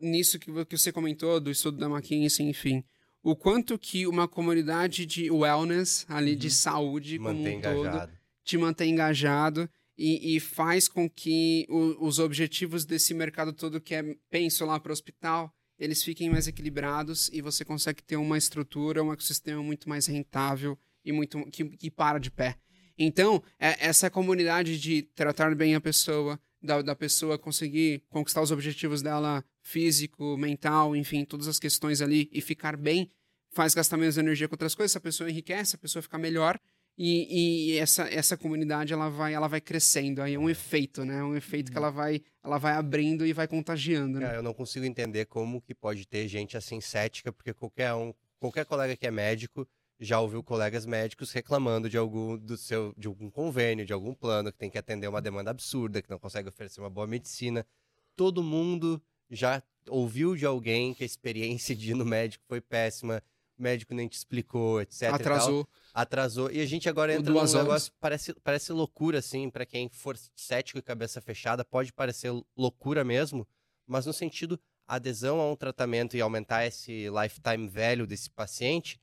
nisso 0.00 0.38
que, 0.38 0.64
que 0.66 0.78
você 0.78 0.92
comentou, 0.92 1.40
do 1.40 1.50
estudo 1.50 1.78
da 1.78 1.86
McKinsey, 1.86 2.48
enfim 2.48 2.84
o 3.22 3.36
quanto 3.36 3.78
que 3.78 4.06
uma 4.06 4.26
comunidade 4.26 5.04
de 5.04 5.30
wellness 5.30 6.06
ali, 6.08 6.32
uhum. 6.32 6.38
de 6.38 6.50
saúde 6.50 7.18
como 7.18 7.30
um 7.30 7.48
engajado. 7.48 8.06
todo, 8.06 8.18
te 8.44 8.58
mantém 8.58 8.92
engajado 8.92 9.68
e, 9.96 10.36
e 10.36 10.40
faz 10.40 10.88
com 10.88 11.08
que 11.08 11.66
o, 11.68 12.06
os 12.06 12.18
objetivos 12.18 12.84
desse 12.84 13.12
mercado 13.12 13.52
todo 13.52 13.80
que 13.80 13.94
é 13.94 14.16
penso 14.30 14.64
lá 14.64 14.80
para 14.80 14.90
o 14.90 14.92
hospital, 14.92 15.54
eles 15.78 16.02
fiquem 16.02 16.30
mais 16.30 16.48
equilibrados 16.48 17.28
e 17.32 17.42
você 17.42 17.64
consegue 17.64 18.02
ter 18.02 18.16
uma 18.16 18.38
estrutura, 18.38 19.02
um 19.02 19.12
ecossistema 19.12 19.62
muito 19.62 19.88
mais 19.88 20.06
rentável 20.06 20.78
e 21.04 21.12
muito 21.12 21.44
que, 21.50 21.64
que 21.64 21.90
para 21.90 22.18
de 22.18 22.30
pé. 22.30 22.56
Então, 22.98 23.42
é, 23.58 23.86
essa 23.86 24.10
comunidade 24.10 24.78
de 24.78 25.02
tratar 25.02 25.54
bem 25.54 25.74
a 25.74 25.80
pessoa, 25.80 26.38
da, 26.62 26.82
da 26.82 26.94
pessoa 26.94 27.38
conseguir 27.38 28.02
conquistar 28.10 28.42
os 28.42 28.50
objetivos 28.50 29.00
dela 29.00 29.44
físico, 29.70 30.36
mental, 30.36 30.96
enfim, 30.96 31.24
todas 31.24 31.46
as 31.46 31.58
questões 31.58 32.02
ali 32.02 32.28
e 32.32 32.40
ficar 32.40 32.76
bem, 32.76 33.10
faz 33.52 33.74
gastar 33.74 33.96
menos 33.96 34.18
energia 34.18 34.48
com 34.48 34.54
outras 34.54 34.74
coisas, 34.74 34.96
a 34.96 35.00
pessoa 35.00 35.30
enriquece, 35.30 35.76
a 35.76 35.78
pessoa 35.78 36.02
fica 36.02 36.18
melhor 36.18 36.58
e, 37.02 37.72
e, 37.72 37.78
essa, 37.78 38.02
essa 38.12 38.36
comunidade 38.36 38.92
ela 38.92 39.08
vai, 39.08 39.32
ela 39.32 39.48
vai 39.48 39.60
crescendo. 39.60 40.20
Aí 40.20 40.34
é 40.34 40.38
um 40.38 40.50
efeito, 40.50 41.02
né? 41.02 41.20
É 41.20 41.24
um 41.24 41.34
efeito 41.34 41.70
que 41.70 41.78
uhum. 41.78 41.84
ela 41.84 41.90
vai, 41.90 42.20
ela 42.44 42.58
vai 42.58 42.74
abrindo 42.74 43.24
e 43.24 43.32
vai 43.32 43.48
contagiando. 43.48 44.20
Né? 44.20 44.34
É, 44.34 44.36
eu 44.36 44.42
não 44.42 44.52
consigo 44.52 44.84
entender 44.84 45.24
como 45.24 45.62
que 45.62 45.74
pode 45.74 46.06
ter 46.06 46.28
gente 46.28 46.58
assim 46.58 46.78
cética, 46.78 47.32
porque 47.32 47.54
qualquer 47.54 47.94
um, 47.94 48.12
qualquer 48.38 48.66
colega 48.66 48.94
que 48.96 49.06
é 49.06 49.10
médico 49.10 49.66
já 49.98 50.20
ouviu 50.20 50.42
colegas 50.42 50.84
médicos 50.84 51.32
reclamando 51.32 51.88
de 51.88 51.96
algum 51.96 52.36
do 52.36 52.56
seu 52.56 52.94
de 52.98 53.06
algum 53.06 53.30
convênio, 53.30 53.86
de 53.86 53.94
algum 53.94 54.14
plano 54.14 54.52
que 54.52 54.58
tem 54.58 54.70
que 54.70 54.78
atender 54.78 55.08
uma 55.08 55.22
demanda 55.22 55.50
absurda, 55.50 56.02
que 56.02 56.10
não 56.10 56.18
consegue 56.18 56.50
oferecer 56.50 56.80
uma 56.80 56.90
boa 56.90 57.06
medicina. 57.06 57.66
Todo 58.14 58.42
mundo 58.42 59.02
já 59.30 59.62
ouviu 59.88 60.36
de 60.36 60.44
alguém 60.44 60.92
que 60.92 61.02
a 61.02 61.06
experiência 61.06 61.74
de 61.74 61.90
ir 61.90 61.94
no 61.94 62.04
médico 62.04 62.44
foi 62.46 62.60
péssima, 62.60 63.22
o 63.58 63.62
médico 63.62 63.94
nem 63.94 64.08
te 64.08 64.16
explicou, 64.16 64.80
etc. 64.80 65.12
Atrasou. 65.12 65.68
Atrasou. 65.94 66.50
E 66.50 66.60
a 66.60 66.66
gente 66.66 66.88
agora 66.88 67.14
entra 67.14 67.32
num 67.32 67.42
negócio 67.42 67.92
parece 68.00 68.34
parece 68.42 68.72
loucura 68.72 69.18
assim, 69.18 69.50
para 69.50 69.66
quem 69.66 69.88
for 69.88 70.16
cético 70.34 70.78
e 70.78 70.82
cabeça 70.82 71.20
fechada, 71.20 71.64
pode 71.64 71.92
parecer 71.92 72.30
loucura 72.56 73.04
mesmo, 73.04 73.46
mas 73.86 74.06
no 74.06 74.12
sentido 74.12 74.58
adesão 74.86 75.40
a 75.40 75.50
um 75.50 75.56
tratamento 75.56 76.16
e 76.16 76.20
aumentar 76.20 76.66
esse 76.66 77.08
lifetime 77.08 77.68
velho 77.68 78.06
desse 78.06 78.28
paciente 78.28 79.00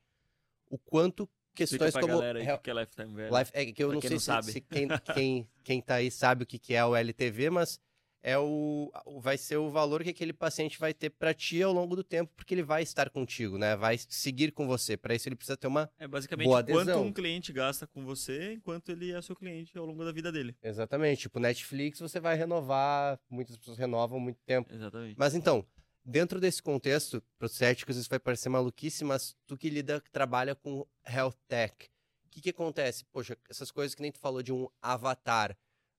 o 0.70 0.78
quanto 0.78 1.28
questões 1.54 1.94
como 1.94 2.06
galera 2.06 2.38
aí 2.38 2.58
que 2.58 2.70
é 2.70 2.74
lifetime 2.74 3.14
value. 3.14 3.38
Life, 3.38 3.50
é 3.54 3.72
que 3.72 3.82
eu 3.82 3.88
pra 3.88 3.94
não 3.94 4.00
sei 4.02 4.10
não 4.10 4.18
se, 4.18 4.24
sabe. 4.24 4.52
se 4.52 4.60
quem, 4.60 4.88
quem, 5.14 5.48
quem 5.64 5.80
tá 5.80 5.94
aí 5.96 6.10
sabe 6.10 6.44
o 6.44 6.46
que, 6.46 6.58
que 6.58 6.74
é 6.74 6.84
o 6.84 6.94
LTV, 6.94 7.50
mas 7.50 7.80
é 8.28 8.38
o 8.38 8.90
vai 9.20 9.38
ser 9.38 9.56
o 9.56 9.70
valor 9.70 10.02
que 10.02 10.10
aquele 10.10 10.32
paciente 10.32 10.78
vai 10.78 10.92
ter 10.92 11.10
para 11.10 11.32
ti 11.32 11.62
ao 11.62 11.72
longo 11.72 11.96
do 11.96 12.04
tempo, 12.04 12.32
porque 12.36 12.54
ele 12.54 12.62
vai 12.62 12.82
estar 12.82 13.08
contigo, 13.10 13.56
né? 13.56 13.74
Vai 13.74 13.96
seguir 13.98 14.52
com 14.52 14.66
você. 14.66 14.96
Para 14.96 15.14
isso 15.14 15.28
ele 15.28 15.36
precisa 15.36 15.56
ter 15.56 15.66
uma 15.66 15.90
É 15.98 16.06
basicamente 16.06 16.46
boa 16.46 16.62
quanto 16.62 16.98
um 16.98 17.12
cliente 17.12 17.52
gasta 17.52 17.86
com 17.86 18.04
você, 18.04 18.52
enquanto 18.52 18.90
ele 18.90 19.12
é 19.12 19.22
seu 19.22 19.34
cliente 19.34 19.76
ao 19.78 19.86
longo 19.86 20.04
da 20.04 20.12
vida 20.12 20.30
dele. 20.30 20.54
Exatamente. 20.62 21.22
Tipo, 21.22 21.40
Netflix 21.40 22.00
você 22.00 22.20
vai 22.20 22.36
renovar, 22.36 23.18
muitas 23.30 23.56
pessoas 23.56 23.78
renovam 23.78 24.20
muito 24.20 24.40
tempo. 24.44 24.72
Exatamente. 24.72 25.16
Mas 25.18 25.34
então, 25.34 25.66
Dentro 26.10 26.40
desse 26.40 26.62
contexto, 26.62 27.22
para 27.38 27.44
os 27.44 27.52
céticos 27.52 27.98
isso 27.98 28.08
vai 28.08 28.18
parecer 28.18 28.48
maluquice, 28.48 29.04
mas 29.04 29.36
tu 29.46 29.58
que 29.58 29.68
lida, 29.68 30.00
que 30.00 30.10
trabalha 30.10 30.54
com 30.54 30.86
health 31.06 31.34
tech, 31.46 31.74
o 32.24 32.30
que, 32.30 32.40
que 32.40 32.48
acontece? 32.48 33.04
Poxa, 33.12 33.36
essas 33.46 33.70
coisas 33.70 33.94
que 33.94 34.00
nem 34.00 34.10
tu 34.10 34.18
falou 34.18 34.42
de 34.42 34.50
um 34.50 34.66
avatar, 34.80 35.54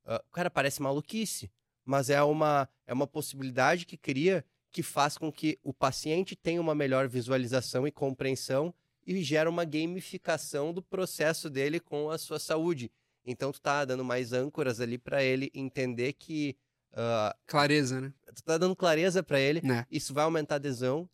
uh, 0.07 0.15
o 0.27 0.31
cara 0.31 0.49
parece 0.49 0.81
maluquice, 0.81 1.51
mas 1.85 2.09
é 2.09 2.21
uma, 2.21 2.67
é 2.85 2.93
uma 2.93 3.07
possibilidade 3.07 3.85
que 3.85 3.97
cria 3.97 4.45
que 4.71 4.83
faz 4.83 5.17
com 5.17 5.31
que 5.31 5.57
o 5.63 5.73
paciente 5.73 6.35
tenha 6.35 6.61
uma 6.61 6.75
melhor 6.75 7.07
visualização 7.07 7.87
e 7.87 7.91
compreensão 7.91 8.73
e 9.05 9.23
gera 9.23 9.49
uma 9.49 9.65
gamificação 9.65 10.71
do 10.71 10.81
processo 10.81 11.49
dele 11.49 11.79
com 11.79 12.11
a 12.11 12.17
sua 12.17 12.37
saúde. 12.37 12.91
Então 13.25 13.51
tu 13.51 13.59
tá 13.59 13.83
dando 13.83 14.05
mais 14.05 14.31
âncoras 14.31 14.79
ali 14.79 14.97
para 14.97 15.23
ele 15.23 15.51
entender 15.53 16.13
que 16.13 16.55
Uh, 16.91 17.37
clareza, 17.45 18.01
né? 18.01 18.11
Tu 18.35 18.43
tá 18.43 18.57
dando 18.57 18.75
clareza 18.75 19.21
para 19.21 19.39
ele, 19.39 19.59
é. 19.59 19.85
isso 19.91 20.13
vai 20.13 20.23
aumentar 20.23 20.55
a 20.55 20.57
adesão, 20.57 21.07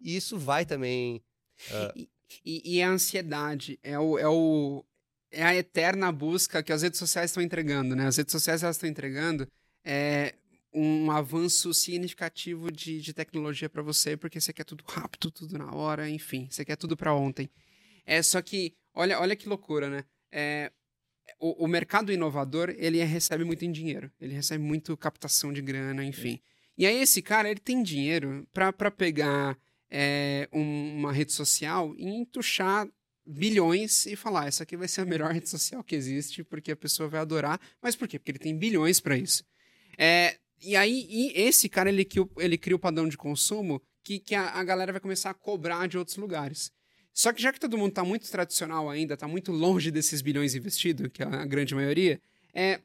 e 0.00 0.16
isso 0.16 0.38
vai 0.38 0.64
também. 0.64 1.22
Uh... 1.70 1.92
E, 1.96 2.10
e, 2.44 2.76
e, 2.76 2.82
a 2.82 2.88
ansiedade 2.88 3.78
é 3.82 3.98
o, 3.98 4.18
é 4.18 4.28
o. 4.28 4.84
É 5.30 5.42
a 5.42 5.54
eterna 5.54 6.12
busca 6.12 6.62
que 6.62 6.72
as 6.72 6.82
redes 6.82 6.98
sociais 6.98 7.30
estão 7.30 7.42
entregando, 7.42 7.96
né? 7.96 8.06
As 8.06 8.16
redes 8.16 8.32
sociais 8.32 8.62
elas 8.62 8.76
estão 8.76 8.88
entregando 8.88 9.46
é 9.84 10.34
um 10.72 11.10
avanço 11.10 11.72
significativo 11.72 12.70
de, 12.70 13.00
de 13.00 13.12
tecnologia 13.12 13.68
para 13.68 13.82
você, 13.82 14.16
porque 14.16 14.40
você 14.40 14.52
quer 14.52 14.64
tudo 14.64 14.84
rápido, 14.86 15.30
tudo 15.30 15.58
na 15.58 15.74
hora, 15.74 16.08
enfim, 16.08 16.46
você 16.50 16.64
quer 16.64 16.76
tudo 16.76 16.96
para 16.96 17.14
ontem. 17.14 17.50
É 18.06 18.22
só 18.22 18.40
que, 18.40 18.74
olha, 18.94 19.18
olha 19.20 19.36
que 19.36 19.48
loucura, 19.48 19.88
né? 19.88 20.04
É, 20.30 20.70
o, 21.40 21.64
o, 21.64 21.68
mercado 21.68 22.12
inovador, 22.12 22.74
ele 22.76 23.02
recebe 23.04 23.44
muito 23.44 23.64
em 23.64 23.72
dinheiro. 23.72 24.10
Ele 24.20 24.34
recebe 24.34 24.62
muito 24.62 24.96
captação 24.96 25.52
de 25.52 25.60
grana, 25.60 26.04
enfim. 26.04 26.40
E 26.76 26.86
aí 26.86 26.96
esse 27.00 27.20
cara, 27.20 27.50
ele 27.50 27.60
tem 27.60 27.82
dinheiro 27.82 28.46
para 28.52 28.90
pegar 28.90 29.58
é, 29.90 30.48
um, 30.52 30.96
uma 30.96 31.12
rede 31.12 31.32
social 31.32 31.94
e 31.96 32.06
entuchar 32.08 32.88
bilhões 33.26 34.06
e 34.06 34.16
falar, 34.16 34.46
essa 34.46 34.62
aqui 34.62 34.76
vai 34.76 34.88
ser 34.88 35.02
a 35.02 35.04
melhor 35.04 35.32
rede 35.34 35.48
social 35.48 35.84
que 35.84 35.94
existe, 35.94 36.42
porque 36.42 36.72
a 36.72 36.76
pessoa 36.76 37.08
vai 37.08 37.20
adorar. 37.20 37.60
Mas 37.82 37.94
por 37.94 38.08
quê? 38.08 38.18
Porque 38.18 38.30
ele 38.30 38.38
tem 38.38 38.56
bilhões 38.56 39.00
para 39.00 39.16
isso. 39.16 39.44
É, 39.98 40.38
e 40.62 40.76
aí, 40.76 41.06
e 41.10 41.32
esse 41.34 41.68
cara, 41.68 41.88
ele, 41.90 42.06
ele 42.38 42.56
cria 42.56 42.76
o 42.76 42.78
padrão 42.78 43.08
de 43.08 43.16
consumo 43.16 43.82
que, 44.04 44.18
que 44.18 44.34
a, 44.34 44.50
a 44.50 44.64
galera 44.64 44.92
vai 44.92 45.00
começar 45.00 45.30
a 45.30 45.34
cobrar 45.34 45.86
de 45.88 45.98
outros 45.98 46.16
lugares. 46.16 46.70
Só 47.12 47.32
que 47.32 47.42
já 47.42 47.52
que 47.52 47.58
todo 47.58 47.76
mundo 47.76 47.90
está 47.90 48.04
muito 48.04 48.30
tradicional 48.30 48.88
ainda, 48.88 49.14
está 49.14 49.26
muito 49.26 49.50
longe 49.50 49.90
desses 49.90 50.22
bilhões 50.22 50.54
investidos, 50.54 51.10
que 51.12 51.22
é 51.22 51.26
a 51.26 51.44
grande 51.44 51.74
maioria, 51.74 52.22
é, 52.54 52.80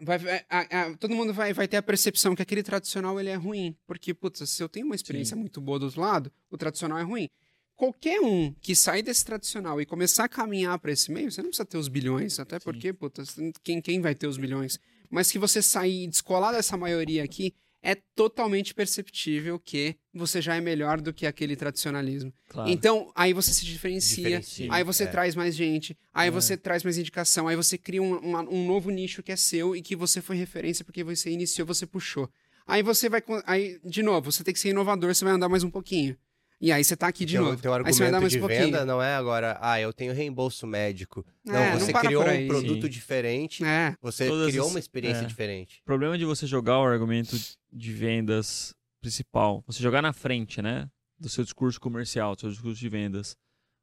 vai, 0.00 0.18
a, 0.48 0.60
a, 0.82 0.96
todo 0.96 1.14
mundo 1.14 1.32
vai, 1.32 1.52
vai 1.52 1.66
ter 1.66 1.78
a 1.78 1.82
percepção 1.82 2.34
que 2.34 2.42
aquele 2.42 2.62
tradicional 2.62 3.18
ele 3.18 3.30
é 3.30 3.34
ruim. 3.34 3.74
Porque, 3.86 4.12
putz, 4.12 4.48
se 4.48 4.62
eu 4.62 4.68
tenho 4.68 4.86
uma 4.86 4.94
experiência 4.94 5.34
Sim. 5.34 5.40
muito 5.40 5.60
boa 5.60 5.78
do 5.78 5.86
outro 5.86 6.00
lado, 6.00 6.30
o 6.50 6.56
tradicional 6.58 6.98
é 6.98 7.02
ruim. 7.02 7.28
Qualquer 7.74 8.20
um 8.20 8.52
que 8.60 8.74
sair 8.74 9.02
desse 9.02 9.24
tradicional 9.24 9.80
e 9.80 9.86
começar 9.86 10.24
a 10.24 10.28
caminhar 10.28 10.78
para 10.78 10.92
esse 10.92 11.10
meio, 11.10 11.30
você 11.30 11.42
não 11.42 11.48
precisa 11.48 11.66
ter 11.66 11.76
os 11.76 11.88
bilhões, 11.88 12.38
até 12.38 12.58
Sim. 12.58 12.64
porque, 12.64 12.92
putz, 12.92 13.36
quem, 13.62 13.80
quem 13.80 14.00
vai 14.00 14.14
ter 14.14 14.26
os 14.26 14.38
bilhões? 14.38 14.78
Mas 15.10 15.30
que 15.30 15.38
você 15.38 15.62
sair 15.62 16.04
e 16.04 16.08
descolar 16.08 16.52
dessa 16.52 16.76
maioria 16.76 17.22
aqui, 17.24 17.54
é 17.82 17.94
totalmente 18.16 18.74
perceptível 18.74 19.60
que 19.60 19.96
você 20.12 20.42
já 20.42 20.56
é 20.56 20.60
melhor 20.60 21.00
do 21.00 21.12
que 21.12 21.24
aquele 21.24 21.54
tradicionalismo. 21.54 22.32
Claro. 22.48 22.68
Então, 22.68 23.12
aí 23.14 23.32
você 23.32 23.52
se 23.52 23.64
diferencia, 23.64 24.24
diferencia 24.24 24.72
aí 24.72 24.82
você 24.82 25.04
é. 25.04 25.06
traz 25.06 25.36
mais 25.36 25.54
gente, 25.54 25.96
aí 26.12 26.26
é. 26.26 26.30
você 26.30 26.56
traz 26.56 26.82
mais 26.82 26.98
indicação, 26.98 27.46
aí 27.46 27.54
você 27.54 27.78
cria 27.78 28.02
um, 28.02 28.18
uma, 28.18 28.40
um 28.42 28.66
novo 28.66 28.90
nicho 28.90 29.22
que 29.22 29.30
é 29.30 29.36
seu 29.36 29.76
e 29.76 29.82
que 29.82 29.94
você 29.94 30.20
foi 30.20 30.36
referência 30.36 30.84
porque 30.84 31.04
você 31.04 31.30
iniciou, 31.30 31.64
você 31.64 31.86
puxou. 31.86 32.28
Aí 32.66 32.82
você 32.82 33.08
vai. 33.08 33.22
Aí, 33.46 33.78
de 33.84 34.02
novo, 34.02 34.32
você 34.32 34.42
tem 34.42 34.52
que 34.52 34.58
ser 34.58 34.70
inovador, 34.70 35.14
você 35.14 35.24
vai 35.24 35.34
andar 35.34 35.48
mais 35.48 35.62
um 35.62 35.70
pouquinho. 35.70 36.16
E 36.60 36.72
aí 36.72 36.82
você 36.82 36.96
tá 36.96 37.08
aqui 37.08 37.24
de 37.24 37.34
teu, 37.34 37.44
novo. 37.44 37.60
Teu 37.60 37.72
argumento 37.72 38.28
de 38.28 38.40
um 38.40 38.46
venda 38.46 38.84
não 38.84 39.02
é 39.02 39.14
agora, 39.14 39.58
ah, 39.60 39.78
eu 39.80 39.92
tenho 39.92 40.14
reembolso 40.14 40.66
médico. 40.66 41.24
É, 41.46 41.52
não, 41.52 41.78
você 41.78 41.92
não 41.92 42.00
criou 42.00 42.24
um 42.26 42.48
produto 42.48 42.82
Sim. 42.82 42.88
diferente, 42.88 43.64
é. 43.64 43.94
você 44.00 44.26
Todas 44.26 44.48
criou 44.48 44.66
as... 44.66 44.72
uma 44.72 44.78
experiência 44.78 45.22
é. 45.22 45.26
diferente. 45.26 45.80
O 45.82 45.84
problema 45.84 46.16
de 46.16 46.24
você 46.24 46.46
jogar 46.46 46.78
o 46.78 46.84
argumento 46.84 47.36
de 47.70 47.92
vendas 47.92 48.74
principal, 49.00 49.62
você 49.66 49.82
jogar 49.82 50.00
na 50.00 50.12
frente, 50.12 50.62
né, 50.62 50.88
do 51.18 51.28
seu 51.28 51.44
discurso 51.44 51.78
comercial, 51.78 52.34
do 52.34 52.40
seu 52.40 52.50
discurso 52.50 52.80
de 52.80 52.88
vendas, 52.88 53.36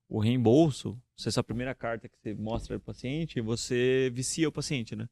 o 0.09 0.19
reembolso, 0.19 0.99
se 1.15 1.27
essa 1.27 1.43
primeira 1.43 1.73
carta 1.75 2.09
que 2.09 2.17
você 2.17 2.33
mostra 2.33 2.79
para 2.79 2.91
o 2.91 2.93
paciente, 2.93 3.39
você 3.39 4.11
vicia 4.13 4.49
o 4.49 4.51
paciente, 4.51 4.95
né? 4.95 5.07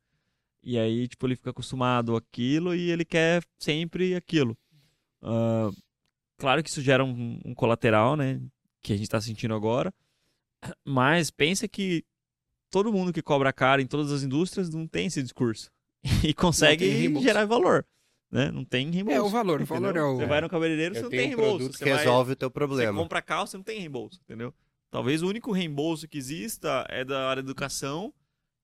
E 0.63 0.77
aí, 0.77 1.07
tipo, 1.07 1.25
ele 1.25 1.35
fica 1.35 1.49
acostumado 1.49 2.15
àquilo 2.15 2.75
e 2.75 2.91
ele 2.91 3.03
quer 3.03 3.43
sempre 3.57 4.15
aquilo. 4.15 4.55
Uh, 5.21 5.75
Claro 6.41 6.63
que 6.63 6.71
isso 6.71 6.81
gera 6.81 7.05
um, 7.05 7.39
um 7.45 7.53
colateral, 7.53 8.15
né? 8.15 8.41
Que 8.81 8.93
a 8.93 8.95
gente 8.95 9.05
está 9.05 9.21
sentindo 9.21 9.53
agora. 9.53 9.93
Mas 10.83 11.29
pensa 11.29 11.67
que 11.67 12.03
todo 12.71 12.91
mundo 12.91 13.13
que 13.13 13.21
cobra 13.21 13.53
caro 13.53 13.79
em 13.79 13.85
todas 13.85 14.11
as 14.11 14.23
indústrias 14.23 14.67
não 14.71 14.87
tem 14.87 15.05
esse 15.05 15.21
discurso. 15.21 15.69
E 16.27 16.33
consegue 16.33 17.13
gerar 17.21 17.45
valor. 17.45 17.85
Né? 18.31 18.49
Não 18.49 18.65
tem 18.65 18.89
reembolso. 18.89 19.19
É 19.19 19.21
o 19.21 19.29
valor, 19.29 19.61
o 19.61 19.65
valor 19.65 19.95
é 19.95 20.01
o. 20.01 20.15
Você 20.15 20.25
vai 20.25 20.41
no 20.41 20.49
cabeleireiro, 20.49 20.95
você 20.95 21.01
não 21.01 21.09
tem 21.11 21.27
reembolso. 21.27 21.73
Você 21.73 21.85
resolve 21.85 22.29
vai... 22.29 22.33
o 22.33 22.35
teu 22.35 22.49
problema. 22.49 22.91
Você 22.91 22.97
compra 22.97 23.21
carro, 23.21 23.45
você 23.45 23.57
não 23.57 23.63
tem 23.63 23.77
reembolso, 23.77 24.19
entendeu? 24.23 24.51
Talvez 24.89 25.21
o 25.21 25.27
único 25.27 25.51
reembolso 25.51 26.07
que 26.07 26.17
exista 26.17 26.87
é 26.89 27.05
da 27.05 27.29
área 27.29 27.43
da 27.43 27.47
educação, 27.47 28.11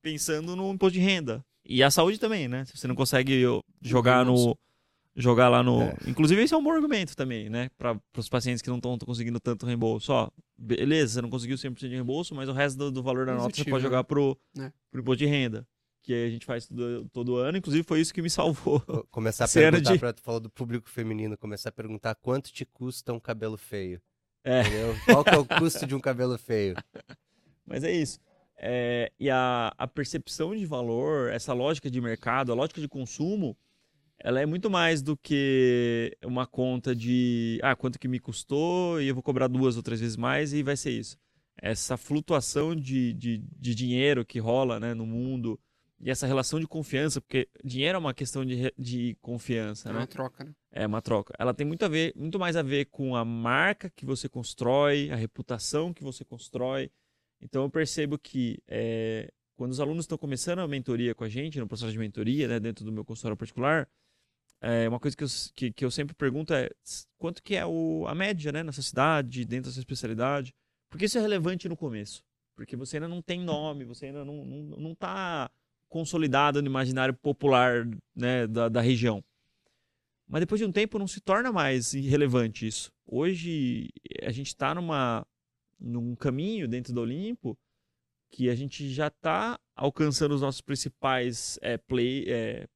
pensando 0.02 0.56
no 0.56 0.74
imposto 0.74 0.98
de 0.98 1.00
renda. 1.00 1.46
E 1.64 1.84
a 1.84 1.92
saúde 1.92 2.18
também, 2.18 2.48
né? 2.48 2.66
Se 2.66 2.76
você 2.76 2.88
não 2.88 2.96
consegue 2.96 3.44
jogar 3.82 4.26
no, 4.26 4.58
jogar 5.18 5.50
lá 5.50 5.64
no. 5.64 5.82
É. 5.82 5.98
Inclusive, 6.06 6.42
esse 6.42 6.54
é 6.54 6.58
um 6.58 6.64
bom 6.64 6.72
argumento 6.72 7.16
também, 7.16 7.50
né? 7.50 7.70
Para 7.78 8.00
os 8.16 8.30
pacientes 8.30 8.62
que 8.62 8.70
não 8.70 8.78
estão 8.78 8.98
conseguindo 9.00 9.40
tanto 9.40 9.66
reembolso. 9.66 10.14
Ó, 10.14 10.30
beleza, 10.58 11.14
você 11.14 11.22
não 11.22 11.30
conseguiu 11.30 11.58
100% 11.58 11.76
de 11.80 11.88
reembolso, 11.90 12.36
mas 12.36 12.48
o 12.48 12.54
resto 12.54 12.78
do, 12.78 12.92
do 12.92 13.04
valor 13.04 13.26
da 13.26 13.34
Positivo, 13.34 13.48
nota 13.48 13.64
você 13.64 13.70
pode 13.70 13.84
jogar 13.84 14.04
pro, 14.04 14.38
né? 14.56 14.72
pro 14.92 15.02
imposto 15.02 15.18
de 15.18 15.26
renda. 15.26 15.68
Que 16.04 16.14
a 16.14 16.30
gente 16.30 16.46
faz 16.46 16.68
todo, 16.68 17.10
todo 17.12 17.36
ano, 17.36 17.58
inclusive 17.58 17.84
foi 17.84 18.00
isso 18.00 18.14
que 18.14 18.22
me 18.22 18.30
salvou. 18.30 18.80
Começar 19.12 19.46
a 19.46 19.48
perguntar, 19.52 19.94
de... 19.94 20.00
pra, 20.00 20.14
tu 20.14 20.22
falou 20.22 20.40
do 20.40 20.50
público 20.50 20.90
feminino, 20.90 21.38
começar 21.38 21.70
a 21.70 21.72
perguntar 21.72 22.16
quanto 22.16 22.54
te 22.54 22.64
custa 22.64 23.12
um 23.12 23.20
cabelo 23.20 23.58
feio. 23.58 24.00
É. 24.44 24.62
Entendeu? 24.62 24.96
Qual 25.06 25.24
que 25.26 25.32
é 25.32 25.38
o 25.38 25.46
custo 25.46 25.86
de 25.86 25.94
um 25.94 26.00
cabelo 26.00 26.38
feio? 26.38 26.76
Mas 27.66 27.84
é 27.84 27.92
isso. 27.92 28.20
É, 28.60 29.12
e 29.20 29.30
a, 29.30 29.74
a 29.78 29.88
percepção 29.88 30.56
de 30.56 30.66
valor, 30.66 31.30
essa 31.30 31.54
lógica 31.54 31.92
de 31.92 32.00
mercado, 32.00 32.52
a 32.52 32.56
lógica 32.56 32.80
de 32.80 32.88
consumo, 32.88 33.58
ela 34.20 34.42
é 34.42 34.46
muito 34.46 34.70
mais 34.70 35.02
do 35.02 35.16
que 35.16 36.16
uma 36.24 36.48
conta 36.48 36.96
de 36.96 37.60
ah, 37.64 37.76
quanto 37.76 38.00
que 38.00 38.08
me 38.08 38.20
custou 38.20 39.02
e 39.02 39.08
eu 39.08 39.14
vou 39.14 39.24
cobrar 39.24 39.48
duas 39.48 39.78
ou 39.78 39.84
três 39.84 40.00
vezes 40.02 40.18
mais 40.18 40.54
e 40.54 40.64
vai 40.64 40.76
ser 40.76 40.92
isso. 40.92 41.18
Essa 41.60 41.98
flutuação 41.98 42.76
de, 42.76 43.14
de, 43.14 43.38
de 43.38 43.76
dinheiro 43.76 44.26
que 44.26 44.40
rola 44.40 44.80
né, 44.80 44.94
no 44.94 45.06
mundo 45.06 45.60
e 46.00 46.12
essa 46.12 46.28
relação 46.28 46.60
de 46.60 46.68
confiança, 46.68 47.20
porque 47.20 47.50
dinheiro 47.64 47.96
é 47.96 48.00
uma 48.00 48.14
questão 48.14 48.46
de, 48.46 48.72
de 48.78 49.18
confiança, 49.20 49.90
é 49.90 49.94
né? 49.94 50.00
uma 50.00 50.08
troca, 50.08 50.44
né? 50.44 50.54
É 50.72 50.86
uma 50.86 51.02
troca. 51.02 51.34
Ela 51.40 51.54
tem 51.56 51.66
muito, 51.66 51.84
a 51.84 51.88
ver, 51.88 52.14
muito 52.16 52.38
mais 52.38 52.56
a 52.56 52.62
ver 52.62 52.86
com 52.86 53.16
a 53.16 53.26
marca 53.26 53.90
que 53.90 54.06
você 54.06 54.30
constrói, 54.30 55.10
a 55.10 55.16
reputação 55.16 55.92
que 55.92 56.04
você 56.04 56.24
constrói. 56.24 56.92
Então 57.42 57.64
eu 57.64 57.70
percebo 57.70 58.18
que 58.18 58.62
é, 58.68 59.32
quando 59.56 59.72
os 59.72 59.80
alunos 59.80 60.04
estão 60.04 60.20
começando 60.20 60.60
a 60.60 60.68
mentoria 60.68 61.16
com 61.16 61.24
a 61.24 61.30
gente, 61.30 61.60
no 61.60 61.68
processo 61.68 61.92
de 61.92 61.98
mentoria, 61.98 62.48
né, 62.48 62.60
dentro 62.60 62.86
do 62.86 62.92
meu 62.92 63.04
consultório 63.04 63.36
particular, 63.36 63.90
é, 64.62 64.88
uma 64.88 65.00
coisa 65.00 65.16
que 65.16 65.24
eu, 65.24 65.28
que, 65.56 65.72
que 65.72 65.86
eu 65.86 65.92
sempre 65.92 66.16
pergunto 66.16 66.54
é 66.54 66.70
quanto 67.18 67.44
que 67.44 67.56
é 67.56 67.66
o, 67.66 68.06
a 68.08 68.16
média 68.16 68.52
né, 68.52 68.64
nessa 68.64 68.82
cidade, 68.82 69.46
dentro 69.46 69.70
dessa 69.70 69.80
especialidade. 69.80 70.54
Porque 70.90 71.06
isso 71.06 71.18
é 71.18 71.22
relevante 71.22 71.70
no 71.70 71.78
começo. 71.78 72.24
Porque 72.56 72.76
você 72.76 72.98
ainda 72.98 73.08
não 73.08 73.22
tem 73.22 73.40
nome, 73.40 73.86
você 73.86 74.08
ainda 74.08 74.26
não 74.26 74.44
não, 74.44 74.64
não 74.78 74.96
tá 74.96 75.50
consolidado 75.88 76.62
no 76.62 76.68
imaginário 76.68 77.14
popular 77.14 77.88
né, 78.16 78.48
da, 78.48 78.68
da 78.68 78.82
região. 78.82 79.24
Mas 80.28 80.42
depois 80.42 80.60
de 80.60 80.66
um 80.66 80.72
tempo 80.72 81.00
não 81.00 81.08
se 81.08 81.22
torna 81.22 81.52
mais 81.52 81.94
irrelevante 81.94 82.68
isso. 82.68 82.92
Hoje 83.06 83.90
a 84.22 84.32
gente 84.32 84.48
está 84.48 84.74
numa 84.76 85.26
num 85.80 86.16
caminho 86.16 86.68
dentro 86.68 86.94
do 86.94 87.02
Olimpo 87.02 87.58
que 88.30 88.50
a 88.50 88.56
gente 88.56 88.90
já 88.90 89.08
está 89.08 89.60
alcançando 89.76 90.34
os 90.34 90.42
nossos 90.42 90.60
principais 90.60 91.58
é, 91.62 91.78
play, 91.78 92.26
é, 92.28 92.68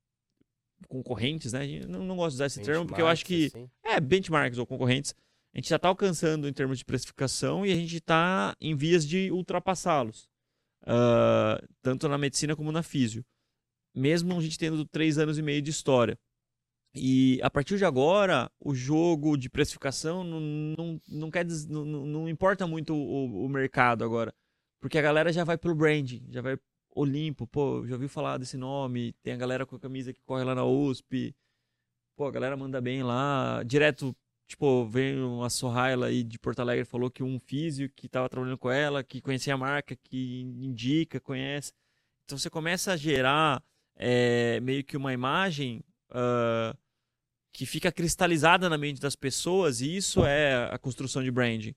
concorrentes, 0.87 1.53
né? 1.53 1.81
Não, 1.87 2.03
não 2.03 2.15
gosto 2.15 2.31
de 2.31 2.35
usar 2.35 2.45
esse 2.47 2.61
termo 2.61 2.85
porque 2.85 3.01
eu 3.01 3.07
acho 3.07 3.25
que 3.25 3.47
assim. 3.47 3.69
é 3.83 3.99
benchmarks 3.99 4.57
ou 4.57 4.65
concorrentes. 4.65 5.15
A 5.53 5.57
gente 5.57 5.69
já 5.69 5.75
está 5.75 5.87
alcançando 5.87 6.47
em 6.47 6.53
termos 6.53 6.77
de 6.77 6.85
precificação 6.85 7.65
e 7.65 7.71
a 7.71 7.75
gente 7.75 7.97
está 7.97 8.55
em 8.59 8.75
vias 8.75 9.05
de 9.05 9.29
ultrapassá-los, 9.31 10.29
uh, 10.83 11.67
tanto 11.81 12.07
na 12.07 12.17
medicina 12.17 12.55
como 12.55 12.71
na 12.71 12.81
físio. 12.81 13.25
Mesmo 13.93 14.37
a 14.37 14.41
gente 14.41 14.57
tendo 14.57 14.85
três 14.85 15.17
anos 15.17 15.37
e 15.37 15.41
meio 15.41 15.61
de 15.61 15.69
história. 15.69 16.17
E 16.93 17.39
a 17.41 17.49
partir 17.49 17.77
de 17.77 17.85
agora, 17.85 18.49
o 18.59 18.73
jogo 18.73 19.37
de 19.37 19.49
precificação 19.49 20.23
não, 20.23 20.39
não, 20.39 21.01
não, 21.07 21.31
quer, 21.31 21.45
não, 21.69 21.85
não 21.85 22.29
importa 22.29 22.67
muito 22.67 22.93
o, 22.93 23.45
o 23.45 23.49
mercado 23.49 24.03
agora. 24.03 24.33
Porque 24.81 24.97
a 24.97 25.01
galera 25.01 25.31
já 25.31 25.43
vai 25.43 25.57
pelo 25.57 25.75
branding, 25.75 26.25
já 26.29 26.41
vai 26.41 26.57
Olimpo, 26.93 27.47
pô, 27.47 27.85
já 27.85 27.95
ouviu 27.95 28.09
falar 28.09 28.37
desse 28.37 28.57
nome, 28.57 29.13
tem 29.23 29.33
a 29.33 29.37
galera 29.37 29.65
com 29.65 29.75
a 29.75 29.79
camisa 29.79 30.13
que 30.13 30.21
corre 30.23 30.43
lá 30.43 30.53
na 30.53 30.65
USP, 30.65 31.35
pô, 32.15 32.25
a 32.25 32.31
galera 32.31 32.57
manda 32.57 32.81
bem 32.81 33.03
lá, 33.03 33.63
direto, 33.63 34.15
tipo, 34.47 34.85
vem 34.85 35.17
uma 35.21 35.49
Sorraila 35.49 36.07
aí 36.07 36.23
de 36.23 36.37
Porto 36.37 36.59
Alegre, 36.59 36.85
falou 36.85 37.09
que 37.09 37.23
um 37.23 37.39
físio 37.39 37.89
que 37.89 38.09
tava 38.09 38.29
trabalhando 38.29 38.57
com 38.57 38.69
ela, 38.69 39.03
que 39.03 39.21
conhecia 39.21 39.53
a 39.53 39.57
marca, 39.57 39.95
que 39.95 40.41
indica, 40.41 41.19
conhece, 41.19 41.73
então 42.25 42.37
você 42.37 42.49
começa 42.49 42.93
a 42.93 42.97
gerar 42.97 43.63
é, 43.95 44.59
meio 44.61 44.83
que 44.83 44.97
uma 44.97 45.13
imagem 45.13 45.83
uh, 46.11 46.77
que 47.53 47.65
fica 47.65 47.91
cristalizada 47.91 48.69
na 48.69 48.77
mente 48.77 49.01
das 49.01 49.15
pessoas, 49.15 49.81
e 49.81 49.95
isso 49.95 50.25
é 50.25 50.69
a 50.71 50.77
construção 50.77 51.23
de 51.23 51.31
branding. 51.31 51.75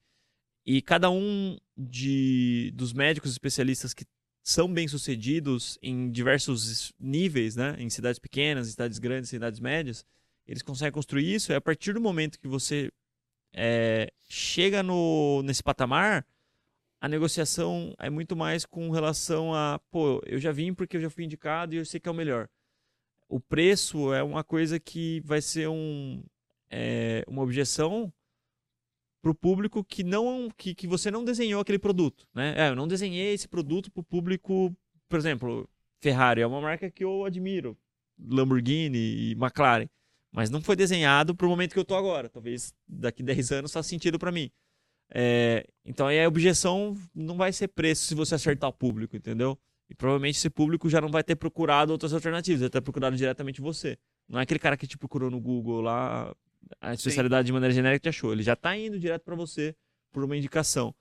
E 0.67 0.81
cada 0.81 1.11
um 1.11 1.59
de, 1.77 2.73
dos 2.75 2.93
médicos 2.93 3.31
especialistas 3.31 3.93
que 3.93 4.07
são 4.45 4.71
bem-sucedidos 4.71 5.79
em 5.83 6.11
diversos 6.11 6.93
níveis, 7.01 7.57
né? 7.57 7.77
Em 7.79 7.89
cidades 7.89 8.19
pequenas, 8.19 8.69
em 8.69 8.73
cidades 8.73 8.99
grandes, 8.99 9.31
cidades 9.31 9.59
médias, 9.59 10.05
eles 10.47 10.63
conseguem 10.63 10.93
construir 10.93 11.35
isso. 11.35 11.51
E 11.51 11.55
a 11.55 11.61
partir 11.63 11.95
do 11.95 12.01
momento 12.01 12.39
que 12.39 12.47
você 12.47 12.93
é, 13.55 14.13
chega 14.29 14.83
no, 14.83 15.43
nesse 15.43 15.63
patamar, 15.63 16.27
a 17.01 17.09
negociação 17.09 17.95
é 17.99 18.11
muito 18.11 18.37
mais 18.37 18.67
com 18.67 18.91
relação 18.91 19.55
a, 19.55 19.81
pô, 19.91 20.23
eu 20.27 20.39
já 20.39 20.53
vim 20.53 20.75
porque 20.75 20.99
eu 20.99 21.01
já 21.01 21.09
fui 21.09 21.25
indicado 21.25 21.75
e 21.75 21.79
eu 21.79 21.85
sei 21.87 21.99
que 21.99 22.09
é 22.09 22.13
o 22.13 22.15
melhor. 22.15 22.47
O 23.27 23.41
preço 23.41 24.13
é 24.13 24.23
uma 24.23 24.45
coisa 24.45 24.79
que 24.79 25.23
vai 25.25 25.41
ser 25.41 25.69
um, 25.69 26.23
é, 26.71 27.25
uma 27.27 27.41
objeção 27.41 28.13
para 29.25 29.31
o 29.31 29.35
público 29.35 29.83
que 29.83 30.05
não 30.05 30.51
que, 30.55 30.75
que 30.75 30.87
você 30.87 31.11
não 31.11 31.25
desenhou 31.25 31.63
aquele 31.63 31.79
produto, 31.79 32.29
né? 32.35 32.55
É, 32.59 32.69
eu 32.69 32.77
não 32.77 32.87
desenhei 32.87 33.33
esse 33.33 33.49
produto 33.49 33.91
para 33.91 34.03
o 34.03 34.05
público, 34.05 34.77
por 35.09 35.19
exemplo, 35.19 35.67
Ferrari 35.99 36.43
é 36.43 36.47
uma 36.47 36.61
marca 36.61 36.91
que 36.91 37.03
eu 37.03 37.25
admiro, 37.25 37.75
Lamborghini 38.19 38.99
e 38.99 39.33
McLaren, 39.33 39.89
mas 40.31 40.51
não 40.51 40.61
foi 40.61 40.77
desenhado 40.77 41.35
para 41.35 41.47
o 41.47 41.49
momento 41.49 41.73
que 41.73 41.79
eu 41.79 41.85
estou 41.85 41.97
agora. 41.97 42.29
Talvez 42.29 42.75
daqui 42.87 43.23
10 43.25 43.53
anos 43.53 43.73
faça 43.73 43.89
sentido 43.89 44.19
para 44.19 44.31
mim. 44.31 44.51
É, 45.11 45.67
então 45.87 46.07
aí 46.07 46.23
a 46.23 46.29
objeção 46.29 46.95
não 47.15 47.39
vai 47.39 47.51
ser 47.51 47.69
preço 47.69 48.05
se 48.05 48.15
você 48.15 48.35
acertar 48.35 48.69
o 48.69 48.75
público, 48.75 49.17
entendeu? 49.17 49.59
E 49.89 49.95
provavelmente 49.95 50.37
esse 50.37 50.51
público 50.51 50.91
já 50.91 51.01
não 51.01 51.09
vai 51.09 51.25
ter 51.25 51.37
procurado 51.37 51.93
outras 51.93 52.13
alternativas, 52.13 52.61
vai 52.61 52.69
ter 52.69 52.83
procurado 52.83 53.17
diretamente 53.17 53.63
você. 53.63 53.97
Não 54.29 54.39
é 54.39 54.43
aquele 54.43 54.61
cara 54.61 54.77
que 54.77 54.87
te 54.87 54.99
procurou 54.99 55.31
no 55.31 55.41
Google 55.41 55.81
lá 55.81 56.35
a 56.81 56.95
especialidade 56.95 57.47
Sim. 57.47 57.47
de 57.47 57.53
maneira 57.53 57.75
genérica 57.75 58.03
te 58.03 58.09
achou. 58.09 58.33
Ele 58.33 58.43
já 58.43 58.55
está 58.55 58.77
indo 58.77 58.99
direto 58.99 59.23
para 59.23 59.35
você 59.35 59.75
por 60.13 60.25
uma 60.25 60.37
indicação. 60.37 60.95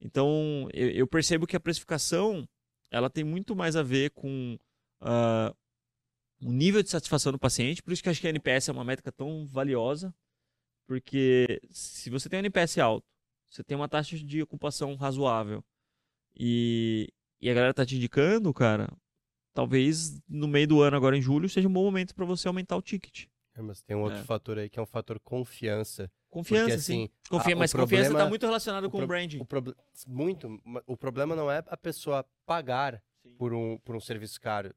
Então, 0.00 0.68
eu, 0.72 0.90
eu, 0.90 1.06
percebo 1.06 1.46
que 1.46 1.56
a 1.56 1.60
precificação 1.60 2.48
ela 2.90 3.10
tem 3.10 3.22
muito 3.22 3.54
mais 3.54 3.76
a 3.76 3.82
ver 3.82 4.10
com 4.10 4.58
uh, 5.02 5.54
o 6.42 6.52
nível 6.52 6.82
de 6.82 6.90
satisfação 6.90 7.32
do 7.32 7.38
paciente. 7.38 7.82
Por 7.82 7.92
isso 7.92 8.02
que 8.02 8.08
acho 8.08 8.20
que 8.20 8.26
a 8.26 8.30
NPS 8.30 8.68
é 8.68 8.72
uma 8.72 8.84
métrica 8.84 9.12
tão 9.12 9.46
valiosa. 9.46 10.14
Porque 10.86 11.60
se 11.70 12.10
você 12.10 12.28
tem 12.28 12.38
um 12.38 12.40
NPS 12.40 12.78
alto, 12.78 13.06
você 13.48 13.62
tem 13.62 13.76
uma 13.76 13.88
taxa 13.88 14.16
de 14.18 14.42
ocupação 14.42 14.94
razoável 14.96 15.62
e, 16.34 17.12
e 17.40 17.50
a 17.50 17.54
galera 17.54 17.74
tá 17.74 17.84
te 17.84 17.96
indicando, 17.96 18.52
cara, 18.52 18.88
talvez 19.54 20.20
no 20.28 20.48
meio 20.48 20.66
do 20.66 20.82
ano, 20.82 20.96
agora 20.96 21.16
em 21.16 21.22
julho, 21.22 21.48
seja 21.48 21.68
um 21.68 21.72
bom 21.72 21.84
momento 21.84 22.14
para 22.14 22.24
você 22.24 22.48
aumentar 22.48 22.76
o 22.76 22.82
ticket. 22.82 23.26
É, 23.54 23.62
mas 23.62 23.82
tem 23.82 23.96
um 23.96 24.02
outro 24.02 24.20
é. 24.20 24.24
fator 24.24 24.58
aí 24.58 24.68
que 24.68 24.78
é 24.78 24.82
um 24.82 24.86
fator 24.86 25.18
confiança. 25.20 26.10
Confiança, 26.28 26.64
porque, 26.64 26.72
assim, 26.74 27.06
sim. 27.06 27.10
Confia, 27.28 27.54
a, 27.54 27.58
mas 27.58 27.72
problema, 27.72 28.04
confiança 28.04 28.18
está 28.18 28.28
muito 28.28 28.46
relacionado 28.46 28.90
com 28.90 29.02
o 29.02 29.06
branding. 29.06 29.40
O 29.40 29.44
pro, 29.44 29.76
muito. 30.06 30.60
O 30.86 30.96
problema 30.96 31.34
não 31.34 31.50
é 31.50 31.62
a 31.66 31.76
pessoa 31.76 32.24
pagar 32.46 33.02
por 33.36 33.52
um, 33.52 33.78
por 33.78 33.96
um 33.96 34.00
serviço 34.00 34.40
caro. 34.40 34.74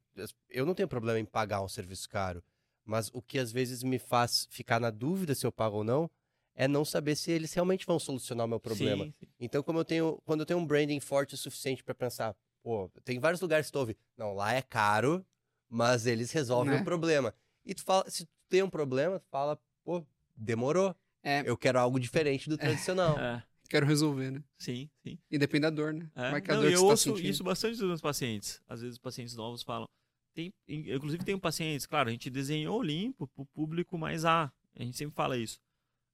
Eu 0.50 0.66
não 0.66 0.74
tenho 0.74 0.88
problema 0.88 1.18
em 1.18 1.24
pagar 1.24 1.62
um 1.62 1.68
serviço 1.68 2.08
caro. 2.08 2.42
Mas 2.84 3.10
o 3.14 3.22
que 3.22 3.38
às 3.38 3.50
vezes 3.50 3.82
me 3.82 3.98
faz 3.98 4.46
ficar 4.50 4.78
na 4.78 4.90
dúvida 4.90 5.34
se 5.34 5.46
eu 5.46 5.52
pago 5.52 5.78
ou 5.78 5.84
não 5.84 6.10
é 6.54 6.68
não 6.68 6.84
saber 6.84 7.16
se 7.16 7.30
eles 7.30 7.52
realmente 7.52 7.86
vão 7.86 7.98
solucionar 7.98 8.46
o 8.46 8.48
meu 8.48 8.60
problema. 8.60 9.04
Sim, 9.04 9.14
sim. 9.18 9.26
Então, 9.40 9.62
como 9.62 9.80
eu 9.80 9.84
tenho, 9.84 10.20
quando 10.24 10.40
eu 10.40 10.46
tenho 10.46 10.60
um 10.60 10.66
branding 10.66 11.00
forte 11.00 11.34
o 11.34 11.36
suficiente 11.36 11.82
para 11.82 11.94
pensar, 11.94 12.36
pô, 12.62 12.88
tem 13.04 13.18
vários 13.18 13.40
lugares 13.40 13.66
que 13.66 13.72
tu 13.72 13.78
ouve, 13.78 13.96
não, 14.16 14.34
lá 14.34 14.52
é 14.52 14.62
caro, 14.62 15.24
mas 15.68 16.06
eles 16.06 16.30
resolvem 16.30 16.74
né? 16.74 16.80
o 16.80 16.84
problema. 16.84 17.34
E 17.64 17.74
tu 17.74 17.82
fala, 17.82 18.08
se 18.10 18.28
tem 18.48 18.62
um 18.62 18.70
problema, 18.70 19.18
tu 19.18 19.26
fala, 19.30 19.58
pô, 19.84 20.04
demorou. 20.36 20.94
É. 21.22 21.42
Eu 21.46 21.56
quero 21.56 21.78
algo 21.78 21.98
diferente 21.98 22.48
do 22.48 22.54
é. 22.56 22.58
tradicional. 22.58 23.16
É. 23.18 23.42
Quero 23.66 23.86
resolver, 23.86 24.30
né? 24.30 24.44
Sim, 24.58 24.90
sim. 25.02 25.18
E 25.30 25.38
depende 25.38 25.62
da 25.62 25.70
dor, 25.70 25.94
né? 25.94 26.08
É. 26.14 26.30
Não, 26.30 26.60
dor 26.60 26.70
eu 26.70 26.80
tá 26.80 26.84
ouço 26.84 27.14
tá 27.14 27.20
isso 27.20 27.42
bastante 27.42 27.78
dos 27.78 27.88
meus 27.88 28.00
pacientes. 28.00 28.62
Às 28.68 28.82
vezes 28.82 28.96
os 28.96 28.98
pacientes 28.98 29.34
novos 29.34 29.62
falam. 29.62 29.88
Tem, 30.34 30.52
inclusive 30.68 31.24
tem 31.24 31.38
pacientes, 31.38 31.86
claro, 31.86 32.08
a 32.08 32.12
gente 32.12 32.28
desenhou 32.28 32.82
limpo 32.82 33.26
para 33.26 33.42
o 33.42 33.46
público 33.46 33.96
mais 33.96 34.24
A. 34.24 34.52
A 34.76 34.82
gente 34.82 34.96
sempre 34.96 35.14
fala 35.14 35.38
isso. 35.38 35.60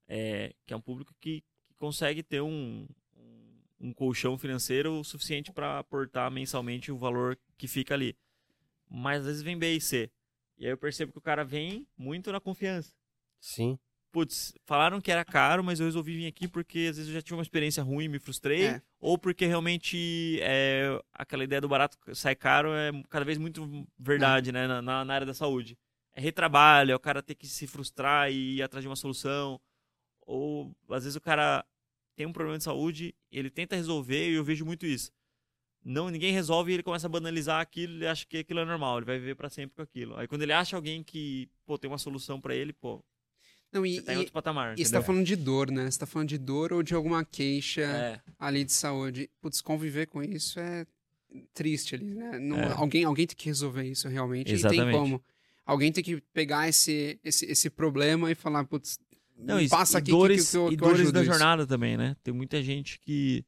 É, 0.06 0.54
que 0.64 0.72
é 0.72 0.76
um 0.76 0.80
público 0.80 1.14
que, 1.20 1.40
que 1.66 1.74
consegue 1.76 2.22
ter 2.22 2.40
um, 2.40 2.86
um, 3.16 3.88
um 3.88 3.92
colchão 3.92 4.38
financeiro 4.38 5.02
suficiente 5.02 5.52
para 5.52 5.80
aportar 5.80 6.30
mensalmente 6.30 6.92
o 6.92 6.98
valor 6.98 7.36
que 7.58 7.66
fica 7.66 7.94
ali. 7.94 8.16
Mas 8.88 9.20
às 9.20 9.26
vezes 9.26 9.42
vem 9.42 9.58
B 9.58 9.74
e 9.74 9.80
C. 9.80 10.10
E 10.60 10.66
aí 10.66 10.72
eu 10.72 10.76
percebo 10.76 11.10
que 11.10 11.18
o 11.18 11.22
cara 11.22 11.42
vem 11.42 11.88
muito 11.96 12.30
na 12.30 12.38
confiança. 12.38 12.92
Sim. 13.40 13.78
Putz, 14.12 14.52
falaram 14.66 15.00
que 15.00 15.10
era 15.10 15.24
caro, 15.24 15.64
mas 15.64 15.80
eu 15.80 15.86
resolvi 15.86 16.14
vir 16.14 16.26
aqui 16.26 16.46
porque 16.46 16.88
às 16.90 16.98
vezes 16.98 17.08
eu 17.08 17.14
já 17.14 17.22
tive 17.22 17.34
uma 17.36 17.42
experiência 17.42 17.82
ruim, 17.82 18.08
me 18.08 18.18
frustrei. 18.18 18.66
É. 18.66 18.82
Ou 18.98 19.16
porque 19.16 19.46
realmente 19.46 20.38
é, 20.42 21.00
aquela 21.14 21.44
ideia 21.44 21.62
do 21.62 21.68
barato 21.68 21.96
sai 22.14 22.36
caro 22.36 22.74
é 22.74 22.90
cada 23.08 23.24
vez 23.24 23.38
muito 23.38 23.86
verdade, 23.98 24.52
né? 24.52 24.66
Na, 24.66 25.04
na, 25.04 25.14
área 25.14 25.26
da 25.26 25.32
saúde. 25.32 25.78
É 26.12 26.20
retrabalho, 26.20 26.92
é 26.92 26.94
o 26.94 27.00
cara 27.00 27.22
ter 27.22 27.36
que 27.36 27.46
se 27.46 27.66
frustrar 27.66 28.30
e 28.30 28.56
ir 28.56 28.62
atrás 28.62 28.82
de 28.82 28.88
uma 28.88 28.96
solução. 28.96 29.58
Ou 30.26 30.76
às 30.90 31.04
vezes 31.04 31.16
o 31.16 31.20
cara 31.22 31.64
tem 32.16 32.26
um 32.26 32.32
problema 32.34 32.58
de 32.58 32.64
saúde, 32.64 33.14
ele 33.32 33.48
tenta 33.48 33.76
resolver 33.76 34.28
e 34.28 34.34
eu 34.34 34.44
vejo 34.44 34.66
muito 34.66 34.84
isso 34.84 35.10
não 35.84 36.10
ninguém 36.10 36.32
resolve 36.32 36.70
e 36.70 36.74
ele 36.74 36.82
começa 36.82 37.06
a 37.06 37.10
banalizar 37.10 37.60
aquilo, 37.60 37.94
ele 37.94 38.06
acha 38.06 38.26
que 38.26 38.38
aquilo 38.38 38.60
é 38.60 38.64
normal, 38.64 38.98
ele 38.98 39.06
vai 39.06 39.18
viver 39.18 39.34
para 39.34 39.48
sempre 39.48 39.76
com 39.76 39.82
aquilo. 39.82 40.16
Aí 40.16 40.26
quando 40.26 40.42
ele 40.42 40.52
acha 40.52 40.76
alguém 40.76 41.02
que, 41.02 41.48
pô, 41.66 41.78
tem 41.78 41.90
uma 41.90 41.98
solução 41.98 42.40
para 42.40 42.54
ele, 42.54 42.72
pô, 42.72 43.02
não, 43.72 43.86
e, 43.86 44.00
tá 44.00 44.14
em 44.14 44.18
outro 44.18 44.32
patamar. 44.32 44.78
E 44.78 44.84
você 44.84 44.92
tá 44.92 45.02
falando 45.02 45.24
de 45.24 45.36
dor, 45.36 45.70
né? 45.70 45.88
Você 45.88 45.98
tá 45.98 46.06
falando 46.06 46.28
de 46.28 46.38
dor 46.38 46.72
ou 46.72 46.82
de 46.82 46.92
alguma 46.92 47.24
queixa 47.24 47.82
é. 47.82 48.20
ali 48.38 48.64
de 48.64 48.72
saúde. 48.72 49.30
Putz, 49.40 49.60
conviver 49.60 50.06
com 50.06 50.22
isso 50.22 50.58
é 50.58 50.84
triste 51.54 51.94
ali, 51.94 52.12
né? 52.14 52.38
Não, 52.38 52.58
é. 52.58 52.72
alguém, 52.72 53.04
alguém 53.04 53.26
tem 53.26 53.36
que 53.36 53.46
resolver 53.46 53.84
isso 53.84 54.08
realmente. 54.08 54.52
Exatamente. 54.52 54.88
E 54.88 54.90
tem 54.90 55.00
como. 55.00 55.22
Alguém 55.64 55.92
tem 55.92 56.02
que 56.02 56.20
pegar 56.32 56.68
esse, 56.68 57.20
esse, 57.22 57.46
esse 57.46 57.70
problema 57.70 58.28
e 58.30 58.34
falar, 58.34 58.64
putz, 58.64 58.98
não, 59.36 59.66
passa 59.68 59.98
aqui 59.98 60.10
dores, 60.10 60.50
que, 60.50 60.58
que, 60.58 60.66
que, 60.68 60.74
e 60.74 60.76
dores 60.76 61.12
da 61.12 61.22
isso. 61.22 61.30
jornada 61.30 61.64
também, 61.64 61.96
né? 61.96 62.16
Tem 62.24 62.34
muita 62.34 62.60
gente 62.60 62.98
que 62.98 63.44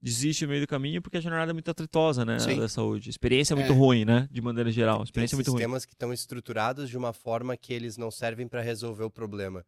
desiste 0.00 0.44
no 0.44 0.50
meio 0.50 0.62
do 0.62 0.66
caminho 0.66 1.02
porque 1.02 1.16
a 1.16 1.20
jornada 1.20 1.50
é 1.50 1.52
muito 1.52 1.70
atritosa, 1.70 2.24
né, 2.24 2.38
Sim. 2.38 2.58
da 2.58 2.68
saúde. 2.68 3.08
A 3.08 3.10
experiência 3.10 3.54
é 3.54 3.56
muito 3.56 3.72
é. 3.72 3.76
ruim, 3.76 4.04
né, 4.04 4.28
de 4.30 4.40
maneira 4.40 4.70
geral. 4.70 5.00
A 5.00 5.04
experiência 5.04 5.36
Tem 5.36 5.42
é 5.42 5.44
muito 5.44 5.50
ruim. 5.50 5.58
sistemas 5.58 5.84
que 5.84 5.92
estão 5.92 6.12
estruturados 6.12 6.88
de 6.88 6.96
uma 6.96 7.12
forma 7.12 7.56
que 7.56 7.72
eles 7.72 7.96
não 7.96 8.10
servem 8.10 8.46
para 8.46 8.62
resolver 8.62 9.04
o 9.04 9.10
problema. 9.10 9.64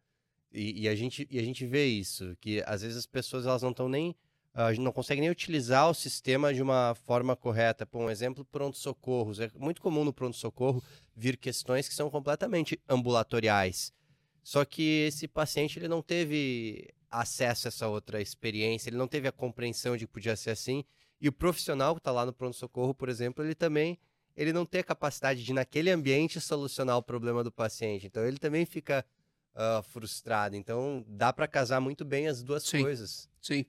E, 0.53 0.83
e, 0.83 0.89
a 0.89 0.95
gente, 0.95 1.27
e 1.31 1.39
a 1.39 1.43
gente 1.43 1.65
vê 1.67 1.87
isso, 1.87 2.37
que 2.41 2.63
às 2.67 2.83
vezes 2.83 2.97
as 2.97 3.07
pessoas 3.07 3.47
elas 3.47 3.63
não 3.63 3.71
estão 3.71 3.89
nem 3.89 4.15
uh, 4.55 4.81
não 4.81 4.93
conseguem 4.93 5.21
nem 5.23 5.31
utilizar 5.31 5.89
o 5.89 5.95
sistema 5.95 6.53
de 6.53 6.63
uma 6.63 6.95
forma 7.07 7.37
correta. 7.37 7.87
Por 7.87 8.01
um 8.01 8.11
exemplo, 8.11 8.45
pronto-socorros. 8.45 9.41
É 9.41 9.51
muito 9.57 9.81
comum 9.81 10.05
no 10.05 10.13
pronto-socorro 10.13 10.83
vir 11.15 11.37
questões 11.37 11.89
que 11.89 11.95
são 11.95 12.11
completamente 12.11 12.81
ambulatoriais. 12.89 13.93
Só 14.43 14.65
que 14.65 15.07
esse 15.07 15.29
paciente 15.29 15.79
ele 15.79 15.89
não 15.89 16.03
teve 16.03 16.89
acesso 17.11 17.67
a 17.67 17.69
essa 17.69 17.89
outra 17.89 18.21
experiência, 18.21 18.89
ele 18.89 18.97
não 18.97 19.09
teve 19.09 19.27
a 19.27 19.33
compreensão 19.33 19.97
de 19.97 20.07
que 20.07 20.13
podia 20.13 20.37
ser 20.37 20.51
assim. 20.51 20.85
E 21.21 21.29
o 21.29 21.33
profissional 21.33 21.95
que 21.95 22.01
está 22.01 22.13
lá 22.13 22.25
no 22.25 22.33
pronto-socorro, 22.33 22.95
por 22.95 23.09
exemplo, 23.09 23.45
ele 23.45 23.55
também 23.55 23.99
ele 24.37 24.53
não 24.53 24.65
tem 24.65 24.81
a 24.81 24.85
capacidade 24.85 25.45
de, 25.45 25.53
naquele 25.53 25.91
ambiente, 25.91 26.41
solucionar 26.41 26.97
o 26.97 27.03
problema 27.03 27.45
do 27.45 27.53
paciente. 27.53 28.07
Então, 28.07 28.25
ele 28.25 28.39
também 28.39 28.65
fica 28.65 29.05
uh, 29.55 29.83
frustrado. 29.83 30.57
Então, 30.57 31.05
dá 31.07 31.33
para 31.33 31.47
casar 31.47 31.81
muito 31.81 32.05
bem 32.05 32.27
as 32.27 32.43
duas 32.43 32.63
sim, 32.63 32.81
coisas. 32.81 33.29
Sim. 33.41 33.67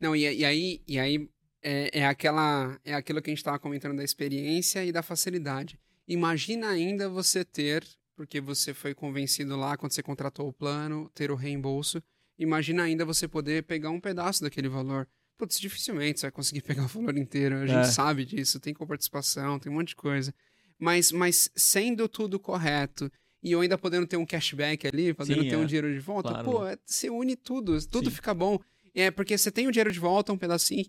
Não, 0.00 0.16
e, 0.16 0.22
e 0.22 0.44
aí, 0.44 0.82
e 0.86 0.98
aí 0.98 1.30
é, 1.62 2.00
é, 2.00 2.06
aquela, 2.06 2.78
é 2.84 2.94
aquilo 2.94 3.20
que 3.20 3.30
a 3.30 3.32
gente 3.32 3.38
estava 3.38 3.58
comentando 3.58 3.96
da 3.96 4.04
experiência 4.04 4.84
e 4.84 4.90
da 4.90 5.02
facilidade. 5.02 5.78
Imagina 6.08 6.70
ainda 6.70 7.08
você 7.08 7.44
ter, 7.44 7.86
porque 8.16 8.40
você 8.40 8.74
foi 8.74 8.94
convencido 8.94 9.56
lá 9.56 9.76
quando 9.76 9.92
você 9.92 10.02
contratou 10.02 10.48
o 10.48 10.52
plano, 10.52 11.10
ter 11.14 11.30
o 11.30 11.36
reembolso. 11.36 12.02
Imagina 12.40 12.84
ainda 12.84 13.04
você 13.04 13.28
poder 13.28 13.62
pegar 13.64 13.90
um 13.90 14.00
pedaço 14.00 14.42
daquele 14.42 14.68
valor. 14.68 15.06
Putz, 15.36 15.60
dificilmente 15.60 16.18
você 16.18 16.26
vai 16.26 16.32
conseguir 16.32 16.62
pegar 16.66 16.84
o 16.84 16.88
valor 16.88 17.16
inteiro. 17.16 17.56
A 17.56 17.66
gente 17.66 17.88
é. 17.88 17.92
sabe 17.92 18.24
disso, 18.24 18.58
tem 18.58 18.72
coparticipação, 18.72 19.58
tem 19.58 19.70
um 19.70 19.74
monte 19.76 19.88
de 19.88 19.96
coisa. 19.96 20.34
Mas, 20.78 21.12
mas 21.12 21.50
sendo 21.54 22.08
tudo 22.08 22.40
correto 22.40 23.12
e 23.42 23.52
eu 23.52 23.60
ainda 23.60 23.76
podendo 23.76 24.06
ter 24.06 24.16
um 24.16 24.24
cashback 24.24 24.86
ali, 24.86 25.12
podendo 25.12 25.42
Sim, 25.42 25.48
ter 25.48 25.54
é. 25.54 25.58
um 25.58 25.66
dinheiro 25.66 25.92
de 25.92 26.00
volta, 26.00 26.30
claro. 26.30 26.50
pô, 26.50 26.66
é, 26.66 26.78
você 26.84 27.10
une 27.10 27.36
tudo, 27.36 27.78
tudo 27.86 28.08
Sim. 28.08 28.16
fica 28.16 28.32
bom. 28.32 28.58
É 28.94 29.10
porque 29.10 29.36
você 29.36 29.50
tem 29.50 29.68
o 29.68 29.70
dinheiro 29.70 29.92
de 29.92 30.00
volta, 30.00 30.32
um 30.32 30.38
pedacinho, 30.38 30.86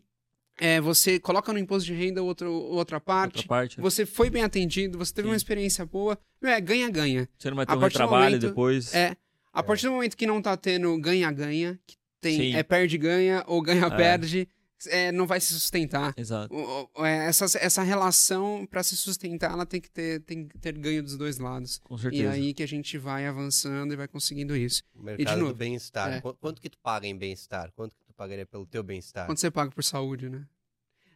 é, 0.58 0.80
você 0.82 1.20
coloca 1.20 1.52
no 1.52 1.60
imposto 1.60 1.86
de 1.86 1.94
renda 1.94 2.22
outro, 2.22 2.52
outra 2.52 3.00
parte, 3.00 3.38
outra 3.38 3.48
parte 3.48 3.78
né? 3.78 3.82
você 3.82 4.06
foi 4.06 4.30
bem 4.30 4.44
atendido, 4.44 4.98
você 4.98 5.14
teve 5.14 5.28
Sim. 5.28 5.32
uma 5.32 5.38
experiência 5.38 5.86
boa, 5.86 6.18
é, 6.42 6.60
ganha-ganha. 6.60 7.28
Você 7.38 7.50
não 7.50 7.58
vai 7.58 7.66
ter 7.66 7.76
um 7.76 7.90
trabalho 7.90 8.40
depois. 8.40 8.94
É, 8.94 9.16
a 9.54 9.60
é. 9.60 9.64
partir 9.64 9.86
do 9.86 9.94
momento 9.94 10.16
que 10.16 10.26
não 10.26 10.42
tá 10.42 10.56
tendo 10.56 10.98
ganha-ganha, 11.00 11.80
que 11.86 11.98
tem 12.20 12.38
Sim. 12.38 12.56
é 12.56 12.64
perde-ganha 12.64 13.44
ou 13.48 13.62
ganha-perde, 13.62 14.48
é. 14.88 15.08
é, 15.08 15.12
não 15.12 15.26
vai 15.28 15.40
se 15.40 15.54
sustentar. 15.54 16.14
Exato. 16.16 16.56
O, 16.56 17.06
é, 17.06 17.28
essa, 17.28 17.46
essa 17.58 17.84
relação, 17.84 18.66
para 18.70 18.84
se 18.84 18.96
sustentar, 18.96 19.52
ela 19.52 19.66
tem 19.66 19.82
que, 19.82 19.90
ter, 19.90 20.22
tem 20.22 20.48
que 20.48 20.58
ter 20.58 20.78
ganho 20.78 21.04
dos 21.04 21.18
dois 21.18 21.38
lados. 21.38 21.80
Com 21.84 21.98
certeza. 21.98 22.24
E 22.24 22.28
aí 22.28 22.54
que 22.54 22.64
a 22.64 22.68
gente 22.68 22.98
vai 22.98 23.26
avançando 23.26 23.94
e 23.94 23.98
vai 23.98 24.08
conseguindo 24.08 24.56
isso. 24.56 24.84
O 24.96 25.04
mercado 25.04 25.40
novo, 25.40 25.54
do 25.54 25.58
bem-estar. 25.58 26.14
É. 26.14 26.22
Quanto 26.22 26.62
que 26.62 26.70
tu 26.70 26.78
paga 26.80 27.08
em 27.08 27.18
bem-estar? 27.18 27.72
Quanto 27.72 27.96
que 27.96 28.06
tu 28.06 28.14
pagaria 28.14 28.46
pelo 28.46 28.66
teu 28.66 28.84
bem-estar? 28.84 29.26
Quanto 29.26 29.40
você 29.40 29.52
paga 29.52 29.72
por 29.72 29.84
saúde, 29.84 30.30
né? 30.30 30.46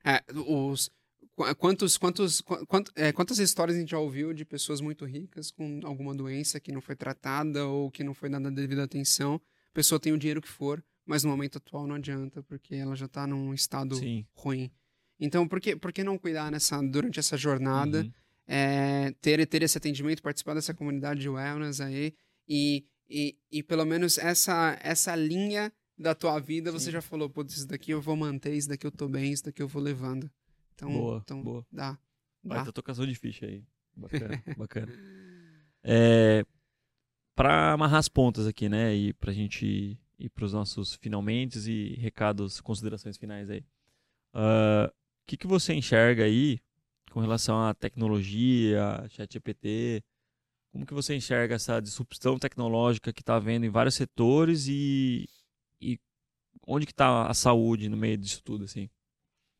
É, 0.04 0.22
os, 0.34 0.92
quantos, 1.58 1.98
quantos, 1.98 2.42
quant, 2.42 2.88
é, 2.96 3.12
quantas 3.12 3.40
histórias 3.40 3.76
a 3.76 3.80
gente 3.80 3.92
já 3.92 4.00
ouviu 4.00 4.34
de 4.34 4.46
pessoas 4.46 4.80
muito 4.80 5.06
ricas 5.06 5.52
com 5.52 5.82
alguma 5.84 6.16
doença 6.16 6.60
que 6.60 6.72
não 6.72 6.82
foi 6.82 6.96
tratada 6.96 7.66
ou 7.66 7.92
que 7.92 8.04
não 8.04 8.14
foi 8.14 8.30
dada 8.30 8.50
devida 8.50 8.84
atenção? 8.84 9.42
A 9.70 9.74
pessoa 9.74 10.00
tem 10.00 10.14
o 10.14 10.18
dinheiro 10.18 10.42
que 10.42 10.48
for, 10.48 10.84
mas 11.06 11.24
no 11.24 11.30
momento 11.30 11.58
atual 11.58 11.86
não 11.86 11.96
adianta, 11.96 12.42
porque 12.44 12.76
ela 12.76 12.96
já 12.96 13.06
está 13.06 13.28
num 13.28 13.54
estado 13.54 13.96
Sim. 13.96 14.26
ruim. 14.34 14.72
Então, 15.20 15.48
por 15.48 15.60
que, 15.60 15.76
por 15.76 15.92
que 15.92 16.04
não 16.04 16.18
cuidar 16.18 16.52
nessa, 16.52 16.82
durante 16.82 17.20
essa 17.20 17.38
jornada, 17.38 18.02
uhum. 18.02 18.12
é, 18.48 19.14
ter, 19.22 19.46
ter 19.46 19.64
esse 19.64 19.78
atendimento, 19.78 20.22
participar 20.22 20.54
dessa 20.54 20.74
comunidade 20.74 21.20
de 21.20 21.30
wellness 21.30 21.82
aí 21.82 22.14
e, 22.48 22.86
e, 23.10 23.38
e 23.52 23.64
pelo 23.64 23.86
menos 23.86 24.18
essa, 24.18 24.78
essa 24.82 25.16
linha 25.16 25.72
da 25.98 26.14
tua 26.14 26.40
vida 26.40 26.72
Sim. 26.72 26.80
você 26.80 26.92
já 26.92 27.02
falou, 27.02 27.30
pô, 27.30 27.44
isso 27.44 27.68
daqui 27.68 27.92
eu 27.92 28.02
vou 28.02 28.16
manter, 28.16 28.54
isso 28.54 28.68
daqui 28.68 28.86
eu 28.86 28.92
tô 28.92 29.08
bem, 29.08 29.32
isso 29.32 29.44
daqui 29.46 29.62
eu 29.62 29.68
vou 29.68 29.82
levando. 29.82 30.30
Então, 30.76 30.92
boa, 30.92 31.22
então 31.24 31.44
boa. 31.44 31.66
dá. 31.72 31.98
Vai 32.44 32.64
ter 32.64 32.72
tocação 32.72 33.06
de 33.06 33.16
ficha 33.16 33.46
aí. 33.46 33.64
Bacana, 33.96 34.44
bacana. 34.58 34.92
É, 35.84 36.46
para 37.36 37.74
amarrar 37.74 38.00
as 38.00 38.10
pontas 38.10 38.46
aqui, 38.46 38.70
né, 38.70 38.94
e 38.94 39.14
pra 39.14 39.32
gente 39.32 39.98
ir 40.18 40.30
pros 40.30 40.54
nossos 40.54 40.96
finalmente 40.96 41.60
e 41.70 41.96
recados, 41.96 42.62
considerações 42.62 43.18
finais 43.18 43.50
aí. 43.50 43.64
Ah, 44.34 44.88
o 44.88 44.92
uh, 44.92 44.94
que, 45.28 45.38
que 45.38 45.48
você 45.48 45.74
enxerga 45.74 46.24
aí 46.24 46.60
com 47.12 47.20
relação 47.20 47.62
à 47.66 47.74
tecnologia, 47.74 49.06
chat 49.10 49.32
GPT? 49.32 50.04
Como 50.72 50.86
que 50.86 50.94
você 50.94 51.16
enxerga 51.16 51.56
essa 51.56 51.80
disrupção 51.80 52.38
tecnológica 52.38 53.14
que 53.14 53.22
está 53.22 53.36
havendo 53.36 53.66
em 53.66 53.70
vários 53.70 53.96
setores 53.96 54.68
e, 54.68 55.30
e 55.80 55.98
onde 56.68 56.86
que 56.86 56.92
está 56.92 57.28
a 57.28 57.34
saúde 57.34 57.88
no 57.88 57.96
meio 57.96 58.18
disso 58.18 58.42
tudo, 58.44 58.66
assim? 58.66 58.90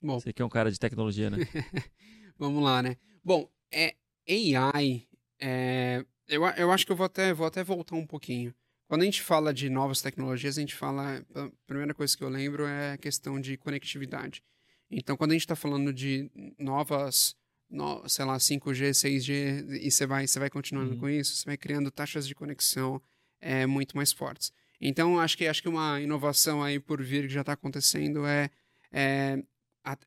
Bom. 0.06 0.20
Você 0.20 0.32
que 0.32 0.42
é 0.42 0.46
um 0.46 0.50
cara 0.50 0.72
de 0.72 0.80
tecnologia, 0.80 1.30
né? 1.30 1.38
Vamos 2.38 2.64
lá, 2.64 2.84
né? 2.84 2.96
Bom, 3.24 3.50
é, 3.72 3.96
AI, 4.30 5.08
é, 5.40 6.06
eu, 6.28 6.46
eu 6.46 6.72
acho 6.72 6.86
que 6.86 6.92
eu 6.92 6.96
vou 6.96 7.06
até, 7.06 7.34
vou 7.34 7.48
até 7.48 7.64
voltar 7.64 7.96
um 7.96 8.06
pouquinho. 8.06 8.54
Quando 8.88 9.02
a 9.02 9.06
gente 9.06 9.22
fala 9.22 9.52
de 9.52 9.68
novas 9.68 10.02
tecnologias, 10.02 10.58
a 10.58 10.62
gente 10.62 10.76
fala. 10.76 11.26
A 11.34 11.50
primeira 11.66 11.94
coisa 11.94 12.16
que 12.16 12.24
eu 12.24 12.30
lembro 12.30 12.66
é 12.68 12.94
a 12.94 12.98
questão 12.98 13.42
de 13.42 13.58
conectividade. 13.58 14.44
Então, 14.92 15.18
quando 15.18 15.32
a 15.32 15.34
gente 15.34 15.42
está 15.42 15.56
falando 15.56 15.92
de 15.92 16.30
novas, 16.60 17.36
no, 17.68 18.08
sei 18.08 18.26
lá, 18.26 18.38
5G, 18.38 18.92
6G, 18.92 19.82
e 19.82 19.90
você 19.90 20.06
vai, 20.06 20.28
você 20.28 20.38
vai 20.38 20.52
continuando 20.52 20.94
uhum. 20.94 21.00
com 21.00 21.10
isso, 21.10 21.36
você 21.36 21.46
vai 21.46 21.58
criando 21.58 21.90
taxas 21.90 22.28
de 22.28 22.36
conexão 22.36 23.02
é, 23.42 23.66
muito 23.66 23.98
mais 23.98 24.12
fortes. 24.12 24.52
Então, 24.80 25.20
acho 25.20 25.36
que, 25.36 25.48
acho 25.48 25.64
que 25.64 25.70
uma 25.70 26.00
inovação 26.00 26.62
aí 26.62 26.80
por 26.80 27.02
vir 27.02 27.24
que 27.24 27.34
já 27.34 27.42
está 27.42 27.54
acontecendo 27.54 28.28
é, 28.28 28.52
é 28.92 29.44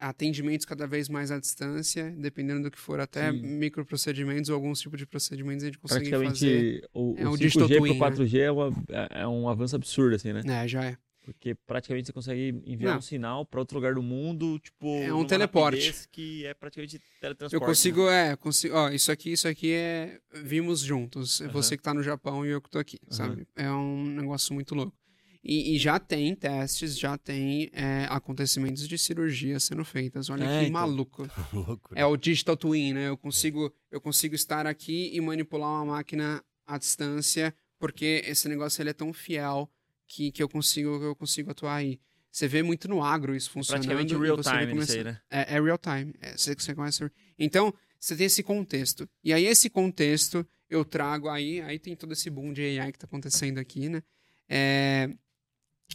atendimentos 0.00 0.66
cada 0.66 0.86
vez 0.86 1.08
mais 1.08 1.30
à 1.30 1.38
distância, 1.38 2.10
dependendo 2.18 2.64
do 2.64 2.70
que 2.70 2.78
for, 2.78 2.98
até 2.98 3.30
Sim. 3.30 3.40
microprocedimentos 3.42 4.50
ou 4.50 4.56
alguns 4.56 4.80
tipos 4.80 4.98
de 4.98 5.06
procedimentos 5.06 5.62
a 5.62 5.66
gente 5.66 5.78
consegue 5.78 6.10
fazer. 6.10 6.88
O, 6.92 7.14
é, 7.16 7.26
o, 7.26 7.32
o 7.32 7.34
5G 7.34 7.96
para 7.96 8.16
o 8.16 8.26
4G 8.26 8.32
né? 8.32 8.40
é, 8.40 8.50
uma, 8.50 8.72
é, 9.10 9.26
um 9.26 9.48
avanço 9.48 9.76
absurdo, 9.76 10.16
assim, 10.16 10.32
né? 10.32 10.42
É, 10.44 10.66
já 10.66 10.84
é. 10.84 10.96
Porque 11.28 11.54
praticamente 11.54 12.06
você 12.06 12.12
consegue 12.12 12.62
enviar 12.64 12.92
Não. 12.92 12.98
um 13.00 13.02
sinal 13.02 13.44
para 13.44 13.60
outro 13.60 13.76
lugar 13.76 13.94
do 13.94 14.02
mundo, 14.02 14.58
tipo. 14.58 14.96
É 14.96 15.12
um 15.12 15.26
teleporte. 15.26 15.92
Que 16.10 16.46
é 16.46 16.54
praticamente 16.54 16.98
teletransporte. 17.20 17.54
Eu 17.54 17.60
consigo, 17.60 18.06
né? 18.06 18.30
é, 18.30 18.36
consigo. 18.36 18.74
Ó, 18.74 18.88
isso 18.88 19.12
aqui, 19.12 19.32
isso 19.32 19.46
aqui 19.46 19.74
é. 19.74 20.18
Vimos 20.42 20.80
juntos. 20.80 21.40
Uhum. 21.40 21.50
Você 21.50 21.76
que 21.76 21.82
está 21.82 21.92
no 21.92 22.02
Japão 22.02 22.46
e 22.46 22.48
eu 22.48 22.62
que 22.62 22.68
estou 22.68 22.80
aqui, 22.80 22.98
uhum. 23.04 23.12
sabe? 23.12 23.46
É 23.54 23.70
um 23.70 24.06
negócio 24.06 24.54
muito 24.54 24.74
louco. 24.74 24.96
E, 25.42 25.74
e, 25.74 25.78
já 25.78 25.98
tem 25.98 26.34
testes, 26.34 26.98
já 26.98 27.16
tem 27.16 27.70
é, 27.72 28.06
acontecimentos 28.10 28.88
de 28.88 28.98
cirurgia 28.98 29.58
sendo 29.60 29.84
feitas. 29.84 30.28
Olha 30.28 30.44
é, 30.44 30.60
que 30.60 30.66
então. 30.66 30.72
maluco. 30.72 31.28
é 31.94 32.04
o 32.04 32.16
digital 32.16 32.56
twin, 32.56 32.92
né? 32.92 33.08
Eu 33.08 33.16
consigo, 33.16 33.72
eu 33.90 34.00
consigo 34.00 34.34
estar 34.34 34.66
aqui 34.66 35.10
e 35.14 35.20
manipular 35.20 35.70
uma 35.70 35.96
máquina 35.96 36.42
à 36.66 36.76
distância, 36.76 37.54
porque 37.78 38.22
esse 38.26 38.48
negócio 38.48 38.82
ele 38.82 38.90
é 38.90 38.94
tão 38.94 39.12
fiel 39.12 39.70
que, 40.06 40.32
que 40.32 40.42
eu 40.42 40.48
consigo 40.48 41.02
eu 41.02 41.14
consigo 41.14 41.50
atuar 41.50 41.76
aí. 41.76 42.00
Você 42.30 42.46
vê 42.46 42.62
muito 42.62 42.88
no 42.88 43.02
agro 43.02 43.34
isso 43.34 43.50
funcionando. 43.50 43.86
Praticamente 43.86 44.16
real 44.16 44.40
time, 44.40 44.72
começa... 44.72 44.92
aí, 44.92 45.04
né? 45.04 45.20
É, 45.30 45.56
é 45.56 45.60
real 45.60 45.78
time. 45.78 46.14
É, 46.20 46.36
você, 46.36 46.54
você 46.54 46.74
começa... 46.74 47.10
Então, 47.38 47.72
você 47.98 48.14
tem 48.14 48.26
esse 48.26 48.42
contexto. 48.42 49.08
E 49.24 49.32
aí, 49.32 49.46
esse 49.46 49.70
contexto, 49.70 50.46
eu 50.68 50.84
trago 50.84 51.28
aí... 51.28 51.60
Aí 51.62 51.78
tem 51.78 51.96
todo 51.96 52.12
esse 52.12 52.28
boom 52.28 52.52
de 52.52 52.78
AI 52.78 52.92
que 52.92 52.96
está 52.96 53.06
acontecendo 53.06 53.58
aqui, 53.58 53.88
né? 53.88 54.02
É, 54.48 55.10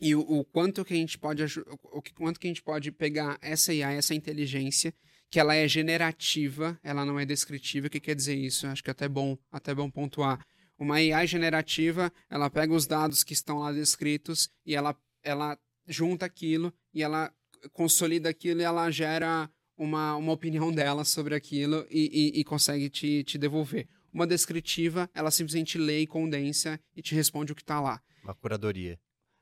e 0.02 0.16
o, 0.16 0.22
o, 0.22 0.44
quanto 0.44 0.84
que 0.84 0.94
a 0.94 0.98
gente 0.98 1.18
pode 1.18 1.44
o 1.44 2.02
quanto 2.16 2.40
que 2.40 2.48
a 2.48 2.50
gente 2.50 2.64
pode 2.64 2.92
pegar 2.92 3.38
essa 3.42 3.74
IA, 3.74 3.92
essa 3.92 4.16
inteligência, 4.16 4.94
que 5.30 5.40
ela 5.40 5.56
é 5.56 5.68
generativa, 5.68 6.80
ela 6.84 7.06
não 7.06 7.20
é 7.20 7.26
descritiva. 7.26 7.88
O 7.88 7.90
que 7.90 8.00
quer 8.00 8.16
dizer 8.16 8.36
isso? 8.36 8.68
Acho 8.68 8.84
que 8.84 8.90
é 8.90 8.92
até 8.92 9.08
bom, 9.08 9.38
até 9.52 9.74
bom 9.74 9.90
pontuar. 9.90 10.46
Uma 10.78 10.96
AI 10.96 11.28
generativa, 11.28 12.12
ela 12.30 12.50
pega 12.50 12.74
os 12.74 12.86
dados 12.86 13.24
que 13.24 13.34
estão 13.34 13.60
lá 13.60 13.72
descritos 13.72 14.50
e 14.66 14.76
ela, 14.76 14.96
ela 15.24 15.58
junta 15.88 16.26
aquilo 16.26 16.74
e 16.94 17.02
ela 17.04 17.32
consolida 17.72 18.30
aquilo 18.30 18.62
e 18.62 18.64
ela 18.64 18.90
gera 18.92 19.50
uma, 19.78 20.16
uma 20.16 20.32
opinião 20.32 20.72
dela 20.72 21.06
sobre 21.06 21.36
aquilo 21.36 21.86
e, 21.90 22.32
e, 22.36 22.40
e 22.40 22.44
consegue 22.44 22.90
te, 22.90 23.24
te 23.24 23.38
devolver. 23.38 23.88
Uma 24.12 24.28
descritiva, 24.28 25.10
ela 25.14 25.32
simplesmente 25.32 25.78
lê 25.78 26.02
e 26.02 26.08
condensa 26.08 26.80
e 26.96 27.02
te 27.02 27.16
responde 27.16 27.52
o 27.52 27.56
que 27.56 27.62
está 27.62 27.80
lá. 27.80 28.02
Uma 28.24 28.36
curadoria. 28.36 29.00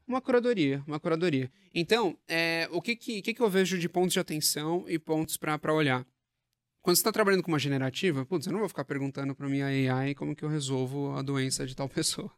Uma 0.08 0.22
curadoria, 0.22 0.84
uma 0.88 1.00
curadoria. 1.00 1.52
Então, 1.74 2.18
é, 2.28 2.68
o 2.72 2.82
que 2.82 2.96
que, 2.96 3.22
que 3.22 3.34
que 3.34 3.42
eu 3.42 3.50
vejo 3.50 3.78
de 3.78 3.88
pontos 3.88 4.14
de 4.14 4.20
atenção 4.20 4.86
e 4.88 5.00
pontos 5.00 5.38
para 5.38 5.74
olhar? 5.74 6.06
Quando 6.82 6.96
você 6.96 7.02
está 7.02 7.12
trabalhando 7.12 7.44
com 7.44 7.52
uma 7.52 7.60
generativa, 7.60 8.26
putz, 8.26 8.48
eu 8.48 8.52
não 8.52 8.60
vou 8.60 8.68
ficar 8.68 8.84
perguntando 8.84 9.36
para 9.36 9.48
minha 9.48 9.68
AI 9.68 10.16
como 10.16 10.36
que 10.36 10.44
eu 10.44 10.50
resolvo 10.50 11.12
a 11.12 11.22
doença 11.22 11.66
de 11.66 11.76
tal 11.76 11.88
pessoa. 11.90 12.32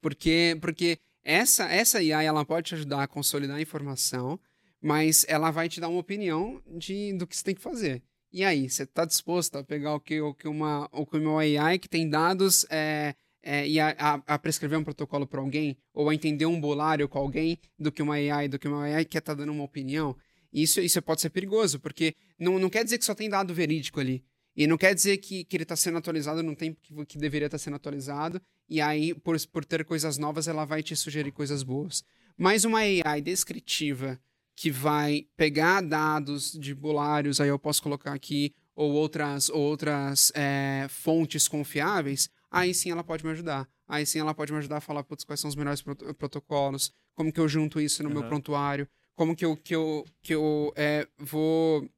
Porque, 0.00 0.58
porque 0.60 0.98
essa, 1.24 1.64
essa 1.64 1.98
AI 1.98 2.26
ela 2.26 2.44
pode 2.44 2.68
te 2.68 2.74
ajudar 2.74 3.02
a 3.02 3.08
consolidar 3.08 3.56
a 3.56 3.62
informação, 3.62 4.38
mas 4.80 5.24
ela 5.28 5.50
vai 5.50 5.68
te 5.68 5.80
dar 5.80 5.88
uma 5.88 6.00
opinião 6.00 6.60
de, 6.66 7.12
do 7.14 7.26
que 7.26 7.36
você 7.36 7.44
tem 7.44 7.54
que 7.54 7.62
fazer. 7.62 8.02
E 8.32 8.44
aí, 8.44 8.68
você 8.68 8.82
está 8.82 9.04
disposto 9.04 9.56
a 9.56 9.64
pegar 9.64 9.94
o 9.94 10.00
que, 10.00 10.20
o 10.20 10.34
que, 10.34 10.48
uma, 10.48 10.88
o 10.90 11.06
que 11.06 11.16
uma 11.18 11.40
AI 11.40 11.78
que 11.78 11.88
tem 11.88 12.08
dados 12.08 12.66
é, 12.70 13.14
é, 13.42 13.66
e 13.66 13.80
a, 13.80 13.94
a, 13.98 14.34
a, 14.34 14.38
prescrever 14.38 14.78
um 14.78 14.84
protocolo 14.84 15.26
para 15.26 15.40
alguém, 15.40 15.76
ou 15.92 16.08
a 16.08 16.14
entender 16.14 16.46
um 16.46 16.60
bolário 16.60 17.08
com 17.08 17.18
alguém, 17.18 17.58
do 17.78 17.90
que 17.90 18.02
uma 18.02 18.14
AI, 18.14 18.48
do 18.48 18.58
que 18.58 18.68
uma 18.68 18.84
AI 18.84 19.04
que 19.04 19.18
está 19.18 19.34
dando 19.34 19.52
uma 19.52 19.64
opinião? 19.64 20.16
Isso, 20.52 20.80
isso 20.80 21.00
pode 21.02 21.20
ser 21.20 21.30
perigoso, 21.30 21.80
porque 21.80 22.14
não, 22.38 22.58
não 22.58 22.70
quer 22.70 22.84
dizer 22.84 22.98
que 22.98 23.04
só 23.04 23.14
tem 23.14 23.28
dado 23.28 23.52
verídico 23.52 23.98
ali. 23.98 24.24
E 24.54 24.66
não 24.66 24.76
quer 24.76 24.94
dizer 24.94 25.16
que, 25.16 25.44
que 25.44 25.56
ele 25.56 25.62
está 25.62 25.74
sendo 25.74 25.98
atualizado 25.98 26.42
no 26.42 26.54
tempo 26.54 26.78
que, 26.82 27.06
que 27.06 27.18
deveria 27.18 27.46
estar 27.46 27.58
tá 27.58 27.62
sendo 27.62 27.76
atualizado, 27.76 28.40
e 28.68 28.80
aí, 28.80 29.14
por, 29.14 29.36
por 29.48 29.64
ter 29.64 29.84
coisas 29.84 30.18
novas, 30.18 30.46
ela 30.46 30.64
vai 30.64 30.82
te 30.82 30.94
sugerir 30.94 31.32
coisas 31.32 31.62
boas. 31.62 32.04
Mas 32.36 32.64
uma 32.64 32.78
AI 32.78 33.20
descritiva 33.20 34.20
que 34.54 34.70
vai 34.70 35.26
pegar 35.36 35.80
dados 35.80 36.52
de 36.52 36.74
bolários, 36.74 37.40
aí 37.40 37.48
eu 37.48 37.58
posso 37.58 37.82
colocar 37.82 38.12
aqui, 38.12 38.54
ou 38.74 38.92
outras, 38.92 39.48
outras 39.48 40.32
é, 40.34 40.86
fontes 40.88 41.48
confiáveis, 41.48 42.30
aí 42.52 42.74
sim 42.74 42.90
ela 42.90 43.02
pode 43.02 43.24
me 43.24 43.30
ajudar. 43.30 43.68
Aí 43.88 44.06
sim 44.06 44.20
ela 44.20 44.34
pode 44.34 44.52
me 44.52 44.58
ajudar 44.58 44.76
a 44.76 44.80
falar, 44.80 45.02
putz, 45.02 45.24
quais 45.24 45.40
são 45.40 45.48
os 45.48 45.56
melhores 45.56 45.82
prot 45.82 45.98
protocolos, 46.14 46.92
como 47.14 47.32
que 47.32 47.40
eu 47.40 47.48
junto 47.48 47.80
isso 47.80 48.02
no 48.02 48.08
uhum. 48.10 48.16
meu 48.16 48.24
prontuário, 48.24 48.86
como 49.14 49.34
que 49.34 49.44
eu, 49.44 49.56
que 49.56 49.74
eu, 49.74 50.04
que 50.22 50.34
eu 50.34 50.72
é, 50.76 51.06
vou, 51.18 51.88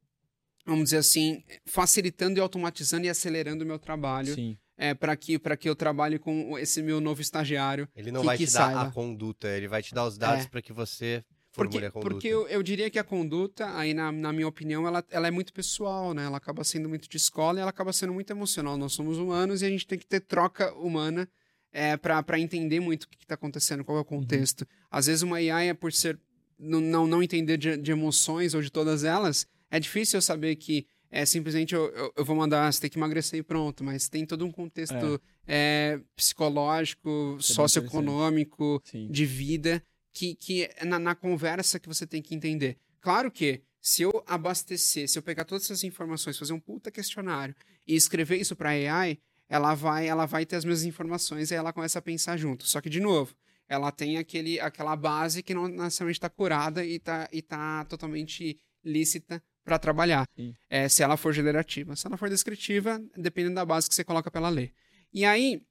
vamos 0.65 0.85
dizer 0.85 0.97
assim, 0.97 1.43
facilitando 1.65 2.39
e 2.39 2.41
automatizando 2.41 3.05
e 3.05 3.09
acelerando 3.09 3.63
o 3.63 3.67
meu 3.67 3.77
trabalho. 3.77 4.33
Sim. 4.33 4.57
É, 4.77 4.93
para 4.93 5.15
que, 5.15 5.39
que 5.39 5.69
eu 5.69 5.75
trabalhe 5.75 6.19
com 6.19 6.59
esse 6.59 6.81
meu 6.81 6.99
novo 6.99 7.21
estagiário. 7.21 7.87
Ele 7.95 8.11
não 8.11 8.19
que, 8.19 8.25
vai 8.25 8.37
que 8.37 8.45
te 8.45 8.51
dar 8.51 8.65
saiba. 8.65 8.81
a 8.81 8.91
conduta, 8.91 9.47
ele 9.47 9.69
vai 9.69 9.81
te 9.81 9.93
dar 9.93 10.05
os 10.05 10.17
dados 10.17 10.45
é. 10.45 10.49
para 10.49 10.61
que 10.61 10.73
você 10.73 11.23
porque, 11.55 11.89
porque 11.89 12.27
eu, 12.27 12.47
eu, 12.47 12.61
diria 12.61 12.89
que 12.89 12.99
a 12.99 13.03
conduta, 13.03 13.75
aí 13.77 13.93
na, 13.93 14.11
na 14.11 14.33
minha 14.33 14.47
opinião, 14.47 14.85
ela, 14.85 15.03
ela 15.09 15.27
é 15.27 15.31
muito 15.31 15.53
pessoal, 15.53 16.13
né? 16.13 16.25
Ela 16.25 16.37
acaba 16.37 16.63
sendo 16.63 16.89
muito 16.89 17.07
de 17.07 17.15
escola 17.15 17.59
e 17.59 17.61
ela 17.61 17.69
acaba 17.69 17.93
sendo 17.93 18.13
muito 18.13 18.29
emocional. 18.31 18.77
Nós 18.77 18.91
somos 18.91 19.17
humanos 19.17 19.61
e 19.61 19.65
a 19.65 19.69
gente 19.69 19.87
tem 19.87 19.97
que 19.97 20.05
ter 20.05 20.19
troca 20.19 20.73
humana 20.75 21.27
é, 21.71 21.95
para 21.95 22.39
entender 22.39 22.79
muito 22.79 23.03
o 23.03 23.07
que 23.09 23.23
está 23.23 23.35
acontecendo, 23.35 23.85
qual 23.85 23.97
é 23.97 24.01
o 24.01 24.03
uhum. 24.03 24.21
contexto. 24.21 24.61
Uhum. 24.61 24.67
Às 24.91 25.05
vezes 25.05 25.21
uma 25.21 25.37
AI 25.37 25.69
é 25.69 25.73
por 25.73 25.93
ser 25.93 26.19
não, 26.59 26.81
não, 26.81 27.07
não 27.07 27.23
entender 27.23 27.57
de, 27.57 27.77
de, 27.77 27.91
emoções 27.91 28.53
ou 28.53 28.61
de 28.61 28.69
todas 28.69 29.03
elas, 29.03 29.47
é 29.69 29.79
difícil 29.79 30.17
eu 30.17 30.21
saber 30.21 30.55
que 30.55 30.85
é 31.11 31.25
simplesmente 31.25 31.73
eu, 31.73 31.85
eu, 31.89 32.13
eu, 32.17 32.25
vou 32.25 32.35
mandar, 32.35 32.71
você 32.71 32.81
tem 32.81 32.89
que 32.89 32.97
emagrecer 32.97 33.39
e 33.39 33.43
pronto, 33.43 33.83
mas 33.83 34.09
tem 34.09 34.25
todo 34.25 34.45
um 34.45 34.51
contexto 34.51 35.21
é. 35.47 35.95
É, 35.95 35.99
psicológico, 36.15 37.37
Seria 37.39 37.55
socioeconômico, 37.55 38.81
de 39.09 39.25
vida 39.25 39.81
que, 40.15 40.33
que 40.33 40.63
é 40.77 40.85
na, 40.85 40.97
na 40.97 41.13
conversa 41.13 41.77
que 41.77 41.89
você 41.89 42.07
tem 42.07 42.21
que 42.21 42.33
entender. 42.33 42.77
Claro 43.01 43.29
que 43.29 43.61
se 43.81 44.01
eu 44.01 44.23
abastecer, 44.25 45.07
se 45.09 45.19
eu 45.19 45.21
pegar 45.21 45.43
todas 45.43 45.65
essas 45.65 45.83
informações, 45.83 46.39
fazer 46.39 46.53
um 46.53 46.59
puta 46.59 46.89
questionário 46.89 47.53
e 47.85 47.93
escrever 47.95 48.37
isso 48.37 48.55
para 48.55 48.69
AI, 48.69 49.19
ela 49.49 49.75
vai, 49.75 50.07
ela 50.07 50.25
vai 50.25 50.45
ter 50.45 50.55
as 50.55 50.63
mesmas 50.63 50.85
informações 50.85 51.51
e 51.51 51.55
ela 51.55 51.73
começa 51.73 51.99
a 51.99 52.01
pensar 52.01 52.37
junto. 52.37 52.65
Só 52.65 52.79
que 52.79 52.89
de 52.89 53.01
novo, 53.01 53.35
ela 53.67 53.91
tem 53.91 54.17
aquele, 54.17 54.57
aquela 54.59 54.95
base 54.95 55.43
que 55.43 55.53
não 55.53 55.67
necessariamente 55.67 56.17
está 56.17 56.29
curada 56.29 56.83
e 56.83 56.95
está 56.95 57.27
e 57.31 57.41
tá 57.41 57.83
totalmente 57.85 58.57
lícita 58.83 59.43
para 59.65 59.77
trabalhar. 59.77 60.25
É, 60.69 60.87
se 60.87 61.03
ela 61.03 61.17
for 61.17 61.33
generativa. 61.33 61.95
Se 61.95 62.07
ela 62.07 62.17
for 62.17 62.29
descritiva, 62.29 63.03
dependendo 63.17 63.55
da 63.55 63.65
base 63.65 63.89
que 63.89 63.95
você 63.95 64.03
coloca 64.03 64.31
para 64.31 64.39
ela 64.39 64.49
ler. 64.49 64.71
E 65.13 65.25
aí, 65.25 65.61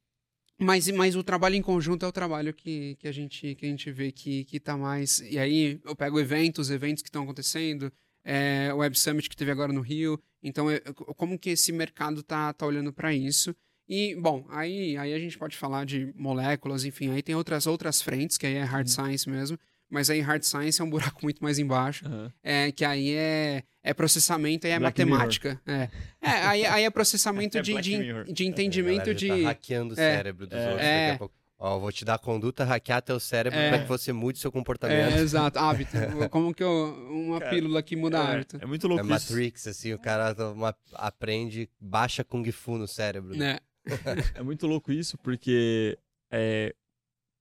mas, 0.59 0.89
mas 0.90 1.16
o 1.16 1.22
trabalho 1.22 1.56
em 1.56 1.62
conjunto 1.62 2.05
é 2.05 2.09
o 2.09 2.12
trabalho 2.12 2.55
que, 2.55 2.97
que, 2.97 3.09
a, 3.09 3.12
gente, 3.12 3.55
que 3.55 3.66
a 3.66 3.68
gente 3.68 3.90
vê 3.90 4.12
que, 4.12 4.44
que 4.44 4.60
tá 4.60 4.76
mais. 4.76 5.18
E 5.20 5.39
aí 5.39 5.81
eu 5.85 5.97
pego 5.97 6.20
eventos, 6.20 6.70
eventos 6.70 7.02
que 7.02 7.09
estão 7.09 7.24
acontecendo, 7.24 7.93
é, 8.24 8.72
o 8.72 8.78
Web 8.78 8.98
Summit 8.98 9.28
que 9.28 9.36
teve 9.36 9.51
agora 9.51 9.72
no 9.72 9.81
Rio. 9.81 10.20
Então, 10.43 10.70
é, 10.70 10.81
como 11.16 11.39
que 11.39 11.51
esse 11.51 11.72
mercado 11.72 12.22
tá, 12.22 12.52
tá 12.52 12.66
olhando 12.66 12.93
para 12.93 13.12
isso? 13.12 13.55
E, 13.89 14.14
bom, 14.14 14.47
aí, 14.48 14.97
aí 14.97 15.12
a 15.12 15.18
gente 15.18 15.36
pode 15.39 15.56
falar 15.56 15.85
de 15.85 16.12
moléculas, 16.16 16.85
enfim, 16.85 17.10
aí 17.10 17.22
tem 17.22 17.35
outras, 17.35 17.66
outras 17.66 18.01
frentes, 18.01 18.39
que 18.39 18.47
aí 18.47 18.55
é 18.55 18.62
hard 18.62 18.89
science 18.89 19.28
mesmo 19.28 19.59
mas 19.90 20.11
aí 20.11 20.20
hard 20.20 20.43
science 20.43 20.81
é 20.81 20.85
um 20.85 20.90
buraco 20.90 21.20
muito 21.23 21.43
mais 21.43 21.59
embaixo, 21.59 22.06
uhum. 22.09 22.31
é, 22.43 22.73
que 22.73 22.85
aí 22.85 23.15
é, 23.15 23.62
é 23.82 23.94
processamento 23.94 24.66
e 24.66 24.70
é 24.70 24.78
Black 24.78 25.05
matemática. 25.05 25.61
É. 25.66 25.89
é, 26.20 26.31
aí, 26.31 26.66
aí 26.66 26.85
é 26.85 26.90
processamento 26.90 27.59
é 27.59 27.62
de, 27.62 27.81
de, 27.81 28.24
de, 28.32 28.47
entendimento 28.47 29.11
é, 29.11 29.15
de... 29.15 29.28
Tá 29.28 29.48
hackeando 29.48 29.94
o 29.94 30.01
é. 30.01 30.15
cérebro 30.16 30.47
dos 30.47 30.59
outros 30.59 30.77
daqui 30.77 31.11
a 31.15 31.19
pouco. 31.19 31.44
Ó, 31.56 31.78
vou 31.78 31.93
te 31.93 32.05
dar 32.05 32.15
a 32.15 32.19
conduta, 32.19 32.65
hackear 32.65 33.01
teu 33.01 33.19
cérebro 33.19 33.59
é. 33.59 33.70
para 33.70 33.78
que 33.78 33.89
você 33.89 34.12
mude 34.12 34.39
seu 34.39 34.52
comportamento. 34.52 35.15
É, 35.15 35.20
exato, 35.20 35.59
hábito. 35.59 35.93
Como 36.28 36.52
que 36.52 36.62
eu, 36.62 36.94
uma 37.11 37.39
cara, 37.39 37.51
pílula 37.51 37.82
que 37.82 37.97
muda 37.97 38.19
é, 38.19 38.20
hábito. 38.20 38.59
É 38.61 38.66
muito 38.66 38.86
louco 38.89 39.05
É 39.05 39.09
Matrix, 39.09 39.66
assim, 39.69 39.94
o 39.94 39.98
cara 39.98 40.35
uma, 40.52 40.77
aprende, 40.93 41.70
baixa 41.81 42.24
Kung 42.24 42.44
Fu 42.51 42.77
no 42.77 42.89
cérebro. 42.89 43.40
É. 43.43 43.61
é 44.35 44.43
muito 44.43 44.66
louco 44.66 44.93
isso, 44.93 45.16
porque 45.19 45.97
é, 46.31 46.74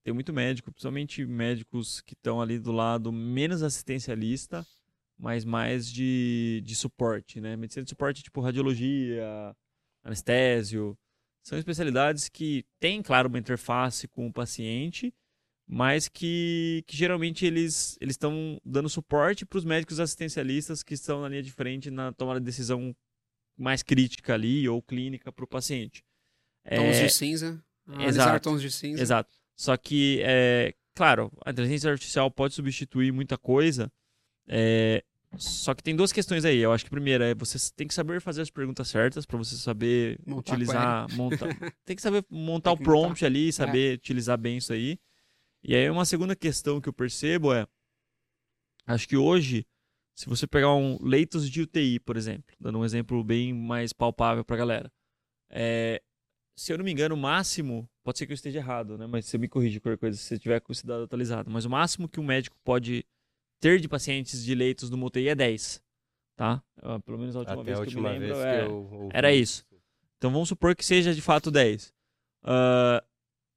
tem 0.04 0.14
muito 0.14 0.34
médico, 0.34 0.72
principalmente 0.72 1.26
médicos 1.26 2.02
que 2.02 2.14
estão 2.14 2.42
ali 2.42 2.60
do 2.60 2.72
lado 2.72 3.12
menos 3.12 3.64
assistencialista, 3.64 4.66
mas 5.18 5.46
mais 5.46 5.90
de, 5.90 6.62
de 6.66 6.76
suporte, 6.76 7.40
né? 7.40 7.56
Medicina 7.56 7.84
de 7.84 7.90
suporte 7.90 8.22
tipo 8.22 8.42
radiologia, 8.42 9.56
anestésio, 10.04 10.98
são 11.44 11.58
especialidades 11.58 12.30
que 12.30 12.66
têm, 12.80 13.02
claro, 13.02 13.30
uma 13.30 13.40
interface 13.40 14.08
com 14.08 14.28
o 14.28 14.34
paciente, 14.34 15.14
mas 15.68 16.08
que, 16.08 16.84
que 16.88 16.96
geralmente 16.96 17.46
eles 17.46 17.98
estão 18.02 18.60
dando 18.66 18.90
suporte 18.90 19.46
para 19.46 19.58
os 19.58 19.66
médicos 19.66 20.00
assistencialistas 20.00 20.84
que 20.84 20.94
estão 20.94 21.22
na 21.22 21.30
linha 21.30 21.44
de 21.44 21.52
frente 21.52 21.90
na 21.90 22.12
tomada 22.12 22.40
de 22.40 22.46
decisão 22.46 22.96
mais 23.58 23.84
crítica 23.84 24.34
ali 24.34 24.68
ou 24.68 24.82
clínica 24.82 25.32
para 25.32 25.46
o 25.46 25.48
paciente. 25.48 26.04
Tons 26.68 26.96
é... 26.96 27.06
de 27.06 27.14
cinza. 27.14 27.64
Exato. 28.00 28.44
tons 28.44 28.62
de 28.62 28.72
cinza. 28.72 29.02
Exato. 29.02 29.43
Só 29.56 29.78
que, 29.78 30.22
é, 30.24 30.74
claro, 30.96 31.32
a 31.46 31.52
inteligência 31.52 31.92
artificial 31.92 32.30
pode 32.32 32.54
substituir 32.54 33.12
muita 33.12 33.38
coisa. 33.38 33.92
É, 34.48 35.04
só 35.38 35.74
que 35.74 35.84
tem 35.84 35.96
duas 35.96 36.12
questões 36.12 36.46
aí. 36.46 36.58
Eu 36.60 36.72
acho 36.72 36.84
que 36.84 36.90
a 36.90 36.92
primeira 36.92 37.26
é 37.26 37.36
você 37.36 37.58
tem 37.76 37.88
que 37.88 37.94
saber 37.94 38.22
fazer 38.22 38.42
as 38.42 38.50
perguntas 38.50 38.88
certas 38.88 39.26
para 39.26 39.38
você 39.38 39.56
saber 39.56 40.20
montar 40.26 40.54
utilizar, 40.54 41.16
montar. 41.16 41.48
tem 41.86 41.96
que 41.96 42.02
saber 42.02 42.26
montar 42.30 42.72
o 42.72 42.78
prompt 42.78 43.10
montar. 43.10 43.26
ali, 43.26 43.52
saber 43.52 43.92
é. 43.92 43.96
utilizar 43.96 44.38
bem 44.38 44.58
isso 44.58 44.74
aí. 44.74 45.00
E 45.64 45.76
aí 45.76 45.90
uma 45.90 46.06
segunda 46.06 46.36
questão 46.36 46.82
que 46.82 46.90
eu 46.90 46.94
percebo 46.94 47.54
é 47.54 47.66
acho 48.86 49.08
que 49.08 49.16
hoje 49.16 49.66
se 50.16 50.30
você 50.30 50.46
pegar 50.46 50.74
um 50.76 50.98
leitos 51.02 51.50
de 51.50 51.62
UTI, 51.62 52.00
por 52.00 52.16
exemplo, 52.16 52.56
dando 52.60 52.80
um 52.80 52.86
exemplo 52.86 53.24
bem 53.24 53.52
mais 53.52 53.92
palpável 53.92 54.46
para 54.46 54.58
galera, 54.58 54.92
é, 55.50 56.02
se 56.56 56.72
eu 56.72 56.78
não 56.78 56.86
me 56.86 56.92
engano, 56.92 57.16
o 57.16 57.18
máximo, 57.18 57.90
pode 58.04 58.18
ser 58.18 58.26
que 58.26 58.32
eu 58.32 58.36
esteja 58.36 58.60
errado, 58.60 58.98
né? 58.98 59.08
Mas 59.08 59.26
você 59.26 59.38
me 59.38 59.48
corrige 59.48 59.80
qualquer 59.80 59.98
coisa 59.98 60.18
se 60.18 60.24
você 60.24 60.38
tiver 60.38 60.60
com 60.60 60.72
esse 60.72 60.86
dado 60.86 61.04
atualizado. 61.04 61.50
Mas 61.50 61.66
o 61.66 61.70
máximo 61.70 62.08
que 62.08 62.20
um 62.20 62.24
médico 62.24 62.56
pode 62.64 63.06
ter 63.60 63.80
de 63.80 63.88
pacientes 63.88 64.44
de 64.44 64.54
leitos 64.54 64.90
no 64.90 65.04
UTI 65.06 65.30
é 65.30 65.36
10. 65.36 65.82
Tá? 66.36 66.64
Ah, 66.82 67.00
pelo 67.00 67.18
menos 67.18 67.36
a 67.36 67.40
última 67.40 67.62
Até 67.62 67.64
vez 67.64 67.78
a 67.78 67.82
última 67.82 68.10
que 68.10 68.16
eu 68.16 68.20
me 68.20 68.28
lembro 68.28 68.42
é... 68.42 68.66
eu 68.66 69.10
era 69.14 69.34
isso. 69.34 69.66
Então 70.18 70.32
vamos 70.32 70.50
supor 70.50 70.76
que 70.76 70.86
seja 70.86 71.14
de 71.14 71.22
fato 71.22 71.50
10. 71.50 71.88
Uh, 71.88 71.94
ah, 72.46 73.04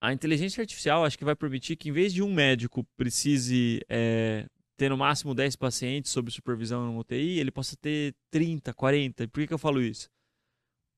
a 0.00 0.12
inteligência 0.12 0.60
artificial 0.60 1.04
acho 1.04 1.18
que 1.18 1.24
vai 1.24 1.34
permitir 1.34 1.76
que 1.76 1.88
em 1.88 1.92
vez 1.92 2.12
de 2.12 2.22
um 2.22 2.32
médico 2.32 2.84
precise 2.96 3.80
é, 3.88 4.46
ter 4.76 4.90
no 4.90 4.96
máximo 4.96 5.34
10 5.34 5.56
pacientes 5.56 6.12
sob 6.12 6.30
supervisão 6.30 6.86
no 6.86 6.98
UTI, 6.98 7.38
ele 7.38 7.50
possa 7.50 7.76
ter 7.76 8.14
30, 8.30 8.72
40. 8.74 9.26
Por 9.28 9.40
que, 9.40 9.46
que 9.48 9.54
eu 9.54 9.58
falo 9.58 9.80
isso? 9.80 10.08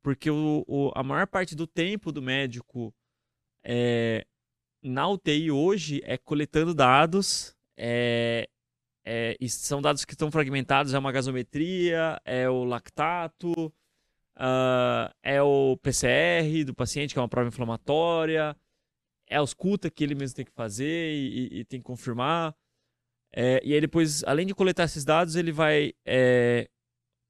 Porque 0.03 0.31
o, 0.31 0.65
o, 0.67 0.93
a 0.95 1.03
maior 1.03 1.27
parte 1.27 1.55
do 1.55 1.67
tempo 1.67 2.13
do 2.13 2.23
médico 2.23 2.95
é, 3.65 4.27
na 4.83 5.09
UTI 5.09 5.51
hoje 5.51 6.01
é 6.05 6.17
coletando 6.17 6.75
dados, 6.75 7.55
é, 7.77 8.49
é, 9.05 9.37
e 9.41 9.49
são 9.49 9.81
dados 9.83 10.05
que 10.05 10.13
estão 10.13 10.31
fragmentados, 10.31 10.95
é 10.95 10.99
uma 10.99 11.13
gasometria, 11.13 12.21
é 12.25 12.49
o 12.49 12.65
lactato, 12.65 13.73
uh, 14.37 15.13
é 15.23 15.43
o 15.43 15.77
PCR 15.79 16.65
do 16.65 16.75
paciente, 16.75 17.15
que 17.15 17.19
é 17.19 17.23
uma 17.23 17.29
prova 17.29 17.49
inflamatória, 17.49 18.57
é 19.27 19.41
os 19.41 19.55
CUTA 19.55 19.91
que 19.91 20.05
ele 20.05 20.15
mesmo 20.15 20.37
tem 20.37 20.45
que 20.45 20.53
fazer 20.53 21.13
e, 21.13 21.61
e 21.61 21.65
tem 21.65 21.81
que 21.81 21.87
confirmar. 21.87 22.55
É, 23.33 23.61
e 23.63 23.75
aí 23.75 23.81
depois, 23.81 24.25
além 24.25 24.47
de 24.47 24.55
coletar 24.55 24.85
esses 24.85 25.05
dados, 25.05 25.37
ele 25.37 25.53
vai 25.53 25.93
é, 26.07 26.69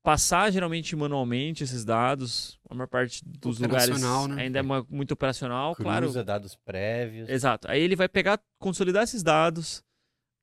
passar 0.09 0.51
geralmente 0.51 0.97
manualmente 0.97 1.63
esses 1.63 1.85
dados. 1.85 2.59
A 2.67 2.75
maior 2.75 2.87
parte 2.87 3.23
dos 3.27 3.59
lugares 3.59 4.01
né? 4.01 4.43
ainda 4.43 4.59
é 4.59 4.63
muito 4.63 5.13
operacional, 5.13 5.75
Cruza 5.75 5.85
claro. 5.85 6.25
dados 6.25 6.57
prévios. 6.57 7.29
Exato. 7.29 7.71
Aí 7.71 7.83
ele 7.83 7.95
vai 7.95 8.09
pegar, 8.09 8.41
consolidar 8.59 9.03
esses 9.03 9.23
dados, 9.23 9.85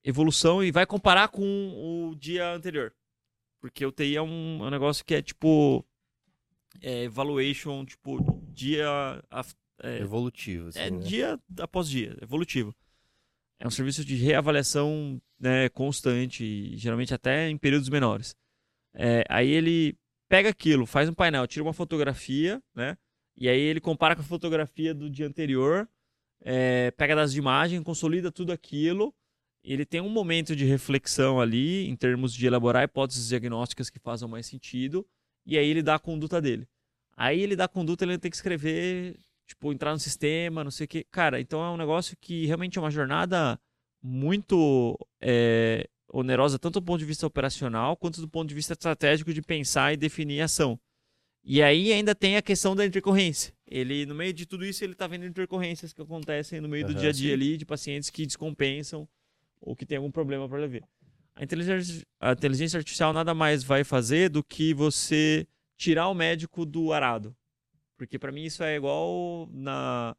evolução 0.03 0.63
e 0.63 0.71
vai 0.71 0.85
comparar 0.85 1.29
com 1.29 1.41
o 1.41 2.15
dia 2.15 2.53
anterior. 2.53 2.93
Porque 3.59 3.83
o 3.83 3.91
TI 3.91 4.15
é 4.15 4.21
um, 4.21 4.59
é 4.61 4.67
um 4.67 4.69
negócio 4.69 5.03
que 5.03 5.15
é 5.15 5.21
tipo. 5.23 5.83
É, 6.79 7.05
evaluation, 7.05 7.83
tipo, 7.85 8.39
dia. 8.53 8.87
É, 9.81 9.97
evolutivo. 9.97 10.67
Assim, 10.67 10.79
é 10.79 10.91
né? 10.91 10.99
dia 10.99 11.39
após 11.59 11.89
dia, 11.89 12.15
evolutivo. 12.21 12.75
É 13.59 13.65
um 13.65 13.71
serviço 13.71 14.05
de 14.05 14.15
reavaliação 14.15 15.19
né, 15.39 15.69
constante, 15.69 16.77
geralmente 16.77 17.15
até 17.15 17.49
em 17.49 17.57
períodos 17.57 17.89
menores. 17.89 18.35
É, 18.95 19.23
aí 19.29 19.49
ele 19.49 19.97
pega 20.29 20.49
aquilo, 20.49 20.85
faz 20.85 21.09
um 21.09 21.13
painel, 21.13 21.45
tira 21.47 21.63
uma 21.63 21.73
fotografia, 21.73 22.61
né? 22.73 22.97
E 23.37 23.49
aí 23.49 23.59
ele 23.59 23.81
compara 23.81 24.15
com 24.15 24.21
a 24.21 24.25
fotografia 24.25 24.93
do 24.93 25.09
dia 25.09 25.27
anterior, 25.27 25.87
é, 26.41 26.91
pega 26.91 27.15
das 27.15 27.35
imagens, 27.35 27.83
consolida 27.83 28.31
tudo 28.31 28.51
aquilo. 28.51 29.13
Ele 29.63 29.85
tem 29.85 29.99
um 29.99 30.09
momento 30.09 30.55
de 30.55 30.63
reflexão 30.63 31.41
ali, 31.41 31.87
em 31.87 31.95
termos 31.95 32.33
de 32.33 32.45
elaborar 32.45 32.83
hipóteses 32.83 33.27
diagnósticas 33.27 33.89
que 33.89 33.99
façam 33.99 34.27
mais 34.27 34.45
sentido, 34.45 35.05
e 35.45 35.57
aí 35.57 35.67
ele 35.67 35.81
dá 35.81 35.95
a 35.95 35.99
conduta 35.99 36.41
dele. 36.41 36.67
Aí 37.17 37.41
ele 37.41 37.55
dá 37.55 37.65
a 37.65 37.67
conduta, 37.67 38.05
ele 38.05 38.17
tem 38.17 38.29
que 38.29 38.37
escrever, 38.37 39.17
tipo, 39.47 39.73
entrar 39.73 39.91
no 39.91 39.99
sistema, 39.99 40.63
não 40.63 40.71
sei 40.71 40.85
o 40.85 40.87
que. 40.87 41.03
Cara, 41.05 41.39
então 41.41 41.63
é 41.63 41.69
um 41.69 41.77
negócio 41.77 42.15
que 42.21 42.45
realmente 42.45 42.77
é 42.77 42.81
uma 42.81 42.91
jornada 42.91 43.59
muito 44.01 44.97
é, 45.19 45.89
onerosa, 46.11 46.59
tanto 46.59 46.79
do 46.79 46.85
ponto 46.85 46.99
de 46.99 47.05
vista 47.05 47.25
operacional, 47.25 47.97
quanto 47.97 48.21
do 48.21 48.27
ponto 48.27 48.49
de 48.49 48.55
vista 48.55 48.73
estratégico 48.73 49.33
de 49.33 49.41
pensar 49.41 49.93
e 49.93 49.97
definir 49.97 50.41
ação. 50.41 50.79
E 51.43 51.61
aí 51.61 51.93
ainda 51.93 52.15
tem 52.15 52.37
a 52.37 52.41
questão 52.41 52.75
da 52.75 52.85
intercorrência. 52.85 53.53
Ele, 53.67 54.05
no 54.05 54.15
meio 54.15 54.33
de 54.33 54.45
tudo 54.45 54.65
isso, 54.65 54.83
ele 54.83 54.93
está 54.93 55.05
vendo 55.05 55.25
intercorrências 55.25 55.93
que 55.93 56.01
acontecem 56.01 56.59
no 56.59 56.67
meio 56.67 56.87
uhum, 56.87 56.93
do 56.93 56.99
dia 56.99 57.09
a 57.09 57.11
dia 57.11 57.29
sim. 57.29 57.33
ali, 57.33 57.57
de 57.57 57.65
pacientes 57.65 58.09
que 58.09 58.25
descompensam 58.25 59.07
ou 59.61 59.75
que 59.75 59.85
tem 59.85 59.97
algum 59.97 60.11
problema 60.11 60.49
para 60.49 60.67
ver. 60.67 60.83
A 61.35 61.43
inteligência, 61.43 62.03
a 62.19 62.31
inteligência 62.31 62.77
artificial 62.77 63.13
nada 63.13 63.33
mais 63.33 63.63
vai 63.63 63.83
fazer 63.83 64.29
do 64.29 64.43
que 64.43 64.73
você 64.73 65.47
tirar 65.77 66.07
o 66.07 66.13
médico 66.13 66.65
do 66.65 66.93
arado. 66.93 67.35
Porque 67.97 68.17
para 68.17 68.31
mim 68.31 68.43
isso 68.43 68.63
é 68.63 68.75
igual 68.75 69.47
na, 69.51 70.15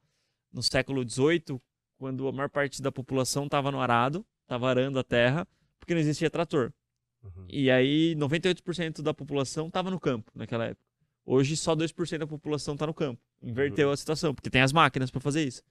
no 0.52 0.62
século 0.62 1.08
XVIII, 1.08 1.60
quando 1.98 2.28
a 2.28 2.32
maior 2.32 2.50
parte 2.50 2.80
da 2.80 2.92
população 2.92 3.46
estava 3.46 3.70
no 3.70 3.80
arado, 3.80 4.24
estava 4.42 4.68
arando 4.68 4.98
a 4.98 5.04
terra, 5.04 5.46
porque 5.78 5.94
não 5.94 6.00
existia 6.00 6.30
trator. 6.30 6.72
Uhum. 7.22 7.46
E 7.48 7.70
aí 7.70 8.14
98% 8.16 9.02
da 9.02 9.12
população 9.12 9.68
estava 9.68 9.90
no 9.90 9.98
campo 9.98 10.30
naquela 10.34 10.66
época. 10.66 10.84
Hoje 11.24 11.56
só 11.56 11.74
2% 11.74 12.18
da 12.18 12.26
população 12.26 12.74
está 12.74 12.86
no 12.86 12.94
campo. 12.94 13.20
Inverteu 13.42 13.88
uhum. 13.88 13.94
a 13.94 13.96
situação, 13.96 14.34
porque 14.34 14.48
tem 14.48 14.62
as 14.62 14.72
máquinas 14.72 15.10
para 15.10 15.20
fazer 15.20 15.44
isso. 15.44 15.62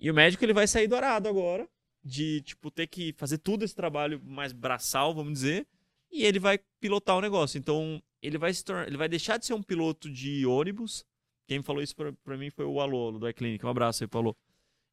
E 0.00 0.10
o 0.10 0.14
médico 0.14 0.44
ele 0.44 0.52
vai 0.52 0.66
sair 0.66 0.88
do 0.88 0.96
arado 0.96 1.28
agora, 1.28 1.68
de 2.02 2.40
tipo 2.42 2.70
ter 2.70 2.86
que 2.86 3.12
fazer 3.14 3.38
tudo 3.38 3.64
esse 3.64 3.74
trabalho 3.74 4.20
mais 4.24 4.52
braçal, 4.52 5.14
vamos 5.14 5.34
dizer, 5.34 5.66
e 6.10 6.24
ele 6.24 6.38
vai 6.38 6.58
pilotar 6.80 7.16
o 7.16 7.20
negócio. 7.20 7.58
Então, 7.58 8.02
ele 8.22 8.38
vai 8.38 8.52
se 8.52 8.64
tornar, 8.64 8.86
ele 8.86 8.96
vai 8.96 9.08
deixar 9.08 9.38
de 9.38 9.46
ser 9.46 9.54
um 9.54 9.62
piloto 9.62 10.10
de 10.10 10.46
ônibus. 10.46 11.04
Quem 11.46 11.62
falou 11.62 11.82
isso 11.82 11.94
para 11.94 12.36
mim 12.36 12.50
foi 12.50 12.64
o 12.64 12.80
Alô, 12.80 13.12
do 13.12 13.28
iClinic. 13.28 13.64
Um 13.64 13.68
abraço 13.68 14.02
aí, 14.02 14.10
Alô. 14.12 14.36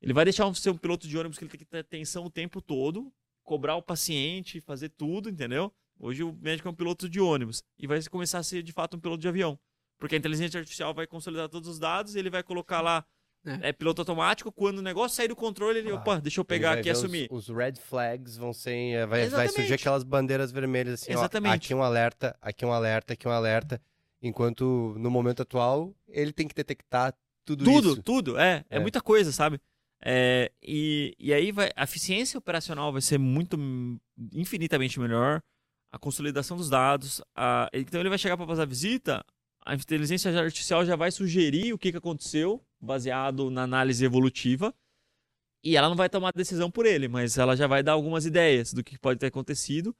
Ele 0.02 0.14
vai 0.14 0.26
deixar 0.26 0.52
de 0.52 0.60
ser 0.60 0.70
um 0.70 0.78
piloto 0.78 1.08
de 1.08 1.18
ônibus 1.18 1.38
que 1.38 1.46
ele 1.46 1.52
tem 1.52 1.60
que 1.60 1.66
ter 1.66 1.80
atenção 1.80 2.26
o 2.26 2.30
tempo 2.30 2.62
todo, 2.62 3.12
cobrar 3.44 3.76
o 3.76 3.82
paciente, 3.82 4.61
fazer 4.61 4.90
tudo, 4.90 5.30
entendeu? 5.30 5.72
Hoje 5.99 6.24
o 6.24 6.34
médico 6.34 6.68
é 6.68 6.72
um 6.72 6.76
piloto 6.76 7.07
de 7.07 7.20
ônibus 7.20 7.64
e 7.78 7.88
vai 7.88 8.02
começar 8.03 8.40
a 8.40 8.44
ser 8.44 8.64
de 8.64 8.72
fato 8.72 8.98
um 8.98 8.99
piloto 8.99 9.22
de 9.22 9.28
avião. 9.28 9.60
Porque 9.99 10.15
a 10.15 10.18
inteligência 10.18 10.60
artificial 10.60 10.94
vai 10.94 11.07
consolidar 11.07 11.48
todos 11.48 11.70
os 11.70 11.80
dados, 11.80 12.15
ele 12.15 12.30
vai 12.30 12.44
colocar 12.44 12.82
lá 12.82 13.06
é. 13.45 13.70
é. 13.70 13.74
piloto 13.74 14.02
automático. 14.02 14.52
Quando 14.52 14.80
o 14.80 14.82
negócio 14.82 15.15
sair 15.15 15.28
do 15.28 15.36
controle, 15.36 15.80
ele, 15.80 15.91
ah, 15.91 15.95
opa, 15.95 16.20
deixa 16.20 16.40
eu 16.40 16.45
pegar 16.45 16.74
aqui 16.74 16.88
e 16.88 16.91
assumir. 16.91 17.28
Os, 17.32 17.49
os, 17.49 17.56
red 17.56 17.76
flags 17.76 18.36
vão 18.38 18.53
ser. 18.53 19.06
Vai, 19.07 19.30
vai 19.30 19.48
surgir 19.48 19.74
aquelas 19.76 20.03
bandeiras 20.03 20.52
vermelhas 20.52 21.02
assim, 21.02 21.14
Exatamente. 21.14 21.52
Ó, 21.52 21.56
aqui 21.56 21.74
um 21.74 21.84
alerta, 21.84 22.38
aqui 22.41 22.65
um 22.65 22.72
alerta, 22.72 23.14
aqui 23.14 23.28
um 23.28 23.32
alerta. 23.32 23.82
Enquanto 24.22 24.95
no 24.98 25.11
momento 25.11 25.41
atual, 25.41 25.94
ele 26.07 26.32
tem 26.32 26.48
que 26.48 26.56
detectar 26.56 27.14
tudo, 27.45 27.65
tudo 27.65 27.72
isso. 27.72 27.90
Tudo, 27.95 28.03
tudo. 28.03 28.40
É, 28.40 28.64
é, 28.70 28.78
é, 28.78 28.80
muita 28.80 29.02
coisa, 29.02 29.32
sabe? 29.32 29.60
É, 30.06 30.52
e, 30.62 31.16
e 31.18 31.34
aí 31.34 31.52
vai, 31.52 31.72
a 31.76 31.84
eficiência 31.84 32.38
operacional 32.38 32.92
vai 32.92 33.02
ser 33.02 33.18
muito 33.18 33.58
infinitamente 34.34 35.00
melhor. 35.00 35.42
A 35.92 36.00
consolidação 36.00 36.58
dos 36.58 36.70
dados. 36.70 37.22
A, 37.36 37.70
então 37.72 38.00
ele 38.00 38.10
vai 38.10 38.18
chegar 38.18 38.36
para 38.36 38.48
fazer 38.48 38.64
a 38.64 38.66
visita, 38.66 39.24
a 39.66 39.76
inteligência 39.76 40.38
artificial 40.38 40.86
já 40.86 40.96
vai 40.96 41.12
sugerir 41.12 41.72
o 41.72 41.78
que, 41.78 41.92
que 41.92 41.98
aconteceu, 41.98 42.62
baseado 42.82 43.50
na 43.50 43.64
análise 43.64 44.04
evolutiva. 44.04 44.74
E 45.64 45.78
ela 45.78 45.88
não 45.88 45.96
vai 45.96 46.10
tomar 46.10 46.34
decisão 46.34 46.70
por 46.70 46.86
ele, 46.86 47.08
mas 47.08 47.38
ela 47.38 47.56
já 47.56 47.68
vai 47.68 47.82
dar 47.82 47.94
algumas 47.94 48.26
ideias 48.26 48.74
do 48.74 48.84
que 48.84 49.00
pode 49.00 49.20
ter 49.20 49.28
acontecido. 49.28 49.96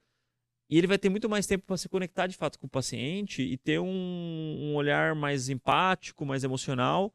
E 0.68 0.76
ele 0.76 0.86
vai 0.86 0.98
ter 0.98 1.08
muito 1.08 1.28
mais 1.28 1.46
tempo 1.46 1.64
para 1.64 1.76
se 1.76 1.88
conectar 1.88 2.26
de 2.26 2.36
fato 2.36 2.58
com 2.58 2.66
o 2.66 2.70
paciente 2.70 3.42
e 3.42 3.56
ter 3.56 3.78
um, 3.78 3.86
um 3.86 4.74
olhar 4.74 5.14
mais 5.14 5.48
empático, 5.48 6.26
mais 6.26 6.44
emocional 6.44 7.14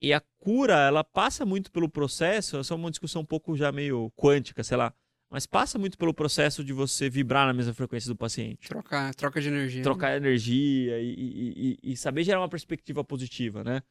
e 0.00 0.12
a 0.12 0.20
cura, 0.38 0.74
ela 0.86 1.02
passa 1.02 1.44
muito 1.44 1.70
pelo 1.72 1.88
processo, 1.88 2.58
essa 2.58 2.72
é 2.72 2.76
uma 2.76 2.90
discussão 2.90 3.22
um 3.22 3.26
pouco 3.26 3.56
já 3.56 3.72
meio 3.72 4.12
quântica, 4.16 4.62
sei 4.62 4.76
lá, 4.76 4.94
mas 5.30 5.46
passa 5.46 5.78
muito 5.78 5.98
pelo 5.98 6.14
processo 6.14 6.64
de 6.64 6.72
você 6.72 7.10
vibrar 7.10 7.46
na 7.46 7.52
mesma 7.52 7.74
frequência 7.74 8.08
do 8.08 8.16
paciente. 8.16 8.68
Trocar, 8.68 9.14
troca 9.14 9.40
de 9.40 9.48
energia. 9.48 9.82
Trocar 9.82 10.10
né? 10.10 10.16
energia 10.16 11.00
e, 11.00 11.76
e, 11.82 11.92
e, 11.92 11.96
saber 11.96 12.24
gerar 12.24 12.40
uma 12.40 12.48
perspectiva 12.48 13.04
positiva, 13.04 13.62
né? 13.62 13.82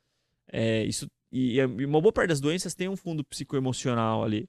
É, 0.52 0.84
isso, 0.86 1.08
e, 1.32 1.60
e 1.60 1.86
uma 1.86 2.02
boa 2.02 2.14
parte 2.14 2.30
das 2.30 2.40
doenças 2.40 2.74
tem 2.74 2.88
um 2.88 2.96
fundo 2.96 3.24
psicoemocional 3.24 4.24
ali. 4.24 4.48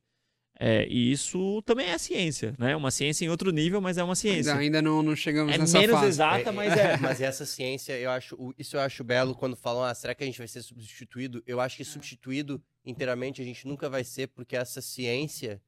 É, 0.60 0.86
e 0.88 1.12
isso 1.12 1.62
também 1.62 1.86
é 1.86 1.96
ciência, 1.98 2.54
né? 2.58 2.74
Uma 2.74 2.90
ciência 2.90 3.24
em 3.24 3.28
outro 3.28 3.52
nível, 3.52 3.80
mas 3.80 3.96
é 3.96 4.02
uma 4.02 4.16
ciência. 4.16 4.52
Ainda, 4.52 4.62
ainda 4.62 4.82
não, 4.82 5.02
não 5.04 5.14
chegamos 5.14 5.54
é 5.54 5.58
nessa 5.58 5.78
menos 5.78 5.94
fase. 5.94 6.08
exata, 6.08 6.50
mas 6.50 6.76
é. 6.76 6.96
mas 6.98 7.20
essa 7.20 7.46
ciência, 7.46 7.96
eu 7.96 8.10
acho, 8.10 8.54
isso 8.58 8.76
eu 8.76 8.80
acho 8.80 9.04
belo 9.04 9.36
quando 9.36 9.54
falam, 9.54 9.84
ah, 9.84 9.94
será 9.94 10.16
que 10.16 10.24
a 10.24 10.26
gente 10.26 10.38
vai 10.38 10.48
ser 10.48 10.62
substituído? 10.62 11.42
Eu 11.46 11.60
acho 11.60 11.76
que 11.76 11.84
substituído 11.84 12.60
inteiramente 12.84 13.40
a 13.40 13.44
gente 13.44 13.68
nunca 13.68 13.88
vai 13.88 14.02
ser, 14.02 14.26
porque 14.28 14.56
essa 14.56 14.82
ciência 14.82 15.62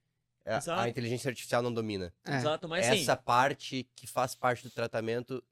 a, 0.44 0.82
a 0.82 0.88
inteligência 0.88 1.28
artificial 1.28 1.62
não 1.62 1.72
domina. 1.72 2.12
É. 2.26 2.36
Exato, 2.36 2.68
mas 2.68 2.86
essa 2.86 3.16
sim. 3.16 3.22
parte 3.24 3.88
que 3.94 4.06
faz 4.06 4.34
parte 4.34 4.64
do 4.64 4.70
tratamento, 4.70 5.42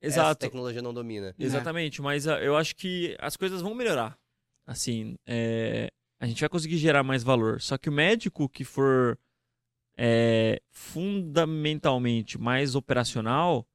Exato. 0.00 0.28
essa 0.28 0.34
tecnologia 0.36 0.82
não 0.82 0.94
domina. 0.94 1.34
Exatamente, 1.38 2.00
mas 2.00 2.26
uh, 2.26 2.30
eu 2.30 2.56
acho 2.56 2.74
que 2.76 3.16
as 3.18 3.36
coisas 3.36 3.60
vão 3.60 3.74
melhorar. 3.74 4.18
Assim, 4.66 5.16
é, 5.26 5.90
a 6.18 6.26
gente 6.26 6.40
vai 6.40 6.48
conseguir 6.48 6.78
gerar 6.78 7.02
mais 7.02 7.22
valor. 7.22 7.60
Só 7.60 7.76
que 7.76 7.88
o 7.88 7.92
médico 7.92 8.48
que 8.48 8.64
for 8.64 9.18
é, 9.96 10.60
fundamentalmente 10.70 12.38
mais 12.38 12.74
operacional, 12.74 13.66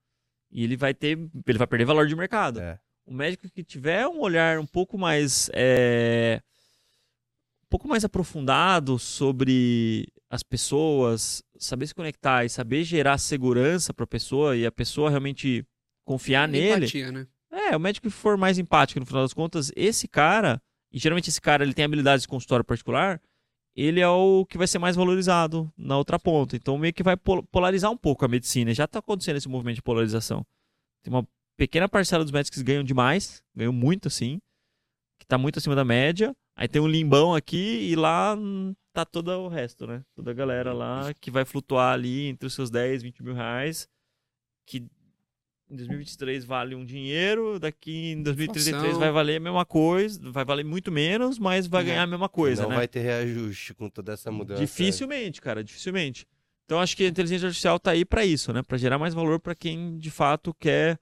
ele 0.52 0.76
vai 0.76 0.94
ter, 0.94 1.18
ele 1.48 1.58
vai 1.58 1.68
perder 1.68 1.86
valor 1.86 2.08
de 2.08 2.16
mercado. 2.16 2.60
É. 2.60 2.80
O 3.06 3.14
médico 3.14 3.50
que 3.50 3.64
tiver 3.64 4.08
um 4.08 4.20
olhar 4.20 4.60
um 4.60 4.66
pouco 4.66 4.98
mais 4.98 5.50
é, 5.54 6.42
um 7.66 7.70
pouco 7.70 7.88
mais 7.88 8.06
aprofundado 8.06 9.00
sobre 9.00 10.08
as 10.30 10.44
pessoas, 10.44 11.44
saber 11.58 11.88
se 11.88 11.96
conectar 11.96 12.46
e 12.46 12.50
saber 12.50 12.84
gerar 12.84 13.18
segurança 13.18 13.94
para 13.94 14.04
a 14.04 14.08
pessoa 14.08 14.56
e 14.56 14.66
a 14.66 14.72
pessoa 14.72 15.10
realmente 15.10 15.66
confiar 16.06 16.48
Empatia, 16.50 17.12
nele. 17.12 17.12
Né? 17.12 17.28
É, 17.52 17.76
o 17.76 17.80
médico 17.80 18.08
que 18.08 18.14
for 18.14 18.38
mais 18.38 18.58
empático 18.58 19.00
no 19.00 19.06
final 19.06 19.24
das 19.24 19.34
contas, 19.34 19.72
esse 19.76 20.08
cara, 20.08 20.62
e 20.92 21.00
geralmente 21.00 21.30
esse 21.30 21.42
cara 21.42 21.64
ele 21.64 21.74
tem 21.74 21.86
habilidades 21.86 22.24
de 22.24 22.28
consultório 22.28 22.66
particular, 22.66 23.22
ele 23.76 24.02
é 24.02 24.08
o 24.08 24.46
que 24.46 24.58
vai 24.58 24.68
ser 24.68 24.80
mais 24.80 24.96
valorizado 24.96 25.72
na 25.78 25.98
outra 25.98 26.20
ponta. 26.20 26.56
Então 26.56 26.78
meio 26.78 26.94
que 26.94 27.04
vai 27.04 27.16
polarizar 27.52 27.90
um 27.90 27.98
pouco 27.98 28.26
a 28.26 28.28
medicina. 28.28 28.74
Já 28.74 28.86
está 28.86 29.00
acontecendo 29.00 29.38
esse 29.38 29.48
movimento 29.48 29.76
de 29.76 29.82
polarização. 29.82 30.46
Tem 31.02 31.14
uma 31.14 31.26
pequena 31.58 31.88
parcela 31.88 32.24
dos 32.24 32.32
médicos 32.32 32.60
que 32.60 32.66
ganham 32.66 32.84
demais, 32.84 33.42
ganham 33.56 33.72
muito 33.72 34.08
assim, 34.08 34.40
que 35.18 35.26
está 35.26 35.38
muito 35.38 35.60
acima 35.60 35.76
da 35.76 35.86
média. 35.86 36.36
Aí 36.56 36.68
tem 36.68 36.82
um 36.82 36.88
limbão 36.88 37.34
aqui 37.34 37.90
e 37.90 37.96
lá 37.96 38.38
tá 38.94 39.06
todo 39.06 39.30
o 39.32 39.48
resto, 39.48 39.88
né? 39.88 40.04
Toda 40.14 40.32
a 40.32 40.34
galera 40.34 40.74
lá 40.74 41.14
que 41.14 41.32
vai 41.32 41.46
flutuar 41.46 41.94
ali 41.94 42.28
entre 42.28 42.46
os 42.46 42.54
seus 42.54 42.70
10, 42.70 43.04
20 43.04 43.24
mil 43.24 43.34
reais, 43.34 43.88
que 44.66 44.86
em 45.72 45.76
2023 45.76 46.44
vale 46.44 46.76
um 46.76 46.84
dinheiro, 46.84 47.58
daqui 47.58 48.12
em 48.12 48.22
2033 48.22 48.86
Função. 48.86 49.00
vai 49.00 49.12
valer 49.12 49.38
a 49.38 49.40
mesma 49.40 49.66
coisa, 49.66 50.20
vai 50.32 50.44
valer 50.44 50.66
muito 50.66 50.92
menos, 50.92 51.40
mas 51.40 51.66
vai 51.66 51.84
ganhar 51.86 52.04
a 52.04 52.08
mesma 52.08 52.28
coisa, 52.28 52.64
Não 52.64 52.70
né? 52.72 52.76
vai 52.76 52.88
ter 52.88 53.00
reajuste 53.00 53.74
com 53.74 53.90
toda 53.90 54.12
essa 54.14 54.30
mudança. 54.30 54.60
Dificilmente, 54.60 55.40
cara, 55.42 55.64
dificilmente. 55.64 56.28
Então 56.66 56.80
acho 56.80 56.96
que 56.96 57.04
a 57.04 57.08
inteligência 57.08 57.48
artificial 57.48 57.80
tá 57.80 57.92
aí 57.92 58.04
para 58.04 58.26
isso, 58.26 58.52
né? 58.52 58.62
Para 58.62 58.78
gerar 58.78 59.00
mais 59.00 59.14
valor 59.14 59.40
para 59.40 59.56
quem 59.56 59.98
de 59.98 60.12
fato 60.12 60.54
quer 60.54 61.00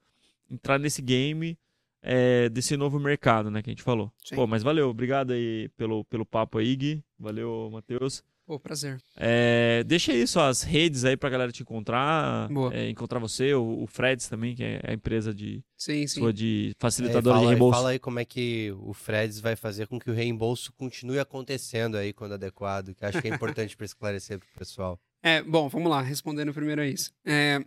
entrar 0.48 0.78
nesse 0.78 1.02
game 1.02 1.58
é, 2.02 2.48
desse 2.48 2.76
novo 2.76 2.98
mercado, 2.98 3.50
né? 3.50 3.62
Que 3.62 3.70
a 3.70 3.72
gente 3.72 3.82
falou. 3.82 4.12
Sim. 4.24 4.36
Pô, 4.36 4.46
mas 4.46 4.62
valeu, 4.62 4.88
obrigado 4.88 5.32
aí 5.32 5.68
pelo, 5.76 6.04
pelo 6.04 6.24
papo 6.24 6.58
aí, 6.58 6.74
Gui. 6.76 7.04
Valeu, 7.18 7.68
Matheus. 7.72 8.22
Pô, 8.50 8.58
prazer. 8.58 9.00
É, 9.16 9.84
deixa 9.84 10.10
aí 10.10 10.26
suas 10.26 10.64
redes 10.64 11.04
aí 11.04 11.16
pra 11.16 11.30
galera 11.30 11.52
te 11.52 11.62
encontrar. 11.62 12.50
É, 12.72 12.90
encontrar 12.90 13.20
você, 13.20 13.54
o, 13.54 13.84
o 13.84 13.86
Freds 13.86 14.26
também, 14.26 14.56
que 14.56 14.64
é 14.64 14.80
a 14.88 14.92
empresa 14.92 15.32
de, 15.32 15.62
sim, 15.76 16.04
sim. 16.08 16.18
Sua 16.18 16.32
de 16.32 16.74
facilitadora 16.76 17.36
é, 17.36 17.40
de 17.42 17.46
reembolso. 17.46 17.76
Fala 17.78 17.90
aí 17.90 18.00
como 18.00 18.18
é 18.18 18.24
que 18.24 18.74
o 18.80 18.92
Freds 18.92 19.38
vai 19.38 19.54
fazer 19.54 19.86
com 19.86 20.00
que 20.00 20.10
o 20.10 20.12
reembolso 20.12 20.72
continue 20.72 21.20
acontecendo 21.20 21.96
aí 21.96 22.12
quando 22.12 22.34
adequado, 22.34 22.92
que 22.92 23.04
acho 23.04 23.22
que 23.22 23.28
é 23.28 23.32
importante 23.32 23.76
para 23.76 23.86
esclarecer 23.86 24.40
pro 24.40 24.48
pessoal. 24.58 24.98
É, 25.22 25.42
bom, 25.42 25.68
vamos 25.68 25.90
lá, 25.90 26.00
respondendo 26.00 26.52
primeiro 26.52 26.80
a 26.80 26.86
isso. 26.86 27.12
É, 27.26 27.62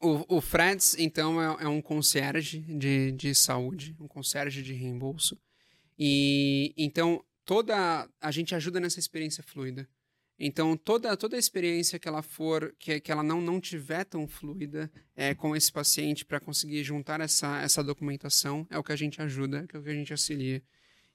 o, 0.00 0.36
o 0.36 0.40
Freds, 0.40 0.96
então, 1.00 1.42
é, 1.42 1.64
é, 1.64 1.68
um 1.68 1.82
concierge 1.82 2.60
de, 2.60 3.10
de 3.10 3.34
saúde, 3.34 3.96
um 4.00 4.06
concierge 4.06 4.62
de 4.62 4.72
reembolso. 4.72 5.36
E 5.98 6.72
então 6.78 7.22
toda 7.44 8.08
a 8.20 8.30
gente 8.30 8.54
ajuda 8.54 8.80
nessa 8.80 8.98
experiência 8.98 9.42
fluida. 9.42 9.88
Então 10.38 10.76
toda 10.76 11.16
toda 11.16 11.36
a 11.36 11.38
experiência 11.38 11.98
que 11.98 12.08
ela 12.08 12.22
for 12.22 12.74
que, 12.78 13.00
que 13.00 13.12
ela 13.12 13.22
não 13.22 13.40
não 13.40 13.60
tiver 13.60 14.04
tão 14.04 14.26
fluida 14.26 14.90
é, 15.14 15.34
com 15.34 15.54
esse 15.54 15.70
paciente 15.70 16.24
para 16.24 16.40
conseguir 16.40 16.82
juntar 16.82 17.20
essa 17.20 17.60
essa 17.60 17.84
documentação 17.84 18.66
é 18.70 18.78
o 18.78 18.82
que 18.82 18.92
a 18.92 18.96
gente 18.96 19.20
ajuda, 19.20 19.66
é 19.72 19.78
o 19.78 19.82
que 19.82 19.90
a 19.90 19.94
gente 19.94 20.12
auxilia. 20.12 20.62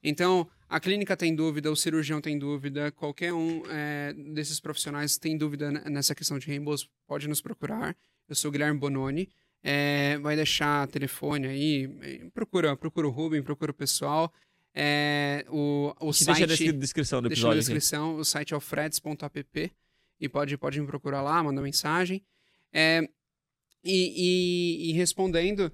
Então, 0.07 0.47
a 0.69 0.79
clínica 0.79 1.17
tem 1.17 1.35
dúvida, 1.35 1.71
o 1.71 1.75
cirurgião 1.75 2.21
tem 2.21 2.37
dúvida, 2.37 2.91
qualquer 2.91 3.33
um 3.33 3.63
é, 3.67 4.13
desses 4.13 4.59
profissionais 4.59 5.17
tem 5.17 5.35
dúvida 5.35 5.71
nessa 5.71 6.13
questão 6.13 6.37
de 6.37 6.45
reembolso, 6.45 6.87
pode 7.07 7.27
nos 7.27 7.41
procurar. 7.41 7.97
Eu 8.29 8.35
sou 8.35 8.51
Guilherme 8.51 8.79
Bononi. 8.79 9.27
É, 9.63 10.19
vai 10.19 10.35
deixar 10.35 10.87
telefone 10.89 11.47
aí, 11.47 12.29
procura, 12.35 12.77
procura 12.77 13.07
o 13.07 13.09
Ruben, 13.09 13.41
procura 13.41 13.71
o 13.71 13.73
pessoal. 13.73 14.31
É, 14.77 15.45
o, 15.49 15.95
o 16.01 16.11
site. 16.11 16.45
Deixa 16.45 16.65
na 16.65 16.71
descrição 16.73 17.21
do 17.21 17.29
episódio. 17.29 17.53
Deixa 17.55 17.69
na 17.69 17.75
descrição. 17.75 18.17
O 18.17 18.25
site 18.25 18.53
é 18.53 18.57
o 18.57 18.59
freds.app 18.59 19.71
e 20.19 20.29
pode, 20.29 20.57
pode 20.57 20.81
me 20.81 20.85
procurar 20.85 21.21
lá, 21.21 21.41
mandar 21.41 21.61
mensagem. 21.61 22.21
É, 22.73 23.07
e, 23.83 24.89
e, 24.89 24.89
e 24.89 24.93
respondendo, 24.93 25.71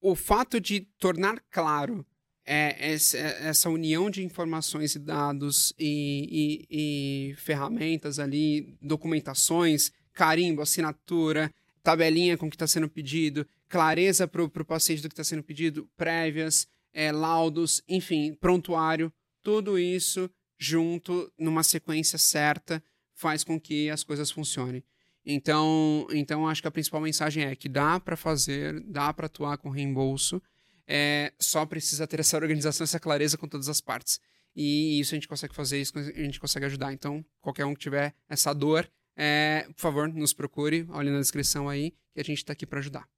o 0.00 0.16
fato 0.16 0.60
de 0.60 0.80
tornar 0.98 1.40
claro 1.50 2.04
é, 2.44 2.92
essa, 2.92 3.16
essa, 3.16 3.70
união 3.70 4.10
de 4.10 4.22
informações 4.22 4.94
e 4.94 4.98
dados 4.98 5.72
e, 5.78 6.66
e, 6.68 7.30
e, 7.30 7.34
ferramentas 7.36 8.18
ali, 8.18 8.76
documentações, 8.82 9.92
carimbo, 10.12 10.62
assinatura, 10.62 11.50
tabelinha 11.82 12.36
com 12.36 12.46
o 12.46 12.50
que 12.50 12.56
está 12.56 12.66
sendo 12.66 12.88
pedido, 12.88 13.46
clareza 13.68 14.26
para 14.26 14.42
o 14.42 14.64
paciente 14.64 15.02
do 15.02 15.08
que 15.08 15.14
está 15.14 15.24
sendo 15.24 15.42
pedido, 15.42 15.88
prévias, 15.96 16.66
é, 16.94 17.10
laudos, 17.10 17.82
enfim, 17.88 18.32
prontuário, 18.32 19.12
tudo 19.42 19.78
isso 19.78 20.30
junto 20.56 21.30
numa 21.36 21.62
sequência 21.62 22.16
certa 22.16 22.82
faz 23.12 23.44
com 23.44 23.60
que 23.60 23.90
as 23.90 24.04
coisas 24.04 24.30
funcionem. 24.30 24.82
Então, 25.26 26.06
então 26.12 26.46
acho 26.46 26.62
que 26.62 26.68
a 26.68 26.70
principal 26.70 27.00
mensagem 27.00 27.44
é 27.44 27.56
que 27.56 27.68
dá 27.68 27.98
para 27.98 28.16
fazer, 28.16 28.80
dá 28.84 29.12
para 29.12 29.26
atuar 29.26 29.58
com 29.58 29.70
reembolso, 29.70 30.40
é, 30.86 31.32
só 31.38 31.64
precisa 31.66 32.06
ter 32.06 32.20
essa 32.20 32.36
organização, 32.36 32.84
essa 32.84 33.00
clareza 33.00 33.36
com 33.36 33.48
todas 33.48 33.68
as 33.68 33.80
partes. 33.80 34.20
E 34.54 35.00
isso 35.00 35.14
a 35.14 35.16
gente 35.16 35.26
consegue 35.26 35.54
fazer, 35.54 35.80
isso 35.80 35.98
a 35.98 36.02
gente 36.02 36.38
consegue 36.38 36.66
ajudar. 36.66 36.92
Então, 36.92 37.24
qualquer 37.40 37.64
um 37.64 37.74
que 37.74 37.80
tiver 37.80 38.14
essa 38.28 38.52
dor, 38.52 38.88
é, 39.16 39.66
por 39.74 39.80
favor, 39.80 40.08
nos 40.08 40.32
procure, 40.32 40.86
olhe 40.90 41.10
na 41.10 41.18
descrição 41.18 41.68
aí, 41.68 41.92
que 42.12 42.20
a 42.20 42.24
gente 42.24 42.38
está 42.38 42.52
aqui 42.52 42.66
para 42.66 42.78
ajudar. 42.78 43.08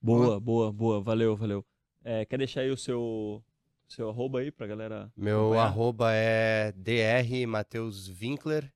Boa, 0.00 0.40
boa, 0.40 0.72
boa, 0.72 1.00
valeu, 1.00 1.36
valeu. 1.36 1.64
É, 2.04 2.24
quer 2.24 2.38
deixar 2.38 2.60
aí 2.62 2.70
o 2.70 2.76
seu, 2.76 3.42
seu 3.86 4.08
arroba 4.08 4.40
aí 4.40 4.50
pra 4.50 4.66
galera? 4.66 5.12
Meu 5.16 5.46
acompanhar? 5.46 5.64
arroba 5.66 6.12
é 6.12 6.72
dr 6.72 7.46
Matheus 7.46 8.08
Winkler. 8.08 8.72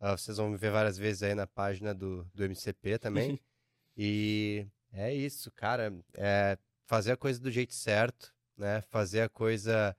Uh, 0.00 0.16
vocês 0.16 0.38
vão 0.38 0.48
me 0.48 0.56
ver 0.56 0.70
várias 0.70 0.96
vezes 0.96 1.22
aí 1.22 1.34
na 1.34 1.46
página 1.46 1.94
do, 1.94 2.26
do 2.34 2.44
MCP 2.44 2.98
também. 2.98 3.38
e 3.96 4.66
é 4.92 5.14
isso, 5.14 5.50
cara. 5.50 5.92
É, 6.14 6.56
fazer 6.86 7.12
a 7.12 7.16
coisa 7.16 7.40
do 7.40 7.50
jeito 7.50 7.74
certo, 7.74 8.32
né? 8.56 8.80
Fazer 8.88 9.22
a 9.22 9.28
coisa 9.28 9.96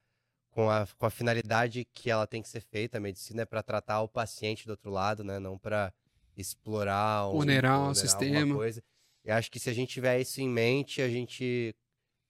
com 0.50 0.70
a, 0.70 0.88
com 0.98 1.06
a 1.06 1.10
finalidade 1.10 1.86
que 1.94 2.10
ela 2.10 2.28
tem 2.28 2.42
que 2.42 2.50
ser 2.50 2.62
feita. 2.62 2.98
A 2.98 3.02
medicina 3.02 3.44
é 3.44 3.46
para 3.46 3.64
tratar 3.64 4.02
o 4.02 4.08
paciente 4.08 4.66
do 4.66 4.72
outro 4.72 4.92
lado, 4.92 5.24
né? 5.24 5.40
Não 5.40 5.58
para 5.58 5.94
explorar 6.36 7.30
um, 7.30 7.38
onerar 7.38 7.90
o 7.90 7.96
sistema. 7.96 8.56
Coisa. 8.56 8.84
E 9.24 9.32
acho 9.32 9.52
que 9.52 9.60
se 9.60 9.70
a 9.70 9.74
gente 9.74 9.94
tiver 9.94 10.20
isso 10.20 10.42
em 10.42 10.50
mente, 10.50 11.02
a 11.02 11.10
gente 11.10 11.76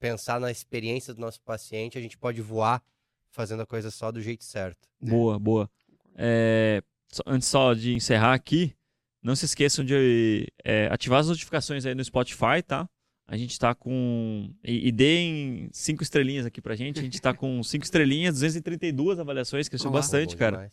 pensar 0.02 0.40
na 0.40 0.49
experiência 0.49 1.14
do 1.14 1.22
nosso 1.22 1.40
paciente, 1.41 1.95
a 1.98 2.02
gente 2.02 2.18
pode 2.18 2.41
voar 2.41 2.84
fazendo 3.30 3.61
a 3.61 3.65
coisa 3.68 3.91
só 3.91 4.11
do 4.11 4.19
jeito 4.19 4.44
certo. 4.44 4.90
Boa, 4.99 5.40
boa. 5.40 5.69
É, 6.15 6.82
antes 7.26 7.48
só 7.48 7.73
de 7.76 7.94
encerrar 7.94 8.34
aqui, 8.34 8.76
não 9.22 9.36
se 9.36 9.45
esqueçam 9.45 9.86
de 9.86 10.52
é, 10.65 10.88
ativar 10.91 11.19
as 11.19 11.28
notificações 11.28 11.86
aí 11.86 11.94
no 11.94 12.03
Spotify, 12.03 12.64
tá? 12.65 12.90
A 13.28 13.38
gente 13.38 13.52
está 13.52 13.73
com. 13.76 14.52
E, 14.64 14.88
e 14.88 14.91
deem 14.91 15.69
cinco 15.72 16.03
estrelinhas 16.03 16.45
aqui 16.45 16.60
pra 16.60 16.76
gente. 16.76 16.99
A 16.99 17.03
gente 17.03 17.14
está 17.14 17.34
com 17.34 17.64
cinco 17.64 17.86
estrelinhas, 17.86 18.34
232 18.34 19.19
avaliações, 19.19 19.69
cresceu 19.69 19.90
Olá, 19.90 19.99
bastante, 19.99 20.36
cara. 20.36 20.69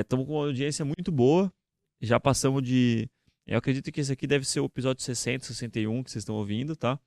Estamos 0.00 0.24
é, 0.24 0.26
com 0.26 0.34
uma 0.34 0.46
audiência 0.46 0.84
muito 0.84 1.10
boa. 1.10 1.52
Já 2.00 2.20
passamos 2.20 2.62
de. 2.62 3.10
Eu 3.46 3.58
acredito 3.58 3.92
que 3.92 4.00
esse 4.00 4.12
aqui 4.12 4.26
deve 4.26 4.46
ser 4.46 4.60
o 4.60 4.66
episódio 4.66 5.02
60, 5.02 5.44
61 5.44 6.02
que 6.02 6.10
vocês 6.10 6.22
estão 6.22 6.36
ouvindo, 6.36 6.74
tá? 6.74 6.98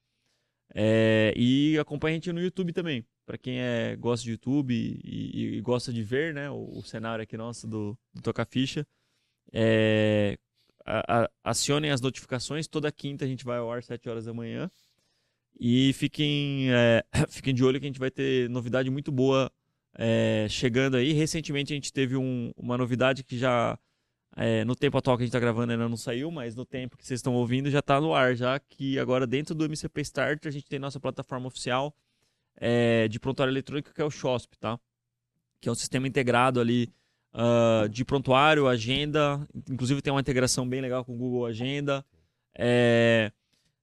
É, 0.73 1.33
e 1.35 1.77
acompanha 1.79 2.13
a 2.13 2.15
gente 2.15 2.31
no 2.31 2.41
YouTube 2.41 2.73
também. 2.73 3.05
Para 3.25 3.37
quem 3.37 3.59
é, 3.59 3.95
gosta 3.95 4.23
de 4.23 4.31
YouTube 4.31 4.73
e, 4.73 5.57
e, 5.57 5.61
gosta 5.61 5.91
de 5.91 6.03
ver 6.03 6.33
né, 6.33 6.49
o, 6.49 6.79
o 6.79 6.83
cenário 6.83 7.23
aqui 7.23 7.37
nosso 7.37 7.67
do, 7.67 7.97
do 8.13 8.21
Toca 8.21 8.45
Ficha. 8.45 8.85
É, 9.51 10.37
a, 10.85 11.23
a, 11.23 11.29
acionem 11.43 11.91
as 11.91 12.01
notificações. 12.01 12.67
Toda 12.67 12.91
quinta 12.91 13.25
a 13.25 13.27
gente 13.27 13.45
vai 13.45 13.57
ao 13.57 13.71
ar 13.71 13.79
às 13.79 13.85
7 13.85 14.09
horas 14.09 14.25
da 14.25 14.33
manhã. 14.33 14.69
E 15.59 15.93
fiquem, 15.93 16.71
é, 16.71 17.03
fiquem 17.29 17.53
de 17.53 17.63
olho 17.63 17.79
que 17.79 17.85
a 17.85 17.89
gente 17.89 17.99
vai 17.99 18.11
ter 18.11 18.49
novidade 18.49 18.89
muito 18.89 19.11
boa 19.11 19.51
é, 19.97 20.47
chegando 20.49 20.97
aí. 20.97 21.13
Recentemente 21.13 21.73
a 21.73 21.75
gente 21.75 21.91
teve 21.91 22.15
um, 22.15 22.51
uma 22.55 22.77
novidade 22.77 23.23
que 23.23 23.37
já 23.37 23.77
é, 24.35 24.63
no 24.63 24.75
tempo 24.75 24.97
atual 24.97 25.17
que 25.17 25.23
a 25.23 25.25
gente 25.25 25.31
está 25.31 25.39
gravando 25.39 25.71
ainda 25.71 25.89
não 25.89 25.97
saiu, 25.97 26.31
mas 26.31 26.55
no 26.55 26.65
tempo 26.65 26.97
que 26.97 27.05
vocês 27.05 27.19
estão 27.19 27.33
ouvindo 27.35 27.69
já 27.69 27.79
está 27.79 27.99
no 27.99 28.13
ar, 28.13 28.35
já 28.35 28.59
que 28.59 28.97
agora 28.99 29.25
dentro 29.25 29.55
do 29.55 29.65
MCP 29.65 30.01
Start 30.01 30.45
a 30.45 30.51
gente 30.51 30.67
tem 30.67 30.79
nossa 30.79 30.99
plataforma 30.99 31.47
oficial 31.47 31.93
é, 32.55 33.07
de 33.07 33.19
prontuário 33.19 33.51
eletrônico 33.51 33.93
que 33.93 34.01
é 34.01 34.05
o 34.05 34.11
SHOSP, 34.11 34.57
tá? 34.57 34.79
Que 35.59 35.67
é 35.67 35.71
um 35.71 35.75
sistema 35.75 36.07
integrado 36.07 36.59
ali 36.59 36.93
uh, 37.33 37.89
de 37.89 38.05
prontuário, 38.05 38.67
agenda, 38.67 39.45
inclusive 39.69 40.01
tem 40.01 40.11
uma 40.11 40.21
integração 40.21 40.67
bem 40.67 40.81
legal 40.81 41.03
com 41.03 41.13
o 41.13 41.17
Google 41.17 41.45
Agenda, 41.45 42.05
é, 42.55 43.31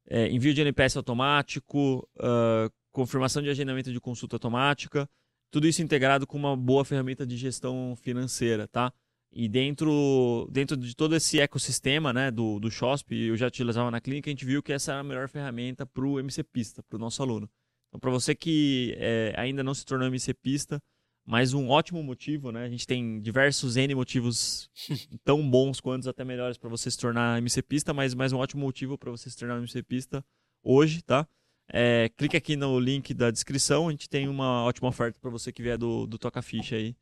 é, 0.09 0.29
envio 0.31 0.55
de 0.55 0.61
NPS 0.61 0.97
automático, 0.97 2.09
uh, 2.17 2.71
confirmação 2.93 3.43
de 3.43 3.51
agendamento 3.51 3.93
de 3.93 4.01
consulta 4.01 4.37
automática, 4.37 5.09
tudo 5.51 5.67
isso 5.67 5.83
integrado 5.83 6.27
com 6.27 6.37
uma 6.37 6.57
boa 6.57 6.85
ferramenta 6.85 7.27
de 7.27 7.37
gestão 7.37 7.95
financeira, 7.97 8.67
tá? 8.69 8.93
E 9.39 9.51
dentro, 9.51 10.49
dentro 10.51 10.79
de 10.79 10.97
todo 10.97 11.15
esse 11.15 11.39
ecossistema 11.39 12.11
né, 12.11 12.31
do, 12.31 12.59
do 12.59 12.71
SHOSP, 12.71 13.15
eu 13.15 13.37
já 13.37 13.49
utilizava 13.49 13.91
na 13.91 14.01
clínica, 14.01 14.31
a 14.31 14.33
gente 14.33 14.47
viu 14.47 14.63
que 14.63 14.73
essa 14.73 14.93
era 14.93 15.01
a 15.03 15.05
melhor 15.05 15.29
ferramenta 15.29 15.85
para 15.85 16.07
o 16.07 16.19
MC 16.19 16.43
Pista, 16.43 16.83
para 16.83 16.97
o 16.97 16.99
nosso 16.99 17.23
aluno. 17.23 17.47
Então, 17.89 18.01
para 18.01 18.11
você 18.11 18.35
que 18.35 18.97
é, 18.97 19.35
ainda 19.37 19.63
não 19.63 19.75
se 19.75 19.85
tornou 19.85 20.09
MC 20.09 20.33
Pista, 20.33 20.83
mais 21.23 21.53
um 21.53 21.69
ótimo 21.69 22.03
motivo, 22.03 22.51
né? 22.51 22.65
A 22.65 22.69
gente 22.71 22.87
tem 22.87 23.21
diversos 23.21 23.77
N 23.77 23.95
motivos 23.95 24.71
tão 25.23 25.47
bons 25.51 25.83
quanto 25.83 26.09
até 26.09 26.25
melhores 26.25 26.57
para 26.57 26.71
você 26.71 26.91
se 26.91 26.97
tornar 26.97 27.37
MC 27.37 27.61
Pista, 27.61 27.93
mas 27.93 28.15
mais 28.15 28.33
um 28.33 28.39
ótimo 28.39 28.63
motivo 28.63 28.97
para 28.97 29.11
você 29.11 29.29
se 29.29 29.37
tornar 29.37 29.59
MC 29.59 29.83
Pista 29.83 30.25
hoje, 30.63 31.03
tá? 31.03 31.29
É, 31.71 32.09
clique 32.17 32.39
aqui 32.39 32.57
no 32.57 32.81
link 32.81 33.13
da 33.13 33.31
descrição, 33.31 33.89
a 33.89 33.91
gente 33.91 34.09
tem 34.09 34.29
uma 34.29 34.65
ótima 34.65 34.89
oferta 34.89 35.21
para 35.21 35.29
você 35.29 35.53
que 35.53 35.63
vier 35.63 35.77
do, 35.77 36.07
do 36.07 36.17
Toca 36.17 36.41
Ficha 36.41 36.77
aí. 36.77 36.97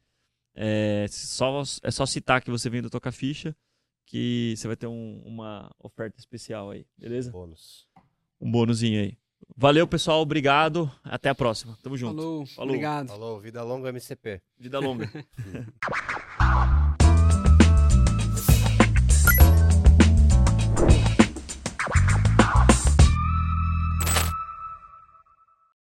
É 0.55 1.07
só, 1.09 1.63
é 1.83 1.91
só 1.91 2.07
citar 2.07 2.41
que 2.41 2.51
você 2.51 2.71
vem 2.71 2.81
do 2.81 2.91
Toca 2.91 3.11
Ficha, 3.11 3.57
que 4.07 4.55
você 4.57 4.67
vai 4.67 4.77
ter 4.77 4.87
um, 4.87 5.21
uma 5.25 5.71
oferta 5.79 6.19
especial 6.19 6.71
aí, 6.71 6.87
beleza? 6.97 7.33
Bônus. 7.33 7.89
Um 8.41 8.51
bônusinho 8.51 9.01
aí. 9.01 9.19
Valeu, 9.57 9.87
pessoal. 9.87 10.21
Obrigado. 10.21 10.91
Até 11.03 11.29
a 11.29 11.35
próxima. 11.35 11.77
Tamo 11.83 11.97
junto. 11.97 12.17
Falou. 12.17 12.47
Falou. 12.47 12.71
Obrigado. 12.71 13.09
Falou. 13.09 13.41
Vida 13.41 13.63
longa, 13.63 13.91
MCP. 13.91 14.41
Vida 14.59 14.79
longa. 14.79 15.11